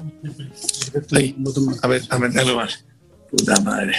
Ahí. 1.12 1.37
A 1.83 1.87
ver, 1.89 2.03
a 2.09 2.19
ver, 2.19 2.33
dale 2.33 2.55
más. 2.55 2.85
Puta 3.31 3.61
madre. 3.61 3.95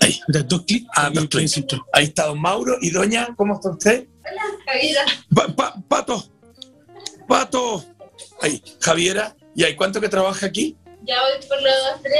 Ahí. 0.00 0.20
Dos 0.28 0.62
clics. 0.64 0.86
Ah, 0.96 1.10
dos 1.12 1.26
clics. 1.28 1.60
Ahí 1.92 2.04
está 2.04 2.26
don 2.26 2.40
Mauro. 2.40 2.76
¿Y 2.80 2.90
doña, 2.90 3.28
cómo 3.36 3.54
está 3.54 3.70
usted? 3.70 4.06
Javiera, 4.66 5.02
Pa- 5.34 5.48
pa- 5.54 5.74
pato. 5.88 6.24
Pato. 7.28 7.84
Ahí, 8.42 8.62
Javiera. 8.80 9.36
¿Y 9.54 9.64
hay 9.64 9.74
cuánto 9.76 10.00
que 10.00 10.08
trabaja 10.08 10.46
aquí? 10.46 10.76
ya 11.02 11.16
voy 11.22 11.48
por 11.48 11.60
los 11.62 12.02
tres 12.02 12.12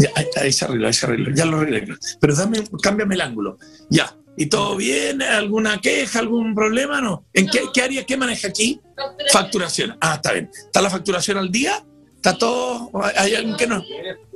ya. 0.00 0.10
Ahí, 0.14 0.26
ahí 0.36 0.52
se 0.52 0.64
arregló, 0.66 0.86
ahí 0.86 0.92
se 0.92 1.06
arregló. 1.06 1.34
Ya 1.34 1.44
lo 1.46 1.58
arreglé. 1.58 1.94
Pero 2.20 2.34
dame, 2.36 2.62
cámbiame 2.82 3.14
el 3.14 3.20
ángulo. 3.22 3.58
Ya. 3.90 4.14
¿Y 4.36 4.46
todo 4.46 4.76
bien? 4.76 5.20
¿Alguna 5.22 5.80
queja? 5.80 6.20
¿Algún 6.20 6.54
problema? 6.54 7.00
¿No? 7.00 7.24
¿En 7.32 7.48
qué, 7.48 7.62
qué 7.74 7.82
área 7.82 8.04
qué 8.06 8.16
maneja 8.16 8.46
aquí? 8.48 8.80
Facturación. 8.94 9.32
Facturación. 9.32 9.98
Ah, 10.00 10.14
está 10.16 10.32
bien. 10.32 10.50
¿Está 10.54 10.80
la 10.80 10.90
facturación 10.90 11.38
al 11.38 11.50
día? 11.50 11.84
¿Está 12.18 12.36
todo? 12.36 12.90
¿Hay 13.16 13.34
alguien 13.36 13.56
que 13.56 13.66
no? 13.68 13.84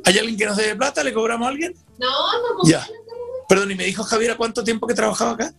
¿Hay 0.04 0.16
alguien 0.16 0.36
que 0.36 0.46
nos 0.46 0.56
debe 0.56 0.76
plata? 0.76 1.02
¿Le 1.02 1.12
cobramos 1.12 1.46
a 1.46 1.50
alguien? 1.50 1.74
No, 1.98 2.08
no, 2.08 2.68
Ya. 2.68 2.86
Perdón, 3.52 3.70
y 3.70 3.74
me 3.74 3.84
dijo 3.84 4.02
Javiera 4.02 4.34
cuánto 4.38 4.64
tiempo 4.64 4.86
que 4.86 4.94
trabajaba 4.94 5.32
acá. 5.32 5.52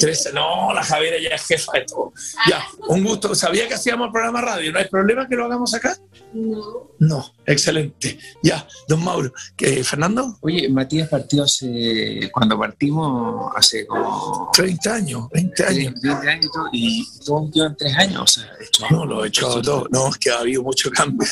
tres. 0.00 0.28
No, 0.34 0.74
la 0.74 0.82
Javiera 0.82 1.16
ya 1.22 1.36
es 1.36 1.46
jefa 1.46 1.70
de 1.74 1.84
todo. 1.84 2.12
Ya, 2.50 2.66
un 2.88 3.04
gusto. 3.04 3.36
Sabía 3.36 3.68
que 3.68 3.74
hacíamos 3.74 4.10
programa 4.10 4.40
radio. 4.40 4.72
¿No 4.72 4.80
hay 4.80 4.86
problema 4.88 5.28
que 5.28 5.36
lo 5.36 5.44
hagamos 5.44 5.72
acá? 5.72 5.96
No. 6.34 6.90
No, 6.98 7.32
excelente. 7.46 8.18
Ya, 8.42 8.66
don 8.88 9.04
Mauro. 9.04 9.32
¿Qué, 9.56 9.84
Fernando? 9.84 10.36
Oye, 10.40 10.68
Matías 10.68 11.08
partió 11.08 11.44
hace. 11.44 12.28
Cuando 12.32 12.58
partimos 12.58 13.52
hace 13.54 13.86
como. 13.86 14.50
30 14.52 14.94
años, 14.94 15.28
20 15.32 15.64
años. 15.66 15.94
20 16.02 16.28
años 16.28 16.46
y 16.46 16.50
todo, 16.50 16.68
y 16.72 17.06
todos 17.24 17.50
llevan 17.52 17.76
3 17.76 17.96
años. 17.96 18.22
O 18.22 18.26
sea, 18.26 18.50
esto- 18.60 18.86
No, 18.90 19.06
lo 19.06 19.24
he 19.24 19.28
echado 19.28 19.62
todo. 19.62 19.86
No, 19.92 20.08
es 20.08 20.18
que 20.18 20.30
ha 20.32 20.40
habido 20.40 20.64
mucho 20.64 20.90
cambio. 20.90 21.28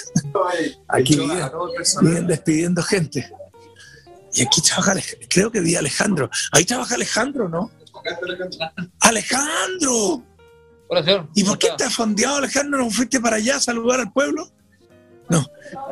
Aquí 0.86 1.14
el 1.14 1.50
viven 2.02 2.26
despidiendo 2.28 2.82
gente. 2.84 3.28
Y 4.34 4.42
aquí 4.42 4.60
trabaja, 4.60 4.94
creo 5.28 5.50
que 5.50 5.60
vi 5.60 5.76
a 5.76 5.78
Alejandro. 5.78 6.28
Ahí 6.52 6.64
trabaja 6.64 6.94
Alejandro, 6.96 7.48
¿no? 7.48 7.70
¡Alejandro! 9.00 10.22
Hola, 10.88 11.02
señor. 11.04 11.28
¿Y 11.34 11.42
por 11.42 11.50
¿Cómo 11.50 11.58
qué 11.58 11.66
está? 11.68 11.84
estás 11.84 11.94
fondeado, 11.96 12.36
Alejandro? 12.36 12.78
¿No 12.84 12.90
fuiste 12.90 13.20
para 13.20 13.36
allá 13.36 13.56
a 13.56 13.60
saludar 13.60 14.00
al 14.00 14.12
pueblo? 14.12 14.50
No. 15.28 15.46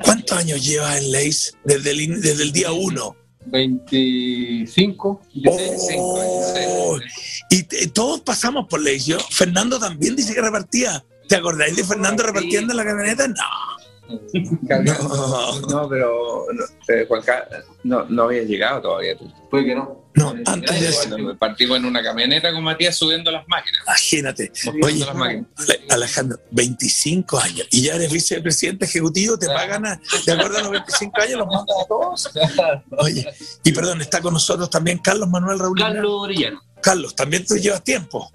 ¿Cuántos 0.05 0.37
años 0.37 0.63
llevas 0.65 0.99
en 0.99 1.11
Leis 1.13 1.57
desde 1.65 1.91
el, 1.93 2.01
in- 2.03 2.21
desde 2.21 2.43
el 2.43 2.53
día 2.53 2.73
uno? 2.73 3.17
25. 3.47 5.23
Oh, 5.97 6.99
y 7.51 7.63
te- 7.65 7.87
todos 7.89 8.21
pasamos 8.21 8.67
por 8.69 8.81
Leis. 8.83 9.07
Yo, 9.07 9.19
Fernando 9.31 9.79
también 9.79 10.15
dice 10.17 10.35
que 10.35 10.41
repartía. 10.43 11.05
¿Te 11.29 11.37
acordáis 11.37 11.75
de 11.77 11.85
Fernando 11.85 12.23
repartiendo 12.25 12.73
en 12.73 12.77
la 12.77 12.85
camioneta? 12.85 13.27
No. 13.29 13.35
No, 14.09 15.61
No, 15.69 15.89
pero 15.89 16.47
no, 16.53 16.65
eh, 16.95 17.05
Juan 17.09 17.23
Carlos, 17.23 17.65
no, 17.85 18.05
no 18.05 18.25
había 18.25 18.43
llegado 18.43 18.81
todavía. 18.83 19.17
tú. 19.17 19.31
Puede 19.51 19.67
que 19.67 19.75
no. 19.75 20.05
no, 20.15 20.35
antes 20.47 20.81
de 20.81 20.89
eso. 20.89 21.09
Cuando 21.09 21.39
partimos 21.39 21.77
en 21.79 21.85
una 21.87 22.03
camioneta 22.03 22.53
con 22.53 22.63
Matías 22.65 22.97
subiendo 22.97 23.31
las 23.31 23.47
máquinas. 23.49 23.81
Imagínate. 23.87 24.53
Oye, 24.83 25.05
las 25.05 25.15
máquinas. 25.15 25.47
Ale- 25.57 25.81
Alejandro, 25.91 26.39
25 26.51 27.39
años 27.39 27.67
y 27.71 27.83
ya 27.83 27.95
eres 27.95 28.13
vicepresidente 28.13 28.85
ejecutivo, 28.87 29.39
te 29.39 29.47
pagan 29.47 29.87
a, 29.87 30.01
de 30.27 30.33
acuerdo 30.33 30.59
a 30.59 30.63
los 30.63 30.71
25 30.73 31.21
años, 31.21 31.39
los 31.39 31.47
mandas 31.49 31.77
a 31.83 31.87
todos. 31.89 32.31
Oye, 32.99 33.27
y 33.65 33.73
perdón, 33.73 34.01
está 34.01 34.21
con 34.21 34.33
nosotros 34.35 34.69
también 34.71 34.99
Carlos 34.99 35.29
Manuel 35.29 35.59
Raúl. 35.59 35.79
Carlos 35.79 36.13
Orellano. 36.13 36.63
Carlos, 36.83 37.15
también 37.15 37.47
tú 37.47 37.57
llevas 37.57 37.83
tiempo. 37.85 38.31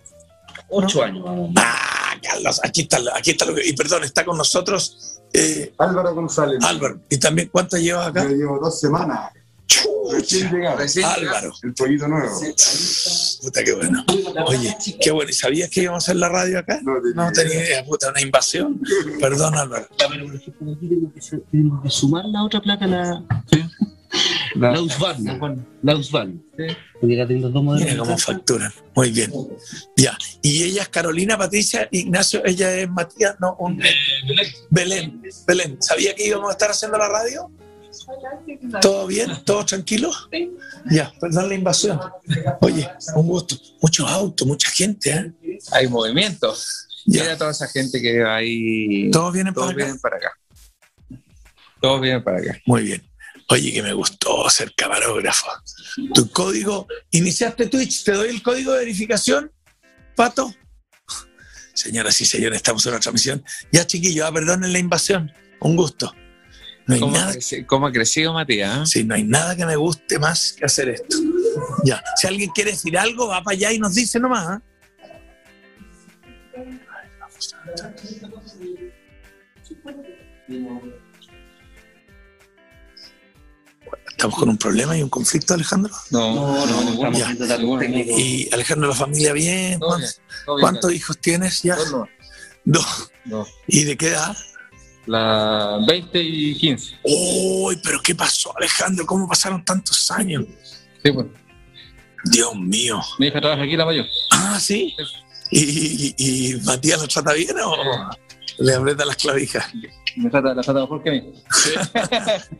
Ocho 0.70 1.04
años. 1.04 1.26
Ah, 1.56 2.16
Carlos, 2.22 2.60
aquí 2.64 2.82
está, 2.82 2.98
aquí 3.16 3.32
está 3.32 3.46
lo 3.46 3.56
que. 3.56 3.66
Y 3.68 3.74
perdón, 3.74 4.04
está 4.04 4.26
con 4.26 4.38
nosotros 4.38 5.17
eh, 5.34 5.74
Álvaro 5.78 6.16
González. 6.16 6.64
Álvaro. 6.64 7.00
¿Y 7.10 7.18
también 7.18 7.50
cuánto 7.52 7.78
llevas 7.78 8.08
acá? 8.08 8.24
Yo 8.24 8.30
llevo 8.30 8.60
dos 8.60 8.80
semanas. 8.80 9.32
Recién 10.12 10.52
llegado. 10.52 10.80
Álvaro. 11.06 11.54
El 11.64 11.74
pollito 11.74 12.08
nuevo. 12.08 12.40
Puta, 13.42 13.64
qué 13.64 13.74
bueno. 13.74 14.06
Oye, 14.48 14.78
qué 15.02 15.12
bueno. 15.12 15.30
¿Y 15.30 15.34
sabías 15.34 15.70
que 15.70 15.82
íbamos 15.82 16.04
a 16.04 16.06
hacer 16.06 16.16
la 16.16 16.30
radio 16.30 16.60
acá? 16.60 16.80
No 16.82 17.02
tenía 17.02 17.16
No 17.16 17.32
tenía 17.32 17.66
idea, 17.66 17.86
puta, 17.86 18.10
una 18.10 18.22
invasión. 18.22 18.82
Perdón, 19.20 19.56
Álvaro. 19.56 19.88
Que 21.84 21.90
sumar 21.90 22.26
la 22.26 22.44
otra 22.44 22.62
placa 22.62 22.86
a 22.86 23.24
la. 24.56 24.72
La 24.72 24.82
Usvan. 24.82 25.24
La 25.82 25.96
facturan. 28.18 28.74
Muy 28.96 29.12
bien. 29.12 29.32
Ya. 29.96 30.18
Y 30.42 30.64
ella 30.64 30.84
es 30.84 30.90
Carolina, 30.90 31.38
Patricia, 31.38 31.88
Ignacio, 31.92 32.44
ella 32.46 32.74
es 32.76 32.90
Matías, 32.90 33.36
no, 33.40 33.56
un 33.60 33.78
Belén. 34.70 35.22
Belén. 35.46 35.78
¿Sabía 35.82 36.16
que 36.16 36.28
íbamos 36.28 36.50
a 36.50 36.52
estar 36.54 36.72
haciendo 36.72 36.98
la 36.98 37.10
radio? 37.10 37.52
¿Todo 38.82 39.08
bien? 39.08 39.32
¿Todo 39.44 39.66
tranquilo? 39.66 40.12
Ya, 40.90 41.12
perdón 41.20 41.50
la 41.50 41.56
invasión. 41.56 42.00
Oye, 42.62 42.90
un 43.16 43.28
gusto. 43.28 43.56
Muchos 43.82 44.10
autos, 44.10 44.48
mucha 44.48 44.70
gente, 44.70 45.12
¿eh? 45.12 45.60
Hay 45.72 45.88
movimiento. 45.88 46.54
Ya. 47.06 47.24
Mira 47.24 47.38
toda 47.38 47.52
esa 47.52 47.68
gente 47.68 48.02
que 48.02 48.22
va 48.22 48.36
ahí. 48.36 49.10
¿Todos 49.12 49.34
vienen 49.34 49.54
Todos 49.54 49.68
para 49.68 49.76
acá? 49.76 49.84
vienen 49.86 50.02
para 50.02 50.18
acá. 50.18 50.32
Todos 51.82 52.02
vienen 52.02 52.24
para 52.24 52.38
acá. 52.38 52.62
Muy 52.66 52.84
bien. 52.84 53.04
Oye, 53.50 53.72
que 53.72 53.82
me 53.82 53.94
gustó 53.94 54.50
ser 54.50 54.74
camarógrafo. 54.76 55.48
Tu 56.14 56.30
código, 56.32 56.88
iniciaste 57.12 57.68
Twitch, 57.68 58.04
te 58.04 58.12
doy 58.12 58.30
el 58.30 58.42
código 58.44 58.74
de 58.74 58.80
verificación, 58.80 59.52
Pato. 60.16 60.54
Señoras 61.74 62.20
y 62.22 62.26
señores, 62.26 62.58
estamos 62.58 62.86
en 62.86 62.92
una 62.94 63.00
transmisión. 63.00 63.44
Ya, 63.72 63.86
chiquillos, 63.86 64.26
ah, 64.28 64.32
perdonen 64.34 64.74
la 64.74 64.80
invasión. 64.80 65.32
Un 65.62 65.76
gusto. 65.76 66.14
No 66.88 66.96
hay 66.96 67.00
¿Cómo, 67.02 67.16
ha 67.16 67.20
nada, 67.20 67.34
creci- 67.34 67.66
cómo 67.66 67.88
ha 67.88 67.92
crecido 67.92 68.34
Matías? 68.34 68.78
eh? 68.80 68.86
sí, 68.86 69.04
no 69.04 69.16
hay 69.16 69.24
nada 69.24 69.56
que 69.56 69.66
me 69.66 69.76
guste 69.76 70.20
más 70.20 70.54
que 70.54 70.66
hacer 70.66 70.90
esto. 70.90 71.18
Ya, 71.84 72.02
si 72.16 72.28
alguien 72.28 72.50
quiere 72.52 72.72
decir 72.72 72.98
algo, 72.98 73.28
va 73.28 73.44
para 73.44 73.56
allá 73.56 73.72
y 73.72 73.80
nos 73.80 73.94
dice 73.94 74.20
nomás. 74.20 74.48
¿ah? 74.48 74.62
¿Estamos 84.18 84.36
con 84.36 84.50
un 84.50 84.58
problema 84.58 84.98
y 84.98 85.04
un 85.04 85.10
conflicto, 85.10 85.54
Alejandro? 85.54 85.94
No, 86.10 86.34
no, 86.34 86.66
no, 86.66 86.84
no 86.86 86.92
estamos 86.92 87.20
Ya. 87.20 88.18
Y 88.18 88.50
Alejandro, 88.52 88.90
la 88.90 88.96
familia 88.96 89.32
bien. 89.32 89.80
Todo 89.80 89.96
bien, 89.96 90.10
todo 90.44 90.56
bien, 90.56 90.62
¿Cuántos 90.64 90.92
hijos 90.92 91.20
tienes 91.20 91.62
ya? 91.62 91.76
Dos 91.76 91.92
no. 91.92 92.08
Dos. 92.66 93.12
Dos. 93.26 93.48
¿Y 93.68 93.84
de 93.84 93.96
qué 93.96 94.08
edad? 94.08 94.36
La 95.06 95.86
20 95.88 96.20
y 96.20 96.56
15. 96.58 96.96
Uy, 97.04 97.80
pero 97.84 98.02
¿qué 98.02 98.16
pasó, 98.16 98.58
Alejandro? 98.58 99.06
¿Cómo 99.06 99.28
pasaron 99.28 99.64
tantos 99.64 100.10
años? 100.10 100.46
Sí, 101.04 101.12
bueno. 101.12 101.30
Dios 102.24 102.56
mío. 102.56 103.00
Mi 103.20 103.28
hija 103.28 103.40
trabaja 103.40 103.62
aquí, 103.62 103.78
la 103.78 103.86
mayor. 103.86 104.08
Ah, 104.32 104.60
sí. 104.60 104.96
¿Y, 105.52 105.60
y, 105.60 106.16
y 106.18 106.62
Matías 106.62 107.00
lo 107.02 107.08
trata 107.08 107.34
bien 107.34 107.56
o 107.64 108.10
le 108.58 108.74
aprieta 108.74 109.06
las 109.06 109.16
clavijas? 109.18 109.72
Me 110.18 110.30
trata, 110.30 110.54
la 110.54 110.62
trata 110.62 110.80
mejor 110.82 111.04
que 111.04 111.10
a 111.10 111.14
mí. 111.14 111.34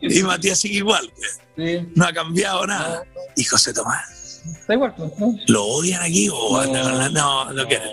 Y 0.00 0.22
Matías 0.22 0.58
sigue 0.60 0.76
igual. 0.78 1.10
pues. 1.16 1.40
Sí. 1.56 1.86
No 1.94 2.06
ha 2.06 2.12
cambiado 2.12 2.66
nada. 2.66 3.02
¿Y 3.36 3.44
José 3.44 3.72
Tomás? 3.72 4.42
Está 4.60 4.74
igual, 4.74 4.94
pues, 4.96 5.12
¿no? 5.18 5.34
¿Lo 5.48 5.64
odian 5.64 6.02
aquí 6.02 6.28
o 6.32 6.64
No. 6.64 6.72
no, 6.72 7.08
no, 7.10 7.52
no 7.52 7.66
quieren? 7.66 7.90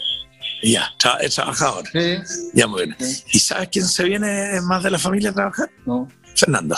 Ya, 0.64 0.90
tra- 1.00 1.18
es 1.22 1.36
trabajador. 1.36 1.84
Sí. 1.92 2.18
Ya, 2.54 2.68
muy 2.68 2.86
bien. 2.86 2.96
¿Y 3.34 3.40
sabes 3.40 3.70
quién 3.72 3.86
se 3.88 4.04
viene 4.04 4.62
más 4.62 4.84
de 4.84 4.92
la 4.92 5.00
familia 5.00 5.32
a 5.32 5.34
trabajar? 5.34 5.70
No. 5.86 6.08
Fernando. 6.36 6.76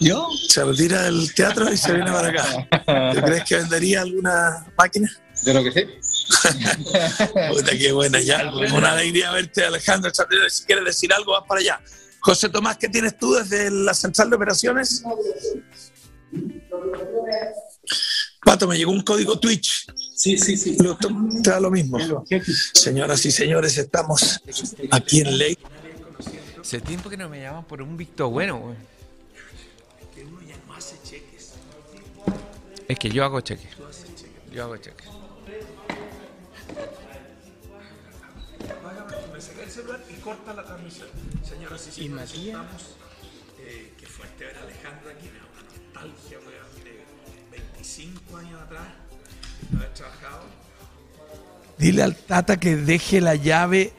¿Yo? 0.00 0.28
Se 0.48 0.64
retira 0.64 1.02
del 1.02 1.32
teatro 1.34 1.72
y 1.72 1.76
se 1.76 1.92
viene 1.92 2.10
para 2.12 2.28
acá. 2.28 3.12
¿Tú 3.14 3.20
crees 3.24 3.44
que 3.44 3.56
vendería 3.56 4.02
alguna 4.02 4.66
máquina? 4.76 5.10
Yo 5.44 5.52
creo 5.52 5.64
que 5.64 5.72
sí. 5.72 5.86
Puta, 7.50 7.72
qué 7.76 7.92
buena 7.92 8.20
ya. 8.20 8.50
Una 8.74 8.92
alegría 8.92 9.30
verte, 9.32 9.64
Alejandro. 9.64 10.10
Si 10.48 10.64
quieres 10.64 10.84
decir 10.84 11.12
algo, 11.12 11.32
vas 11.32 11.44
para 11.48 11.60
allá. 11.60 11.80
José 12.22 12.48
Tomás, 12.48 12.76
¿qué 12.78 12.88
tienes 12.88 13.18
tú 13.18 13.34
desde 13.34 13.70
la 13.70 13.92
central 13.94 14.30
de 14.30 14.36
operaciones? 14.36 15.02
Pato, 18.44 18.66
me 18.68 18.76
llegó 18.78 18.92
un 18.92 19.02
código 19.02 19.38
Twitch. 19.38 19.86
Sí, 20.16 20.38
sí, 20.38 20.56
sí. 20.56 20.76
Lo- 20.78 20.96
Te 20.96 21.50
da 21.50 21.58
lo 21.60 21.70
mismo. 21.70 21.98
Señoras 22.74 23.24
y 23.26 23.30
señores, 23.32 23.76
estamos 23.76 24.40
aquí 24.90 25.20
en 25.20 25.36
Ley. 25.36 25.58
Hace 26.60 26.80
tiempo 26.80 27.10
que 27.10 27.16
no 27.16 27.28
me 27.28 27.40
llaman 27.40 27.64
por 27.64 27.82
un 27.82 27.96
visto 27.96 28.30
bueno, 28.30 28.58
güey. 28.60 28.76
Es 32.88 32.98
que 32.98 33.10
yo 33.10 33.24
hago 33.24 33.40
cheque. 33.40 33.68
Yo 34.52 34.64
hago 34.64 34.76
cheque. 39.46 40.14
y 40.14 40.20
corta 40.20 40.52
la 40.54 40.64
transmisión. 40.64 41.08
Señoras 41.48 41.86
y 41.88 41.90
señores, 41.92 42.34
estamos. 42.34 42.96
Eh, 43.60 43.92
qué 43.98 44.06
fuerte 44.06 44.44
ver 44.44 44.56
a 44.56 44.62
Alejandro 44.62 45.10
aquí, 45.10 45.28
me 45.32 45.38
da 45.38 45.46
una 45.52 45.62
nostalgia, 46.02 46.38
weón, 46.38 46.84
de 47.50 47.58
25 47.58 48.36
años 48.36 48.60
atrás, 48.62 48.88
de 49.70 49.76
haber 49.76 49.94
trabajado. 49.94 50.42
Dile 51.78 52.02
al 52.02 52.14
Tata 52.16 52.58
que 52.58 52.76
deje 52.76 53.20
la 53.20 53.34
llave, 53.34 53.92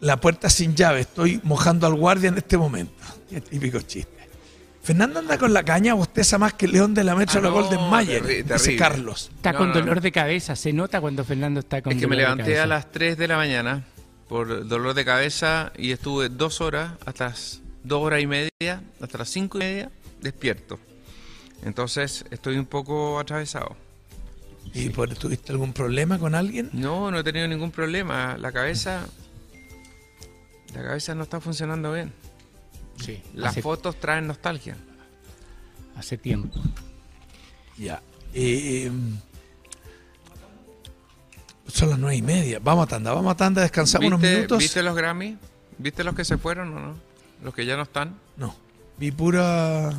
la 0.00 0.18
puerta 0.20 0.48
sin 0.50 0.74
llave. 0.74 1.00
Estoy 1.00 1.40
mojando 1.44 1.86
al 1.86 1.94
guardia 1.94 2.28
en 2.28 2.38
este 2.38 2.56
momento. 2.56 2.94
Qué 3.28 3.40
típico 3.40 3.80
chiste. 3.80 4.18
Fernando 4.82 5.18
anda 5.18 5.36
con 5.36 5.52
la 5.52 5.62
caña, 5.62 5.92
bosteza 5.92 6.38
más 6.38 6.54
que 6.54 6.66
León 6.66 6.94
de 6.94 7.04
la 7.04 7.14
Metro 7.14 7.38
Ah, 7.38 7.42
la 7.42 7.48
no, 7.50 7.54
Golden 7.54 7.90
Mayer, 7.90 8.22
terri- 8.22 8.28
dice 8.42 8.44
terrible. 8.44 8.76
Carlos. 8.76 9.30
Está 9.36 9.52
No, 9.52 9.58
con 9.58 9.68
no, 9.68 9.74
no. 9.74 9.80
dolor 9.80 10.00
de 10.00 10.10
cabeza. 10.10 10.56
Se 10.56 10.72
nota 10.72 11.00
cuando 11.02 11.22
Fernando 11.22 11.60
está 11.60 11.82
con 11.82 11.92
Es 11.92 11.98
que 12.00 12.06
me 12.06 12.16
dolor 12.16 12.30
de 12.30 12.36
levanté 12.44 12.60
a 12.60 12.66
las 12.66 12.90
3 12.90 13.18
de 13.18 13.28
la 13.28 13.36
mañana 13.36 13.84
por 14.30 14.68
dolor 14.68 14.94
de 14.94 15.04
cabeza 15.04 15.72
y 15.76 15.90
estuve 15.90 16.28
dos 16.28 16.60
horas, 16.60 16.92
hasta 17.04 17.30
las 17.30 17.60
dos 17.82 18.00
horas 18.00 18.22
y 18.22 18.28
media, 18.28 18.80
hasta 19.00 19.18
las 19.18 19.28
cinco 19.28 19.58
y 19.58 19.62
media, 19.62 19.90
despierto. 20.20 20.78
Entonces 21.64 22.24
estoy 22.30 22.56
un 22.56 22.66
poco 22.66 23.18
atravesado. 23.18 23.74
¿Y 24.72 24.90
por, 24.90 25.12
tuviste 25.16 25.50
algún 25.50 25.72
problema 25.72 26.16
con 26.20 26.36
alguien? 26.36 26.70
No, 26.72 27.10
no 27.10 27.18
he 27.18 27.24
tenido 27.24 27.48
ningún 27.48 27.72
problema. 27.72 28.38
La 28.38 28.52
cabeza. 28.52 29.04
La 30.76 30.82
cabeza 30.84 31.12
no 31.16 31.24
está 31.24 31.40
funcionando 31.40 31.92
bien. 31.92 32.12
Sí, 33.04 33.20
Las 33.34 33.50
hace, 33.50 33.62
fotos 33.62 33.98
traen 33.98 34.28
nostalgia. 34.28 34.76
hace 35.96 36.16
tiempo. 36.18 36.60
Ya. 37.76 38.00
Eh, 38.32 38.92
son 41.70 41.90
las 41.90 41.98
nueve 41.98 42.16
y 42.16 42.22
media. 42.22 42.58
Vamos 42.62 42.84
a 42.84 42.86
tanda, 42.88 43.12
vamos 43.12 43.32
a 43.32 43.36
tanda, 43.36 43.62
descansamos 43.62 44.06
unos 44.06 44.20
¿Viste, 44.20 44.36
minutos. 44.36 44.58
¿Viste 44.58 44.82
los 44.82 44.94
Grammy? 44.96 45.38
¿Viste 45.78 46.04
los 46.04 46.14
que 46.14 46.24
se 46.24 46.36
fueron 46.38 46.76
o 46.76 46.80
no? 46.80 46.94
Los 47.42 47.54
que 47.54 47.64
ya 47.64 47.76
no 47.76 47.82
están. 47.82 48.18
No. 48.36 48.54
Vi 48.98 49.10
pura. 49.10 49.90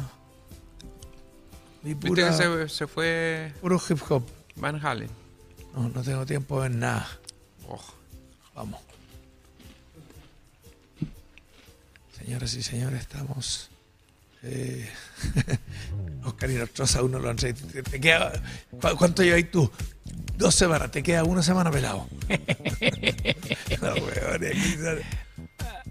Vi 1.83 1.93
¿Viste 1.93 2.07
pura. 2.07 2.27
que 2.29 2.33
se, 2.33 2.69
se 2.69 2.87
fue 2.87 3.53
Puro 3.61 3.81
hip 3.89 3.99
hop. 4.09 4.23
Van 4.55 4.85
Halen? 4.85 5.09
No, 5.75 5.89
no 5.89 6.03
tengo 6.03 6.25
tiempo 6.25 6.61
de 6.61 6.69
ver 6.69 6.77
nada. 6.77 7.07
Oh, 7.67 7.79
Vamos. 8.53 8.79
Señoras 12.17 12.53
y 12.53 12.61
señores, 12.61 13.01
estamos. 13.01 13.69
Eh, 14.43 14.89
Oscar 16.23 16.51
y 16.51 16.55
Nostroza 16.55 16.99
aún 16.99 17.11
no 17.11 17.19
lo 17.19 17.29
han 17.29 17.37
te, 17.37 17.53
te 17.53 17.99
queda, 17.99 18.31
¿cu- 18.69 18.95
¿Cuánto 18.97 19.23
lleváis 19.23 19.49
tú? 19.49 19.71
Dos 20.37 20.53
semanas, 20.55 20.91
te 20.91 21.01
queda 21.03 21.23
una 21.23 21.41
semana 21.43 21.71
pelado. 21.71 22.07
No, 23.81 23.93
weón. 23.95 24.99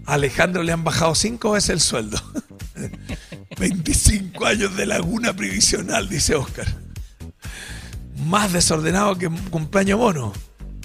A 0.05 0.13
Alejandro 0.13 0.63
le 0.63 0.71
han 0.71 0.83
bajado 0.83 1.13
cinco 1.15 1.51
veces 1.51 1.69
el 1.71 1.79
sueldo. 1.81 2.17
25 3.59 4.45
años 4.45 4.75
de 4.75 4.85
laguna 4.85 5.33
previsional, 5.33 6.07
dice 6.09 6.35
Oscar. 6.35 6.67
Más 8.25 8.53
desordenado 8.53 9.17
que 9.17 9.29
cumpleaños 9.49 9.99
mono. 9.99 10.33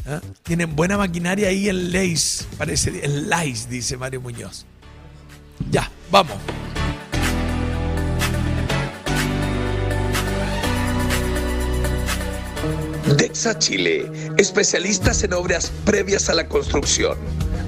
¿Ah? 0.07 0.21
Tienen 0.43 0.75
buena 0.77 0.97
maquinaria 0.99 1.49
ahí 1.49 1.69
en 1.69 1.91
Leis, 1.91 2.47
parece, 2.59 3.05
en 3.05 3.29
Leis, 3.29 3.69
dice 3.69 3.97
Mario 3.97 4.21
Muñoz. 4.21 4.65
Ya, 5.71 5.91
vamos. 6.11 6.37
Dexa 13.15 13.57
Chile, 13.57 14.11
especialistas 14.37 15.23
en 15.23 15.33
obras 15.33 15.71
previas 15.85 16.29
a 16.29 16.35
la 16.35 16.49
construcción. 16.49 17.17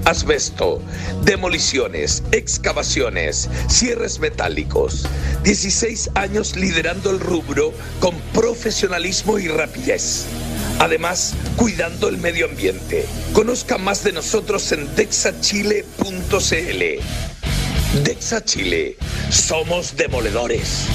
Asbesto, 0.03 0.81
demoliciones, 1.23 2.23
excavaciones, 2.33 3.49
cierres 3.69 4.19
metálicos. 4.19 5.07
16 5.43 6.11
años 6.15 6.57
liderando 6.57 7.09
el 7.09 7.21
rubro 7.21 7.73
con 8.01 8.19
profesionalismo 8.33 9.39
y 9.39 9.47
rapidez. 9.47 10.25
Además, 10.79 11.33
cuidando 11.55 12.09
el 12.09 12.17
medio 12.17 12.45
ambiente. 12.45 13.05
Conozca 13.31 13.77
más 13.77 14.03
de 14.03 14.11
nosotros 14.11 14.69
en 14.73 14.93
dexachile.cl. 14.95 15.73
Dexa 18.03 18.43
Chile, 18.43 18.97
somos 19.29 19.95
demoledores. 19.95 20.87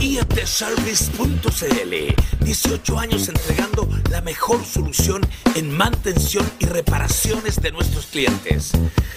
IFTService.cl 0.00 1.94
18 2.40 2.98
años 2.98 3.28
entregando 3.28 3.86
la 4.10 4.22
mejor 4.22 4.64
solución 4.64 5.20
en 5.54 5.76
mantención 5.76 6.50
y 6.58 6.66
reparaciones 6.66 7.60
de 7.60 7.70
nuestros 7.70 8.06
clientes. 8.06 8.72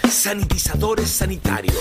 Sanitizadores 0.10 1.10
sanitarios, 1.10 1.78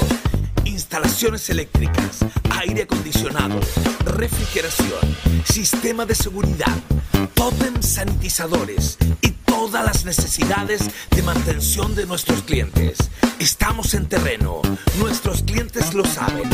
instalaciones 0.64 1.50
eléctricas, 1.50 2.20
aire 2.60 2.82
acondicionado, 2.82 3.58
refrigeración, 4.04 5.00
sistema 5.44 6.06
de 6.06 6.14
seguridad, 6.14 6.76
totem 7.34 7.82
sanitizadores 7.82 8.98
y 9.20 9.30
todas 9.30 9.84
las 9.84 10.04
necesidades 10.04 10.82
de 11.10 11.22
mantención 11.22 11.96
de 11.96 12.06
nuestros 12.06 12.42
clientes. 12.42 12.98
Estamos 13.40 13.94
en 13.94 14.06
terreno, 14.08 14.62
nuestros 14.98 15.42
clientes 15.42 15.92
lo 15.92 16.04
saben. 16.04 16.48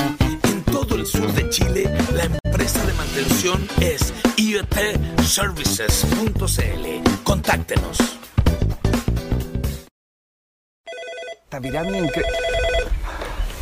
En 0.80 0.86
todo 0.86 0.96
el 1.00 1.06
sur 1.06 1.32
de 1.32 1.48
Chile, 1.50 1.90
la 2.14 2.24
empresa 2.24 2.84
de 2.86 2.92
mantención 2.94 3.66
es 3.80 4.12
iotservices.cl. 4.36 7.22
Contáctenos. 7.24 7.98
Esta 11.44 11.60
pirámide 11.60 12.00
incre- 12.02 12.24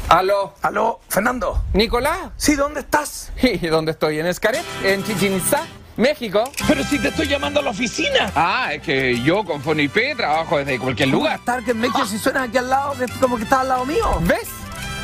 ¿Aló? 0.09 0.55
¿Aló, 0.63 1.01
Fernando? 1.09 1.65
¿Nicolás? 1.73 2.31
Sí, 2.37 2.55
¿dónde 2.55 2.81
estás? 2.81 3.33
¿Y 3.43 3.67
dónde 3.67 3.93
estoy? 3.93 4.21
¿En 4.21 4.27
Escaret? 4.27 4.63
¿En 4.85 5.03
Chichen 5.05 5.37
Itzá? 5.37 5.65
¿México? 5.97 6.45
Pero 6.69 6.85
si 6.85 6.99
te 6.99 7.09
estoy 7.09 7.27
llamando 7.29 7.61
a 7.61 7.63
la 7.63 7.71
oficina. 7.71 8.31
Ah, 8.35 8.75
es 8.75 8.83
que 8.83 9.23
yo 9.23 9.43
con 9.45 9.63
Fonipé 9.63 10.15
trabajo 10.15 10.59
desde 10.59 10.79
cualquier 10.79 11.09
lugar. 11.09 11.41
Target 11.45 11.75
México 11.75 12.05
si 12.05 12.19
suena 12.19 12.43
aquí 12.43 12.59
al 12.59 12.69
lado, 12.69 12.93
que 12.99 13.07
como 13.19 13.39
que 13.39 13.45
está 13.45 13.63
al 13.63 13.69
lado 13.69 13.87
mío. 13.87 14.19
¿Ves? 14.21 14.49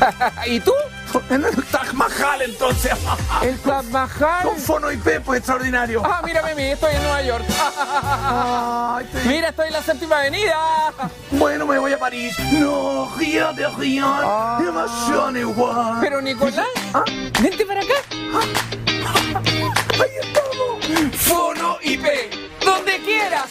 ¿Y 0.47 0.59
tú? 0.59 0.73
En 1.29 1.45
el 1.45 1.63
Taj 1.65 1.93
Mahal, 1.93 2.41
entonces. 2.41 2.91
El 3.43 3.57
Taj 3.59 3.83
Mahal. 3.85 4.43
Con 4.43 4.57
Fono 4.57 4.91
IP, 4.91 5.19
pues 5.23 5.39
extraordinario. 5.39 6.01
Ah, 6.03 6.21
mírame 6.25 6.55
mí, 6.55 6.63
estoy 6.71 6.95
en 6.95 7.01
Nueva 7.03 7.21
York. 7.21 7.45
Ay, 7.77 9.05
te- 9.11 9.23
Mira, 9.29 9.49
estoy 9.49 9.67
en 9.67 9.73
la 9.73 9.83
séptima 9.83 10.17
avenida. 10.19 10.57
Bueno, 11.31 11.67
me 11.67 11.77
voy 11.77 11.93
a 11.93 11.99
París. 11.99 12.35
No, 12.53 13.13
río 13.17 13.53
de 13.53 13.67
río. 13.69 14.07
De 14.59 14.67
emoción 14.69 15.37
igual. 15.37 15.97
Pero 16.01 16.19
Nicolás, 16.21 16.67
vente 17.41 17.63
para 17.65 17.81
acá. 17.81 17.93
Ahí 20.01 20.11
estamos. 20.21 21.15
Fono 21.21 21.77
IP, 21.83 22.05
donde 22.65 22.99
quieras. 23.03 23.49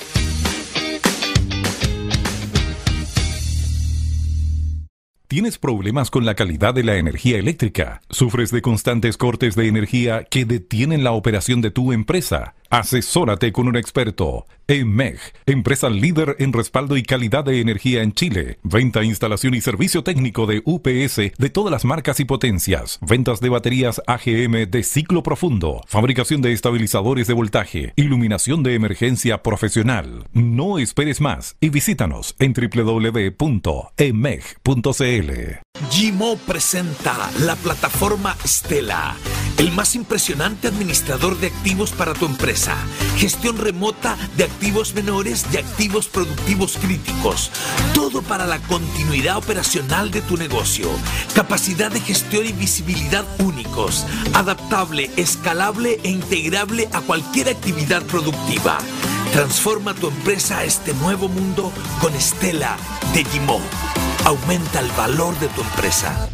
¿Tienes 5.32 5.56
problemas 5.56 6.10
con 6.10 6.26
la 6.26 6.34
calidad 6.34 6.74
de 6.74 6.84
la 6.84 6.98
energía 6.98 7.38
eléctrica? 7.38 8.02
¿Sufres 8.10 8.50
de 8.50 8.60
constantes 8.60 9.16
cortes 9.16 9.54
de 9.54 9.66
energía 9.66 10.24
que 10.24 10.44
detienen 10.44 11.04
la 11.04 11.12
operación 11.12 11.62
de 11.62 11.70
tu 11.70 11.94
empresa? 11.94 12.54
Asesórate 12.72 13.52
con 13.52 13.68
un 13.68 13.76
experto. 13.76 14.46
EMEG, 14.66 15.18
empresa 15.44 15.90
líder 15.90 16.36
en 16.38 16.54
respaldo 16.54 16.96
y 16.96 17.02
calidad 17.02 17.44
de 17.44 17.60
energía 17.60 18.02
en 18.02 18.14
Chile. 18.14 18.60
Venta, 18.62 19.04
instalación 19.04 19.52
y 19.52 19.60
servicio 19.60 20.02
técnico 20.02 20.46
de 20.46 20.62
UPS 20.64 21.16
de 21.36 21.50
todas 21.52 21.70
las 21.70 21.84
marcas 21.84 22.18
y 22.18 22.24
potencias. 22.24 22.98
Ventas 23.02 23.40
de 23.40 23.50
baterías 23.50 24.00
AGM 24.06 24.70
de 24.70 24.82
ciclo 24.84 25.22
profundo. 25.22 25.82
Fabricación 25.86 26.40
de 26.40 26.52
estabilizadores 26.52 27.26
de 27.26 27.34
voltaje. 27.34 27.92
Iluminación 27.94 28.62
de 28.62 28.74
emergencia 28.74 29.42
profesional. 29.42 30.24
No 30.32 30.78
esperes 30.78 31.20
más 31.20 31.56
y 31.60 31.68
visítanos 31.68 32.34
en 32.38 32.54
www.emeg.cl. 32.54 33.32
Gimo 35.90 36.36
presenta 36.36 37.30
la 37.40 37.54
plataforma 37.56 38.36
Stella, 38.46 39.14
el 39.58 39.72
más 39.72 39.94
impresionante 39.94 40.68
administrador 40.68 41.38
de 41.38 41.48
activos 41.48 41.90
para 41.90 42.14
tu 42.14 42.24
empresa. 42.24 42.76
Gestión 43.16 43.58
remota 43.58 44.16
de 44.36 44.44
activos 44.44 44.94
menores 44.94 45.44
y 45.52 45.58
activos 45.58 46.08
productivos 46.08 46.78
críticos. 46.78 47.50
Todo 47.94 48.22
para 48.22 48.46
la 48.46 48.58
continuidad 48.60 49.36
operacional 49.36 50.10
de 50.10 50.22
tu 50.22 50.36
negocio. 50.36 50.88
Capacidad 51.34 51.90
de 51.90 52.00
gestión 52.00 52.46
y 52.46 52.52
visibilidad 52.52 53.26
únicos. 53.40 54.06
Adaptable, 54.34 55.10
escalable 55.16 56.00
e 56.04 56.08
integrable 56.08 56.88
a 56.92 57.00
cualquier 57.00 57.48
actividad 57.48 58.02
productiva. 58.04 58.78
Transforma 59.32 59.94
tu 59.94 60.08
empresa 60.08 60.58
a 60.58 60.64
este 60.64 60.92
nuevo 60.92 61.26
mundo 61.26 61.72
con 62.02 62.12
Stella 62.20 62.76
de 63.14 63.24
Gimo. 63.24 63.60
Aumenta 64.26 64.80
el 64.80 64.90
valor 64.92 65.34
de 65.38 65.48
tu 65.48 65.62
empresa. 65.62 66.28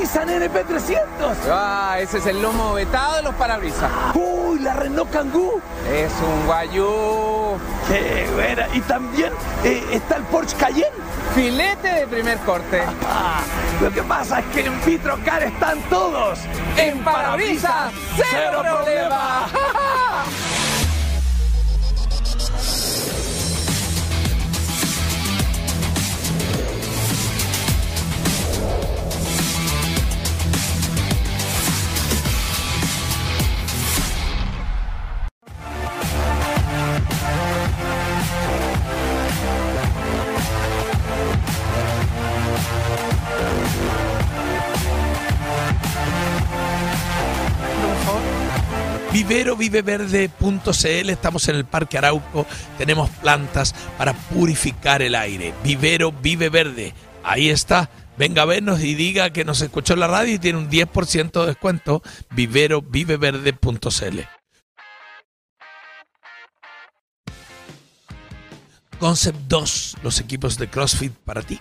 Nissan 0.00 0.28
NP300. 0.28 1.36
Ah, 1.50 1.96
ese 1.98 2.18
es 2.18 2.26
el 2.26 2.42
lomo 2.42 2.74
vetado 2.74 3.16
de 3.16 3.22
los 3.22 3.34
parabrisas. 3.34 3.90
Uy, 4.14 4.58
la 4.58 4.74
Renault 4.74 5.10
Kangoo. 5.10 5.60
Es 5.90 6.12
un 6.12 6.46
guayú. 6.46 7.58
Qué 7.88 8.28
buena. 8.34 8.68
Y 8.74 8.80
también 8.80 9.32
eh, 9.64 9.82
está 9.92 10.16
el 10.16 10.24
Porsche 10.24 10.56
Cayenne. 10.56 10.90
Filete 11.34 11.88
de 11.88 12.06
primer 12.06 12.38
corte. 12.38 12.82
Ah, 13.06 13.40
lo 13.80 13.90
que 13.90 14.02
pasa 14.02 14.40
es 14.40 14.46
que 14.46 14.66
en 14.66 14.84
Vitrocar 14.84 15.42
están 15.42 15.80
todos. 15.88 16.40
En 16.76 17.02
parabrisas, 17.02 17.92
cero 18.16 18.62
problema. 18.62 19.46
Viveroviveverde.cl, 49.16 51.08
estamos 51.08 51.48
en 51.48 51.56
el 51.56 51.64
Parque 51.64 51.96
Arauco, 51.96 52.44
tenemos 52.76 53.08
plantas 53.08 53.74
para 53.96 54.12
purificar 54.12 55.00
el 55.00 55.14
aire. 55.14 55.54
Vivero 55.64 56.12
Vive 56.12 56.50
Verde, 56.50 56.92
ahí 57.24 57.48
está. 57.48 57.88
Venga 58.18 58.42
a 58.42 58.44
vernos 58.44 58.82
y 58.82 58.94
diga 58.94 59.30
que 59.30 59.46
nos 59.46 59.62
escuchó 59.62 59.94
en 59.94 60.00
la 60.00 60.06
radio 60.06 60.34
y 60.34 60.38
tiene 60.38 60.58
un 60.58 60.68
10% 60.68 61.40
de 61.40 61.46
descuento. 61.46 62.02
Viveroviveverde.cl. 62.32 64.20
Concept 68.98 69.38
2, 69.48 69.96
los 70.02 70.20
equipos 70.20 70.58
de 70.58 70.68
CrossFit 70.68 71.14
para 71.14 71.40
ti. 71.40 71.58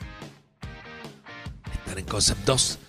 Están 1.72 2.00
en 2.00 2.06
Concept 2.06 2.42
2. 2.42 2.80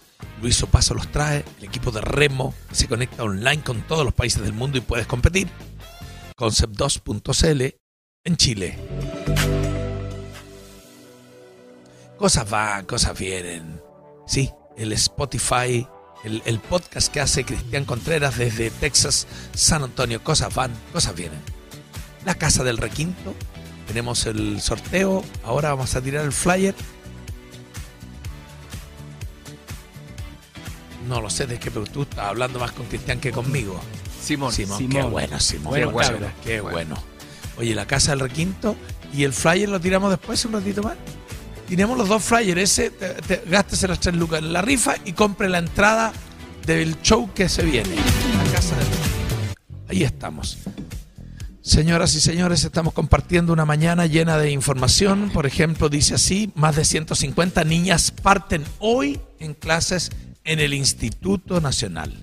Luis 0.40 0.62
Opaso 0.62 0.94
los 0.94 1.08
trae, 1.08 1.44
el 1.58 1.64
equipo 1.64 1.90
de 1.90 2.00
Remo 2.00 2.54
se 2.70 2.88
conecta 2.88 3.22
online 3.22 3.62
con 3.62 3.82
todos 3.82 4.04
los 4.04 4.14
países 4.14 4.42
del 4.42 4.52
mundo 4.52 4.78
y 4.78 4.82
puedes 4.82 5.06
competir. 5.06 5.48
Concept2.cl 6.36 7.76
en 8.24 8.36
Chile. 8.36 8.78
Cosas 12.18 12.48
van, 12.48 12.84
cosas 12.84 13.18
vienen. 13.18 13.80
Sí, 14.26 14.50
el 14.76 14.92
Spotify, 14.92 15.86
el, 16.24 16.42
el 16.44 16.60
podcast 16.60 17.12
que 17.12 17.20
hace 17.20 17.44
Cristian 17.44 17.84
Contreras 17.84 18.36
desde 18.36 18.70
Texas, 18.70 19.26
San 19.54 19.82
Antonio. 19.82 20.22
Cosas 20.22 20.54
van, 20.54 20.72
cosas 20.92 21.14
vienen. 21.14 21.40
La 22.24 22.34
Casa 22.34 22.64
del 22.64 22.78
Requinto. 22.78 23.34
Tenemos 23.86 24.26
el 24.26 24.60
sorteo. 24.60 25.24
Ahora 25.44 25.70
vamos 25.70 25.94
a 25.94 26.02
tirar 26.02 26.24
el 26.24 26.32
flyer. 26.32 26.74
No 31.08 31.20
lo 31.20 31.30
sé 31.30 31.46
de 31.46 31.58
qué, 31.58 31.70
pero 31.70 31.84
tú 31.86 32.02
estás 32.02 32.26
hablando 32.26 32.58
más 32.58 32.72
con 32.72 32.86
Cristian 32.86 33.20
que 33.20 33.30
conmigo. 33.32 33.80
Simón. 34.22 34.52
Simón, 34.52 34.78
Simón. 34.78 34.92
qué 34.92 35.02
bueno, 35.02 35.40
Simón. 35.40 35.70
Bueno, 35.70 35.86
qué 35.88 35.92
bueno. 35.92 36.26
Qué 36.44 36.60
bueno. 36.60 36.72
bueno. 36.76 37.02
Oye, 37.58 37.74
la 37.74 37.86
casa 37.86 38.10
del 38.10 38.20
requinto 38.20 38.76
y 39.14 39.24
el 39.24 39.32
flyer 39.32 39.68
lo 39.68 39.80
tiramos 39.80 40.10
después 40.10 40.44
un 40.44 40.52
ratito 40.52 40.82
más. 40.82 40.94
Tiremos 41.68 41.96
los 41.98 42.08
dos 42.08 42.22
flyers, 42.22 42.60
ese, 42.60 42.90
te, 42.90 43.08
te- 43.14 43.42
gástese 43.48 43.88
las 43.88 43.98
tres 43.98 44.14
lucas 44.14 44.38
en 44.40 44.52
la 44.52 44.62
rifa 44.62 44.94
y 45.04 45.12
compre 45.12 45.48
la 45.48 45.58
entrada 45.58 46.12
del 46.64 47.00
show 47.02 47.30
que 47.34 47.48
se 47.48 47.62
viene. 47.62 47.94
La 47.96 48.52
casa 48.52 48.76
del 48.76 48.86
Ahí 49.88 50.02
estamos. 50.02 50.58
Señoras 51.62 52.14
y 52.14 52.20
señores, 52.20 52.62
estamos 52.64 52.92
compartiendo 52.94 53.52
una 53.52 53.64
mañana 53.64 54.06
llena 54.06 54.38
de 54.38 54.50
información. 54.52 55.30
Por 55.32 55.46
ejemplo, 55.46 55.88
dice 55.88 56.14
así, 56.14 56.52
más 56.54 56.76
de 56.76 56.84
150 56.84 57.64
niñas 57.64 58.12
parten 58.12 58.64
hoy 58.78 59.18
en 59.40 59.54
clases 59.54 60.12
en 60.46 60.60
el 60.60 60.72
Instituto 60.72 61.60
Nacional. 61.60 62.14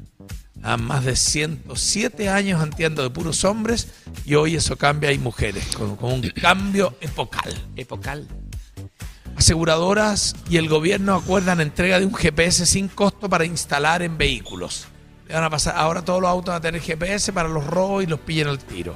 A 0.64 0.78
más 0.78 1.04
de 1.04 1.16
107 1.16 2.30
años 2.30 2.64
entiendo 2.64 3.04
de 3.04 3.10
puros 3.10 3.44
hombres 3.44 3.90
y 4.26 4.36
hoy 4.36 4.56
eso 4.56 4.78
cambia, 4.78 5.10
hay 5.10 5.18
mujeres, 5.18 5.76
con, 5.76 5.98
con 5.98 6.14
un 6.14 6.30
cambio 6.30 6.96
epocal. 7.02 7.54
Epocal. 7.76 8.28
Aseguradoras 9.36 10.36
y 10.50 10.58
el 10.58 10.70
gobierno 10.70 11.16
acuerdan 11.16 11.60
entrega 11.60 12.00
de 12.00 12.06
un 12.06 12.14
GPS 12.14 12.66
sin 12.66 12.88
costo 12.88 13.30
para 13.30 13.46
instalar 13.46 14.02
en 14.02 14.18
vehículos. 14.18 14.88
Le 15.28 15.34
van 15.34 15.44
a 15.44 15.50
pasar, 15.50 15.76
ahora 15.76 16.06
todos 16.06 16.22
los 16.22 16.30
autos 16.30 16.54
van 16.54 16.60
a 16.60 16.62
tener 16.62 16.82
GPS 16.82 17.34
para 17.34 17.50
los 17.50 17.66
robos 17.68 18.04
y 18.04 18.08
los 18.08 18.22
pillen 18.22 18.48
al 18.48 18.60
tiro. 18.60 18.96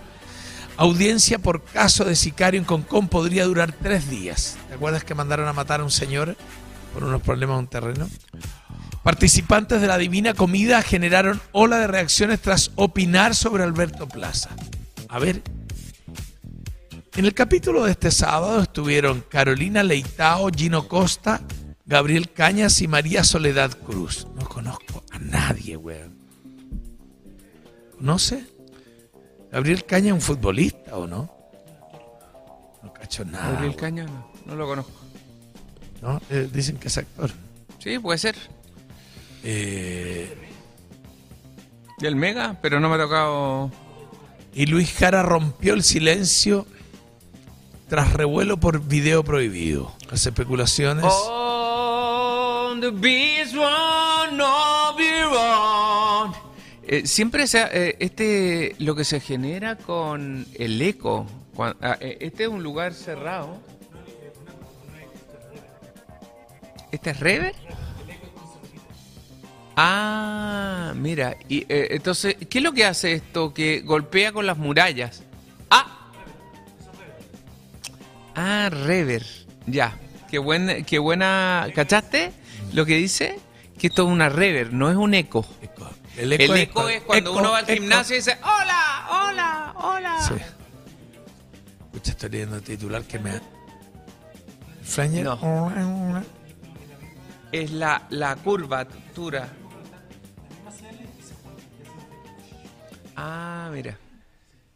Audiencia 0.78 1.40
por 1.40 1.64
caso 1.64 2.06
de 2.06 2.16
sicario 2.16 2.60
en 2.60 2.66
Concón 2.66 3.10
podría 3.10 3.46
durar 3.46 3.74
tres 3.74 4.10
días. 4.10 4.58
¿Te 4.70 4.76
acuerdas 4.76 5.04
que 5.04 5.16
mandaron 5.16 5.48
a 5.48 5.54
matar 5.54 5.82
a 5.82 5.84
un 5.84 5.92
señor 5.92 6.38
por 6.94 7.04
unos 7.04 7.22
problemas 7.24 7.56
en 7.56 7.60
un 7.60 7.68
terreno? 7.68 8.08
Participantes 9.08 9.80
de 9.80 9.88
la 9.88 9.98
Divina 9.98 10.34
Comida 10.34 10.82
generaron 10.82 11.40
ola 11.54 11.80
de 11.80 11.88
reacciones 11.88 12.42
tras 12.42 12.72
opinar 12.76 13.36
sobre 13.36 13.64
Alberto 13.64 14.06
Plaza. 14.06 14.50
A 15.08 15.18
ver, 15.18 15.42
en 17.16 17.24
el 17.24 17.34
capítulo 17.34 17.86
de 17.86 17.92
este 17.92 18.12
sábado 18.12 18.62
estuvieron 18.62 19.24
Carolina 19.30 19.82
Leitao, 19.82 20.50
Gino 20.50 20.90
Costa, 20.90 21.40
Gabriel 21.86 22.34
Cañas 22.34 22.82
y 22.82 22.90
María 22.90 23.24
Soledad 23.24 23.72
Cruz. 23.78 24.28
No 24.36 24.46
conozco 24.46 25.02
a 25.12 25.20
nadie, 25.20 25.78
weón. 25.78 26.18
¿Conoce? 27.96 28.46
¿Gabriel 29.54 29.86
Cañas 29.86 30.08
es 30.08 30.14
un 30.16 30.22
futbolista 30.22 30.98
o 30.98 31.08
no? 31.08 31.32
No 32.84 32.94
cacho 32.94 33.24
nada. 33.24 33.52
Gabriel 33.52 33.70
weón. 33.70 33.80
Caña, 33.80 34.04
no, 34.04 34.30
no 34.46 34.56
lo 34.56 34.68
conozco. 34.68 34.92
¿No? 36.02 36.22
Eh, 36.30 36.50
dicen 36.52 36.76
que 36.76 36.90
es 36.90 36.98
actor. 36.98 37.32
Sí, 37.80 38.00
puede 38.00 38.18
ser. 38.18 38.36
Eh, 39.44 40.36
Del 42.00 42.16
Mega, 42.16 42.58
pero 42.62 42.80
no 42.80 42.90
me 42.90 42.96
ha 42.96 43.00
tocado. 43.00 43.72
Y 44.54 44.66
Luis 44.66 44.94
Jara 44.94 45.24
rompió 45.24 45.74
el 45.74 45.84
silencio 45.84 46.66
tras 47.90 48.14
revuelo 48.14 48.58
por 48.58 48.82
video 48.82 49.24
prohibido. 49.24 49.94
Las 50.12 50.26
especulaciones. 50.26 51.06
On 51.30 52.82
the 52.82 52.92
beach 52.92 53.54
one, 53.56 54.36
no 54.38 54.96
be 54.98 55.24
wrong. 55.26 56.34
Eh, 56.90 57.06
siempre 57.06 57.48
se, 57.48 57.60
ha- 57.60 57.70
eh, 57.72 57.96
este 58.00 58.76
lo 58.80 58.96
que 58.96 59.04
se 59.06 59.20
genera 59.20 59.76
con 59.78 60.46
el 60.56 60.82
eco. 60.82 61.26
ah, 61.60 61.98
eh, 62.00 62.18
este 62.22 62.44
es 62.44 62.50
un 62.50 62.64
lugar 62.64 62.94
cerrado. 62.94 63.58
¿Este 66.92 67.10
es 67.12 67.20
rever? 67.20 67.54
Ah, 69.80 70.94
mira. 70.96 71.38
Y, 71.48 71.60
eh, 71.70 71.90
entonces, 71.92 72.36
¿qué 72.50 72.58
es 72.58 72.64
lo 72.64 72.74
que 72.74 72.84
hace 72.86 73.14
esto? 73.14 73.54
Que 73.54 73.82
golpea 73.82 74.32
con 74.32 74.48
las 74.48 74.58
murallas. 74.58 75.22
Ah. 75.70 75.86
Ah, 78.36 78.70
rever. 78.72 79.24
Ya. 79.68 79.96
Qué, 80.32 80.40
buen, 80.40 80.84
qué 80.86 80.98
buena. 81.00 81.68
¿Cachaste 81.76 82.32
lo 82.74 82.86
que 82.88 82.96
dice? 82.98 83.40
Que 83.78 83.88
esto 83.88 84.08
es 84.08 84.12
una 84.12 84.30
rever, 84.30 84.74
no 84.74 84.90
es 84.90 84.96
un 84.98 85.14
eco. 85.14 85.46
El 86.18 86.34
El 86.34 86.42
eco 86.42 86.56
eco, 86.56 86.90
es- 86.90 87.04
cuando 87.04 87.34
uno 87.38 87.52
va 87.52 87.60
al 87.60 87.68
gimnasio 87.68 88.16
y 88.16 88.20
dice, 88.20 88.36
hola, 88.42 89.08
hola, 89.12 89.74
hola. 89.78 90.16
Sí. 90.28 90.34
Escucha, 91.86 92.12
estoy 92.12 92.30
leyendo 92.32 92.56
el 92.56 92.64
titular 92.64 93.04
que 93.04 93.20
me. 93.20 93.40
Flañer. 94.82 95.26
No. 95.26 96.24
Es 97.52 97.70
la, 97.72 98.02
la 98.10 98.36
curvatura. 98.38 99.48
Ah, 103.18 103.70
mira. 103.74 103.98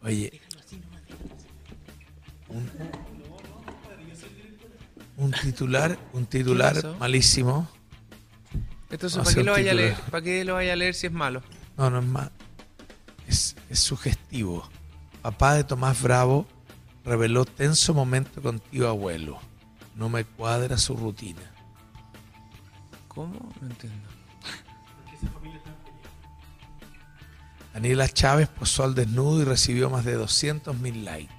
Oye. 0.02 0.40
Un, 2.48 2.68
un 5.16 5.30
titular, 5.30 5.96
un 6.12 6.26
titular 6.26 6.96
malísimo. 6.98 7.68
Entonces, 8.90 9.22
¿para 9.22 9.34
qué, 9.34 9.44
lo 9.44 9.52
vaya 9.52 9.70
a 9.70 9.74
leer? 9.74 9.96
¿para 10.10 10.22
qué 10.22 10.44
lo 10.44 10.54
vaya 10.54 10.72
a 10.72 10.76
leer 10.76 10.94
si 10.94 11.06
es 11.06 11.12
malo? 11.12 11.42
No, 11.78 11.88
no 11.88 12.00
es 12.00 12.04
más. 12.04 12.30
Es, 13.28 13.56
es 13.70 13.78
sugestivo. 13.78 14.68
Papá 15.22 15.54
de 15.54 15.64
Tomás 15.64 16.02
Bravo 16.02 16.46
reveló 17.04 17.44
tenso 17.44 17.94
momento 17.94 18.42
con 18.42 18.58
tío 18.58 18.88
abuelo. 18.88 19.38
No 19.94 20.08
me 20.08 20.24
cuadra 20.24 20.76
su 20.78 20.96
rutina. 20.96 21.48
¿Cómo? 23.06 23.52
No 23.60 23.68
entiendo. 23.68 24.11
Daniela 27.74 28.08
Chávez 28.08 28.48
posó 28.48 28.84
al 28.84 28.94
desnudo 28.94 29.40
y 29.40 29.44
recibió 29.44 29.88
más 29.90 30.04
de 30.04 30.14
200 30.14 30.76
mil 30.78 31.04
likes. 31.04 31.32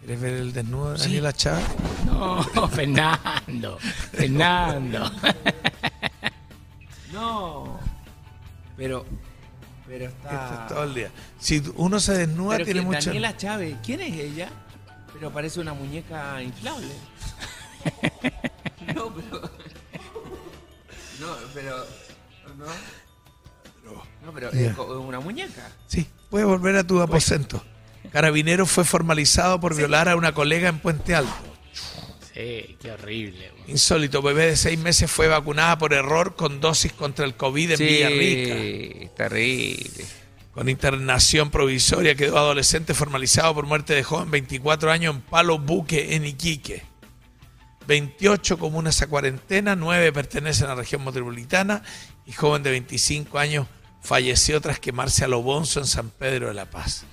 ¿Quieres 0.00 0.20
ver 0.20 0.34
el 0.34 0.52
desnudo 0.52 0.92
de 0.92 0.98
Sí. 0.98 1.04
Daniela 1.04 1.32
Chávez? 1.32 1.64
No, 2.06 2.68
Fernando. 2.70 3.78
Fernando. 4.12 5.10
No. 7.12 7.78
Pero, 8.76 9.04
pero 9.86 10.06
está... 10.06 10.30
Esto 10.32 10.62
es 10.62 10.66
todo 10.66 10.82
el 10.82 10.94
día. 10.94 11.10
Si 11.38 11.62
uno 11.76 12.00
se 12.00 12.12
desnuda, 12.14 12.56
Pero 12.56 12.64
tiene 12.64 12.80
que 12.80 12.86
mucho. 12.86 13.04
Daniela 13.06 13.36
Chávez, 13.36 13.76
¿quién 13.84 14.00
es 14.00 14.12
ella? 14.18 14.48
Pero 15.12 15.30
parece 15.30 15.60
una 15.60 15.74
muñeca 15.74 16.42
inflable. 16.42 16.92
no, 18.96 19.14
pero. 19.14 19.40
No, 21.20 21.36
pero. 21.54 21.76
No. 22.58 22.64
No, 24.24 24.32
pero 24.32 24.50
es 24.50 24.76
una 24.78 25.20
muñeca. 25.20 25.70
Sí, 25.86 26.06
puede 26.30 26.44
volver 26.44 26.76
a 26.76 26.84
tu 26.86 27.00
aposento. 27.00 27.62
Carabinero 28.12 28.64
fue 28.66 28.84
formalizado 28.84 29.60
por 29.60 29.74
violar 29.76 30.08
a 30.08 30.16
una 30.16 30.32
colega 30.32 30.68
en 30.68 30.78
Puente 30.78 31.14
Alto. 31.14 31.32
Sí, 32.32 32.76
qué 32.80 32.90
horrible. 32.92 33.52
Insólito, 33.68 34.20
bebé 34.22 34.46
de 34.46 34.56
seis 34.56 34.78
meses 34.78 35.10
fue 35.10 35.28
vacunada 35.28 35.78
por 35.78 35.92
error 35.92 36.34
con 36.36 36.60
dosis 36.60 36.92
contra 36.92 37.24
el 37.24 37.34
COVID 37.34 37.72
en 37.72 37.78
Sí, 37.78 37.84
Villarrica. 37.84 39.14
terrible. 39.16 40.04
Con 40.52 40.68
internación 40.68 41.50
provisoria 41.50 42.14
quedó 42.14 42.38
adolescente 42.38 42.94
formalizado 42.94 43.54
por 43.54 43.66
muerte 43.66 43.94
de 43.94 44.04
joven 44.04 44.30
24 44.30 44.90
años 44.90 45.14
en 45.16 45.20
Palo 45.22 45.58
Buque, 45.58 46.14
en 46.14 46.24
Iquique. 46.24 46.82
28 47.86 48.58
comunas 48.58 49.02
a 49.02 49.06
cuarentena, 49.08 49.76
9 49.76 50.12
pertenecen 50.12 50.66
a 50.66 50.70
la 50.70 50.74
región 50.76 51.04
metropolitana 51.04 51.82
y 52.26 52.32
joven 52.32 52.62
de 52.62 52.70
25 52.70 53.38
años 53.38 53.66
falleció 54.04 54.60
tras 54.60 54.78
quemarse 54.78 55.24
a 55.24 55.28
lo 55.28 55.42
bonzo 55.42 55.80
en 55.80 55.86
San 55.86 56.10
Pedro 56.10 56.48
de 56.48 56.54
la 56.54 56.66
Paz. 56.66 57.04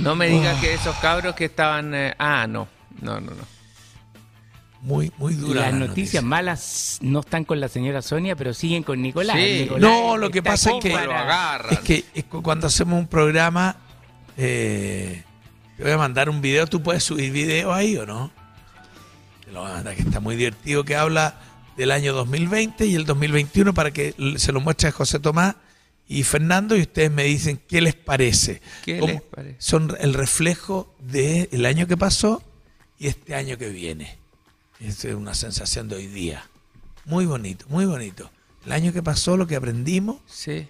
No 0.00 0.14
me 0.14 0.28
digas 0.28 0.60
que 0.60 0.74
esos 0.74 0.94
cabros 0.96 1.34
que 1.34 1.46
estaban. 1.46 1.94
eh, 1.94 2.14
ah, 2.18 2.46
no. 2.46 2.68
No, 3.00 3.20
no, 3.20 3.32
no. 3.32 3.52
Muy, 4.82 5.12
muy 5.16 5.34
dura. 5.34 5.62
Las 5.62 5.72
la 5.72 5.86
noticias 5.86 6.22
malas 6.22 6.98
no 7.00 7.20
están 7.20 7.44
con 7.44 7.58
la 7.58 7.68
señora 7.68 8.02
Sonia, 8.02 8.36
pero 8.36 8.52
siguen 8.52 8.82
con 8.82 9.00
Nicolás. 9.00 9.36
Sí. 9.36 9.62
Nicolás 9.62 9.80
No, 9.80 10.16
lo 10.16 10.30
que 10.30 10.42
pasa 10.42 10.72
es 10.76 10.82
que, 10.82 10.94
es 11.70 11.78
que 11.80 12.04
es 12.14 12.24
que 12.24 12.42
cuando 12.42 12.66
hacemos 12.66 12.98
un 12.98 13.06
programa, 13.06 13.76
eh, 14.36 15.24
te 15.76 15.82
voy 15.84 15.92
a 15.92 15.98
mandar 15.98 16.28
un 16.28 16.40
video. 16.42 16.66
¿Tú 16.66 16.82
puedes 16.82 17.02
subir 17.02 17.32
video 17.32 17.72
ahí 17.72 17.96
o 17.96 18.04
no? 18.04 18.30
Te 19.44 19.52
lo 19.52 19.62
voy 19.62 19.70
a 19.70 19.74
mandar, 19.74 19.94
que 19.96 20.02
está 20.02 20.20
muy 20.20 20.36
divertido, 20.36 20.84
que 20.84 20.96
habla 20.96 21.34
del 21.76 21.90
año 21.90 22.12
2020 22.12 22.86
y 22.86 22.94
el 22.94 23.04
2021 23.06 23.72
para 23.74 23.90
que 23.90 24.14
se 24.36 24.52
lo 24.52 24.60
muestre 24.60 24.88
a 24.88 24.92
José 24.92 25.18
Tomás 25.18 25.56
y 26.08 26.22
Fernando 26.24 26.76
y 26.76 26.82
ustedes 26.82 27.10
me 27.10 27.24
dicen 27.24 27.60
qué 27.68 27.80
les 27.80 27.94
parece. 27.94 28.60
¿Qué 28.84 29.00
les 29.00 29.22
parece? 29.22 29.56
Son 29.58 29.96
el 30.00 30.14
reflejo 30.14 30.94
del 31.00 31.64
año 31.66 31.86
que 31.86 31.96
pasó 31.96 32.42
y 32.98 33.08
este 33.08 33.34
año 33.34 33.56
que 33.58 33.68
viene. 33.70 34.18
Es 34.80 35.04
una 35.04 35.34
sensación 35.34 35.88
de 35.88 35.96
hoy 35.96 36.06
día. 36.08 36.44
Muy 37.04 37.24
bonito, 37.26 37.64
muy 37.68 37.86
bonito. 37.86 38.30
El 38.66 38.72
año 38.72 38.92
que 38.92 39.02
pasó, 39.02 39.36
lo 39.36 39.46
que 39.46 39.56
aprendimos 39.56 40.16
Sí. 40.26 40.66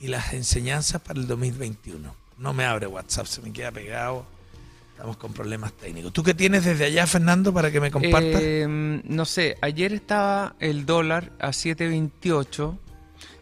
y 0.00 0.08
las 0.08 0.32
enseñanzas 0.32 1.00
para 1.02 1.18
el 1.20 1.26
2021. 1.26 2.14
No 2.38 2.52
me 2.52 2.64
abre 2.64 2.86
WhatsApp, 2.86 3.26
se 3.26 3.40
me 3.42 3.52
queda 3.52 3.70
pegado. 3.72 4.26
Estamos 4.94 5.16
con 5.16 5.32
problemas 5.32 5.72
técnicos. 5.72 6.12
¿Tú 6.12 6.22
qué 6.22 6.34
tienes 6.34 6.64
desde 6.64 6.84
allá, 6.84 7.04
Fernando, 7.08 7.52
para 7.52 7.72
que 7.72 7.80
me 7.80 7.90
compartas? 7.90 8.40
Eh, 8.40 8.66
no 8.68 9.24
sé, 9.24 9.58
ayer 9.60 9.92
estaba 9.92 10.54
el 10.60 10.86
dólar 10.86 11.32
a 11.40 11.48
7.28. 11.48 12.78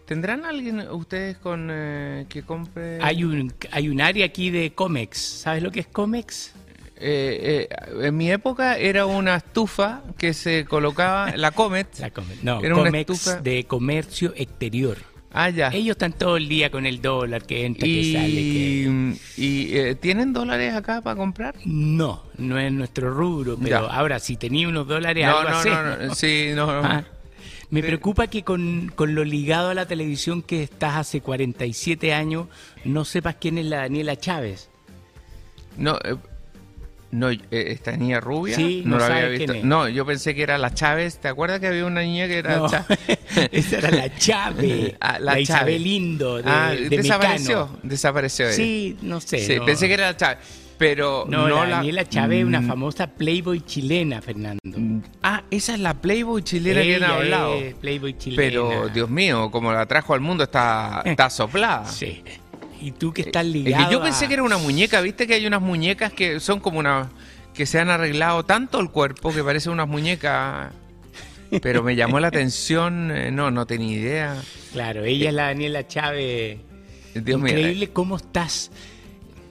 ¿Tendrán 0.06 0.46
alguien 0.46 0.80
ustedes 0.90 1.36
con 1.36 1.68
eh, 1.70 2.24
que 2.30 2.42
compre? 2.42 2.98
Hay 3.02 3.22
un, 3.24 3.52
hay 3.70 3.90
un 3.90 4.00
área 4.00 4.24
aquí 4.24 4.48
de 4.48 4.72
Comex. 4.72 5.18
¿Sabes 5.18 5.62
lo 5.62 5.70
que 5.70 5.80
es 5.80 5.86
Comex? 5.86 6.54
Eh, 6.96 7.68
eh, 7.70 8.06
en 8.06 8.16
mi 8.16 8.30
época 8.30 8.78
era 8.78 9.04
una 9.04 9.36
estufa 9.36 10.02
que 10.16 10.32
se 10.32 10.64
colocaba, 10.64 11.36
la 11.36 11.50
Comet. 11.50 11.86
La 11.98 12.10
Comex. 12.10 12.42
No, 12.42 12.60
era 12.60 12.74
una 12.74 12.84
Comex 12.86 13.10
estufa. 13.10 13.40
de 13.42 13.64
comercio 13.64 14.32
exterior. 14.36 14.96
Ah, 15.34 15.48
ya. 15.50 15.68
Ellos 15.68 15.94
están 15.94 16.12
todo 16.12 16.36
el 16.36 16.48
día 16.48 16.70
con 16.70 16.84
el 16.84 17.00
dólar 17.00 17.44
que 17.46 17.64
entra, 17.64 17.86
que 17.86 18.12
sale. 18.12 18.34
Que... 18.34 19.16
Y, 19.38 19.44
y, 19.44 19.76
eh, 19.78 19.94
¿tienen 19.94 20.32
dólares 20.32 20.74
acá 20.74 21.00
para 21.00 21.16
comprar? 21.16 21.54
No, 21.64 22.22
no 22.38 22.58
es 22.58 22.70
nuestro 22.72 23.10
rubro, 23.10 23.56
pero 23.56 23.86
Ya. 23.86 23.94
ahora 23.94 24.18
si 24.18 24.36
tenía 24.36 24.68
unos 24.68 24.86
dólares, 24.86 25.26
No, 25.26 25.38
algo 25.38 25.50
no, 25.70 25.82
no, 25.82 25.96
no, 26.08 26.14
sí, 26.14 26.50
no, 26.54 26.66
no. 26.66 26.86
Ah, 26.86 27.04
Me 27.70 27.82
preocupa 27.82 28.26
que 28.26 28.42
con, 28.42 28.92
con 28.94 29.14
lo 29.14 29.24
ligado 29.24 29.70
a 29.70 29.74
la 29.74 29.86
televisión 29.86 30.42
que 30.42 30.62
estás 30.62 30.96
hace 30.96 31.22
47 31.22 32.12
años, 32.12 32.48
no 32.84 33.06
sepas 33.06 33.36
quién 33.40 33.56
es 33.56 33.64
la 33.64 33.78
Daniela 33.78 34.16
Chávez. 34.16 34.68
No, 35.78 35.96
eh, 36.04 36.16
no 37.12 37.30
eh, 37.30 37.38
esta 37.50 37.96
niña 37.96 38.18
rubia. 38.20 38.56
Sí, 38.56 38.82
no, 38.84 38.96
no 38.96 38.98
la 38.98 39.06
había 39.06 39.28
visto. 39.28 39.52
quién 39.52 39.58
es. 39.58 39.64
No, 39.64 39.88
yo 39.88 40.04
pensé 40.04 40.34
que 40.34 40.42
era 40.42 40.58
la 40.58 40.74
Chávez. 40.74 41.18
¿Te 41.18 41.28
acuerdas 41.28 41.60
que 41.60 41.68
había 41.68 41.86
una 41.86 42.00
niña 42.02 42.26
que 42.26 42.38
era 42.38 42.56
No, 42.56 42.68
Chávez? 42.68 42.98
esa 43.52 43.78
era 43.78 43.90
la 43.90 44.16
Chávez, 44.16 44.94
Ah, 45.00 45.18
la 45.20 45.32
Chávez. 45.32 45.42
Isabel 45.42 45.82
Lindo 45.84 46.36
de- 46.42 46.50
ah, 46.50 46.70
de 46.72 46.88
desapareció. 46.88 47.66
Mecano. 47.66 47.80
Desapareció. 47.84 48.46
ella. 48.46 48.54
Sí, 48.56 48.96
no 49.02 49.20
sé, 49.20 49.38
Sí, 49.38 49.56
no. 49.56 49.64
pensé 49.64 49.86
que 49.88 49.94
era 49.94 50.06
la 50.06 50.16
Chávez. 50.16 50.38
Pero 50.78 51.26
No, 51.28 51.46
no, 51.46 51.60
la 51.60 51.66
la. 51.66 51.76
Daniela 51.76 52.08
Chávez 52.08 52.40
es 52.40 52.44
una 52.44 52.60
Mm, 52.60 52.66
famosa 52.66 53.06
Playboy 53.06 53.60
chilena, 53.60 54.20
Fernando. 54.20 54.60
Ah, 55.22 55.44
esa 55.48 55.74
es 55.74 55.80
la 55.80 55.94
Playboy 55.94 56.42
chilena 56.42 56.82
que 56.82 56.96
han 56.96 57.04
hablado. 57.04 57.54
es 57.54 57.74
Playboy 57.74 58.18
chilena. 58.18 58.42
Pero, 58.42 58.88
Dios 58.88 59.08
mío, 59.08 59.48
como 59.52 59.72
la 59.72 59.86
trajo 59.86 60.12
al 60.14 60.20
mundo, 60.20 60.42
está, 60.42 61.02
está 61.04 61.30
soplada. 61.30 61.84
Sí. 61.86 62.24
Y 62.82 62.90
tú 62.90 63.12
que 63.12 63.22
estás 63.22 63.46
Es 63.46 63.52
ligado 63.52 63.86
que 63.86 63.92
yo 63.92 64.02
pensé 64.02 64.26
que 64.26 64.34
era 64.34 64.42
una 64.42 64.58
muñeca, 64.58 65.00
viste 65.00 65.26
que 65.26 65.34
hay 65.34 65.46
unas 65.46 65.62
muñecas 65.62 66.12
que 66.12 66.40
son 66.40 66.58
como 66.60 66.78
una. 66.80 67.10
que 67.54 67.64
se 67.66 67.78
han 67.78 67.90
arreglado 67.90 68.44
tanto 68.44 68.80
el 68.80 68.90
cuerpo 68.90 69.32
que 69.32 69.44
parecen 69.44 69.72
unas 69.72 69.88
muñecas. 69.88 70.72
Pero 71.60 71.82
me 71.82 71.94
llamó 71.94 72.18
la 72.18 72.28
atención, 72.28 73.10
eh, 73.10 73.30
no, 73.30 73.50
no 73.50 73.66
tenía 73.66 73.92
idea. 73.94 74.42
Claro, 74.72 75.04
ella 75.04 75.28
es 75.28 75.34
la 75.34 75.44
Daniela 75.44 75.86
Chávez. 75.86 76.58
Dios. 77.14 77.40
Increíble 77.40 77.90
cómo 77.90 78.16
estás 78.16 78.70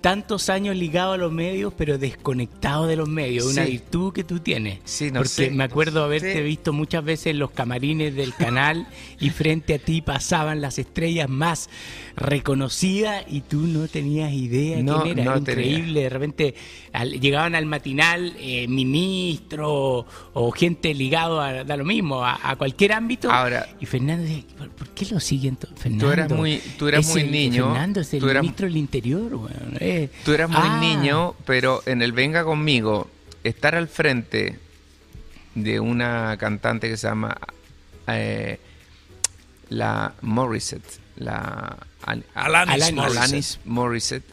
tantos 0.02 0.50
años 0.50 0.76
ligado 0.76 1.14
a 1.14 1.18
los 1.18 1.32
medios, 1.32 1.74
pero 1.78 1.98
desconectado 1.98 2.88
de 2.88 2.96
los 2.96 3.08
medios. 3.08 3.46
Una 3.46 3.66
virtud 3.66 4.12
que 4.14 4.24
tú 4.24 4.40
tienes. 4.40 4.80
Sí, 4.84 5.12
no 5.12 5.20
Porque 5.20 5.30
sé, 5.30 5.52
me 5.52 5.64
acuerdo 5.64 6.00
no 6.00 6.06
haberte 6.06 6.34
sé. 6.34 6.42
visto 6.42 6.74
muchas 6.74 7.04
veces 7.04 7.28
en 7.28 7.40
los 7.40 7.52
camarines 7.52 8.16
del 8.16 8.34
canal 8.34 8.88
y 9.20 9.30
frente 9.30 9.76
a 9.76 9.80
ti 9.80 10.02
pasaban 10.02 10.60
las 10.60 10.80
estrellas 10.80 11.30
más 11.30 11.70
reconocidas 12.16 13.24
y 13.30 13.42
tú 13.42 13.60
no 13.68 13.88
tenías 13.88 14.32
idea 14.34 14.82
No, 14.82 15.04
quién 15.04 15.20
era. 15.20 15.36
no 15.36 15.44
tenía. 15.44 15.66
increíble. 15.66 16.02
De 16.02 16.10
repente 16.10 16.56
al- 16.94 17.20
llegaban 17.20 17.56
al 17.56 17.66
matinal 17.66 18.34
eh, 18.40 18.68
ministros 18.68 19.68
o, 19.70 20.06
o 20.34 20.52
gente 20.52 20.94
ligado 20.94 21.40
a, 21.42 21.64
da 21.64 21.78
lo 21.78 21.86
mismo, 21.86 22.24
a, 22.26 22.40
a 22.50 22.56
cualquier 22.56 22.94
ámbito. 22.94 23.32
Ahora- 23.32 23.68
y 23.80 23.86
Fernando 23.86 24.24
decía, 24.24 24.44
¿por, 24.58 24.70
por 24.72 24.90
qué 24.90 25.06
lo 25.06 25.20
siguen? 25.20 25.56
to- 25.56 25.68
Fernando, 25.76 26.06
Tú 26.08 26.12
eras 26.12 26.32
muy- 26.32 26.62
tú 26.78 26.88
eras 26.88 27.06
es 27.08 27.12
muy 27.12 27.22
el- 27.22 27.32
niño, 27.32 27.66
Fernando 27.72 28.02
es 28.02 28.14
el 28.14 28.20
tú 28.20 28.30
eras- 28.30 28.42
ministro 28.44 28.68
del 28.68 28.78
Interior. 28.78 29.34
weón, 29.36 29.78
eh. 29.80 30.10
Tú 30.26 30.34
eras 30.34 30.50
muy 30.50 30.60
Ah, 30.64 30.80
niño, 30.82 31.36
pero 31.46 31.82
en 31.86 32.02
el 32.02 32.12
Venga 32.12 32.44
conmigo, 32.44 33.10
estar 33.44 33.76
al 33.76 33.88
frente 33.88 34.60
de 35.56 35.80
una 35.80 36.38
cantante 36.38 36.88
que 36.90 36.98
se 36.98 37.08
llama 37.08 37.38
eh, 38.08 38.60
la 39.70 40.14
Morissette, 40.22 41.00
la 41.18 41.78
Al- 42.04 42.26
Alanis 42.34 42.74
Alanis, 42.90 43.60
Morissette. 43.66 43.66
Morissette, 43.66 44.26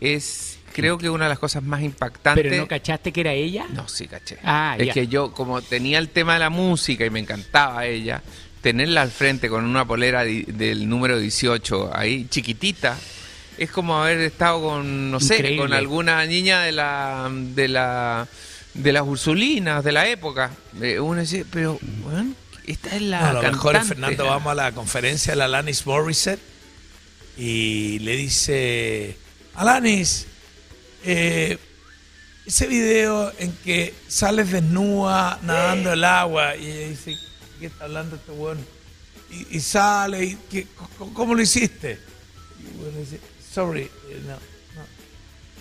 es 0.00 0.51
creo 0.72 0.98
que 0.98 1.08
una 1.10 1.24
de 1.26 1.30
las 1.30 1.38
cosas 1.38 1.62
más 1.62 1.82
impactantes. 1.82 2.42
¿Pero 2.44 2.56
no 2.56 2.68
cachaste 2.68 3.12
que 3.12 3.20
era 3.20 3.32
ella? 3.32 3.66
No, 3.72 3.88
sí 3.88 4.06
caché. 4.06 4.38
Ah, 4.44 4.76
es 4.78 4.86
ya. 4.88 4.92
que 4.92 5.06
yo, 5.08 5.32
como 5.32 5.60
tenía 5.62 5.98
el 5.98 6.08
tema 6.08 6.34
de 6.34 6.40
la 6.40 6.50
música 6.50 7.04
y 7.04 7.10
me 7.10 7.20
encantaba 7.20 7.86
ella, 7.86 8.22
tenerla 8.60 9.02
al 9.02 9.10
frente 9.10 9.48
con 9.48 9.64
una 9.64 9.84
polera 9.84 10.22
di- 10.24 10.44
del 10.44 10.88
número 10.88 11.18
18 11.18 11.90
ahí, 11.96 12.26
chiquitita, 12.30 12.96
es 13.58 13.70
como 13.70 14.02
haber 14.02 14.18
estado 14.20 14.62
con, 14.62 15.10
no 15.10 15.20
sé, 15.20 15.36
Increíble. 15.36 15.62
con 15.62 15.72
alguna 15.72 16.24
niña 16.26 16.62
de 16.62 16.72
la 16.72 17.28
de 17.30 17.68
la 17.68 18.26
de 18.74 18.92
las 18.92 19.02
Ursulinas 19.02 19.84
de 19.84 19.92
la 19.92 20.08
época. 20.08 20.50
Eh, 20.80 20.98
Uno 20.98 21.20
dice, 21.20 21.44
pero, 21.50 21.78
bueno, 22.02 22.32
esta 22.66 22.96
es 22.96 23.02
la 23.02 23.32
No, 23.32 23.42
lo 23.42 23.52
mejor 23.52 23.74
es 23.76 23.80
cantante. 23.80 23.94
Fernando, 24.16 24.24
vamos 24.26 24.50
a 24.52 24.54
la 24.54 24.72
conferencia 24.72 25.32
de 25.32 25.36
la 25.36 25.44
Alanis 25.44 25.84
Morissette 25.86 26.40
y 27.36 27.98
le 28.00 28.16
dice, 28.16 29.16
Alanis, 29.54 30.26
eh, 31.04 31.58
ese 32.46 32.66
video 32.66 33.32
en 33.38 33.52
que 33.64 33.94
sales 34.08 34.50
desnuda 34.50 35.38
nadando 35.42 35.92
el 35.92 36.04
agua 36.04 36.56
y 36.56 36.66
ella 36.66 36.88
dice, 36.88 37.16
¿qué 37.60 37.66
está 37.66 37.84
hablando 37.84 38.16
este 38.16 38.32
weón? 38.32 38.58
Y, 39.30 39.56
y 39.56 39.60
sale, 39.60 40.24
y, 40.24 40.36
¿qué- 40.50 40.66
cómo, 40.98 41.14
cómo 41.14 41.34
lo 41.34 41.42
hiciste? 41.42 41.98
Y 42.60 42.78
el 42.78 42.92
le 42.94 43.00
dice, 43.00 43.20
sorry, 43.52 43.82
eh, 43.82 44.22
no. 44.26 44.51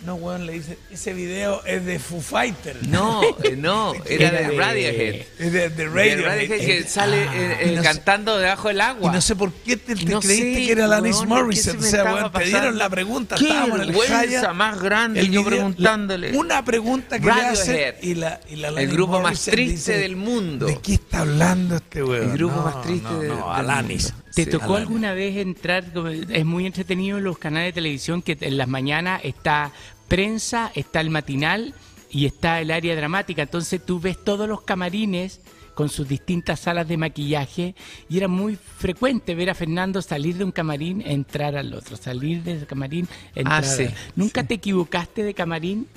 No, 0.06 0.16
weón, 0.16 0.48
le 0.48 0.54
dice, 0.54 0.80
ese 0.90 1.14
video 1.14 1.64
es 1.64 1.86
de 1.86 2.00
Foo 2.00 2.22
Fighters. 2.22 2.88
No, 2.88 3.22
eh, 3.44 3.56
no, 3.56 3.94
era, 4.08 4.32
de 4.32 4.58
Radiohead. 4.58 5.16
Es 5.38 5.52
de, 5.54 5.70
de 5.70 5.70
De 5.70 5.86
Radiohead. 5.88 6.26
Radiohead 6.26 6.60
que 6.60 6.78
Eh, 6.80 6.84
sale 6.88 7.18
ah, 7.30 7.34
eh, 7.36 7.58
eh, 7.62 7.72
no 7.76 7.84
sé- 7.84 7.88
cantando 7.88 8.38
debajo 8.40 8.70
del 8.70 8.82
agua. 8.82 9.12
Y 9.12 9.14
no 9.14 9.22
sé 9.22 9.36
por 9.36 9.52
qué 9.54 9.78
te, 9.78 9.96
te 9.96 10.06
No 10.06 10.20
creíste 10.20 10.56
sé, 10.56 10.66
que 10.66 10.72
era 10.72 10.86
Alanis 10.86 11.18
weón, 11.18 11.28
¿qué 11.28 11.36
se 11.58 11.74
Morissette. 11.74 11.80
me 11.82 11.88
O 11.88 11.90
sea, 11.92 12.00
estaba 12.00 12.16
weón, 12.18 12.32
te 12.32 12.44
dieron 12.46 12.78
la 12.80 12.90
pregunta, 12.90 13.36
Qué 13.36 13.44
estábamos 13.48 13.76
en 13.76 13.82
el 13.82 13.88
vergüenza 13.90 14.16
Jaya, 14.18 14.54
más 14.54 14.82
grande 14.82 15.20
el 15.20 15.28
y 15.28 15.30
yo 15.32 15.40
video- 15.44 15.50
preguntándole. 15.52 16.38
Una 16.38 16.66
pregunta 16.66 17.20
que 17.20 17.26
le 17.26 17.32
Radiohead, 17.32 17.52
hacen 17.52 17.96
y 18.02 18.16
la, 18.16 18.40
y 18.50 18.56
la 18.56 18.68
el 18.70 18.88
grupo 18.90 19.14
más 19.14 19.22
Morissette 19.22 19.52
triste 19.54 19.74
dice, 19.92 19.98
del 20.00 20.16
mundo. 20.16 20.66
¿De 20.66 20.80
qué 20.80 20.94
está 20.96 21.20
hablando 21.20 21.76
este 21.76 22.04
weón? 22.04 22.32
El 22.32 22.38
grupo 22.40 22.56
No, 22.56 22.62
más 22.64 22.82
triste 22.82 23.08
no, 23.08 23.20
de- 23.20 23.28
no, 23.28 23.36
del 23.36 23.44
Alanis. 23.70 24.14
¿Te 24.34 24.46
Sí, 24.46 24.50
tocó 24.50 24.76
alguna 24.76 25.14
vez 25.14 25.38
entrar? 25.38 25.86
Es 26.30 26.46
muy 26.46 26.66
entretenido 26.66 27.18
en 27.18 27.24
los 27.24 27.38
canales 27.38 27.70
de 27.70 27.74
televisión 27.74 28.22
que 28.22 28.38
en 28.40 28.58
las 28.58 28.68
mañanas 28.68 29.22
está 29.24 29.72
prensa, 30.08 30.72
está 30.76 31.02
el 31.02 31.10
matinal 31.10 31.74
y 32.10 32.26
está 32.26 32.60
el 32.62 32.72
área 32.72 32.96
dramática. 32.96 33.42
Entonces 33.44 33.86
tú 33.86 34.00
ves 34.00 34.24
todos 34.24 34.48
los 34.48 34.62
camarines 34.62 35.42
con 35.74 35.90
sus 35.90 36.08
distintas 36.08 36.60
salas 36.60 36.88
de 36.88 36.98
maquillaje 36.98 37.76
y 38.10 38.18
era 38.18 38.28
muy 38.28 38.56
frecuente 38.56 39.36
ver 39.36 39.50
a 39.50 39.56
Fernando 39.56 40.02
salir 40.02 40.36
de 40.36 40.44
un 40.44 40.52
camarín, 40.52 41.02
entrar 41.02 41.56
al 41.56 41.74
otro, 41.74 41.96
salir 41.98 42.44
del 42.44 42.66
camarín, 42.66 43.08
entrar. 43.36 43.64
Ah, 43.64 43.68
sí, 43.68 43.88
¿Nunca 44.16 44.44
te 44.46 44.56
equivocaste 44.56 45.24
de 45.24 45.34
camarín? 45.34 45.88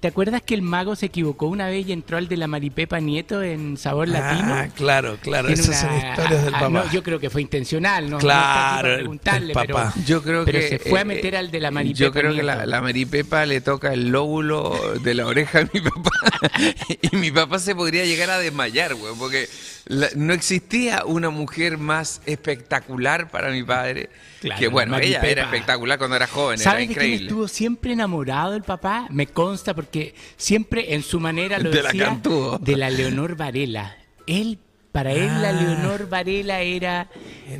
¿Te 0.00 0.08
acuerdas 0.08 0.42
que 0.42 0.54
el 0.54 0.62
mago 0.62 0.94
se 0.94 1.06
equivocó 1.06 1.46
una 1.46 1.68
vez 1.68 1.86
y 1.88 1.92
entró 1.92 2.18
al 2.18 2.28
de 2.28 2.36
la 2.36 2.46
Maripepa 2.46 3.00
Nieto 3.00 3.42
en 3.42 3.76
Sabor 3.76 4.08
Latino? 4.08 4.54
Ah, 4.54 4.68
claro, 4.74 5.16
claro. 5.20 5.48
Tiene 5.48 5.62
Esas 5.62 5.80
son 5.80 5.96
historias 5.96 6.44
del 6.44 6.54
ah, 6.54 6.60
papá. 6.60 6.68
no, 6.70 6.90
yo 6.92 7.02
creo 7.02 7.18
que 7.18 7.30
fue 7.30 7.42
intencional, 7.42 8.10
¿no? 8.10 8.18
Claro, 8.18 8.88
no 8.88 8.94
preguntarle, 8.96 9.46
el 9.48 9.52
papá. 9.52 9.92
Pero, 9.94 10.06
Yo 10.06 10.22
creo 10.22 10.44
pero 10.44 10.58
que 10.60 10.68
se 10.68 10.78
fue 10.78 10.98
a 10.98 11.02
eh, 11.02 11.06
meter 11.06 11.36
al 11.36 11.50
de 11.50 11.60
la 11.60 11.70
Maripepa. 11.70 11.98
Yo 11.98 12.12
creo 12.12 12.34
que 12.34 12.42
la, 12.42 12.66
la 12.66 12.80
Maripepa 12.82 13.46
le 13.46 13.60
toca 13.60 13.92
el 13.94 14.08
lóbulo 14.10 14.78
de 15.02 15.14
la 15.14 15.26
oreja 15.26 15.64
de 15.64 15.70
mi 15.72 15.80
papá. 15.80 16.10
y 17.00 17.16
mi 17.16 17.30
papá 17.30 17.58
se 17.58 17.74
podría 17.74 18.04
llegar 18.04 18.30
a 18.30 18.38
desmayar, 18.38 18.94
güey, 18.94 19.14
porque 19.18 19.48
la- 19.86 20.10
no 20.14 20.34
existía 20.34 21.04
una 21.06 21.30
mujer 21.30 21.78
más 21.78 22.20
espectacular 22.26 23.30
para 23.30 23.50
mi 23.50 23.62
padre. 23.62 24.10
Claro, 24.40 24.60
que 24.60 24.68
bueno, 24.68 24.98
ella 24.98 25.20
era 25.22 25.44
espectacular 25.44 25.96
cuando 25.98 26.16
era 26.16 26.26
joven, 26.26 26.60
era 26.60 26.70
¿Sabes 26.70 26.88
de 26.88 26.94
quién 26.94 27.04
increíble. 27.06 27.26
estuvo 27.28 27.48
siempre 27.48 27.92
enamorado 27.92 28.54
el 28.54 28.62
papá? 28.62 29.06
Me 29.10 29.26
consta 29.28 29.74
porque 29.74 30.14
siempre 30.36 30.94
en 30.94 31.02
su 31.02 31.18
manera 31.20 31.58
lo 31.58 31.70
De 31.70 31.82
la 31.82 31.88
decía 31.90 32.04
Cantúo. 32.06 32.58
de 32.58 32.76
la 32.76 32.90
Leonor 32.90 33.34
Varela. 33.36 33.96
Él, 34.26 34.58
para 34.92 35.12
él 35.12 35.26
la 35.40 35.48
Ah. 35.50 35.52
Leonor 35.52 36.08
Varela 36.08 36.60
era 36.60 37.08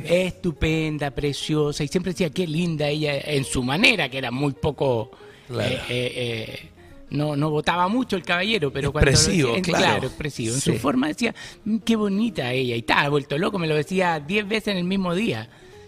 estupenda, 0.05 1.11
preciosa 1.11 1.83
y 1.83 1.87
siempre 1.87 2.11
decía 2.13 2.29
qué 2.29 2.47
linda 2.47 2.87
ella 2.87 3.17
en 3.19 3.43
su 3.43 3.63
manera, 3.63 4.09
que 4.09 4.17
era 4.17 4.31
muy 4.31 4.53
poco 4.53 5.11
Claro. 5.47 5.69
eh, 5.73 5.79
eh, 5.89 6.13
eh, 6.59 6.69
no, 7.11 7.35
no 7.37 7.49
votaba 7.49 7.87
mucho 7.87 8.15
el 8.17 8.23
caballero, 8.23 8.71
pero 8.71 8.91
cuando 8.91 9.09
Expresivo, 9.11 9.53
decía- 9.53 9.57
en- 9.57 9.63
claro. 9.81 10.07
expresivo. 10.07 10.53
En 10.55 10.61
Sí. 10.61 10.73
su 10.73 10.77
forma 10.77 11.07
decía, 11.07 11.33
"Mm, 11.63 11.77
qué 11.77 11.95
bonita 11.95 12.51
ella. 12.51 12.75
Y 12.75 12.79
estaba 12.79 13.07
vuelto 13.09 13.37
loco, 13.37 13.57
me 13.57 13.67
lo 13.67 13.75
decía 13.75 14.19
diez 14.19 14.45
veces 14.47 14.69
en 14.69 14.77
el 14.77 14.83
mismo 14.83 15.15
día. 15.15 15.47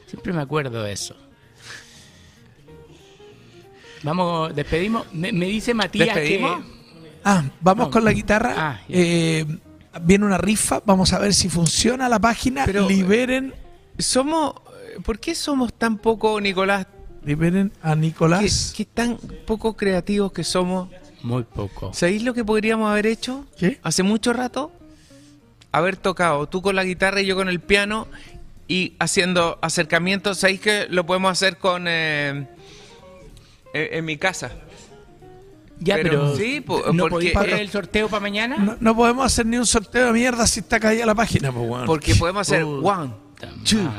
Siempre 0.10 0.34
me 0.34 0.42
acuerdo 0.42 0.82
de 0.84 0.92
eso. 0.94 1.16
Vamos, 4.04 4.56
despedimos. 4.56 5.06
Me, 5.14 5.32
me 5.32 5.46
dice 5.46 5.74
Matías 5.74 6.08
¿Despedimos? 6.16 6.64
que... 6.64 6.80
Ah, 7.26 7.44
vamos 7.62 7.88
No. 7.88 7.92
con 7.92 8.06
la 8.06 8.14
guitarra. 8.14 8.54
Ah. 8.58 8.82
Eh, 8.88 9.46
viene 10.04 10.26
una 10.26 10.38
rifa. 10.38 10.82
Vamos 10.86 11.12
a 11.14 11.20
ver 11.20 11.34
si 11.34 11.50
funciona 11.50 12.08
la 12.08 12.20
página. 12.20 12.66
Pero- 12.66 12.88
liberen, 12.88 13.54
Somos, 13.98 14.54
¿por 15.04 15.20
qué 15.20 15.36
somos 15.36 15.74
tan 15.74 15.98
poco, 15.98 16.40
Nicolás? 16.40 16.88
liberen 17.26 17.74
a 17.82 17.96
¿Qué, 17.96 18.00
Nicolás. 18.00 18.74
qué 18.76 18.86
tan 18.86 19.18
poco 19.46 19.76
creativos 19.76 20.32
que 20.32 20.46
somos? 20.46 20.88
Muy 21.22 21.44
poco. 21.44 21.94
¿Sabéis 21.94 22.24
lo 22.24 22.34
que 22.34 22.46
podríamos 22.46 22.90
haber 22.90 23.06
hecho? 23.08 23.46
¿Qué? 23.58 23.78
Hace 23.84 24.04
mucho 24.04 24.32
rato. 24.32 24.72
Haber 25.74 25.98
tocado 25.98 26.48
tú 26.48 26.62
con 26.62 26.78
la 26.78 26.86
guitarra 26.86 27.20
y 27.22 27.26
yo 27.26 27.36
con 27.36 27.50
el 27.50 27.60
piano 27.60 28.08
y 28.70 28.96
haciendo 29.00 29.60
acercamientos. 29.62 30.38
¿Sabéis 30.38 30.62
que 30.62 30.88
lo 30.90 31.06
podemos 31.06 31.32
hacer 31.34 31.58
con 31.58 31.86
eh, 31.90 32.30
en, 32.30 32.48
en 33.74 34.06
mi 34.06 34.16
casa? 34.18 34.52
Ya, 35.82 35.96
Pero 35.96 36.10
pero, 36.10 36.36
sí, 36.36 36.60
po- 36.62 36.92
¿no 36.94 37.08
porque- 37.08 37.32
poner 37.32 37.60
el 37.62 37.70
sorteo 37.70 38.10
para 38.10 38.20
mañana? 38.20 38.58
No, 38.58 38.78
no 38.80 38.96
podemos 38.96 39.26
hacer 39.26 39.46
ni 39.46 39.58
un 39.58 39.66
sorteo 39.66 40.08
de 40.08 40.12
mierda 40.14 40.46
si 40.46 40.60
está 40.60 40.80
caída 40.80 41.06
la 41.06 41.16
página, 41.16 41.52
pues, 41.54 41.70
weón. 41.70 41.86
Porque 41.86 42.16
podemos 42.16 42.42
hacer 42.42 42.64
Puta 42.66 42.88
one, 43.02 43.14
two, 43.64 43.90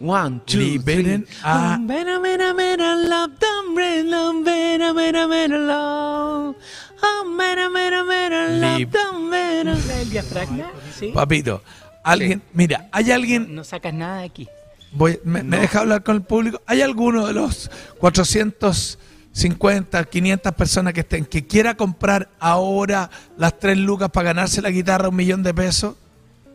one, 0.00 0.40
two, 0.46 0.56
Liberen 0.58 1.24
three. 1.24 1.36
a- 1.42 1.78
Mera, 1.78 2.18
mera, 2.18 2.54
mera, 2.54 2.96
love, 2.96 3.32
dum, 3.38 3.76
re, 3.76 4.02
love, 4.02 4.34
mera, 4.44 4.94
mera, 4.94 5.26
mera, 5.28 5.58
love. 5.58 6.56
Oh, 7.02 7.24
mera, 7.28 7.68
mera, 7.68 8.02
mera, 8.02 8.48
love, 8.48 8.78
Lib- 8.78 8.90
dum, 8.90 9.28
mera. 9.28 9.76
¿El 10.00 10.08
diafragma? 10.10 10.70
¿Sí? 10.98 11.08
Papito, 11.12 11.62
alguien, 12.12 12.42
mira, 12.52 12.88
hay 12.92 13.10
alguien, 13.12 13.54
No 13.54 13.64
sacas 13.64 13.94
nada 13.94 14.18
de 14.18 14.24
aquí. 14.26 14.48
voy, 14.92 15.18
me, 15.24 15.42
me 15.42 15.58
deja 15.58 15.80
hablar 15.80 16.02
con 16.02 16.16
el 16.16 16.22
público, 16.22 16.60
hay 16.66 16.82
alguno 16.82 17.26
de 17.26 17.32
los 17.34 17.70
450, 17.98 20.04
500 20.04 20.52
personas 20.54 20.92
que 20.94 21.00
estén 21.00 21.24
que 21.26 21.46
quiera 21.46 21.76
comprar 21.76 22.28
ahora 22.38 23.10
las 23.36 23.58
tres 23.58 23.76
lucas 23.78 24.10
para 24.10 24.26
ganarse 24.26 24.62
la 24.62 24.70
guitarra 24.70 25.08
un 25.08 25.16
millón 25.16 25.42
de 25.42 25.52
pesos. 25.54 25.96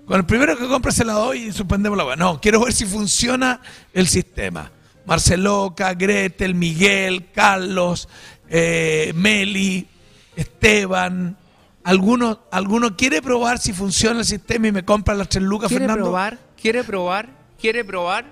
Con 0.05 0.19
el 0.19 0.25
primero 0.25 0.57
que 0.57 0.67
compre 0.67 0.91
se 0.91 1.05
la 1.05 1.13
doy 1.13 1.47
y 1.47 1.51
suspendemos 1.51 1.97
la. 1.97 2.15
No, 2.15 2.41
quiero 2.41 2.63
ver 2.63 2.73
si 2.73 2.85
funciona 2.85 3.61
el 3.93 4.07
sistema. 4.07 4.71
Marceloca, 5.05 5.93
Gretel, 5.93 6.55
Miguel, 6.55 7.27
Carlos, 7.33 8.09
eh, 8.49 9.11
Meli, 9.15 9.87
Esteban. 10.35 11.37
¿Alguno, 11.83 12.41
¿Alguno 12.51 12.95
quiere 12.95 13.21
probar 13.21 13.57
si 13.57 13.73
funciona 13.73 14.19
el 14.19 14.25
sistema 14.25 14.67
y 14.67 14.71
me 14.71 14.85
compra 14.85 15.15
las 15.15 15.29
tres 15.29 15.43
lucas, 15.43 15.67
¿Quiere 15.69 15.85
Fernando? 15.85 16.05
probar? 16.05 16.37
¿Quiere 16.61 16.83
probar? 16.83 17.29
¿Quiere 17.59 17.83
probar? 17.83 18.25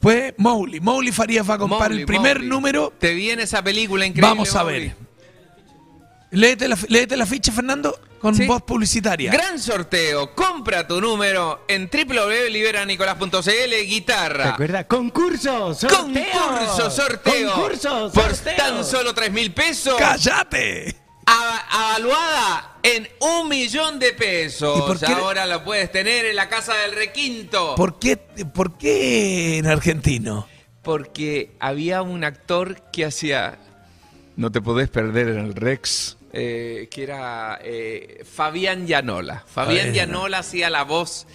Pues 0.00 0.34
Mowgli. 0.38 0.80
Mowgli 0.80 1.12
Farías 1.12 1.48
va 1.48 1.54
a 1.54 1.58
comprar 1.58 1.90
Mowgli, 1.90 2.00
el 2.00 2.06
primer 2.06 2.36
Mowgli. 2.38 2.48
número. 2.48 2.92
Te 2.98 3.14
viene 3.14 3.42
esa 3.44 3.62
película 3.62 4.04
increíble. 4.06 4.28
Vamos 4.28 4.54
a 4.54 4.62
Mowgli. 4.64 4.78
ver. 4.88 4.96
Léete 6.32 6.68
la, 6.68 6.76
léete 6.88 7.16
la 7.16 7.24
ficha, 7.26 7.52
Fernando. 7.52 7.98
con 8.20 8.34
Sí. 8.34 8.46
voz 8.46 8.62
publicitaria. 8.62 9.30
Gran 9.30 9.58
sorteo. 9.60 10.34
Compra 10.34 10.86
tu 10.86 11.00
número 11.00 11.64
en 11.68 11.88
www.liberanicolas.cl 11.88 13.86
guitarra. 13.86 14.42
¿Te 14.42 14.48
acuerdas? 14.50 14.86
Concurso, 14.86 15.74
sorteo. 15.74 15.98
Concurso, 16.32 16.90
sorteo. 16.90 17.52
Concurso, 17.52 18.10
Por 18.12 18.34
sorteo. 18.34 18.56
tan 18.56 18.84
solo 18.84 19.14
3 19.14 19.30
mil 19.30 19.52
pesos. 19.52 19.94
¡Cállate! 19.98 20.96
Ava- 21.26 21.64
Avaluada 21.70 22.76
en 22.82 23.08
un 23.20 23.48
millón 23.48 23.98
de 23.98 24.12
pesos. 24.12 24.78
¿Y 24.78 24.80
por 24.82 24.98
qué- 24.98 25.06
Ahora 25.12 25.46
lo 25.46 25.64
puedes 25.64 25.90
tener 25.90 26.24
en 26.26 26.36
la 26.36 26.48
casa 26.48 26.74
del 26.74 26.94
requinto. 26.94 27.74
¿Por 27.74 27.98
qué, 27.98 28.16
¿Por 28.16 28.78
qué 28.78 29.58
en 29.58 29.66
argentino? 29.66 30.46
Porque 30.82 31.50
había 31.58 32.02
un 32.02 32.22
actor 32.24 32.80
que 32.92 33.04
hacía. 33.04 33.58
No 34.36 34.52
te 34.52 34.60
podés 34.60 34.88
perder 34.88 35.28
en 35.28 35.38
el 35.38 35.54
Rex. 35.54 36.16
eh, 36.38 36.88
que 36.90 37.02
era 37.02 37.58
eh, 37.62 38.22
Fabián 38.30 38.86
Llanola. 38.86 39.44
Fabián 39.52 39.94
Llanola 39.94 40.38
hacía 40.40 40.68
la 40.68 40.82
voz 40.84 41.26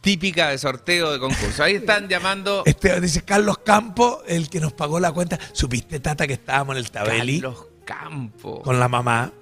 típica 0.00 0.48
de 0.48 0.58
sorteo 0.58 1.12
de 1.12 1.20
concurso. 1.20 1.62
Ahí 1.62 1.76
están 1.76 2.08
llamando. 2.08 2.64
Este 2.66 3.00
dice 3.00 3.22
Carlos 3.24 3.58
Campos, 3.58 4.18
el 4.26 4.50
que 4.50 4.58
nos 4.58 4.72
pagó 4.72 4.98
la 4.98 5.12
cuenta. 5.12 5.38
¿Supiste, 5.52 6.00
Tata, 6.00 6.26
que 6.26 6.32
estábamos 6.32 6.74
en 6.74 6.78
el 6.78 6.90
Tabeli 6.90 7.40
Carlos 7.40 7.66
Campo. 7.88 8.60
con 8.62 8.78
la 8.78 8.86
mamá? 8.88 9.32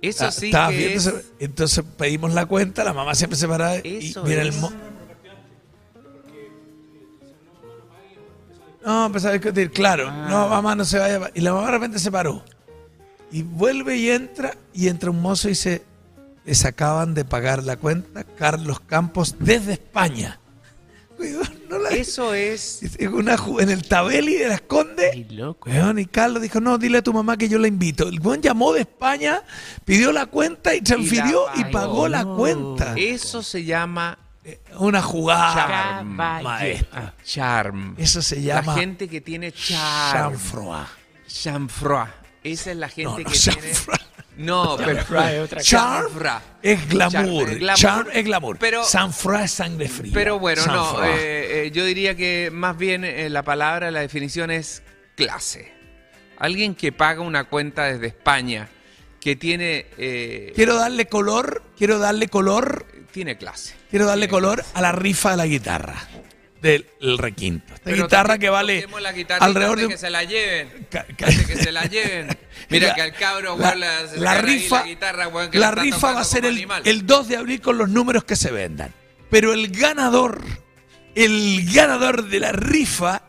Eso 0.00 0.24
Ah, 0.26 0.32
sí 0.32 0.50
que 0.50 0.76
viendo 0.76 1.10
es- 1.18 1.24
Entonces 1.38 1.84
pedimos 1.96 2.32
la 2.34 2.46
cuenta, 2.46 2.82
la 2.84 2.92
mamá 2.92 3.14
siempre 3.14 3.36
se 3.38 3.46
para 3.46 3.76
y 3.86 4.08
Eso 4.10 4.22
viene 4.24 4.42
el... 4.42 4.48
es. 4.48 4.60
mo- 4.60 4.72
No, 8.84 9.06
empezó 9.06 9.28
a 9.28 9.32
discutir, 9.32 9.70
claro. 9.70 10.08
Ah. 10.10 10.26
No, 10.28 10.48
mamá, 10.48 10.74
no 10.74 10.84
se 10.84 10.98
vaya. 10.98 11.30
Y 11.34 11.40
la 11.40 11.52
mamá 11.52 11.66
de 11.66 11.72
repente 11.72 11.98
se 12.00 12.10
paró. 12.10 12.42
Y 13.30 13.42
vuelve 13.42 13.96
y 13.96 14.10
entra, 14.10 14.56
y 14.74 14.88
entra 14.88 15.10
un 15.10 15.20
mozo 15.22 15.48
y 15.48 15.52
dice, 15.52 15.84
les 16.44 16.64
acaban 16.64 17.14
de 17.14 17.24
pagar 17.24 17.62
la 17.62 17.76
cuenta 17.76 18.24
Carlos 18.24 18.80
Campos 18.80 19.36
desde 19.38 19.74
España. 19.74 20.40
Weón, 21.92 22.00
Eso 22.00 22.34
es. 22.34 22.82
Es 22.98 23.08
una 23.08 23.36
ju- 23.36 23.60
en 23.62 23.70
el 23.70 23.86
Tabeli 23.86 24.34
de 24.36 24.48
las 24.48 24.60
Condes. 24.62 25.30
loco. 25.32 25.68
Weón, 25.70 25.98
y 25.98 26.06
Carlos 26.06 26.42
dijo, 26.42 26.60
no, 26.60 26.78
dile 26.78 26.98
a 26.98 27.02
tu 27.02 27.12
mamá 27.12 27.36
que 27.36 27.48
yo 27.48 27.58
la 27.58 27.68
invito. 27.68 28.08
El 28.08 28.20
buen 28.20 28.40
llamó 28.42 28.72
de 28.72 28.80
España, 28.82 29.42
pidió 29.84 30.12
la 30.12 30.26
cuenta 30.26 30.74
y 30.74 30.80
transfirió 30.80 31.46
y, 31.56 31.64
pagó 31.64 32.08
la 32.08 32.24
cuenta. 32.24 32.94
Eso 32.96 33.42
se 33.42 33.64
llama 33.64 34.18
Una 34.78 35.00
jugada. 35.02 35.54
charm. 35.54 36.16
Caballero. 36.16 36.42
maestra. 36.48 37.14
Charm. 37.24 37.94
Eso 37.98 38.22
se 38.22 38.42
llama 38.42 38.74
La 38.74 38.80
gente 38.80 39.08
que 39.08 39.20
tiene 39.20 39.52
charm. 39.52 40.32
chanfroid. 40.32 40.86
Chanfroid. 41.28 42.08
Esa 42.44 42.72
es 42.72 42.76
la 42.76 42.88
gente 42.88 43.04
No, 43.04 43.18
no, 43.18 43.30
que 43.30 43.38
tiene. 43.38 43.72
No, 44.42 44.76
pero. 44.76 44.92
Es 44.92 45.38
otra 45.38 46.42
es 46.62 46.88
glamour. 46.88 47.50
Es 48.12 48.24
glamour. 48.24 48.58
Pero- 48.58 48.84
Sanfroid 48.84 49.42
es 49.44 49.52
sangre 49.52 49.88
fría. 49.88 50.12
Pero 50.14 50.38
bueno, 50.38 50.64
no. 50.66 51.04
Eh, 51.04 51.66
eh, 51.66 51.70
yo 51.72 51.84
diría 51.84 52.14
que 52.14 52.50
más 52.52 52.76
bien 52.76 53.04
eh, 53.04 53.28
la 53.30 53.42
palabra, 53.42 53.90
la 53.90 54.00
definición 54.00 54.50
es 54.50 54.82
clase. 55.16 55.72
Alguien 56.38 56.74
que 56.74 56.92
paga 56.92 57.20
una 57.20 57.44
cuenta 57.44 57.84
desde 57.84 58.08
España, 58.08 58.68
que 59.20 59.36
tiene. 59.36 59.86
Quiero 60.54 60.76
darle 60.76 61.06
color, 61.06 61.62
quiero 61.76 61.98
darle 61.98 62.28
color, 62.28 62.86
tiene 63.12 63.36
clase. 63.36 63.74
quiero 63.90 64.06
darle 64.06 64.28
color 64.28 64.64
a 64.74 64.80
la 64.80 64.92
rifa 64.92 65.32
de 65.32 65.36
la 65.36 65.46
guitarra 65.46 66.08
del 66.62 66.86
el 67.00 67.18
requinto. 67.18 67.74
Esta 67.74 67.84
Pero 67.84 68.04
guitarra 68.04 68.38
que 68.38 68.48
vale 68.48 68.86
la 69.00 69.12
guitarrita 69.12 69.44
alrededor 69.44 69.78
de 69.80 69.88
que 69.88 69.98
se 69.98 70.08
la 70.10 70.22
lleven. 70.24 70.86
Que 71.16 71.56
se 71.56 71.72
la 71.72 71.84
lleven. 71.84 72.28
Mira 72.70 72.88
La- 72.88 72.94
que 72.94 73.02
al 73.02 73.12
cabro, 73.14 73.58
la, 73.58 73.74
la, 73.74 74.02
la 74.16 74.34
rifa, 74.40 74.80
la 74.80 74.86
guitarra, 74.86 75.50
que 75.50 75.58
la 75.58 75.70
rifa 75.72 76.12
va 76.12 76.20
a 76.20 76.24
ser 76.24 76.46
el, 76.46 76.66
el 76.84 77.06
2 77.06 77.28
de 77.28 77.36
abril 77.36 77.60
con 77.60 77.76
los 77.76 77.88
números 77.90 78.24
que 78.24 78.36
se 78.36 78.50
vendan. 78.50 78.94
Pero 79.28 79.52
el 79.52 79.68
ganador, 79.72 80.40
el 81.14 81.68
ganador 81.72 82.28
de 82.28 82.40
la 82.40 82.52
rifa 82.52 83.22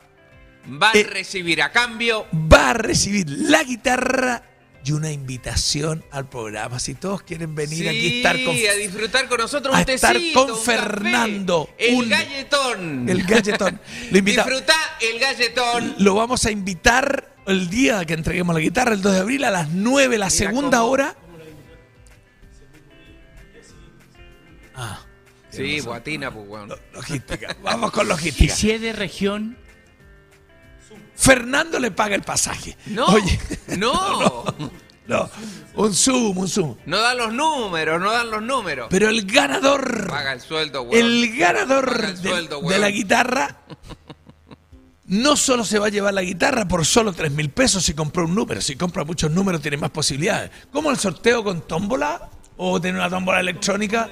Va 0.81 0.91
a 0.91 0.97
eh, 0.97 1.03
recibir 1.03 1.61
a 1.61 1.71
cambio. 1.71 2.25
va 2.33 2.69
a 2.69 2.73
recibir 2.73 3.25
la 3.29 3.63
guitarra 3.63 4.43
y 4.85 4.91
una 4.91 5.11
invitación 5.11 6.03
al 6.11 6.27
programa. 6.27 6.79
Si 6.79 6.93
todos 6.95 7.21
quieren 7.23 7.55
venir 7.55 7.87
aquí 7.87 8.05
a 8.05 8.17
estar 8.17 8.43
con 8.43 8.55
a 8.55 8.73
disfrutar 8.73 9.27
con 9.29 9.37
nosotros 9.39 9.75
a 9.75 9.81
un 9.81 9.89
estar 9.89 10.15
con 10.33 10.43
un 10.51 10.57
café, 10.57 10.63
Fernando, 10.77 11.69
el 11.77 11.95
un- 11.95 12.09
galletón. 12.09 13.09
el 13.09 13.23
galletón. 13.23 13.79
Lo 14.11 14.17
invita- 14.17 14.43
Disfruta 14.43 14.73
el 15.01 15.19
galletón. 15.19 15.95
Lo 15.99 16.15
vamos 16.15 16.45
a 16.45 16.51
invitar 16.51 17.33
el 17.45 17.69
día 17.69 18.03
que 18.05 18.13
entreguemos 18.13 18.53
la 18.55 18.61
guitarra, 18.61 18.93
el 18.93 19.01
2 19.01 19.13
de 19.13 19.19
abril, 19.19 19.43
a 19.45 19.51
las 19.51 19.69
9, 19.69 20.17
la 20.17 20.29
segunda 20.29 20.79
cómo- 20.79 20.91
hora. 20.91 21.15
Ah, 24.75 24.99
Sí, 25.49 25.79
guatina, 25.81 26.31
pues, 26.31 26.47
weón. 26.47 26.73
logística. 26.93 27.55
Vamos 27.61 27.91
con 27.91 28.07
Y 28.07 28.09
logística. 28.09 28.55
si 28.55 28.71
es 28.71 28.81
de 28.81 28.91
región, 28.91 29.55
Fernando 31.23 31.79
le 31.79 31.91
paga 31.91 32.15
el 32.15 32.21
pasaje. 32.23 32.75
No, 32.87 33.05
Oye, 33.07 33.39
no. 33.77 34.43
no, 35.07 35.29
un 35.75 35.93
zoom, 35.93 36.37
un 36.37 36.47
zoom. 36.49 36.75
No 36.85 36.99
dan 36.99 37.17
los 37.17 37.33
números, 37.33 37.99
no 38.01 38.11
dan 38.11 38.29
los 38.29 38.41
números. 38.41 38.87
Pero 38.89 39.07
el 39.09 39.25
ganador, 39.25 40.07
Paga 40.09 40.33
el 40.33 40.41
sueldo, 40.41 40.81
weón. 40.83 41.05
el 41.05 41.37
ganador 41.37 42.05
el 42.09 42.21
de, 42.21 42.29
sueldo, 42.29 42.59
de 42.59 42.65
weón. 42.67 42.81
la 42.81 42.89
guitarra, 42.89 43.57
no 45.05 45.35
solo 45.35 45.63
se 45.63 45.79
va 45.79 45.87
a 45.87 45.89
llevar 45.89 46.13
la 46.13 46.21
guitarra 46.23 46.67
por 46.67 46.85
solo 46.85 47.13
3 47.13 47.31
mil 47.31 47.49
pesos 47.49 47.83
si 47.83 47.93
compró 47.93 48.25
un 48.25 48.35
número. 48.35 48.59
Si 48.61 48.75
compra 48.75 49.03
muchos 49.03 49.31
números 49.31 49.61
tiene 49.61 49.77
más 49.77 49.91
posibilidades. 49.91 50.51
¿Cómo 50.71 50.91
el 50.91 50.97
sorteo 50.97 51.43
con 51.43 51.61
tómbola? 51.67 52.29
¿O 52.57 52.79
tiene 52.81 52.97
una 52.99 53.09
tómbola 53.09 53.39
electrónica? 53.39 54.09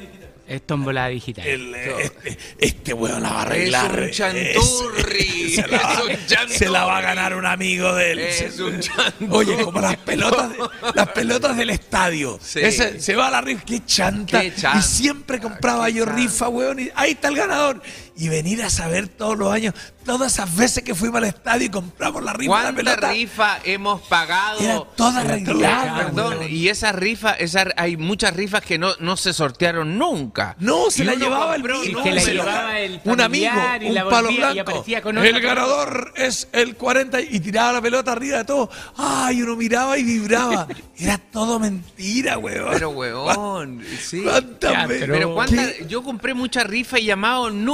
Es 0.55 0.65
tómbola 0.67 1.07
digital. 1.07 1.47
El, 1.47 1.73
eh, 1.75 1.95
este, 2.03 2.37
este 2.59 2.93
weón 2.93 3.21
la 3.23 3.29
va 3.29 3.41
a 3.41 3.43
Es 3.43 3.49
arreglar. 3.73 3.99
un 4.01 4.11
chanturri. 4.11 5.49
se, 5.55 5.67
la 5.67 5.77
va, 5.77 5.93
Es 6.11 6.19
un 6.19 6.25
chanturri. 6.27 6.57
se 6.57 6.69
la 6.69 6.85
va 6.85 6.97
a 6.97 7.01
ganar 7.01 7.35
un 7.35 7.45
amigo 7.45 7.93
de 7.95 8.11
él. 8.11 8.19
Es 8.19 8.59
un 8.59 8.79
chanturri. 8.81 9.27
Oye, 9.35 9.63
como 9.63 9.79
las 9.81 9.97
pelotas, 9.97 10.49
de- 10.51 10.57
las 10.95 11.07
pelotas 11.09 11.57
del 11.57 11.69
estadio. 11.69 12.39
Sí. 12.41 12.59
Ese, 12.61 12.99
se 12.99 13.15
va 13.15 13.27
a 13.27 13.31
la 13.31 13.41
rifa. 13.41 13.63
Qué 13.65 13.85
chanta. 13.85 14.41
Qué 14.41 14.53
chanta, 14.55 14.79
y 14.79 14.81
siempre 14.81 15.39
compraba 15.39 15.87
qué 15.87 15.93
yo 15.93 16.05
chanta. 16.05 16.21
rifa, 16.21 16.47
weón. 16.49 16.79
Y 16.79 16.89
ahí 16.95 17.11
está 17.11 17.27
el 17.29 17.35
ganador. 17.35 17.81
Y 18.21 18.29
venir 18.29 18.61
a 18.61 18.69
saber 18.69 19.07
todos 19.07 19.35
los 19.35 19.51
años, 19.51 19.73
todas 20.05 20.33
esas 20.33 20.55
veces 20.55 20.83
que 20.83 20.93
fuimos 20.93 21.17
al 21.17 21.23
estadio 21.23 21.65
y 21.65 21.69
compramos 21.69 22.21
la 22.23 22.33
rifa 22.33 22.51
de 22.57 22.57
la 22.57 22.61
¿Cuánta 22.73 22.75
pelota. 22.91 23.11
rifa 23.11 23.59
hemos 23.63 24.01
pagado? 24.01 24.59
Era 24.59 24.81
toda 24.95 25.21
arreglada, 25.21 26.05
Perdón, 26.05 26.37
y 26.49 26.67
esa 26.67 26.91
rifa, 26.91 27.31
esa, 27.31 27.65
hay 27.77 27.97
muchas 27.97 28.35
rifas 28.35 28.61
que 28.61 28.77
no, 28.77 28.91
no 28.99 29.17
se 29.17 29.33
sortearon 29.33 29.97
nunca. 29.97 30.55
No, 30.59 30.91
se 30.91 31.01
Y 31.01 31.05
la 31.05 31.15
llevaba 31.15 31.55
el 31.55 31.61
compró- 31.63 31.79
mismo. 31.81 31.99
Y 31.99 32.03
que 32.03 32.11
la 32.11 32.21
se 32.21 32.33
la- 32.35 32.43
llevaba 32.43 32.79
el 32.79 33.01
un 33.05 33.21
amigo, 33.21 33.51
y 33.81 33.85
un 33.87 33.93
la 33.95 34.09
palo 34.09 34.29
y 34.29 34.37
blanco. 34.37 34.61
aparecía 34.61 35.01
con 35.01 35.17
otra 35.17 35.29
el 35.29 35.41
ganador 35.41 36.13
es 36.15 36.47
el 36.51 36.75
40 36.75 37.21
y 37.21 37.39
tiraba 37.39 37.73
la 37.73 37.81
pelota 37.81 38.11
arriba 38.11 38.37
de 38.39 38.45
todo. 38.45 38.69
Ay, 38.97 39.41
uno 39.41 39.55
miraba 39.55 39.97
y 39.97 40.03
vibraba. 40.03 40.67
Era 40.95 41.17
todo 41.17 41.59
mentira, 41.59 42.37
weón. 42.37 42.69
Pero, 42.71 42.89
weón, 42.91 43.83
sí. 43.99 44.21
¿Cuántas 44.21 44.71
Ya? 44.71 44.85
Pero 44.87 45.33
cuántas, 45.33 45.71
¿Qué? 45.71 45.85
yo 45.87 46.03
compré 46.03 46.35
mucha 46.35 46.63
rifa 46.63 46.99
y 46.99 47.05
llamaba 47.05 47.41
un 47.47 47.65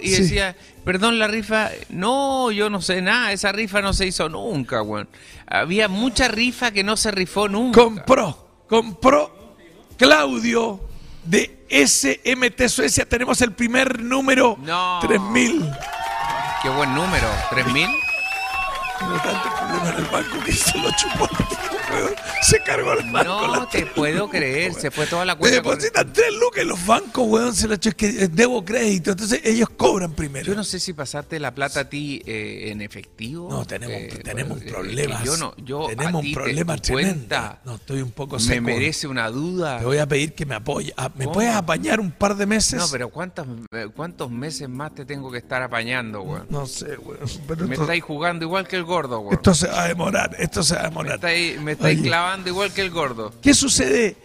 y 0.00 0.08
Sí. 0.08 0.22
decía, 0.22 0.56
perdón, 0.84 1.18
la 1.18 1.26
rifa, 1.26 1.70
no, 1.88 2.50
yo 2.50 2.70
no 2.70 2.80
sé 2.82 3.00
nada, 3.02 3.32
esa 3.32 3.52
rifa 3.52 3.80
no 3.82 3.92
se 3.92 4.06
hizo 4.06 4.28
nunca, 4.28 4.82
weón. 4.82 5.08
Había 5.46 5.88
mucha 5.88 6.28
rifa 6.28 6.70
que 6.70 6.82
no 6.84 6.96
se 6.96 7.10
rifó 7.10 7.48
nunca. 7.48 7.80
Compró, 7.82 8.48
compró 8.68 9.54
Claudio 9.96 10.80
de 11.24 11.64
SMT 11.70 12.68
Suecia. 12.68 13.08
Tenemos 13.08 13.40
el 13.42 13.52
primer 13.52 14.00
número. 14.00 14.56
No. 14.62 14.98
3000. 15.02 15.70
Qué 16.62 16.68
buen 16.70 16.94
número, 16.94 17.28
¿3000? 17.50 17.88
Tuvo 18.98 19.16
tantos 19.18 19.52
problemas 19.52 19.88
en 19.90 20.04
el 20.04 20.10
banco 20.10 20.44
que 20.44 20.52
se 20.52 20.78
lo 20.78 20.90
chupó. 20.96 21.28
Se 22.44 22.60
cargó 22.60 22.92
el 22.92 23.10
banco. 23.10 23.24
No 23.46 23.56
la 23.56 23.68
te 23.68 23.86
puedo 23.86 24.28
creer, 24.28 24.74
se 24.74 24.90
fue 24.90 25.06
toda 25.06 25.24
la 25.24 25.34
Me 25.34 25.40
cuenta. 25.40 25.62
con- 25.62 25.72
depositan 25.78 26.12
tres 26.12 26.32
lucas 26.38 26.60
en 26.62 26.68
los 26.68 26.86
bancos, 26.86 27.26
weón. 27.26 27.54
Se 27.54 27.66
lo 27.66 27.74
hecho 27.74 27.88
es 27.88 27.94
que 27.94 28.06
eh, 28.08 28.28
debo 28.30 28.64
crédito. 28.64 29.12
Entonces 29.12 29.40
ellos 29.44 29.68
cobran 29.70 30.12
primero. 30.12 30.44
Yo 30.46 30.54
no 30.54 30.62
sé 30.64 30.78
si 30.78 30.92
pasaste 30.92 31.40
la 31.40 31.54
plata 31.54 31.80
a 31.80 31.88
ti 31.88 32.22
eh, 32.26 32.68
en 32.70 32.82
efectivo. 32.82 33.48
No, 33.50 33.64
tenemos, 33.64 33.96
eh, 33.96 34.20
tenemos 34.22 34.60
eh, 34.60 34.66
problemas. 34.68 35.24
Yo 35.24 35.36
no, 35.38 35.54
yo 35.56 35.86
tenemos 35.88 36.14
a 36.14 36.16
un 36.18 36.22
ti 36.22 36.28
te- 36.32 36.34
problema 36.34 36.76
tremendo. 36.76 37.12
cuenta 37.14 37.60
No, 37.64 37.74
estoy 37.76 38.02
un 38.02 38.10
poco 38.12 38.36
me 38.36 38.42
seco. 38.42 38.62
merece 38.62 39.06
una 39.08 39.30
duda. 39.30 39.78
Te 39.78 39.86
voy 39.86 39.98
a 39.98 40.06
pedir 40.06 40.34
que 40.34 40.44
me 40.44 40.54
apoye. 40.54 40.92
Ah, 40.98 41.10
¿Me 41.14 41.24
¿Cómo? 41.24 41.34
puedes 41.34 41.54
apañar 41.54 41.98
un 41.98 42.10
par 42.10 42.36
de 42.36 42.44
meses? 42.44 42.78
No, 42.78 42.86
pero 42.90 43.08
¿cuántos, 43.08 43.46
¿cuántos 43.96 44.30
meses 44.30 44.68
más 44.68 44.94
te 44.94 45.04
tengo 45.06 45.30
que 45.32 45.38
estar 45.38 45.62
apañando, 45.62 46.20
weón? 46.22 46.46
No 46.50 46.66
sé, 46.66 46.96
weón. 46.98 47.20
Pero 47.48 47.66
Me 47.66 47.72
esto, 47.74 47.84
estáis 47.84 48.02
jugando 48.04 48.44
igual 48.44 48.68
que 48.68 48.76
el 48.76 48.84
gordo, 48.84 49.20
weón. 49.20 49.34
esto 49.34 49.54
se 49.54 49.66
va 49.68 49.84
a 49.84 49.88
demorar. 49.88 50.36
Esto 50.38 50.62
se 50.62 50.74
va 50.74 50.80
a 50.80 50.82
Me 50.84 50.88
demorar. 50.90 51.14
estáis, 51.14 51.60
me 51.60 51.72
estáis 51.72 52.00
Oye. 52.00 52.10
Clavando 52.34 52.50
igual 52.50 52.72
que 52.72 52.80
el 52.80 52.90
gordo. 52.90 53.32
¿Qué 53.40 53.54
sucede 53.54 54.16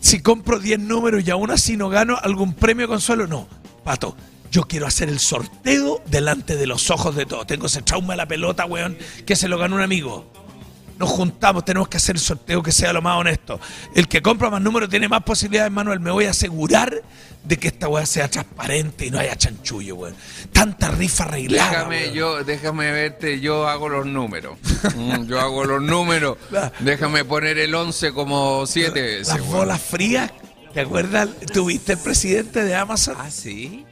si 0.00 0.20
compro 0.20 0.60
10 0.60 0.78
números 0.78 1.24
y 1.26 1.30
aún 1.30 1.50
así 1.50 1.76
no 1.76 1.88
gano 1.88 2.16
algún 2.20 2.54
premio 2.54 2.86
consuelo? 2.86 3.26
No, 3.26 3.48
Pato. 3.84 4.16
Yo 4.50 4.62
quiero 4.62 4.86
hacer 4.86 5.10
el 5.10 5.18
sorteo 5.18 6.00
delante 6.06 6.56
de 6.56 6.66
los 6.66 6.90
ojos 6.90 7.14
de 7.14 7.26
todos. 7.26 7.46
Tengo 7.46 7.66
ese 7.66 7.82
trauma 7.82 8.14
de 8.14 8.16
la 8.16 8.26
pelota, 8.26 8.64
weón, 8.64 8.96
que 9.26 9.36
se 9.36 9.46
lo 9.46 9.58
ganó 9.58 9.76
un 9.76 9.82
amigo. 9.82 10.32
Nos 10.98 11.10
juntamos, 11.10 11.64
tenemos 11.64 11.88
que 11.88 11.96
hacer 11.96 12.16
el 12.16 12.20
sorteo 12.20 12.62
que 12.62 12.72
sea 12.72 12.92
lo 12.92 13.00
más 13.00 13.18
honesto. 13.18 13.60
El 13.94 14.08
que 14.08 14.20
compra 14.20 14.50
más 14.50 14.60
números 14.60 14.88
tiene 14.88 15.08
más 15.08 15.22
posibilidades, 15.22 15.70
Manuel. 15.70 16.00
Me 16.00 16.10
voy 16.10 16.24
a 16.24 16.30
asegurar 16.30 17.02
de 17.44 17.56
que 17.56 17.68
esta 17.68 17.88
weá 17.88 18.04
sea 18.04 18.28
transparente 18.28 19.06
y 19.06 19.10
no 19.10 19.18
haya 19.18 19.36
chanchullo, 19.36 19.94
weón. 19.94 20.16
Tanta 20.52 20.90
rifa 20.90 21.24
arreglada. 21.24 21.70
Déjame, 21.70 22.00
weón. 22.02 22.14
yo, 22.14 22.44
déjame 22.44 22.90
verte, 22.90 23.40
yo 23.40 23.68
hago 23.68 23.88
los 23.88 24.06
números. 24.06 24.58
Mm, 24.98 25.26
yo 25.26 25.40
hago 25.40 25.64
los 25.64 25.82
números. 25.82 26.38
Déjame 26.80 27.24
poner 27.24 27.58
el 27.58 27.74
11 27.74 28.12
como 28.12 28.66
7 28.66 29.00
veces. 29.00 29.28
Las 29.28 29.40
weón. 29.40 29.52
bolas 29.52 29.80
frías, 29.80 30.32
¿te 30.72 30.80
acuerdas? 30.80 31.28
¿Tuviste 31.52 31.92
el 31.92 31.98
presidente 31.98 32.64
de 32.64 32.74
Amazon? 32.74 33.16
Ah, 33.18 33.30
sí. 33.30 33.84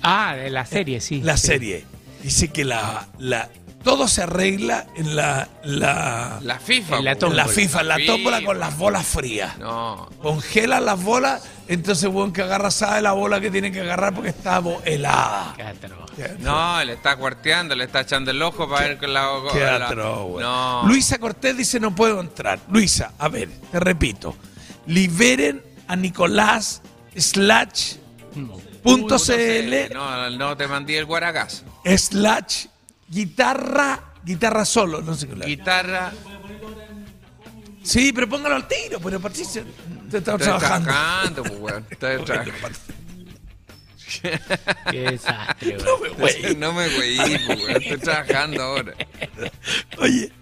Ah, 0.00 0.34
de 0.36 0.50
la 0.50 0.64
serie, 0.64 1.00
sí. 1.00 1.20
La 1.22 1.36
sí. 1.36 1.48
serie. 1.48 1.84
Dice 2.22 2.48
que 2.48 2.64
la, 2.64 3.08
la, 3.18 3.50
todo 3.82 4.08
se 4.08 4.22
arregla 4.22 4.86
en 4.94 5.16
la, 5.16 5.48
la, 5.64 6.38
La 6.42 6.58
FIFA. 6.58 6.98
En 6.98 7.04
la 7.04 7.14
po, 7.16 7.26
en 7.26 7.36
la 7.36 7.44
tómbola. 7.44 7.46
FIFA, 7.46 7.80
en 7.80 7.88
la 7.88 7.96
tómbola 8.06 8.44
con 8.44 8.58
las 8.58 8.76
bolas 8.76 9.06
frías. 9.06 9.58
No. 9.58 10.08
Congelan 10.20 10.84
las 10.84 11.02
bolas, 11.02 11.42
entonces 11.68 12.08
bueno 12.10 12.32
que 12.32 12.42
agarra 12.42 12.70
sabe 12.70 13.02
la 13.02 13.12
bola 13.12 13.40
que 13.40 13.50
tiene 13.50 13.72
que 13.72 13.80
agarrar 13.80 14.14
porque 14.14 14.30
está 14.30 14.62
helada. 14.84 15.54
Qué. 16.16 16.36
No, 16.40 16.84
le 16.84 16.92
está 16.94 17.16
cuarteando, 17.16 17.74
le 17.74 17.84
está 17.84 18.00
echando 18.00 18.30
el 18.30 18.42
ojo 18.42 18.68
para 18.68 18.88
ver 18.88 18.98
con 18.98 19.12
la. 19.12 19.28
Qué 19.52 19.94
güey. 19.94 20.44
No. 20.44 20.82
Luisa 20.86 21.18
Cortés 21.18 21.56
dice 21.56 21.80
no 21.80 21.94
puedo 21.94 22.20
entrar. 22.20 22.58
Luisa, 22.68 23.12
a 23.18 23.28
ver, 23.28 23.48
te 23.70 23.80
repito. 23.80 24.36
Liberen 24.86 25.62
a 25.88 25.96
Nicolás 25.96 26.82
slash 27.16 27.94
punto 28.82 29.16
CL 29.18 29.92
No, 29.92 30.30
no 30.30 30.56
te 30.56 30.66
mandé 30.66 30.98
el 30.98 31.04
guaracazo. 31.04 31.64
slash 31.84 32.66
guitarra, 33.12 34.14
guitarra 34.24 34.64
solo, 34.64 35.02
no 35.02 35.14
sé 35.14 35.28
qué. 35.28 35.34
Guitarra. 35.44 36.12
Sí, 37.82 38.12
pero 38.12 38.28
póngalo 38.28 38.54
al 38.56 38.66
tiro, 38.68 39.00
pero 39.00 39.20
Patricia, 39.20 39.62
te 40.10 40.18
está 40.18 40.32
Estoy 40.32 40.46
trabajando. 40.46 40.88
trabajando, 40.88 41.42
pues, 41.42 41.60
weón. 41.60 41.86
Estoy 41.90 42.24
trabajando. 42.24 42.78
Qué 44.90 45.00
desastre, 45.10 45.76
No 45.84 45.98
güey. 45.98 46.10
me 46.12 46.16
güey. 46.18 46.56
No 46.56 46.72
me 46.72 46.88
güey, 46.94 47.16
pues, 47.46 47.58
weón. 47.60 47.82
Estoy 47.82 47.98
trabajando 47.98 48.62
ahora. 48.62 48.92
Oye. 49.98 50.32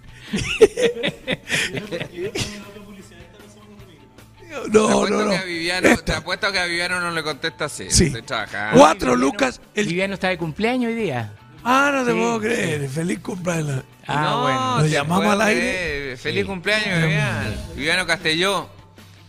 No, 4.73 5.07
no, 5.09 5.25
no. 5.25 5.31
que 5.31 5.37
a 5.37 5.45
Viviano, 5.45 5.97
te 5.99 6.13
apuesto 6.13 6.51
que 6.51 6.59
a 6.59 6.65
Viviano 6.67 7.01
no 7.01 7.11
le 7.13 7.23
contesta 7.23 7.67
así. 7.67 7.87
Sí. 7.91 8.07
Estoy 8.07 8.23
trabajando. 8.23 8.79
Cuatro 8.79 9.17
lucas. 9.17 9.61
El... 9.75 9.87
Viviano 9.87 10.15
está 10.15 10.29
de 10.29 10.39
cumpleaños 10.39 10.89
hoy 10.91 10.95
día. 10.97 11.33
Ah, 11.65 11.91
no 11.95 12.05
te 12.05 12.13
Sí, 12.13 12.17
puedo 12.19 12.41
creer. 12.41 12.89
Feliz 12.89 13.19
cumpleaños. 13.21 13.83
Ah, 14.07 14.23
no, 14.23 14.43
bueno. 14.43 14.79
Nos 14.79 14.91
llamamos 14.91 15.27
al 15.27 15.41
aire. 15.43 16.17
Feliz 16.17 16.45
cumpleaños, 16.47 17.03
Viviano. 17.03 17.51
Viviano 17.77 18.07
Castelló. 18.07 18.69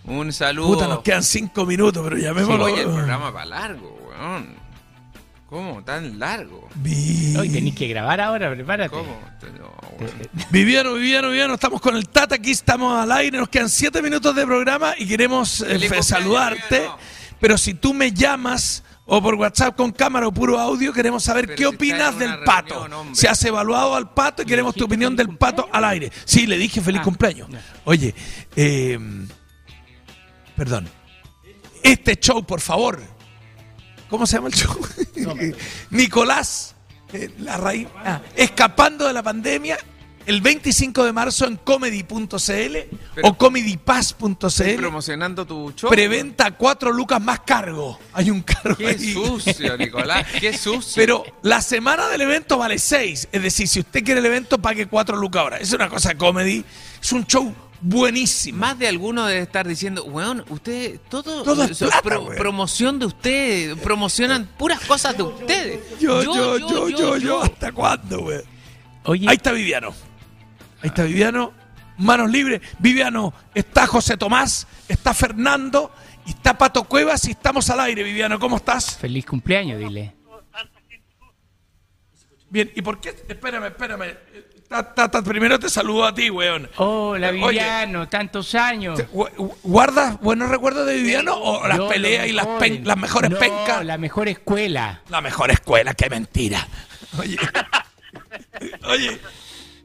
Un 0.05 0.33
saludo. 0.33 0.67
Puta, 0.67 0.87
nos 0.87 1.01
quedan 1.01 1.23
cinco 1.23 1.65
minutos, 1.65 2.03
pero 2.03 2.17
llamémoslo. 2.17 2.63
Oye, 2.65 2.81
el 2.81 2.87
programa 2.89 3.29
va 3.29 3.45
largo, 3.45 3.99
weón. 4.09 4.55
¿Cómo 5.47 5.83
tan 5.83 6.17
largo? 6.17 6.69
Vi- 6.75 7.35
Hoy 7.37 7.49
tenéis 7.49 7.75
que 7.75 7.87
grabar 7.89 8.21
ahora, 8.21 8.49
prepárate. 8.51 8.89
¿Cómo? 8.89 9.19
No. 9.59 9.71
Viviano, 10.49 10.93
Viviano, 10.93 11.29
Viviano, 11.29 11.53
estamos 11.55 11.81
con 11.81 11.95
el 11.97 12.07
Tata, 12.07 12.35
aquí 12.35 12.51
estamos 12.51 12.97
al 12.97 13.11
aire, 13.11 13.37
nos 13.37 13.49
quedan 13.49 13.69
siete 13.69 14.01
minutos 14.01 14.33
de 14.33 14.45
programa 14.45 14.93
y 14.97 15.05
queremos 15.05 15.61
eh, 15.61 16.01
saludarte, 16.01 16.75
Viviano. 16.77 16.97
pero 17.39 17.57
si 17.57 17.73
tú 17.73 17.93
me 17.93 18.11
llamas 18.13 18.83
o 19.05 19.21
por 19.21 19.35
WhatsApp 19.35 19.75
con 19.75 19.91
cámara 19.91 20.27
o 20.27 20.31
puro 20.31 20.59
audio, 20.59 20.93
queremos 20.93 21.23
saber 21.23 21.45
Pero 21.47 21.57
qué 21.57 21.63
si 21.63 21.75
opinas 21.75 22.17
del 22.17 22.39
pato. 22.43 22.81
hombre. 22.83 23.15
Se 23.15 23.27
has 23.27 23.43
evaluado 23.43 23.95
al 23.95 24.13
pato 24.13 24.43
y 24.43 24.45
queremos 24.45 24.73
tu 24.75 24.85
opinión 24.85 25.15
del 25.15 25.35
pato 25.37 25.67
al 25.71 25.83
aire. 25.85 26.11
Sí, 26.25 26.45
le 26.47 26.57
dije 26.57 26.79
feliz 26.81 27.01
Ah, 27.01 27.03
cumpleaños. 27.03 27.49
ya. 27.49 27.61
Oye, 27.85 28.13
eh, 28.55 28.97
perdón. 30.55 30.87
Este 31.83 32.15
show, 32.19 32.43
por 32.45 32.61
favor. 32.61 33.01
¿Cómo 34.09 34.25
se 34.27 34.37
llama 34.37 34.49
el 34.49 34.53
show? 34.53 34.77
Nicolás, 35.89 36.75
eh, 37.13 37.29
la 37.39 37.57
raíz, 37.57 37.87
ah, 37.97 38.21
escapando 38.35 39.07
de 39.07 39.13
la 39.13 39.23
pandemia, 39.23 39.77
el 40.25 40.41
25 40.41 41.03
de 41.03 41.13
marzo 41.13 41.45
en 41.47 41.57
comedy.cl 41.57 42.77
o 43.23 43.37
comedypass.cl. 43.37 44.75
promocionando 44.77 45.45
tu 45.45 45.71
show. 45.75 45.89
Preventa 45.89 46.51
cuatro 46.51 46.91
lucas 46.91 47.21
más 47.21 47.41
cargo. 47.41 47.99
Hay 48.13 48.29
un 48.29 48.41
cargo 48.41 48.75
Qué 48.77 48.87
ahí. 48.87 49.13
sucio, 49.13 49.77
Nicolás. 49.77 50.25
Qué 50.39 50.57
sucio. 50.57 50.93
Pero 50.95 51.23
la 51.41 51.61
semana 51.61 52.07
del 52.07 52.21
evento 52.21 52.57
vale 52.57 52.79
seis. 52.79 53.27
Es 53.31 53.41
decir, 53.41 53.67
si 53.67 53.79
usted 53.79 54.03
quiere 54.03 54.19
el 54.19 54.25
evento, 54.25 54.57
pague 54.59 54.87
cuatro 54.87 55.17
lucas 55.17 55.41
ahora. 55.41 55.57
Es 55.57 55.73
una 55.73 55.89
cosa 55.89 56.09
de 56.09 56.17
comedy. 56.17 56.63
Es 57.01 57.11
un 57.11 57.25
show 57.25 57.53
buenísimo. 57.81 58.59
Más 58.59 58.77
de 58.77 58.87
alguno 58.87 59.25
debe 59.25 59.41
estar 59.41 59.67
diciendo, 59.67 60.03
weón, 60.05 60.45
usted, 60.49 60.99
todo, 61.09 61.43
Todo 61.43 61.63
es 61.63 61.81
weón. 61.81 62.35
promoción 62.35 62.99
de 62.99 63.07
usted, 63.07 63.77
promocionan 63.77 64.47
puras 64.57 64.79
cosas 64.81 65.17
de 65.17 65.23
ustedes. 65.23 65.79
Yo, 65.99 66.23
yo, 66.23 66.57
yo, 66.59 66.89
yo, 66.89 67.17
yo, 67.17 67.41
¿Hasta 67.41 67.71
cuándo? 67.71 68.27
Oye, 69.03 69.27
Ahí 69.27 69.35
está 69.35 69.51
Viviano. 69.51 69.93
Ahí 70.81 70.87
está 70.89 71.03
Viviano. 71.03 71.53
Manos 71.97 72.31
libres. 72.31 72.61
Viviano, 72.79 73.33
está 73.53 73.85
José 73.85 74.17
Tomás, 74.17 74.65
está 74.87 75.13
Fernando, 75.13 75.91
y 76.25 76.31
está 76.31 76.57
Pato 76.57 76.85
Cuevas 76.85 77.25
y 77.27 77.31
estamos 77.31 77.69
al 77.69 77.79
aire, 77.81 78.01
Viviano. 78.03 78.39
¿Cómo 78.39 78.57
estás? 78.57 78.97
feliz 78.97 79.25
cumpleaños, 79.25 79.77
dile. 79.79 80.15
Bien, 82.49 82.71
¿y 82.75 82.81
por 82.81 82.99
qué? 82.99 83.09
Espérame, 83.29 83.65
espérame. 83.67 84.13
Ta- 84.67 84.93
ta- 84.93 85.11
ta- 85.11 85.21
primero 85.21 85.59
te 85.59 85.69
saludo 85.69 86.05
a 86.05 86.13
ti, 86.13 86.29
weón. 86.29 86.69
Hola. 86.77 87.31
Viviano, 87.31 88.07
tantos 88.09 88.55
años. 88.55 88.99
Gu- 89.11 89.29
gu- 89.35 89.55
¿Guardas 89.63 90.19
buenos 90.21 90.49
recuerdos 90.49 90.85
de 90.87 90.95
Viviano 90.95 91.35
o 91.35 91.67
las 91.67 91.77
No, 91.77 91.87
peleas 91.89 92.27
y 92.27 92.31
las, 92.31 92.47
pen- 92.59 92.81
las 92.85 92.97
mejores 92.97 93.29
No, 93.31 93.37
pencas? 93.37 93.85
la 93.85 93.97
mejor 93.97 94.27
escuela. 94.27 95.01
La 95.09 95.21
mejor 95.21 95.51
escuela, 95.51 95.93
qué 95.93 96.09
mentira. 96.09 96.67
Oye, 97.19 97.37
oye, 98.87 99.19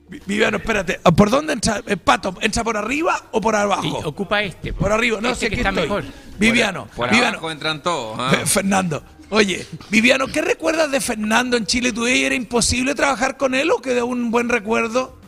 Viviano, 0.08 0.58
espérate. 0.58 1.00
¿Por 1.16 1.30
dónde 1.30 1.52
entra? 1.54 1.82
eh, 1.86 1.96
Pato, 1.96 2.34
¿entra 2.40 2.62
por 2.62 2.76
arriba 2.76 3.24
o 3.32 3.40
por 3.40 3.54
Sí, 3.56 3.60
abajo? 3.60 4.02
ocupa 4.04 4.40
este. 4.42 4.72
Por 4.72 4.92
arriba, 4.92 5.20
no 5.20 5.30
Este 5.30 5.46
sé 5.46 5.50
que 5.50 5.56
qué 5.56 5.60
está 5.62 5.70
estoy. 5.70 5.82
mejor. 5.84 6.04
Viviano, 6.38 6.86
Por 6.94 7.10
Viviano, 7.10 7.30
abajo 7.38 7.50
entran 7.50 7.82
todos. 7.82 8.16
¿ah? 8.20 8.30
Fe- 8.30 8.46
Fernando. 8.46 9.02
Oye, 9.30 9.66
Viviano, 9.90 10.28
¿qué 10.28 10.42
recuerdas 10.42 10.92
de 10.92 11.00
Fernando 11.00 11.56
en 11.56 11.66
Chile 11.66 11.92
Today? 11.92 12.22
¿Era 12.24 12.36
imposible 12.36 12.94
trabajar 12.94 13.36
con 13.36 13.54
él 13.56 13.68
o 13.72 13.82
quedó 13.82 14.06
un 14.06 14.30
buen 14.30 14.48
recuerdo? 14.48 15.18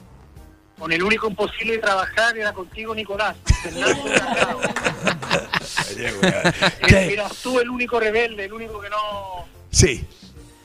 Con 0.79 0.93
el 0.93 1.03
único 1.03 1.29
imposible 1.29 1.73
de 1.73 1.79
trabajar 1.79 2.39
era 2.39 2.53
contigo, 2.53 2.95
Nicolás. 2.95 3.35
Fernando. 3.65 4.05
Eras 6.89 7.33
tú 7.43 7.59
el 7.59 7.69
único 7.69 7.99
rebelde, 7.99 8.45
el 8.45 8.53
único 8.53 8.81
que 8.81 8.89
no... 8.91 9.47
Sí. 9.71 10.07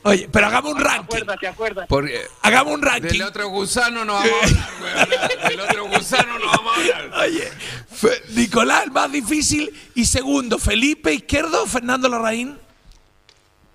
Oye, 0.06 0.28
pero 0.32 0.48
hagamos 0.48 0.72
un 0.74 0.78
¿Te 0.80 0.84
ranking. 0.84 1.04
acuerdas? 1.06 1.40
¿Te 1.40 1.48
acuerdas? 1.48 1.86
Porque 1.88 2.22
Hagamos 2.42 2.74
un 2.74 2.82
ranking. 2.82 3.08
del 3.10 3.22
otro 3.24 3.48
gusano 3.50 4.04
no 4.04 4.14
vamos 4.14 4.32
a 4.32 4.46
hablar, 4.46 4.70
weón. 4.82 5.10
Del 5.50 5.60
otro 5.62 5.86
gusano 5.88 6.40
no 6.40 6.46
vamos 6.48 6.78
a 6.78 6.80
hablar. 6.98 7.20
Oye, 7.24 7.52
Fe- 7.92 8.22
Nicolás, 8.30 8.84
el 8.86 8.92
más 8.92 9.12
difícil. 9.12 9.72
Y 9.96 10.06
segundo, 10.06 10.58
Felipe 10.60 11.14
Izquierdo 11.14 11.64
o 11.64 11.68
Fernando 11.68 12.10
Larraín. 12.10 12.58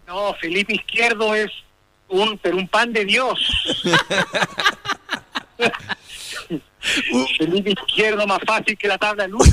No, 0.06 0.34
Felipe 0.34 0.74
Izquierdo 0.74 1.34
es 1.34 1.50
un, 2.09 2.38
pero 2.38 2.56
un 2.56 2.68
pan 2.68 2.92
de 2.92 3.05
Dios. 3.05 3.38
Felipe 7.38 7.70
Izquierdo 7.72 8.26
más 8.26 8.38
fácil 8.46 8.76
que 8.78 8.88
la 8.88 8.98
tabla 8.98 9.24
de 9.24 9.28
luz. 9.30 9.46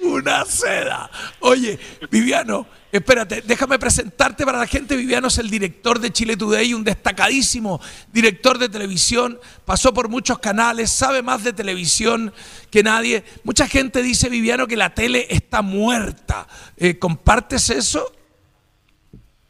Una 0.00 0.44
seda. 0.44 1.10
Oye, 1.40 1.78
Viviano, 2.10 2.66
espérate, 2.92 3.42
déjame 3.42 3.78
presentarte 3.78 4.44
para 4.44 4.58
la 4.58 4.66
gente. 4.66 4.94
Viviano 4.96 5.28
es 5.28 5.38
el 5.38 5.48
director 5.50 5.98
de 5.98 6.12
Chile 6.12 6.36
Today, 6.36 6.74
un 6.74 6.84
destacadísimo 6.84 7.80
director 8.12 8.58
de 8.58 8.68
televisión. 8.68 9.40
Pasó 9.64 9.92
por 9.94 10.08
muchos 10.08 10.38
canales, 10.38 10.90
sabe 10.92 11.22
más 11.22 11.42
de 11.42 11.52
televisión 11.52 12.32
que 12.70 12.82
nadie. 12.82 13.24
Mucha 13.44 13.66
gente 13.66 14.02
dice, 14.02 14.28
Viviano, 14.28 14.66
que 14.66 14.76
la 14.76 14.94
tele 14.94 15.26
está 15.30 15.62
muerta. 15.62 16.46
Eh, 16.76 16.98
¿Compartes 16.98 17.70
eso? 17.70 18.12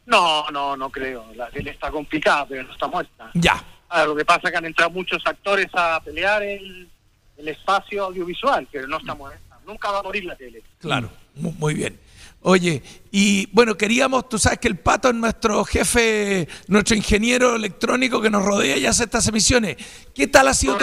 No, 0.07 0.49
no, 0.51 0.77
no 0.77 0.91
creo. 0.91 1.27
La 1.35 1.49
tele 1.51 1.71
está 1.71 1.91
complicada, 1.91 2.47
pero 2.47 2.63
no 2.65 2.73
está 2.73 2.87
muerta. 2.87 3.31
Ya. 3.35 3.63
Ah, 3.89 4.05
lo 4.05 4.17
que 4.17 4.25
pasa 4.25 4.43
es 4.45 4.51
que 4.53 4.57
han 4.59 4.65
entrado 4.65 4.91
muchos 4.91 5.23
actores 5.27 5.69
a 5.75 6.01
pelear 6.01 6.43
el, 6.43 6.89
el 7.37 7.49
espacio 7.49 8.05
audiovisual, 8.05 8.67
pero 8.71 8.87
no 8.87 8.99
está 8.99 9.15
muerta. 9.15 9.59
Nunca 9.67 9.91
va 9.91 10.01
a 10.01 10.03
morir 10.03 10.25
la 10.25 10.35
tele. 10.35 10.63
Claro, 10.81 11.11
mu- 11.37 11.53
muy 11.53 11.75
bien. 11.75 11.99
Oye, 12.45 12.83
y 13.13 13.47
bueno, 13.53 13.77
queríamos, 13.77 14.29
tú 14.29 14.37
sabes 14.37 14.59
que 14.59 14.67
el 14.67 14.77
Pato 14.77 15.09
es 15.09 15.15
nuestro 15.15 15.65
jefe, 15.65 16.49
nuestro 16.67 16.97
ingeniero 16.97 17.55
electrónico 17.55 18.21
que 18.21 18.31
nos 18.31 18.45
rodea 18.45 18.77
y 18.77 18.87
hace 18.87 19.05
estas 19.05 19.29
emisiones. 19.29 19.77
¿Qué 20.13 20.27
tal 20.27 20.49
ha 20.49 20.55
sido 20.55 20.77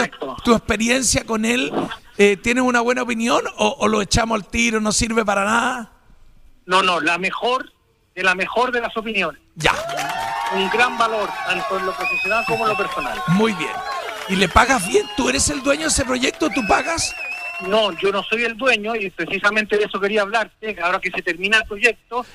tu, 0.43 0.53
experiencia 0.53 1.25
con 1.25 1.43
él? 1.43 1.71
Eh, 2.17 2.37
¿Tienes 2.37 2.63
una 2.63 2.79
buena 2.79 3.01
opinión 3.01 3.43
o, 3.57 3.75
o 3.79 3.87
lo 3.89 4.01
echamos 4.01 4.35
al 4.35 4.47
tiro, 4.47 4.79
no 4.79 4.93
sirve 4.93 5.25
para 5.25 5.43
nada? 5.43 5.91
No, 6.65 6.81
no, 6.81 7.01
la 7.01 7.17
mejor 7.17 7.69
de 8.15 8.23
la 8.23 8.35
mejor 8.35 8.71
de 8.71 8.79
las 8.79 8.95
opiniones. 8.95 9.41
Ya, 9.55 9.73
Un 10.53 10.69
gran 10.69 10.97
valor, 10.97 11.29
tanto 11.45 11.77
en 11.77 11.85
lo 11.85 11.93
profesional 11.93 12.45
como 12.47 12.63
en 12.63 12.69
lo 12.69 12.77
personal. 12.77 13.21
muy 13.27 13.53
bien. 13.53 13.71
¿Y 14.29 14.35
le 14.35 14.47
pagas 14.47 14.87
bien? 14.87 15.05
¿Tú 15.17 15.27
eres 15.27 15.49
el 15.49 15.61
dueño 15.61 15.83
de 15.83 15.87
ese 15.87 16.05
proyecto? 16.05 16.49
¿Tú 16.49 16.61
pagas? 16.67 17.13
No, 17.67 17.91
yo 17.99 18.11
no 18.11 18.23
soy 18.23 18.43
el 18.43 18.55
dueño 18.57 18.95
y 18.95 19.09
precisamente 19.09 19.77
de 19.77 19.83
eso 19.83 19.99
quería 19.99 20.21
hablarte. 20.21 20.77
Ahora 20.81 20.99
que 20.99 21.11
se 21.11 21.21
termina 21.21 21.57
el 21.57 21.63
proyecto, 21.65 22.25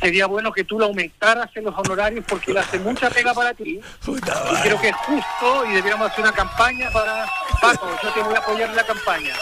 sería 0.00 0.26
bueno 0.26 0.52
que 0.52 0.64
tú 0.64 0.78
lo 0.78 0.86
aumentaras 0.86 1.48
en 1.54 1.64
los 1.64 1.74
honorarios 1.76 2.24
porque 2.28 2.52
le 2.52 2.60
hace 2.60 2.78
mucha 2.78 3.08
pega 3.08 3.32
para 3.32 3.54
ti. 3.54 3.80
Y 4.06 4.62
creo 4.62 4.80
que 4.80 4.88
es 4.88 4.96
justo 4.96 5.66
y 5.66 5.74
deberíamos 5.74 6.10
hacer 6.10 6.24
una 6.24 6.32
campaña 6.32 6.90
para... 6.90 7.26
Paco, 7.60 7.88
yo 8.02 8.10
te 8.10 8.22
voy 8.22 8.34
a 8.34 8.38
apoyar 8.38 8.70
en 8.70 8.76
la 8.76 8.84
campaña. 8.84 9.32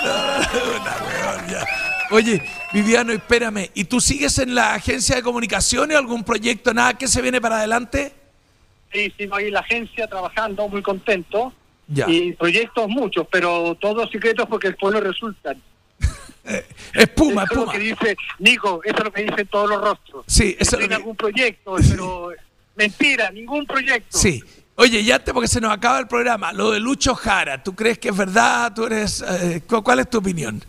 Oye, 2.11 2.43
Viviano, 2.73 3.13
espérame. 3.13 3.71
¿Y 3.75 3.85
tú 3.85 4.01
sigues 4.01 4.39
en 4.39 4.55
la 4.55 4.75
agencia 4.75 5.17
de 5.17 5.23
comunicaciones 5.23 5.97
o 5.97 5.99
algún 5.99 6.23
proyecto, 6.23 6.73
nada 6.73 6.95
que 6.95 7.09
se 7.09 7.21
viene 7.23 7.41
para 7.41 7.57
adelante? 7.57 8.13
Sí, 8.93 9.13
sigo 9.17 9.37
ahí 9.37 9.47
en 9.47 9.55
la 9.55 9.61
agencia 9.61 10.07
trabajando, 10.07 10.69
muy 10.69 10.83
contento. 10.83 11.53
Ya. 11.89 12.09
Y 12.09 12.33
proyectos 12.33 12.89
muchos, 12.89 13.27
pero 13.31 13.77
todos 13.81 14.11
secretos 14.11 14.47
porque 14.49 14.69
después 14.69 14.95
no 14.95 15.01
resultan. 15.01 15.61
Espuma, 16.95 17.45
eso 17.45 17.53
es 17.61 17.67
lo 17.67 17.73
que 17.73 17.79
dice, 17.79 18.17
Nico, 18.39 18.81
eso 18.85 18.97
es 18.99 19.05
lo 19.05 19.13
que 19.13 19.23
dicen 19.23 19.47
todos 19.49 19.69
los 19.71 19.81
rostros. 19.81 20.25
Sí, 20.27 20.57
eso 20.59 20.77
es 20.77 20.83
lo 20.83 20.89
que- 20.89 20.95
algún 20.95 21.17
proyecto, 21.17 21.77
pero 21.89 22.31
mentira, 22.77 23.31
ningún 23.31 23.67
proyecto. 23.67 24.19
Sí. 24.19 24.43
Oye, 24.75 25.05
ya 25.05 25.19
te, 25.19 25.33
porque 25.35 25.49
se 25.49 25.61
nos 25.61 25.71
acaba 25.71 25.99
el 25.99 26.09
programa, 26.09 26.53
lo 26.53 26.71
de 26.71 26.81
Lucho 26.81 27.15
Jara, 27.15 27.63
¿tú 27.63 27.75
crees 27.75 27.99
que 27.99 28.09
es 28.09 28.17
verdad? 28.17 28.73
¿Tú 28.75 28.87
eres, 28.87 29.23
eh, 29.23 29.61
cu- 29.67 29.83
¿Cuál 29.83 30.01
es 30.01 30.09
tu 30.11 30.19
opinión? 30.19 30.63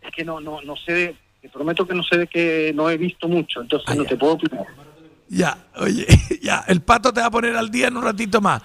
Es 0.00 0.10
que 0.14 0.24
no, 0.24 0.40
no, 0.40 0.62
no 0.62 0.76
sé, 0.76 1.16
te 1.40 1.48
prometo 1.48 1.86
que 1.86 1.94
no 1.94 2.02
sé 2.04 2.16
de 2.18 2.26
que 2.28 2.72
no 2.74 2.88
he 2.88 2.96
visto 2.96 3.28
mucho, 3.28 3.60
entonces 3.60 3.94
no 3.96 4.04
te 4.04 4.16
puedo 4.16 4.34
opinar. 4.34 4.64
Ya, 5.28 5.58
oye, 5.76 6.06
ya, 6.42 6.64
el 6.68 6.80
pato 6.80 7.12
te 7.12 7.20
va 7.20 7.26
a 7.26 7.30
poner 7.30 7.56
al 7.56 7.70
día 7.70 7.88
en 7.88 7.96
un 7.96 8.04
ratito 8.04 8.40
más. 8.40 8.62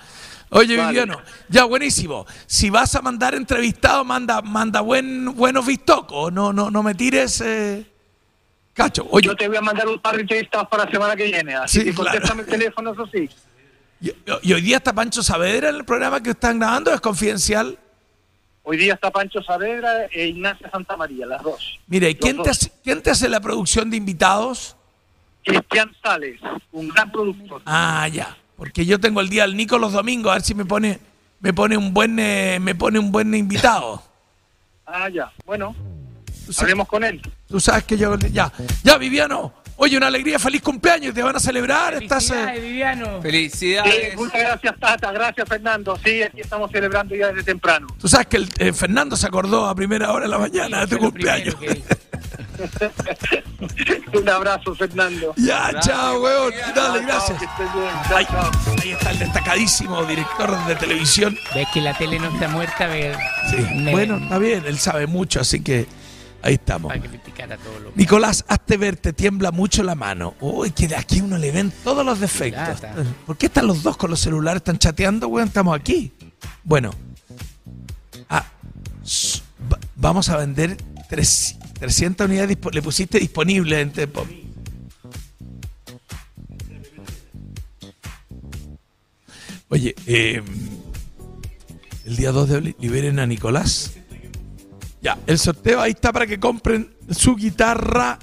Oye, 0.49 0.77
Vale. 0.77 0.87
Viviano, 0.89 1.21
ya, 1.49 1.65
buenísimo. 1.65 2.25
Si 2.45 2.69
vas 2.69 2.95
a 2.95 3.01
mandar 3.01 3.35
entrevistado, 3.35 4.05
manda, 4.05 4.41
manda 4.41 4.79
buen, 4.81 5.35
buenos 5.35 5.65
vistocos, 5.65 6.31
no, 6.31 6.53
no, 6.53 6.71
no 6.71 6.83
me 6.83 6.95
tires, 6.95 7.41
eh, 7.41 7.85
cacho. 8.73 9.05
Oye, 9.11 9.27
Yo 9.27 9.35
te 9.35 9.47
voy 9.47 9.57
a 9.57 9.61
mandar 9.61 9.87
un 9.87 9.99
par 9.99 10.15
de 10.15 10.21
entrevistados 10.21 10.67
para 10.69 10.85
la 10.85 10.91
semana 10.91 11.15
que 11.15 11.25
viene, 11.25 11.53
así 11.55 11.79
Sí, 11.79 11.85
que 11.85 11.93
claro. 11.93 12.11
contéstame 12.11 12.41
el 12.43 12.47
teléfono, 12.47 12.93
eso 12.93 13.05
sí. 13.11 13.29
y, 13.99 14.11
y 14.43 14.53
hoy 14.53 14.61
día 14.61 14.77
está 14.77 14.93
Pancho 14.93 15.21
Saavedra 15.21 15.69
en 15.69 15.75
el 15.75 15.83
programa 15.85 16.23
que 16.23 16.29
están 16.29 16.59
grabando, 16.59 16.93
es 16.93 17.01
confidencial. 17.01 17.77
Hoy 18.63 18.77
día 18.77 18.93
está 18.93 19.11
Pancho 19.11 19.41
Saavedra 19.43 20.05
e 20.11 20.27
Ignacia 20.27 20.69
Santa 20.71 20.95
María, 20.95 21.25
las 21.25 21.41
dos. 21.43 21.79
Mire, 21.87 22.17
¿quién 22.17 22.41
te, 22.41 22.49
hace, 22.49 22.71
¿quién 22.83 23.01
te 23.01 23.09
hace 23.11 23.27
la 23.27 23.39
producción 23.41 23.89
de 23.89 23.97
invitados? 23.97 24.75
Cristian 25.43 25.93
Sales, 26.03 26.39
un 26.71 26.87
gran 26.89 27.09
productor. 27.11 27.61
Ah, 27.65 28.07
ya. 28.09 28.35
Porque 28.57 28.85
yo 28.85 28.99
tengo 28.99 29.21
el 29.21 29.29
día 29.29 29.43
del 29.43 29.55
Nico 29.55 29.77
los 29.77 29.93
domingos, 29.93 30.31
a 30.31 30.35
ver 30.35 30.41
si 30.41 30.55
me 30.55 30.65
pone, 30.65 30.99
me 31.39 31.53
pone 31.53 31.77
un 31.77 31.93
buen, 31.93 32.17
eh, 32.19 32.57
me 32.59 32.75
pone 32.75 32.99
un 32.99 33.11
buen 33.11 33.33
invitado. 33.33 34.01
Ah, 34.85 35.07
ya. 35.09 35.31
Bueno, 35.45 35.75
hablemos 36.57 36.87
con 36.87 37.03
él. 37.03 37.21
Tú 37.47 37.59
sabes 37.59 37.83
que 37.83 37.97
yo 37.97 38.17
ya, 38.17 38.51
ya 38.83 38.97
Viviano. 38.97 39.53
Oye, 39.79 39.95
una 39.95 40.07
alegría, 40.07 40.39
feliz 40.39 40.63
cumpleaños, 40.63 41.13
te 41.13 41.21
van 41.21 41.35
a 41.35 41.39
celebrar, 41.39 42.01
estás 42.01 42.31
eh, 42.31 42.59
Viviano. 42.59 43.21
Felicidades. 43.21 43.93
Sí, 43.93 44.17
muchas 44.17 44.39
gracias, 44.39 44.75
Tata. 44.79 45.11
Gracias, 45.11 45.47
Fernando. 45.47 45.99
Sí, 46.03 46.23
aquí 46.23 46.41
estamos 46.41 46.71
celebrando 46.71 47.15
ya 47.15 47.27
desde 47.27 47.43
temprano. 47.43 47.85
Tú 47.99 48.07
sabes 48.07 48.25
que 48.25 48.37
el, 48.37 48.49
eh, 48.57 48.73
Fernando 48.73 49.15
se 49.15 49.27
acordó 49.27 49.67
a 49.67 49.75
primera 49.75 50.11
hora 50.11 50.25
de 50.25 50.31
la 50.31 50.39
mañana 50.39 50.79
de 50.79 50.87
tu 50.87 50.97
cumpleaños. 50.97 51.55
un 54.13 54.29
abrazo, 54.29 54.73
Fernando. 54.73 55.35
Ya, 55.37 55.79
chao, 55.79 56.23
weón. 56.23 56.53
Dale, 56.73 57.05
gracias. 57.05 57.39
Ahí, 58.09 58.25
chao. 58.25 58.49
ahí 58.81 58.91
está 58.93 59.11
el 59.11 59.19
destacadísimo 59.19 60.03
director 60.05 60.57
de 60.65 60.75
televisión. 60.75 61.37
Ves 61.53 61.67
que 61.71 61.81
la 61.81 61.95
tele 61.95 62.17
no 62.17 62.29
está 62.29 62.47
muerta, 62.47 62.87
ve. 62.87 63.15
Sí, 63.51 63.57
bueno, 63.91 64.17
está 64.17 64.39
bien, 64.39 64.63
él 64.65 64.79
sabe 64.79 65.05
mucho, 65.05 65.39
así 65.39 65.61
que 65.61 65.85
ahí 66.47 66.53
estamos. 66.55 66.89
Para 66.89 67.01
criticar 67.07 67.51
a 67.53 67.57
todos 67.57 67.81
los. 67.81 67.95
Nicolás, 67.95 68.45
hazte 68.47 68.77
ver, 68.77 68.95
te 68.97 69.13
tiembla 69.13 69.51
mucho 69.51 69.83
la 69.83 69.95
mano. 69.95 70.35
Uy, 70.39 70.71
que 70.71 70.87
de 70.87 70.95
aquí 70.95 71.21
uno 71.21 71.37
le 71.37 71.51
ven 71.51 71.71
todos 71.83 72.05
los 72.05 72.19
defectos. 72.19 72.81
¿Por 73.25 73.37
qué 73.37 73.47
están 73.47 73.67
los 73.67 73.83
dos 73.83 73.97
con 73.97 74.09
los 74.09 74.19
celulares? 74.19 74.57
¿Están 74.61 74.77
chateando, 74.79 75.27
weón? 75.27 75.47
Estamos 75.49 75.77
aquí. 75.77 76.11
Bueno. 76.63 76.91
Ah, 78.29 78.45
vamos 79.95 80.29
a 80.29 80.37
vender 80.37 80.77
tres- 81.09 81.57
300 81.79 82.25
unidades. 82.27 82.57
Le 82.71 82.81
pusiste 82.81 83.19
disponible 83.19 83.79
en 83.81 83.91
Tempo. 83.91 84.25
Oye, 89.69 89.95
eh, 90.05 90.41
el 92.05 92.15
día 92.15 92.31
2 92.31 92.49
de 92.49 92.55
abril 92.55 92.75
liberen 92.79 93.19
a 93.19 93.25
Nicolás. 93.27 93.93
Ya, 95.07 95.17
el 95.25 95.39
sorteo 95.39 95.79
ahí 95.79 95.91
está 95.91 96.11
para 96.11 96.27
que 96.27 96.37
compren 96.37 96.93
su 97.09 97.37
guitarra. 97.37 98.19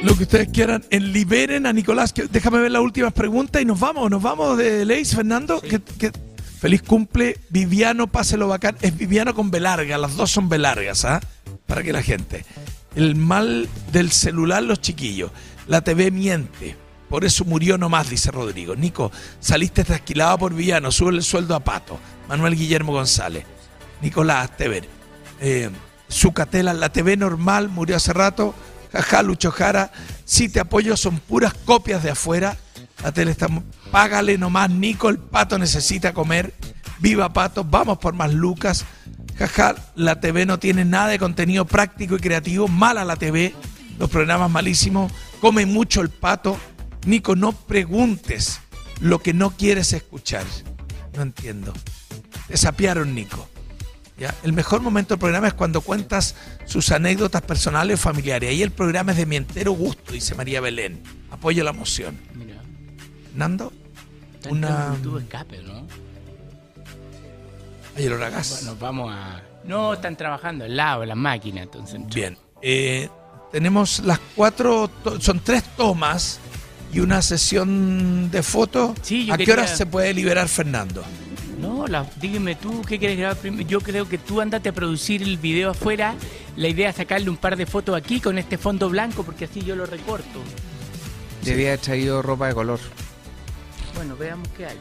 Lo 0.00 0.16
que 0.16 0.22
ustedes 0.22 0.48
quieran. 0.50 0.84
En 0.90 1.12
liberen 1.12 1.66
a 1.66 1.72
Nicolás. 1.72 2.12
Que- 2.12 2.28
déjame 2.28 2.60
ver 2.60 2.70
las 2.70 2.80
últimas 2.82 3.12
preguntas 3.12 3.60
y 3.60 3.64
nos 3.64 3.80
vamos. 3.80 4.08
Nos 4.12 4.22
vamos 4.22 4.56
de 4.58 4.84
Leis, 4.84 5.12
Fernando. 5.16 5.60
Que- 5.60 5.80
que- 5.80 6.12
feliz 6.60 6.82
cumple. 6.82 7.36
Viviano, 7.48 8.06
páselo 8.06 8.46
bacán. 8.46 8.76
Es 8.80 8.96
Viviano 8.96 9.34
con 9.34 9.50
B 9.50 9.58
larga. 9.58 9.98
Las 9.98 10.14
dos 10.14 10.30
son 10.30 10.48
B 10.48 10.56
largas, 10.56 11.04
¿ah? 11.04 11.18
Para 11.66 11.82
que 11.82 11.92
la 11.92 12.04
gente. 12.04 12.44
El 12.94 13.16
mal 13.16 13.68
del 13.90 14.12
celular, 14.12 14.62
los 14.62 14.80
chiquillos. 14.80 15.32
La 15.66 15.80
TV 15.82 16.12
miente. 16.12 16.76
Por 17.08 17.24
eso 17.24 17.44
murió 17.44 17.76
nomás, 17.76 18.08
dice 18.08 18.30
Rodrigo. 18.30 18.76
Nico, 18.76 19.10
saliste 19.40 19.82
trasquilado 19.82 20.38
por 20.38 20.54
Villano. 20.54 20.92
Sube 20.92 21.10
el 21.10 21.24
sueldo 21.24 21.56
a 21.56 21.60
Pato. 21.64 21.98
Manuel 22.28 22.54
Guillermo 22.54 22.92
González. 22.92 23.44
Nicolás 24.00 24.56
Tever. 24.56 24.99
Eh, 25.40 25.70
Zucatela, 26.10 26.74
la 26.74 26.90
TV 26.90 27.16
normal, 27.16 27.68
murió 27.68 27.96
hace 27.96 28.12
rato. 28.12 28.54
Jaja, 28.92 29.22
Lucho 29.22 29.50
Jara. 29.50 29.92
Si 30.24 30.48
te 30.48 30.60
apoyo, 30.60 30.96
son 30.96 31.18
puras 31.18 31.54
copias 31.54 32.02
de 32.02 32.10
afuera. 32.10 32.56
La 33.02 33.12
tele 33.12 33.30
está. 33.30 33.48
Págale 33.90 34.36
nomás, 34.36 34.70
Nico. 34.70 35.08
El 35.08 35.18
pato 35.18 35.58
necesita 35.58 36.12
comer. 36.12 36.52
Viva 36.98 37.32
Pato. 37.32 37.64
Vamos 37.64 37.98
por 37.98 38.14
más 38.14 38.32
lucas. 38.32 38.84
Jaja, 39.38 39.76
la 39.94 40.20
TV 40.20 40.44
no 40.44 40.58
tiene 40.58 40.84
nada 40.84 41.08
de 41.08 41.18
contenido 41.18 41.64
práctico 41.64 42.16
y 42.16 42.20
creativo. 42.20 42.68
Mala 42.68 43.04
la 43.04 43.16
TV. 43.16 43.54
Los 43.98 44.10
programas 44.10 44.50
malísimos. 44.50 45.12
Come 45.40 45.64
mucho 45.66 46.02
el 46.02 46.10
pato. 46.10 46.58
Nico, 47.06 47.36
no 47.36 47.52
preguntes 47.52 48.60
lo 49.00 49.20
que 49.20 49.32
no 49.32 49.50
quieres 49.50 49.92
escuchar. 49.92 50.44
No 51.16 51.22
entiendo. 51.22 51.72
Te 52.48 52.56
sapearon, 52.56 53.14
Nico. 53.14 53.49
¿Ya? 54.20 54.32
El 54.44 54.52
mejor 54.52 54.80
momento 54.82 55.14
del 55.14 55.18
programa 55.18 55.48
es 55.48 55.54
cuando 55.54 55.80
cuentas 55.80 56.36
sus 56.66 56.92
anécdotas 56.92 57.42
personales 57.42 57.98
o 57.98 58.02
familiares. 58.02 58.50
Ahí 58.50 58.62
el 58.62 58.70
programa 58.70 59.10
es 59.12 59.18
de 59.18 59.26
mi 59.26 59.34
entero 59.36 59.72
gusto, 59.72 60.12
dice 60.12 60.34
María 60.36 60.60
Belén. 60.60 61.02
Apoyo 61.30 61.64
la 61.64 61.72
moción. 61.72 62.16
Mira, 62.34 62.60
Nando, 63.34 63.72
está 64.34 64.50
una. 64.50 64.92
un 64.92 65.02
tubo 65.02 65.18
escape, 65.18 65.62
¿no? 65.62 65.86
Ay, 67.96 68.04
el 68.06 68.12
hora 68.12 68.30
gas. 68.30 68.60
Bueno, 68.62 68.76
vamos 68.80 69.12
a. 69.12 69.42
No, 69.64 69.94
están 69.94 70.16
trabajando 70.16 70.64
al 70.64 70.76
lado 70.76 71.00
de 71.02 71.06
las 71.08 71.16
máquinas, 71.16 71.64
entonces. 71.64 72.00
Bien. 72.14 72.36
Eh, 72.62 73.08
tenemos 73.52 74.00
las 74.04 74.18
cuatro, 74.36 74.90
son 75.18 75.40
tres 75.40 75.64
tomas 75.76 76.38
y 76.92 77.00
una 77.00 77.20
sesión 77.22 78.30
de 78.30 78.42
fotos. 78.42 78.96
Sí, 79.02 79.28
¿A 79.30 79.36
qué 79.36 79.44
quería- 79.44 79.64
hora 79.64 79.66
se 79.76 79.86
puede 79.86 80.14
liberar 80.14 80.48
Fernando? 80.48 81.02
No, 81.60 81.86
la, 81.86 82.06
dígame 82.20 82.54
tú, 82.56 82.82
¿qué 82.82 82.98
quieres 82.98 83.18
grabar 83.18 83.36
primero? 83.36 83.68
Yo 83.68 83.80
creo 83.80 84.08
que 84.08 84.16
tú 84.18 84.40
andate 84.40 84.68
a 84.70 84.72
producir 84.72 85.22
el 85.22 85.36
video 85.36 85.70
afuera. 85.70 86.14
La 86.56 86.68
idea 86.68 86.90
es 86.90 86.96
sacarle 86.96 87.28
un 87.30 87.36
par 87.36 87.56
de 87.56 87.66
fotos 87.66 87.94
aquí 87.96 88.20
con 88.20 88.38
este 88.38 88.56
fondo 88.58 88.88
blanco, 88.88 89.22
porque 89.24 89.44
así 89.44 89.60
yo 89.62 89.76
lo 89.76 89.84
recorto. 89.86 90.40
Debía 91.44 91.68
haber 91.68 91.80
traído 91.80 92.22
ropa 92.22 92.48
de 92.48 92.54
color. 92.54 92.80
Bueno, 93.94 94.16
veamos 94.16 94.48
qué 94.56 94.66
hay. 94.66 94.76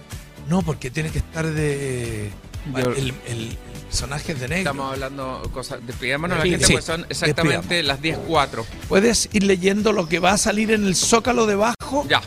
No, 0.47 0.61
porque 0.61 0.89
tiene 0.89 1.09
que 1.09 1.19
estar 1.19 1.45
de. 1.45 2.31
Yo- 2.75 2.91
el, 2.91 3.13
el 3.27 3.57
personaje 3.87 4.33
es 4.33 4.39
de 4.39 4.47
negro. 4.47 4.71
Estamos 4.71 4.93
hablando 4.93 5.49
cosas. 5.53 5.79
Despidámonos 5.85 6.35
a 6.35 6.39
la 6.39 6.43
Sí, 6.45 6.49
gente, 6.51 6.65
sí, 6.65 6.73
pues 6.73 6.85
son 6.85 7.05
exactamente 7.09 7.83
las 7.83 8.01
10.04. 8.01 8.63
Puedes 8.87 9.29
ir 9.33 9.43
leyendo 9.43 9.91
lo 9.93 10.07
que 10.07 10.19
va 10.19 10.31
a 10.33 10.37
salir 10.37 10.71
en 10.71 10.85
el 10.85 10.95
zócalo 10.95 11.45
debajo. 11.45 12.05
Ya. 12.09 12.21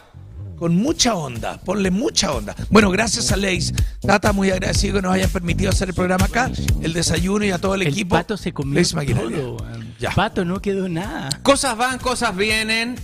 Con 0.62 0.76
mucha 0.76 1.16
onda, 1.16 1.59
ponle 1.59 1.90
mucha 1.90 2.30
onda. 2.32 2.55
Bueno, 2.70 2.89
gracias 2.93 3.32
a 3.32 3.36
Leis. 3.36 3.74
Tata, 4.01 4.32
muy 4.32 4.48
agradecido 4.52 4.94
que 4.94 5.02
nos 5.02 5.12
hayan 5.12 5.28
permitido 5.28 5.70
hacer 5.70 5.89
el 5.89 5.94
programa 5.97 6.26
acá, 6.26 6.52
el 6.82 6.93
desayuno 6.93 7.44
y 7.44 7.51
a 7.51 7.59
todo 7.59 7.74
el, 7.74 7.82
El 7.82 7.89
equipo. 7.89 8.14
pato 8.14 8.36
se 8.36 8.52
comió 8.52 8.74
Leis 8.74 8.93
todo. 8.93 9.56
Ya. 9.98 10.12
Pato 10.12 10.44
no 10.44 10.62
quedó 10.62 10.89
nada. 10.89 11.30
Cosas 11.43 11.76
van, 11.76 11.98
cosas 11.98 12.36
vienen. 12.36 12.94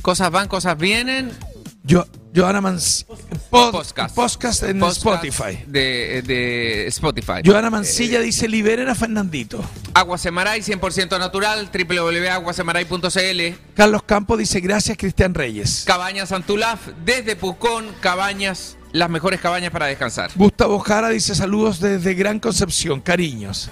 Cosas 0.00 0.30
van, 0.30 0.48
cosas 0.48 0.78
vienen. 0.78 1.32
Yo, 1.82 2.06
Joana 2.34 2.60
Mans 2.60 3.06
pod- 3.50 3.70
Podcast. 3.72 4.14
podcast 4.14 4.62
en 4.64 4.80
Podcast 4.80 4.98
Spotify. 5.06 5.64
De, 5.66 6.22
de 6.26 6.86
Spotify. 6.88 7.42
Joana 7.44 7.70
Mancilla 7.70 8.20
dice 8.20 8.48
liberen 8.48 8.88
a 8.88 8.94
Fernandito. 8.96 9.64
Agua 9.94 10.18
Semaray, 10.18 10.60
100% 10.60 11.18
natural. 11.18 11.70
www.aguasemaray.cl. 11.72 13.58
Carlos 13.74 14.02
Campos 14.02 14.38
dice 14.38 14.58
gracias 14.60 14.96
Cristian 14.98 15.32
Reyes. 15.34 15.84
Cabañas 15.86 16.32
Antulaf, 16.32 16.88
desde 17.04 17.36
Pucón, 17.36 17.86
Cabañas 18.00 18.76
las 18.92 19.10
mejores 19.10 19.40
cabañas 19.40 19.70
para 19.72 19.86
descansar. 19.86 20.30
Gustavo 20.36 20.78
Jara 20.78 21.08
dice 21.08 21.34
saludos 21.34 21.80
desde 21.80 22.14
Gran 22.14 22.38
Concepción, 22.38 23.00
cariños. 23.00 23.68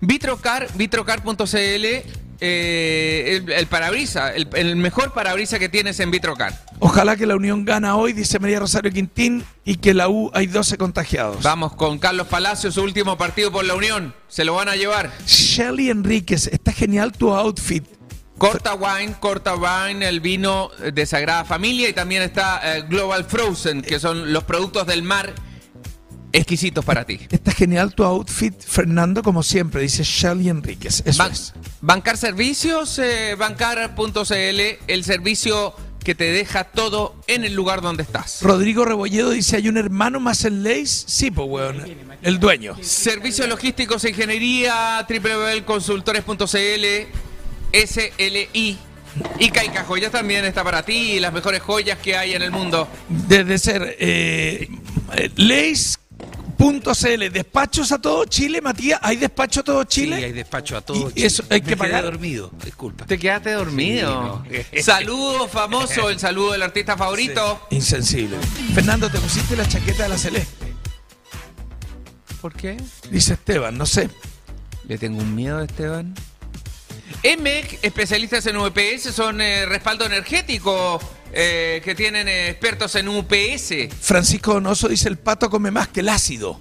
Vitrocar, 0.00 0.68
vitrocar.cl, 0.74 1.86
eh, 2.40 3.40
el, 3.44 3.52
el 3.52 3.66
parabrisa, 3.66 4.34
el, 4.34 4.48
el 4.54 4.76
mejor 4.76 5.12
parabrisa 5.12 5.58
que 5.58 5.68
tienes 5.68 6.00
en 6.00 6.10
Vitrocar. 6.10 6.64
Ojalá 6.78 7.16
que 7.16 7.26
la 7.26 7.36
Unión 7.36 7.64
gana 7.64 7.96
hoy, 7.96 8.12
dice 8.12 8.38
María 8.38 8.60
Rosario 8.60 8.90
Quintín, 8.92 9.44
y 9.64 9.76
que 9.76 9.94
la 9.94 10.08
U 10.08 10.30
hay 10.34 10.46
12 10.46 10.76
contagiados. 10.76 11.42
Vamos 11.42 11.74
con 11.74 11.98
Carlos 11.98 12.26
Palacio, 12.26 12.70
su 12.70 12.82
último 12.82 13.16
partido 13.16 13.50
por 13.50 13.64
la 13.64 13.74
Unión. 13.74 14.14
Se 14.28 14.44
lo 14.44 14.54
van 14.54 14.68
a 14.68 14.76
llevar. 14.76 15.10
Shelly 15.26 15.90
Enríquez, 15.90 16.48
está 16.48 16.72
genial 16.72 17.12
tu 17.12 17.32
outfit. 17.32 17.84
Corta 18.36 18.74
Wine, 18.74 19.14
Corta 19.20 19.54
Wine, 19.54 20.06
el 20.08 20.20
vino 20.20 20.70
de 20.92 21.06
Sagrada 21.06 21.44
Familia 21.44 21.88
y 21.88 21.92
también 21.92 22.22
está 22.22 22.60
eh, 22.76 22.82
Global 22.82 23.24
Frozen, 23.24 23.82
que 23.82 24.00
son 24.00 24.32
los 24.32 24.42
productos 24.44 24.86
del 24.86 25.02
mar 25.02 25.32
exquisitos 26.34 26.84
para 26.84 27.04
ti. 27.06 27.20
Está 27.30 27.52
genial 27.52 27.94
tu 27.94 28.04
outfit, 28.04 28.54
Fernando, 28.60 29.22
como 29.22 29.42
siempre, 29.42 29.80
dice 29.82 30.02
Shelly 30.04 30.48
Enríquez. 30.50 31.02
Eso 31.06 31.22
Ban- 31.22 31.32
es. 31.32 31.54
Bancar 31.80 32.18
Servicios, 32.18 32.98
eh, 32.98 33.34
bancar.cl, 33.38 34.60
el 34.86 35.04
servicio 35.04 35.74
que 36.04 36.14
te 36.14 36.24
deja 36.24 36.64
todo 36.64 37.16
en 37.28 37.44
el 37.44 37.54
lugar 37.54 37.80
donde 37.80 38.02
estás. 38.02 38.40
Rodrigo 38.42 38.84
Rebolledo 38.84 39.30
dice, 39.30 39.56
¿hay 39.56 39.68
un 39.68 39.78
hermano 39.78 40.20
más 40.20 40.44
en 40.44 40.62
Leis? 40.62 41.04
Sí, 41.06 41.30
pues, 41.30 41.48
weón. 41.48 41.82
El 42.20 42.38
dueño. 42.38 42.76
Servicios 42.82 43.48
logísticos 43.48 44.04
e 44.04 44.10
ingeniería, 44.10 45.06
www.consultores.cl, 45.08 47.06
SLI. 47.72 48.78
Y 49.38 49.48
Caica 49.50 49.84
Joyas 49.84 50.10
también 50.10 50.44
está 50.44 50.64
para 50.64 50.82
ti, 50.82 51.20
las 51.20 51.32
mejores 51.32 51.62
joyas 51.62 51.98
que 52.00 52.16
hay 52.16 52.34
en 52.34 52.42
el 52.42 52.50
mundo. 52.50 52.88
Desde 53.08 53.58
ser 53.58 53.96
eh, 54.00 54.68
eh, 55.16 55.30
Leis.cl, 56.58 57.32
despachos 57.32 57.92
a 57.92 57.98
todo 58.00 58.24
Chile, 58.26 58.60
Matías, 58.60 59.00
¿hay 59.02 59.16
despacho 59.16 59.60
a 59.60 59.64
todo 59.64 59.84
Chile? 59.84 60.16
Sí, 60.18 60.24
hay 60.24 60.32
despacho 60.32 60.76
a 60.76 60.80
todo. 60.80 61.12
Y 61.14 61.24
eso 61.24 61.42
hay 61.44 61.60
Me 61.60 61.60
que 61.60 61.66
quedé 61.68 61.76
pagar. 61.76 62.04
dormido, 62.04 62.50
disculpa. 62.64 63.06
Te 63.06 63.18
quedaste 63.18 63.52
dormido. 63.52 64.44
Sí, 64.72 64.82
Saludo 64.82 65.48
famoso, 65.48 66.10
el 66.10 66.18
saludo 66.18 66.52
del 66.52 66.62
artista 66.62 66.96
favorito. 66.96 67.66
Insensible. 67.70 68.36
Fernando, 68.74 69.10
¿te 69.10 69.18
pusiste 69.18 69.56
la 69.56 69.66
chaqueta 69.68 70.04
de 70.04 70.08
la 70.10 70.18
celeste? 70.18 70.74
¿Por 72.40 72.52
qué? 72.54 72.76
Dice 73.10 73.34
Esteban, 73.34 73.76
no 73.78 73.86
sé. 73.86 74.10
Le 74.86 74.98
tengo 74.98 75.18
un 75.20 75.34
miedo, 75.34 75.62
Esteban. 75.62 76.14
EMEC, 77.22 77.78
especialistas 77.82 78.44
en 78.46 78.58
UPS, 78.58 79.14
son 79.14 79.40
eh, 79.40 79.64
respaldo 79.64 80.04
energético 80.04 81.00
eh, 81.32 81.80
que 81.84 81.94
tienen 81.94 82.28
eh, 82.28 82.48
expertos 82.50 82.94
en 82.96 83.08
UPS. 83.08 83.94
Francisco 84.00 84.54
Donoso 84.54 84.88
dice, 84.88 85.08
el 85.08 85.18
pato 85.18 85.48
come 85.50 85.70
más 85.70 85.88
que 85.88 86.00
el 86.00 86.08
ácido. 86.08 86.60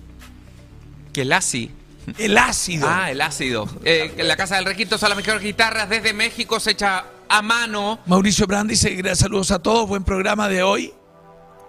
Que 1.11 1.21
el 1.21 1.31
ASI. 1.33 1.71
El 2.17 2.37
ácido. 2.37 2.87
Ah, 2.89 3.11
el 3.11 3.21
ácido. 3.21 3.69
Eh, 3.85 4.13
en 4.17 4.27
la 4.27 4.35
Casa 4.35 4.55
del 4.55 4.65
Requinto 4.65 4.97
son 4.97 5.09
las 5.09 5.17
mejores 5.17 5.41
guitarras 5.41 5.87
desde 5.89 6.13
México, 6.13 6.59
se 6.59 6.71
echa 6.71 7.05
a 7.29 7.41
mano. 7.41 7.99
Mauricio 8.07 8.45
Brand 8.45 8.69
dice, 8.69 8.95
"Gra- 8.97 9.15
saludos 9.15 9.51
a 9.51 9.59
todos, 9.59 9.87
buen 9.87 10.03
programa 10.03 10.49
de 10.49 10.63
hoy. 10.63 10.93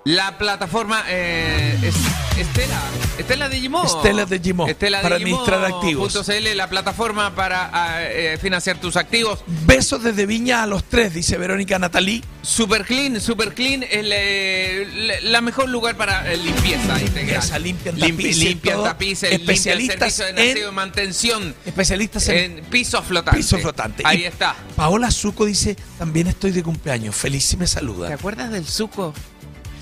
La 0.04 0.36
plataforma 0.36 1.02
eh, 1.08 1.78
es- 1.82 1.94
Estela, 2.38 2.80
Estela 3.16 3.48
de 3.48 3.60
Gimo. 3.60 3.84
Estela 3.84 4.26
de 4.26 4.40
Gimo, 4.40 4.66
Estela 4.66 5.00
para 5.00 5.16
administrar 5.16 5.64
activos. 5.64 6.12
CL, 6.26 6.54
la 6.56 6.68
plataforma 6.68 7.32
para 7.34 7.70
ah, 7.72 8.02
eh, 8.02 8.36
financiar 8.42 8.78
tus 8.80 8.96
activos. 8.96 9.44
Besos 9.46 10.02
desde 10.02 10.26
Viña 10.26 10.64
a 10.64 10.66
los 10.66 10.82
tres, 10.84 11.14
dice 11.14 11.38
Verónica 11.38 11.78
Natalí. 11.78 12.22
Super 12.42 12.84
Clean, 12.84 13.20
Super 13.20 13.54
Clean 13.54 13.84
es 13.84 14.04
la, 14.04 15.20
la- 15.30 15.40
mejor 15.40 15.68
lugar 15.68 15.96
para 15.96 16.30
eh, 16.32 16.36
limpieza 16.38 17.00
integral. 17.00 17.24
Limpieza, 17.24 17.58
limpian 17.60 17.96
Limpi- 17.96 18.00
tapices, 18.10 18.36
limpian 18.38 18.82
tapices, 18.82 19.32
Especialistas 19.32 19.98
limpian 20.00 20.10
servicio 20.10 20.54
de 20.54 20.60
en- 20.66 20.68
y 20.68 20.72
mantención. 20.74 21.54
Especialistas 21.64 22.28
en, 22.28 22.58
En 22.58 22.64
piso 22.64 23.00
flotante. 23.02 23.38
piso 23.38 23.58
flotante. 23.58 24.02
Ahí 24.04 24.22
Y 24.22 24.24
está. 24.24 24.56
Paola 24.74 25.10
Zuco 25.12 25.44
dice, 25.46 25.76
también 25.98 26.26
estoy 26.26 26.50
de 26.50 26.62
cumpleaños, 26.64 27.14
feliz 27.14 27.50
y 27.52 27.56
me 27.56 27.68
saluda. 27.68 28.08
¿Te 28.08 28.14
acuerdas 28.14 28.50
del 28.50 28.66
suco? 28.66 29.14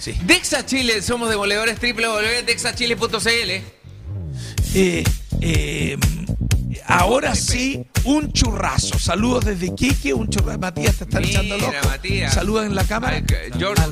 Sí. 0.03 0.17
Dexa 0.25 0.67
Chile, 0.67 1.01
somos 1.01 1.31
demoledores 1.31 1.79
www.dexachile.cl. 1.81 3.51
Eh, 4.75 5.05
eh, 5.41 5.97
ahora 6.87 7.35
sí, 7.35 7.87
un 8.05 8.33
churrazo. 8.33 8.99
Saludos 8.99 9.45
desde 9.45 9.67
Iquique, 9.67 10.13
un 10.15 10.29
churrazo. 10.29 10.59
Matías 10.59 10.97
te 10.97 11.05
está 11.05 11.21
echando 11.21 11.57
loco. 11.57 11.69
Mira, 11.71 11.83
Matías. 11.85 12.35
Saluda 12.35 12.67
en 12.67 12.75
la 12.75 12.85
cámara. 12.85 13.17
Ay, 13.17 13.23
que- 13.25 13.51
George, 13.59 13.83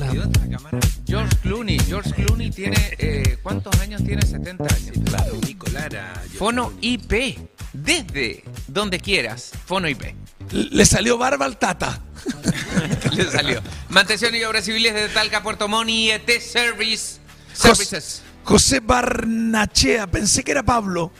George 1.07 1.35
Clooney. 1.41 1.79
George 1.79 2.11
Clooney 2.13 2.51
tiene. 2.51 2.77
eh, 2.97 3.37
¿Cuántos 3.43 3.77
años 3.79 4.03
tiene? 4.03 4.21
70 4.25 4.63
años. 4.73 4.97
Claro, 5.05 5.33
Nicolara. 5.45 6.13
Fono 6.37 6.73
IP. 6.81 7.37
Desde 7.73 8.43
donde 8.67 8.99
quieras. 8.99 9.51
Fono 9.65 9.87
IP. 9.87 10.13
Le 10.51 10.85
salió 10.85 11.17
barba 11.17 11.45
al 11.45 11.57
tata. 11.57 12.01
Le 13.13 13.29
salió. 13.31 13.61
Mantención 13.89 14.35
y 14.35 14.43
obras 14.43 14.65
civiles 14.65 14.93
de 14.93 15.07
Talca, 15.09 15.41
Puerto 15.43 15.67
Montt 15.67 15.89
y 15.89 16.11
ET 16.11 16.29
Service. 16.41 17.19
Services. 17.53 18.21
José 18.43 18.79
Barnachea, 18.79 20.07
pensé 20.07 20.43
que 20.43 20.51
era 20.51 20.63
Pablo. 20.63 21.11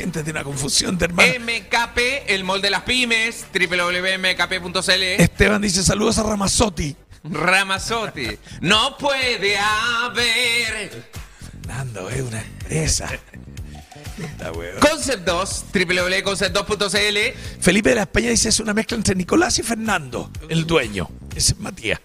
Gente 0.00 0.22
tiene 0.22 0.38
una 0.38 0.44
confusión 0.44 0.96
de 0.96 1.04
hermano. 1.04 1.30
MKP, 1.40 1.98
el 2.28 2.42
molde 2.42 2.68
de 2.68 2.70
las 2.70 2.84
pymes. 2.84 3.44
www.mkp.cl. 3.52 5.02
Esteban 5.20 5.60
dice 5.60 5.82
saludos 5.82 6.16
a 6.16 6.22
Ramazotti. 6.22 6.96
Ramazotti. 7.22 8.28
No 8.62 8.96
puede 8.96 9.58
haber. 9.58 11.04
Fernando, 11.52 12.08
es 12.08 12.22
una 12.22 12.40
empresa. 12.40 13.10
Concept 14.80 15.26
2, 15.26 15.64
www.concept2.cl. 15.74 17.60
Felipe 17.60 17.90
de 17.90 17.94
la 17.96 18.02
España 18.02 18.30
dice 18.30 18.48
es 18.48 18.58
una 18.58 18.72
mezcla 18.72 18.96
entre 18.96 19.14
Nicolás 19.14 19.58
y 19.58 19.62
Fernando, 19.62 20.30
el 20.48 20.66
dueño. 20.66 21.10
Ese 21.36 21.52
es 21.52 21.58
Matías. 21.58 22.00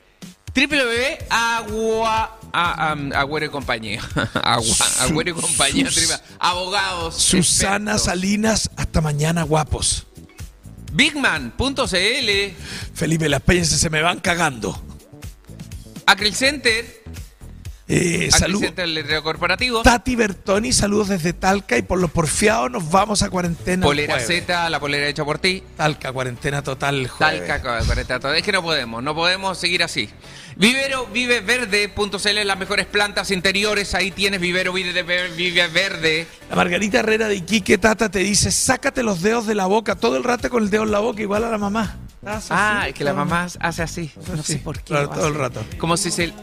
www.agua. 0.53 2.39
a- 2.63 2.91
Agüero 3.19 3.45
y 3.45 3.49
compañía. 3.49 4.01
Agua, 4.43 4.75
Agüero 5.01 5.31
y 5.31 5.33
compañía. 5.33 5.91
Sus- 5.91 6.19
Abogados. 6.39 7.15
Susana 7.15 7.91
expertos. 7.91 8.03
Salinas, 8.05 8.69
hasta 8.77 9.01
mañana, 9.01 9.43
guapos. 9.43 10.05
Bigman.cl. 10.93 12.29
Felipe 12.93 13.25
de 13.25 13.29
la 13.29 13.37
España 13.37 13.59
dice 13.59 13.77
se 13.77 13.89
me 13.89 14.01
van 14.01 14.19
cagando. 14.19 14.81
Acryl 16.05 16.33
Center. 16.35 17.03
Eh, 17.87 18.15
Acryl 18.15 18.31
salud. 18.31 18.59
Center, 18.61 18.85
el 18.85 18.95
letrero 18.95 19.21
corporativo. 19.21 19.83
Tati 19.83 20.15
Bertoni, 20.15 20.73
saludos 20.73 21.09
desde 21.09 21.33
Talca 21.33 21.77
y 21.77 21.83
por 21.83 21.99
los 21.99 22.09
porfiados 22.09 22.71
nos 22.71 22.89
vamos 22.89 23.21
a 23.21 23.29
cuarentena. 23.29 23.85
Polera. 23.85 24.19
Z, 24.19 24.69
la 24.71 24.79
polera 24.79 25.07
hecha 25.07 25.23
por 25.23 25.37
ti. 25.37 25.61
Talca, 25.77 26.11
cuarentena 26.11 26.63
total. 26.63 27.07
jueves. 27.07 27.47
Talca, 27.47 27.85
cuarenta, 27.85 28.19
todo. 28.19 28.33
Es 28.33 28.41
que 28.41 28.51
no 28.51 28.63
podemos, 28.63 29.03
no 29.03 29.13
podemos 29.13 29.57
seguir 29.59 29.83
así. 29.83 30.09
Vivero 30.55 31.05
Vive 31.07 31.41
Verde.cl, 31.41 32.43
las 32.47 32.57
mejores 32.57 32.87
plantas 32.87 33.29
interiores. 33.29 33.93
Ahí 33.93 34.09
tienes 34.09 34.39
Vivero 34.41 34.73
Vive, 34.73 35.03
Vive 35.35 35.67
Verde. 35.67 36.25
La 36.49 36.55
Margarita 36.55 36.99
Herrera 37.01 37.27
de 37.27 37.35
Iquique 37.35 37.77
Tata 37.77 38.09
te 38.09 38.19
dice, 38.19 38.51
sácate 38.51 39.03
los 39.03 39.21
dedos 39.21 39.45
de 39.45 39.53
la 39.53 39.67
boca, 39.67 39.95
todo 39.95 40.17
el 40.17 40.23
rato 40.23 40.49
con 40.49 40.63
el 40.63 40.69
dedo 40.71 40.83
en 40.83 40.91
la 40.91 40.99
boca, 40.99 41.21
igual 41.21 41.43
a 41.43 41.49
la 41.51 41.57
mamá. 41.59 41.97
¿Estás 42.21 42.47
Ah, 42.49 42.79
así? 42.79 42.89
es 42.89 42.95
que 42.95 43.03
la 43.03 43.11
Todo- 43.11 43.25
mamá 43.25 43.47
hace 43.59 43.83
así. 43.83 44.11
No 44.33 44.41
sé 44.41 44.57
por 44.57 44.77
qué. 44.79 44.85
claro, 44.85 45.07
lo 45.07 45.13
todo 45.13 45.27
el 45.27 45.35
rato. 45.35 45.63
Como 45.77 45.97
si 45.97 46.09
se. 46.09 46.33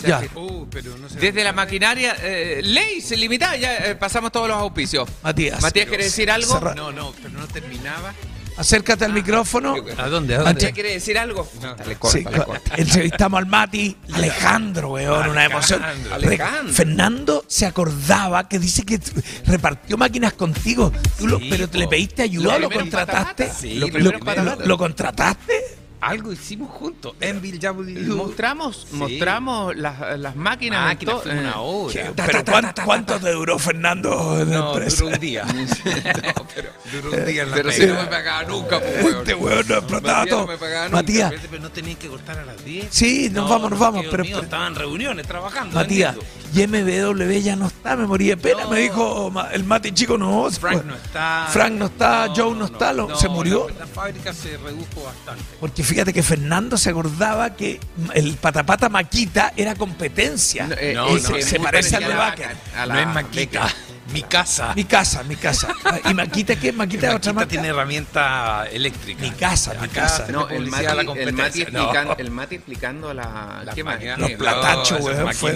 Ya. 0.00 0.22
Uh, 0.34 0.66
pero 0.70 0.96
no. 0.96 1.08
Desde 1.08 1.44
la 1.44 1.52
maquinaria, 1.52 2.16
eh, 2.22 2.60
ley 2.64 3.00
se 3.00 3.16
limita, 3.16 3.56
ya 3.56 3.76
eh, 3.76 3.94
pasamos 3.94 4.32
todos 4.32 4.48
los 4.48 4.56
auspicios. 4.56 5.08
Matías. 5.22 5.60
Matías, 5.60 5.86
¿quiere 5.86 6.04
decir 6.04 6.30
algo? 6.30 6.52
Cerra- 6.54 6.74
No, 6.74 6.90
no, 6.92 7.12
pero 7.22 7.30
no 7.38 7.46
terminaba. 7.46 8.12
Acércate 8.54 9.06
al 9.06 9.14
micrófono. 9.14 9.74
¿A 9.96 10.08
dónde? 10.08 10.34
¿A 10.34 10.38
dónde? 10.38 10.44
¿Matías 10.44 10.72
quiere 10.72 10.92
decir 10.92 11.16
algo? 11.18 11.48
Dale, 11.60 11.96
corta, 11.96 12.18
Sí, 12.18 12.22
dale, 12.24 12.44
corta. 12.44 12.74
entrevistamos 12.76 13.38
al 13.38 13.46
Mati, 13.46 13.96
Alejandro, 14.12 14.90
weón, 14.90 15.28
una 15.30 15.46
emoción. 15.46 15.82
Alejandro. 16.12 16.72
Fernando 16.74 17.44
se 17.48 17.64
acordaba 17.64 18.48
que 18.48 18.58
dice 18.58 18.84
que 18.84 19.00
repartió 19.46 19.96
máquinas 19.96 20.34
contigo, 20.34 20.92
Tú 21.18 21.26
lo- 21.28 21.38
Sí, 21.38 21.46
pero 21.50 21.68
te 21.68 21.78
le 21.78 21.88
pediste 21.88 22.22
ayuda, 22.22 22.54
Lo 22.58 22.68
lo 22.68 22.70
contrataste. 22.70 23.50
Sí, 23.58 23.74
lo, 23.76 23.86
lo- 23.88 24.56
lo 24.66 24.76
contrataste. 24.78 25.78
Algo 26.02 26.32
hicimos 26.32 26.68
juntos. 26.70 27.14
Enville 27.20 27.58
W. 27.60 28.00
Mostramos, 28.16 28.86
Sí. 28.90 28.96
mostramos 28.96 29.76
las, 29.76 30.18
las 30.18 30.34
máquinas. 30.34 30.84
Máquina, 30.86 31.12
to- 31.12 31.20
fue 31.20 31.30
una 31.32 31.50
eh, 31.50 31.54
hora. 31.56 32.12
Pero 32.26 32.44
¿cuán- 32.44 32.74
¿cuánto 32.84 33.20
te 33.20 33.30
duró 33.30 33.56
Fernando 33.58 34.40
en 34.40 34.50
la 34.50 34.56
No, 34.58 34.72
empresa? 34.74 35.04
duró 35.04 35.14
un 35.14 35.20
día. 35.20 35.44
no, 35.44 36.46
pero 36.54 36.70
duró 36.92 37.10
un 37.18 37.24
día 37.24 37.42
en 37.44 37.50
la 37.50 37.56
Pero 37.56 37.70
si 37.70 37.80
pega. 37.82 37.94
no 37.94 38.02
me 38.02 38.06
pagaba 38.08 38.42
nunca, 38.42 38.80
pues. 38.80 39.04
Este 39.14 39.34
weón 39.34 39.68
no 39.68 39.74
explotaba 39.76 40.18
Matías 40.18 40.30
no 40.30 40.36
todo. 40.38 40.46
me 40.48 40.58
pagaba 40.58 40.84
nunca. 40.86 40.96
Matías, 40.96 41.32
Pero 41.50 41.62
no 41.62 41.70
tenían 41.70 41.96
que 41.96 42.08
cortar 42.08 42.38
a 42.40 42.44
las 42.44 42.64
10. 42.64 42.86
sí, 42.90 43.30
nos 43.30 43.44
No, 43.44 43.48
vamos, 43.50 43.70
nos 43.70 43.78
no, 43.78 43.86
vamos, 43.86 44.06
pero, 44.10 44.24
mío, 44.24 44.32
pero- 44.34 44.44
estaban 44.44 44.72
en 44.72 44.78
reuniones 44.80 45.26
trabajando. 45.26 45.74
Matías. 45.76 46.16
Y 46.54 46.66
MBW 46.66 47.38
ya 47.40 47.56
no 47.56 47.66
está, 47.66 47.96
me 47.96 48.06
morí 48.06 48.28
de 48.28 48.36
pena, 48.36 48.64
No. 48.64 48.70
me 48.70 48.80
dijo 48.80 49.32
el 49.52 49.64
Mati 49.64 49.92
chico, 49.92 50.18
no, 50.18 50.50
Frank 50.50 50.78
fue. 50.78 50.84
no 50.86 50.94
está. 50.94 51.46
Frank 51.50 51.72
no 51.72 51.86
está, 51.86 52.28
Joe 52.34 52.54
no 52.54 52.66
está, 52.66 52.92
lo- 52.92 53.14
se 53.16 53.28
murió. 53.28 53.68
La, 53.70 53.80
la 53.80 53.86
fábrica 53.86 54.32
se 54.34 54.56
redujo 54.58 55.04
bastante. 55.04 55.42
Porque 55.60 55.82
fíjate 55.82 56.12
que 56.12 56.22
Fernando 56.22 56.76
se 56.76 56.90
acordaba 56.90 57.54
que 57.56 57.80
el 58.14 58.34
patapata 58.36 58.88
Maquita 58.88 59.52
era 59.56 59.74
competencia. 59.74 60.66
No, 60.66 60.74
eh, 60.76 61.20
se, 61.20 61.42
se 61.42 61.58
parece 61.60 61.96
al 61.96 62.02
de 62.04 62.06
parecida 62.06 62.06
a 62.06 62.08
la 62.08 62.16
vaca, 62.16 62.50
a 62.76 62.86
la 62.86 62.94
no 62.94 63.00
es 63.00 63.06
Maquita, 63.14 63.68
mi 64.12 64.22
casa. 64.22 64.74
Mi 64.74 64.84
casa, 64.84 65.22
mi 65.22 65.36
casa. 65.36 65.68
¿Y 66.10 66.14
Maquita 66.14 66.56
qué? 66.56 66.72
Maquita 66.72 67.08
es 67.10 67.14
otra 67.14 67.32
marca. 67.32 67.48
tiene 67.48 67.68
herramienta 67.68 68.66
eléctrica. 68.70 69.20
Mi 69.22 69.30
casa, 69.30 69.74
mi 69.74 69.86
Acá 69.86 70.02
casa. 70.02 70.26
No, 70.28 70.48
el 70.48 70.72
a 70.74 70.94
la 70.94 71.02
Mati, 71.04 71.20
el, 71.20 71.32
Mati 71.32 71.62
explicando, 71.62 72.16
el 72.18 72.30
Mati 72.30 72.54
explicando 72.56 73.14
la... 73.14 73.62
La 73.64 73.74
¿Qué. 73.74 73.82
Los 73.84 74.30
No, 74.30 74.38
platachos, 74.38 75.00
weón. 75.00 75.32
fue. 75.32 75.54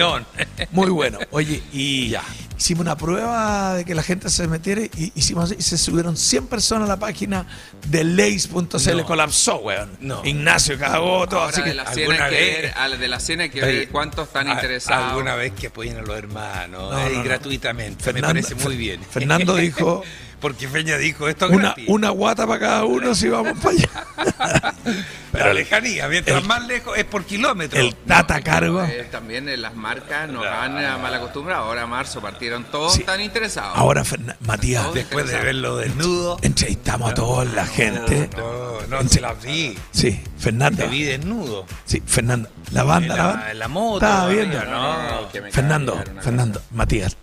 Muy 0.71 0.91
bueno. 0.91 1.19
Oye, 1.31 1.63
y 1.73 2.15
hicimos 2.59 2.81
una 2.83 2.97
prueba 2.97 3.75
de 3.75 3.85
que 3.85 3.95
la 3.95 4.03
gente 4.03 4.31
se 4.31 4.47
metiera 4.49 4.83
y 4.83 5.13
hicimos 5.15 5.55
y 5.59 5.63
se 5.63 5.77
subieron 5.79 6.17
100 6.17 6.47
personas 6.47 6.89
a 6.89 6.93
la 6.95 6.99
página 6.99 7.47
de 7.89 8.05
Lays.cl. 8.05 8.97
No. 8.97 9.05
Colapsó, 9.07 9.59
weón. 9.59 9.91
No. 10.01 10.25
Ignacio 10.25 10.79
cagó 10.79 11.27
todo. 11.29 11.41
Ahora 11.41 11.53
Así 11.53 11.61
de 11.63 11.69
que 11.69 11.75
la 11.75 11.85
cena 11.87 12.07
alguna 12.07 12.25
hay 12.27 12.31
que 12.31 12.37
vez- 12.41 12.63
ver, 12.63 12.73
a 12.77 12.89
la 12.89 12.97
de 12.97 13.09
la 13.09 13.21
cena 13.21 13.43
hay 13.45 13.51
que 13.51 13.61
ver 13.61 13.89
cuántos 13.91 14.27
están 14.29 14.49
a- 14.49 14.53
interesados. 14.55 15.11
Alguna 15.11 15.35
vez 15.35 15.53
que 15.53 15.67
apoyen 15.69 15.99
a 15.99 16.03
los 16.03 16.17
hermanos, 16.17 16.93
No, 16.93 16.99
eh, 17.07 17.11
no. 17.15 17.23
gratuitamente, 17.25 18.03
Fernando- 18.03 18.35
me 18.35 18.43
parece 18.43 18.55
muy 18.65 18.77
bien. 18.77 19.01
Fernando 19.03 19.55
dijo 19.57 20.03
Porque 20.41 20.69
Feña 20.69 20.97
dijo 20.99 21.29
esto 21.29 21.47
es 21.47 21.53
una, 21.53 21.63
gratis. 21.69 21.85
una 21.89 22.11
guata 22.11 22.47
para 22.47 22.61
cada 22.61 22.85
uno 22.85 23.15
si 23.15 23.29
vamos 23.29 23.59
para 23.59 23.75
allá. 23.77 24.75
la 25.33 25.53
lejanía, 25.55 26.09
mientras 26.09 26.41
el- 26.43 26.47
más 26.47 26.67
lejos 26.67 26.97
es 26.97 27.05
por 27.05 27.25
kilómetro. 27.25 27.81
El 27.81 27.95
tata 27.95 28.41
cargo. 28.43 28.83
Eh, 28.85 29.09
también 29.11 29.49
eh, 29.49 29.57
las 29.57 29.75
marcas 29.75 30.29
nos 30.31 30.47
han 30.47 30.77
eh, 30.79 30.89
mal 31.01 31.15
acostumbrado. 31.15 31.65
Ahora 31.65 31.87
marzo 31.87 32.21
partieron 32.21 32.65
todos 32.65 32.93
Sí. 32.95 33.03
tan 33.05 33.21
interesados. 33.21 33.77
Ahora, 33.77 34.05
Fernan- 34.05 34.37
Matías, 34.41 34.93
Después 34.93 35.27
de 35.29 35.39
verlo 35.39 35.77
desnudo. 35.77 36.37
entrevistamos 36.43 37.11
a 37.11 37.15
toda 37.15 37.45
la 37.47 37.67
gente. 37.67 38.29
No, 38.37 39.03
no, 39.03 39.09
se 39.09 39.21
las 39.21 39.43
vi. 39.43 39.77
Sí, 39.91 40.21
Fernando. 40.39 40.85
Te 40.85 40.89
vi 40.89 41.03
desnudo. 41.05 41.67
Sí, 41.87 42.03
Fernando. 42.07 42.51
La 42.73 42.83
banda, 42.85 43.07
En 43.07 43.09
la 43.09 43.17
la- 43.17 43.27
banda. 43.33 43.51
en 43.53 43.59
la 43.59 43.69
moto, 43.69 44.07
Estaba 44.07 44.29
viendo. 44.29 44.65
no, 44.65 45.29
Fernando, 45.51 46.05
Fernando, 46.21 46.63
Matías. 46.73 47.17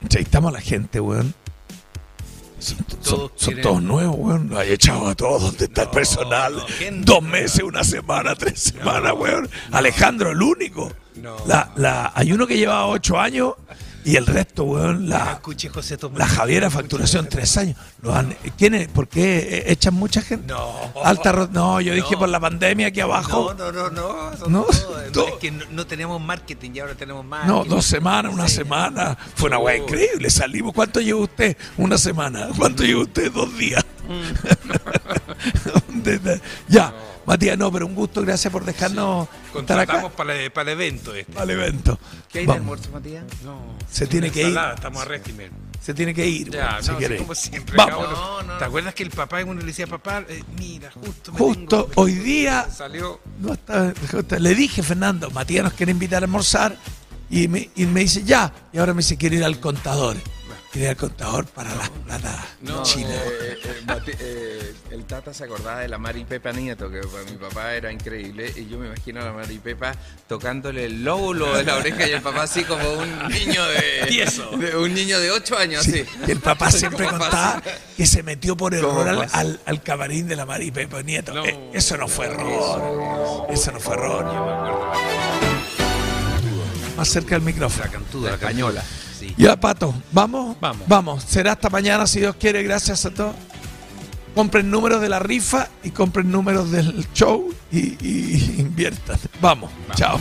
Entrevistamos 0.00 0.50
a 0.50 0.52
la 0.54 0.60
gente, 0.60 1.00
weón. 1.00 1.34
Son, 2.62 2.76
son- 2.88 3.00
Todos 3.02 3.32
son 3.36 3.54
quieren- 3.54 3.62
todos 3.62 3.82
nuevos, 3.82 4.16
weón. 4.18 4.52
He 4.64 4.72
echado 4.74 5.08
a 5.08 5.14
todos. 5.14 5.42
¿Dónde 5.42 5.64
está 5.64 5.82
el 5.82 5.90
personal? 5.90 6.54
no, 6.54 6.64
Dos 7.04 7.22
meses, 7.22 7.62
una 7.62 7.82
semana, 7.84 8.34
tres 8.36 8.60
semanas, 8.60 9.12
weón. 9.16 9.48
Alejandro, 9.72 10.30
el 10.30 10.40
único. 10.42 10.92
La, 11.46 11.70
la, 11.76 12.12
hay 12.14 12.32
uno 12.32 12.46
que 12.46 12.56
lleva 12.56 12.86
ocho 12.86 13.18
años 13.20 13.54
y 14.04 14.16
el 14.16 14.26
resto, 14.26 14.64
weón, 14.64 15.08
la, 15.08 15.32
escuché 15.32 15.68
José 15.68 15.96
la 16.16 16.26
Javiera 16.26 16.70
facturación 16.70 17.28
tres 17.28 17.56
años. 17.56 17.76
Lo 18.02 18.14
han, 18.14 18.36
¿quién 18.58 18.74
es? 18.74 18.88
¿Por 18.88 19.08
qué 19.08 19.64
echan 19.66 19.94
mucha 19.94 20.22
gente? 20.22 20.52
No. 20.52 20.72
Alta 21.04 21.48
no, 21.52 21.80
yo 21.80 21.94
dije 21.94 22.16
por 22.16 22.28
la 22.28 22.40
pandemia 22.40 22.88
aquí 22.88 23.00
abajo. 23.00 23.54
No, 23.56 23.72
no, 23.72 23.90
no, 23.90 23.90
no. 23.90 24.48
No, 24.48 24.66
todo. 25.12 25.28
Es 25.28 25.34
que 25.34 25.50
no, 25.50 25.64
no 25.70 25.86
tenemos 25.86 26.20
marketing 26.20 26.70
y 26.74 26.80
ahora 26.80 26.94
tenemos 26.94 27.24
más. 27.24 27.46
No, 27.46 27.64
dos 27.64 27.84
semanas, 27.84 28.32
una 28.32 28.48
semana. 28.48 29.16
Fue 29.34 29.48
una 29.48 29.58
weá 29.58 29.76
increíble. 29.76 30.30
Salimos. 30.30 30.72
¿Cuánto 30.72 31.00
lleva 31.00 31.20
usted? 31.20 31.56
Una 31.76 31.96
semana. 31.96 32.48
¿Cuánto 32.56 32.82
lleva 32.82 33.02
usted? 33.02 33.30
Dos 33.30 33.56
días. 33.56 33.84
Desde- 35.88 36.40
ya, 36.68 36.92
Matías, 37.32 37.56
no, 37.56 37.72
pero 37.72 37.86
un 37.86 37.94
gusto. 37.94 38.20
Gracias 38.22 38.52
por 38.52 38.62
dejarnos 38.64 39.26
estar 39.26 39.78
acá 39.78 39.92
Contratamos 39.94 40.12
para 40.12 40.34
el, 40.36 40.50
para 40.52 40.72
el 40.72 40.78
evento 40.80 41.14
este. 41.14 41.38
al 41.38 41.48
evento. 41.48 41.98
¿Qué 42.30 42.40
hay 42.40 42.46
de 42.46 42.52
almuerzo, 42.52 42.90
Matías? 42.92 43.24
No. 43.42 43.58
Se 43.90 44.06
tiene 44.06 44.30
que 44.30 44.48
ir. 44.50 44.58
Estamos 44.74 45.00
a 45.00 45.04
régimen. 45.06 45.50
Se 45.80 45.94
tiene 45.94 46.12
que 46.12 46.26
ir. 46.26 46.50
Ya, 46.50 46.78
bueno, 46.80 46.82
si 46.82 46.90
no, 46.92 47.08
sí, 47.08 47.16
como 47.16 47.34
siempre. 47.34 47.76
Vamos. 47.76 48.10
No, 48.10 48.42
no, 48.42 48.52
¿Te 48.54 48.60
no. 48.60 48.66
acuerdas 48.66 48.94
que 48.94 49.02
el 49.02 49.10
papá 49.10 49.42
uno 49.44 49.54
le 49.60 49.64
decía, 49.66 49.86
papá, 49.86 50.22
eh, 50.28 50.42
mira, 50.58 50.90
justo 50.92 51.32
me 51.32 51.38
Justo 51.38 51.84
tengo- 51.86 52.02
hoy 52.02 52.12
día 52.16 52.68
Salió. 52.70 53.18
No 53.40 53.54
está- 53.54 53.92
justo- 54.10 54.38
le 54.38 54.54
dije, 54.54 54.82
Fernando, 54.82 55.30
Matías 55.30 55.64
nos 55.64 55.72
quiere 55.72 55.90
invitar 55.92 56.22
a 56.22 56.26
almorzar 56.26 56.76
y 57.30 57.48
me, 57.48 57.70
y 57.74 57.86
me 57.86 58.00
dice 58.00 58.22
ya. 58.24 58.52
Y 58.74 58.78
ahora 58.78 58.92
me 58.94 58.98
dice, 58.98 59.16
quiere 59.16 59.36
ir 59.36 59.44
al 59.44 59.58
contador. 59.58 60.16
Ir 60.74 60.88
al 60.88 60.96
contador 60.96 61.44
para 61.46 61.74
las 61.74 61.90
plata 61.90 62.46
No, 62.62 62.82
chinas. 62.82 63.10
eh, 63.12 63.58
eh, 63.62 64.16
eh, 64.20 64.74
el 64.90 65.04
Tata 65.04 65.34
se 65.34 65.44
acordaba 65.44 65.80
de 65.80 65.88
la 65.88 65.98
Mari 65.98 66.24
Pepa 66.24 66.50
Nieto, 66.52 66.90
que 66.90 67.00
para 67.00 67.24
mi 67.24 67.36
papá 67.36 67.74
era 67.74 67.92
increíble, 67.92 68.50
y 68.56 68.66
yo 68.68 68.78
me 68.78 68.86
imagino 68.86 69.20
a 69.20 69.24
la 69.24 69.32
Mari 69.32 69.58
Pepa 69.58 69.92
tocándole 70.26 70.86
el 70.86 71.04
lóbulo 71.04 71.54
de 71.54 71.64
la 71.64 71.76
oreja 71.76 72.08
y 72.08 72.12
el 72.12 72.22
papá 72.22 72.44
así 72.44 72.64
como 72.64 72.90
un 72.94 73.28
niño 73.28 73.62
de, 73.66 74.06
Tieso. 74.08 74.50
de- 74.56 74.74
un 74.78 74.94
niño 74.94 75.20
de 75.20 75.30
8 75.30 75.58
años, 75.58 75.84
Sí, 75.84 76.00
así. 76.00 76.08
y 76.26 76.30
el 76.30 76.40
papá 76.40 76.70
siempre 76.70 77.06
contaba 77.06 77.62
que 77.94 78.06
se 78.06 78.22
metió 78.22 78.56
por 78.56 78.72
error 78.72 79.06
¿Cómo 79.06 79.20
al, 79.20 79.28
al- 79.32 79.60
al 79.66 79.82
camarín 79.82 80.26
de 80.26 80.36
la 80.36 80.46
Mari 80.46 80.70
Pepa 80.70 81.02
Nieto. 81.02 81.34
Eh, 81.44 81.70
eso 81.74 81.98
no 81.98 82.08
fue 82.08 82.26
error. 82.28 83.46
Eso 83.50 83.72
no 83.72 83.78
fue 83.80 83.92
error. 83.94 84.24
Más 86.96 87.08
cerca 87.08 87.34
del 87.34 87.42
micrófono. 87.42 87.84
La 87.84 87.90
cantuda, 87.90 88.30
La 88.30 88.36
la 88.36 88.36
española. 88.36 88.82
Ya, 89.36 89.58
Pato, 89.58 89.94
¿vamos? 90.12 90.56
Vamos. 90.60 90.86
Vamos. 90.88 91.24
Será 91.24 91.52
hasta 91.52 91.70
mañana, 91.70 92.06
si 92.06 92.20
Dios 92.20 92.36
quiere. 92.36 92.62
Gracias 92.62 93.04
a 93.06 93.10
todos. 93.10 93.34
Compren 94.34 94.70
números 94.70 95.00
de 95.00 95.08
la 95.08 95.18
rifa 95.18 95.68
y 95.82 95.90
compren 95.90 96.30
números 96.30 96.70
del 96.70 97.06
show 97.12 97.52
y, 97.70 97.96
y 98.06 98.56
inviertan. 98.58 99.18
Vamos. 99.40 99.70
Chao. 99.94 100.18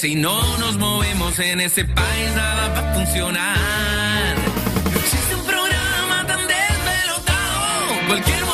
Si 0.00 0.14
no 0.14 0.56
nos 0.56 0.78
movemos 0.78 1.38
en 1.40 1.60
ese 1.60 1.84
país, 1.84 2.34
nada 2.34 2.68
va 2.68 2.90
a 2.90 2.94
funcionar. 2.94 4.34
No 4.90 4.98
existe 4.98 5.34
un 5.34 5.44
programa 5.44 6.26
tan 6.26 6.40
desvelotado. 6.48 8.06
Cualquier 8.06 8.46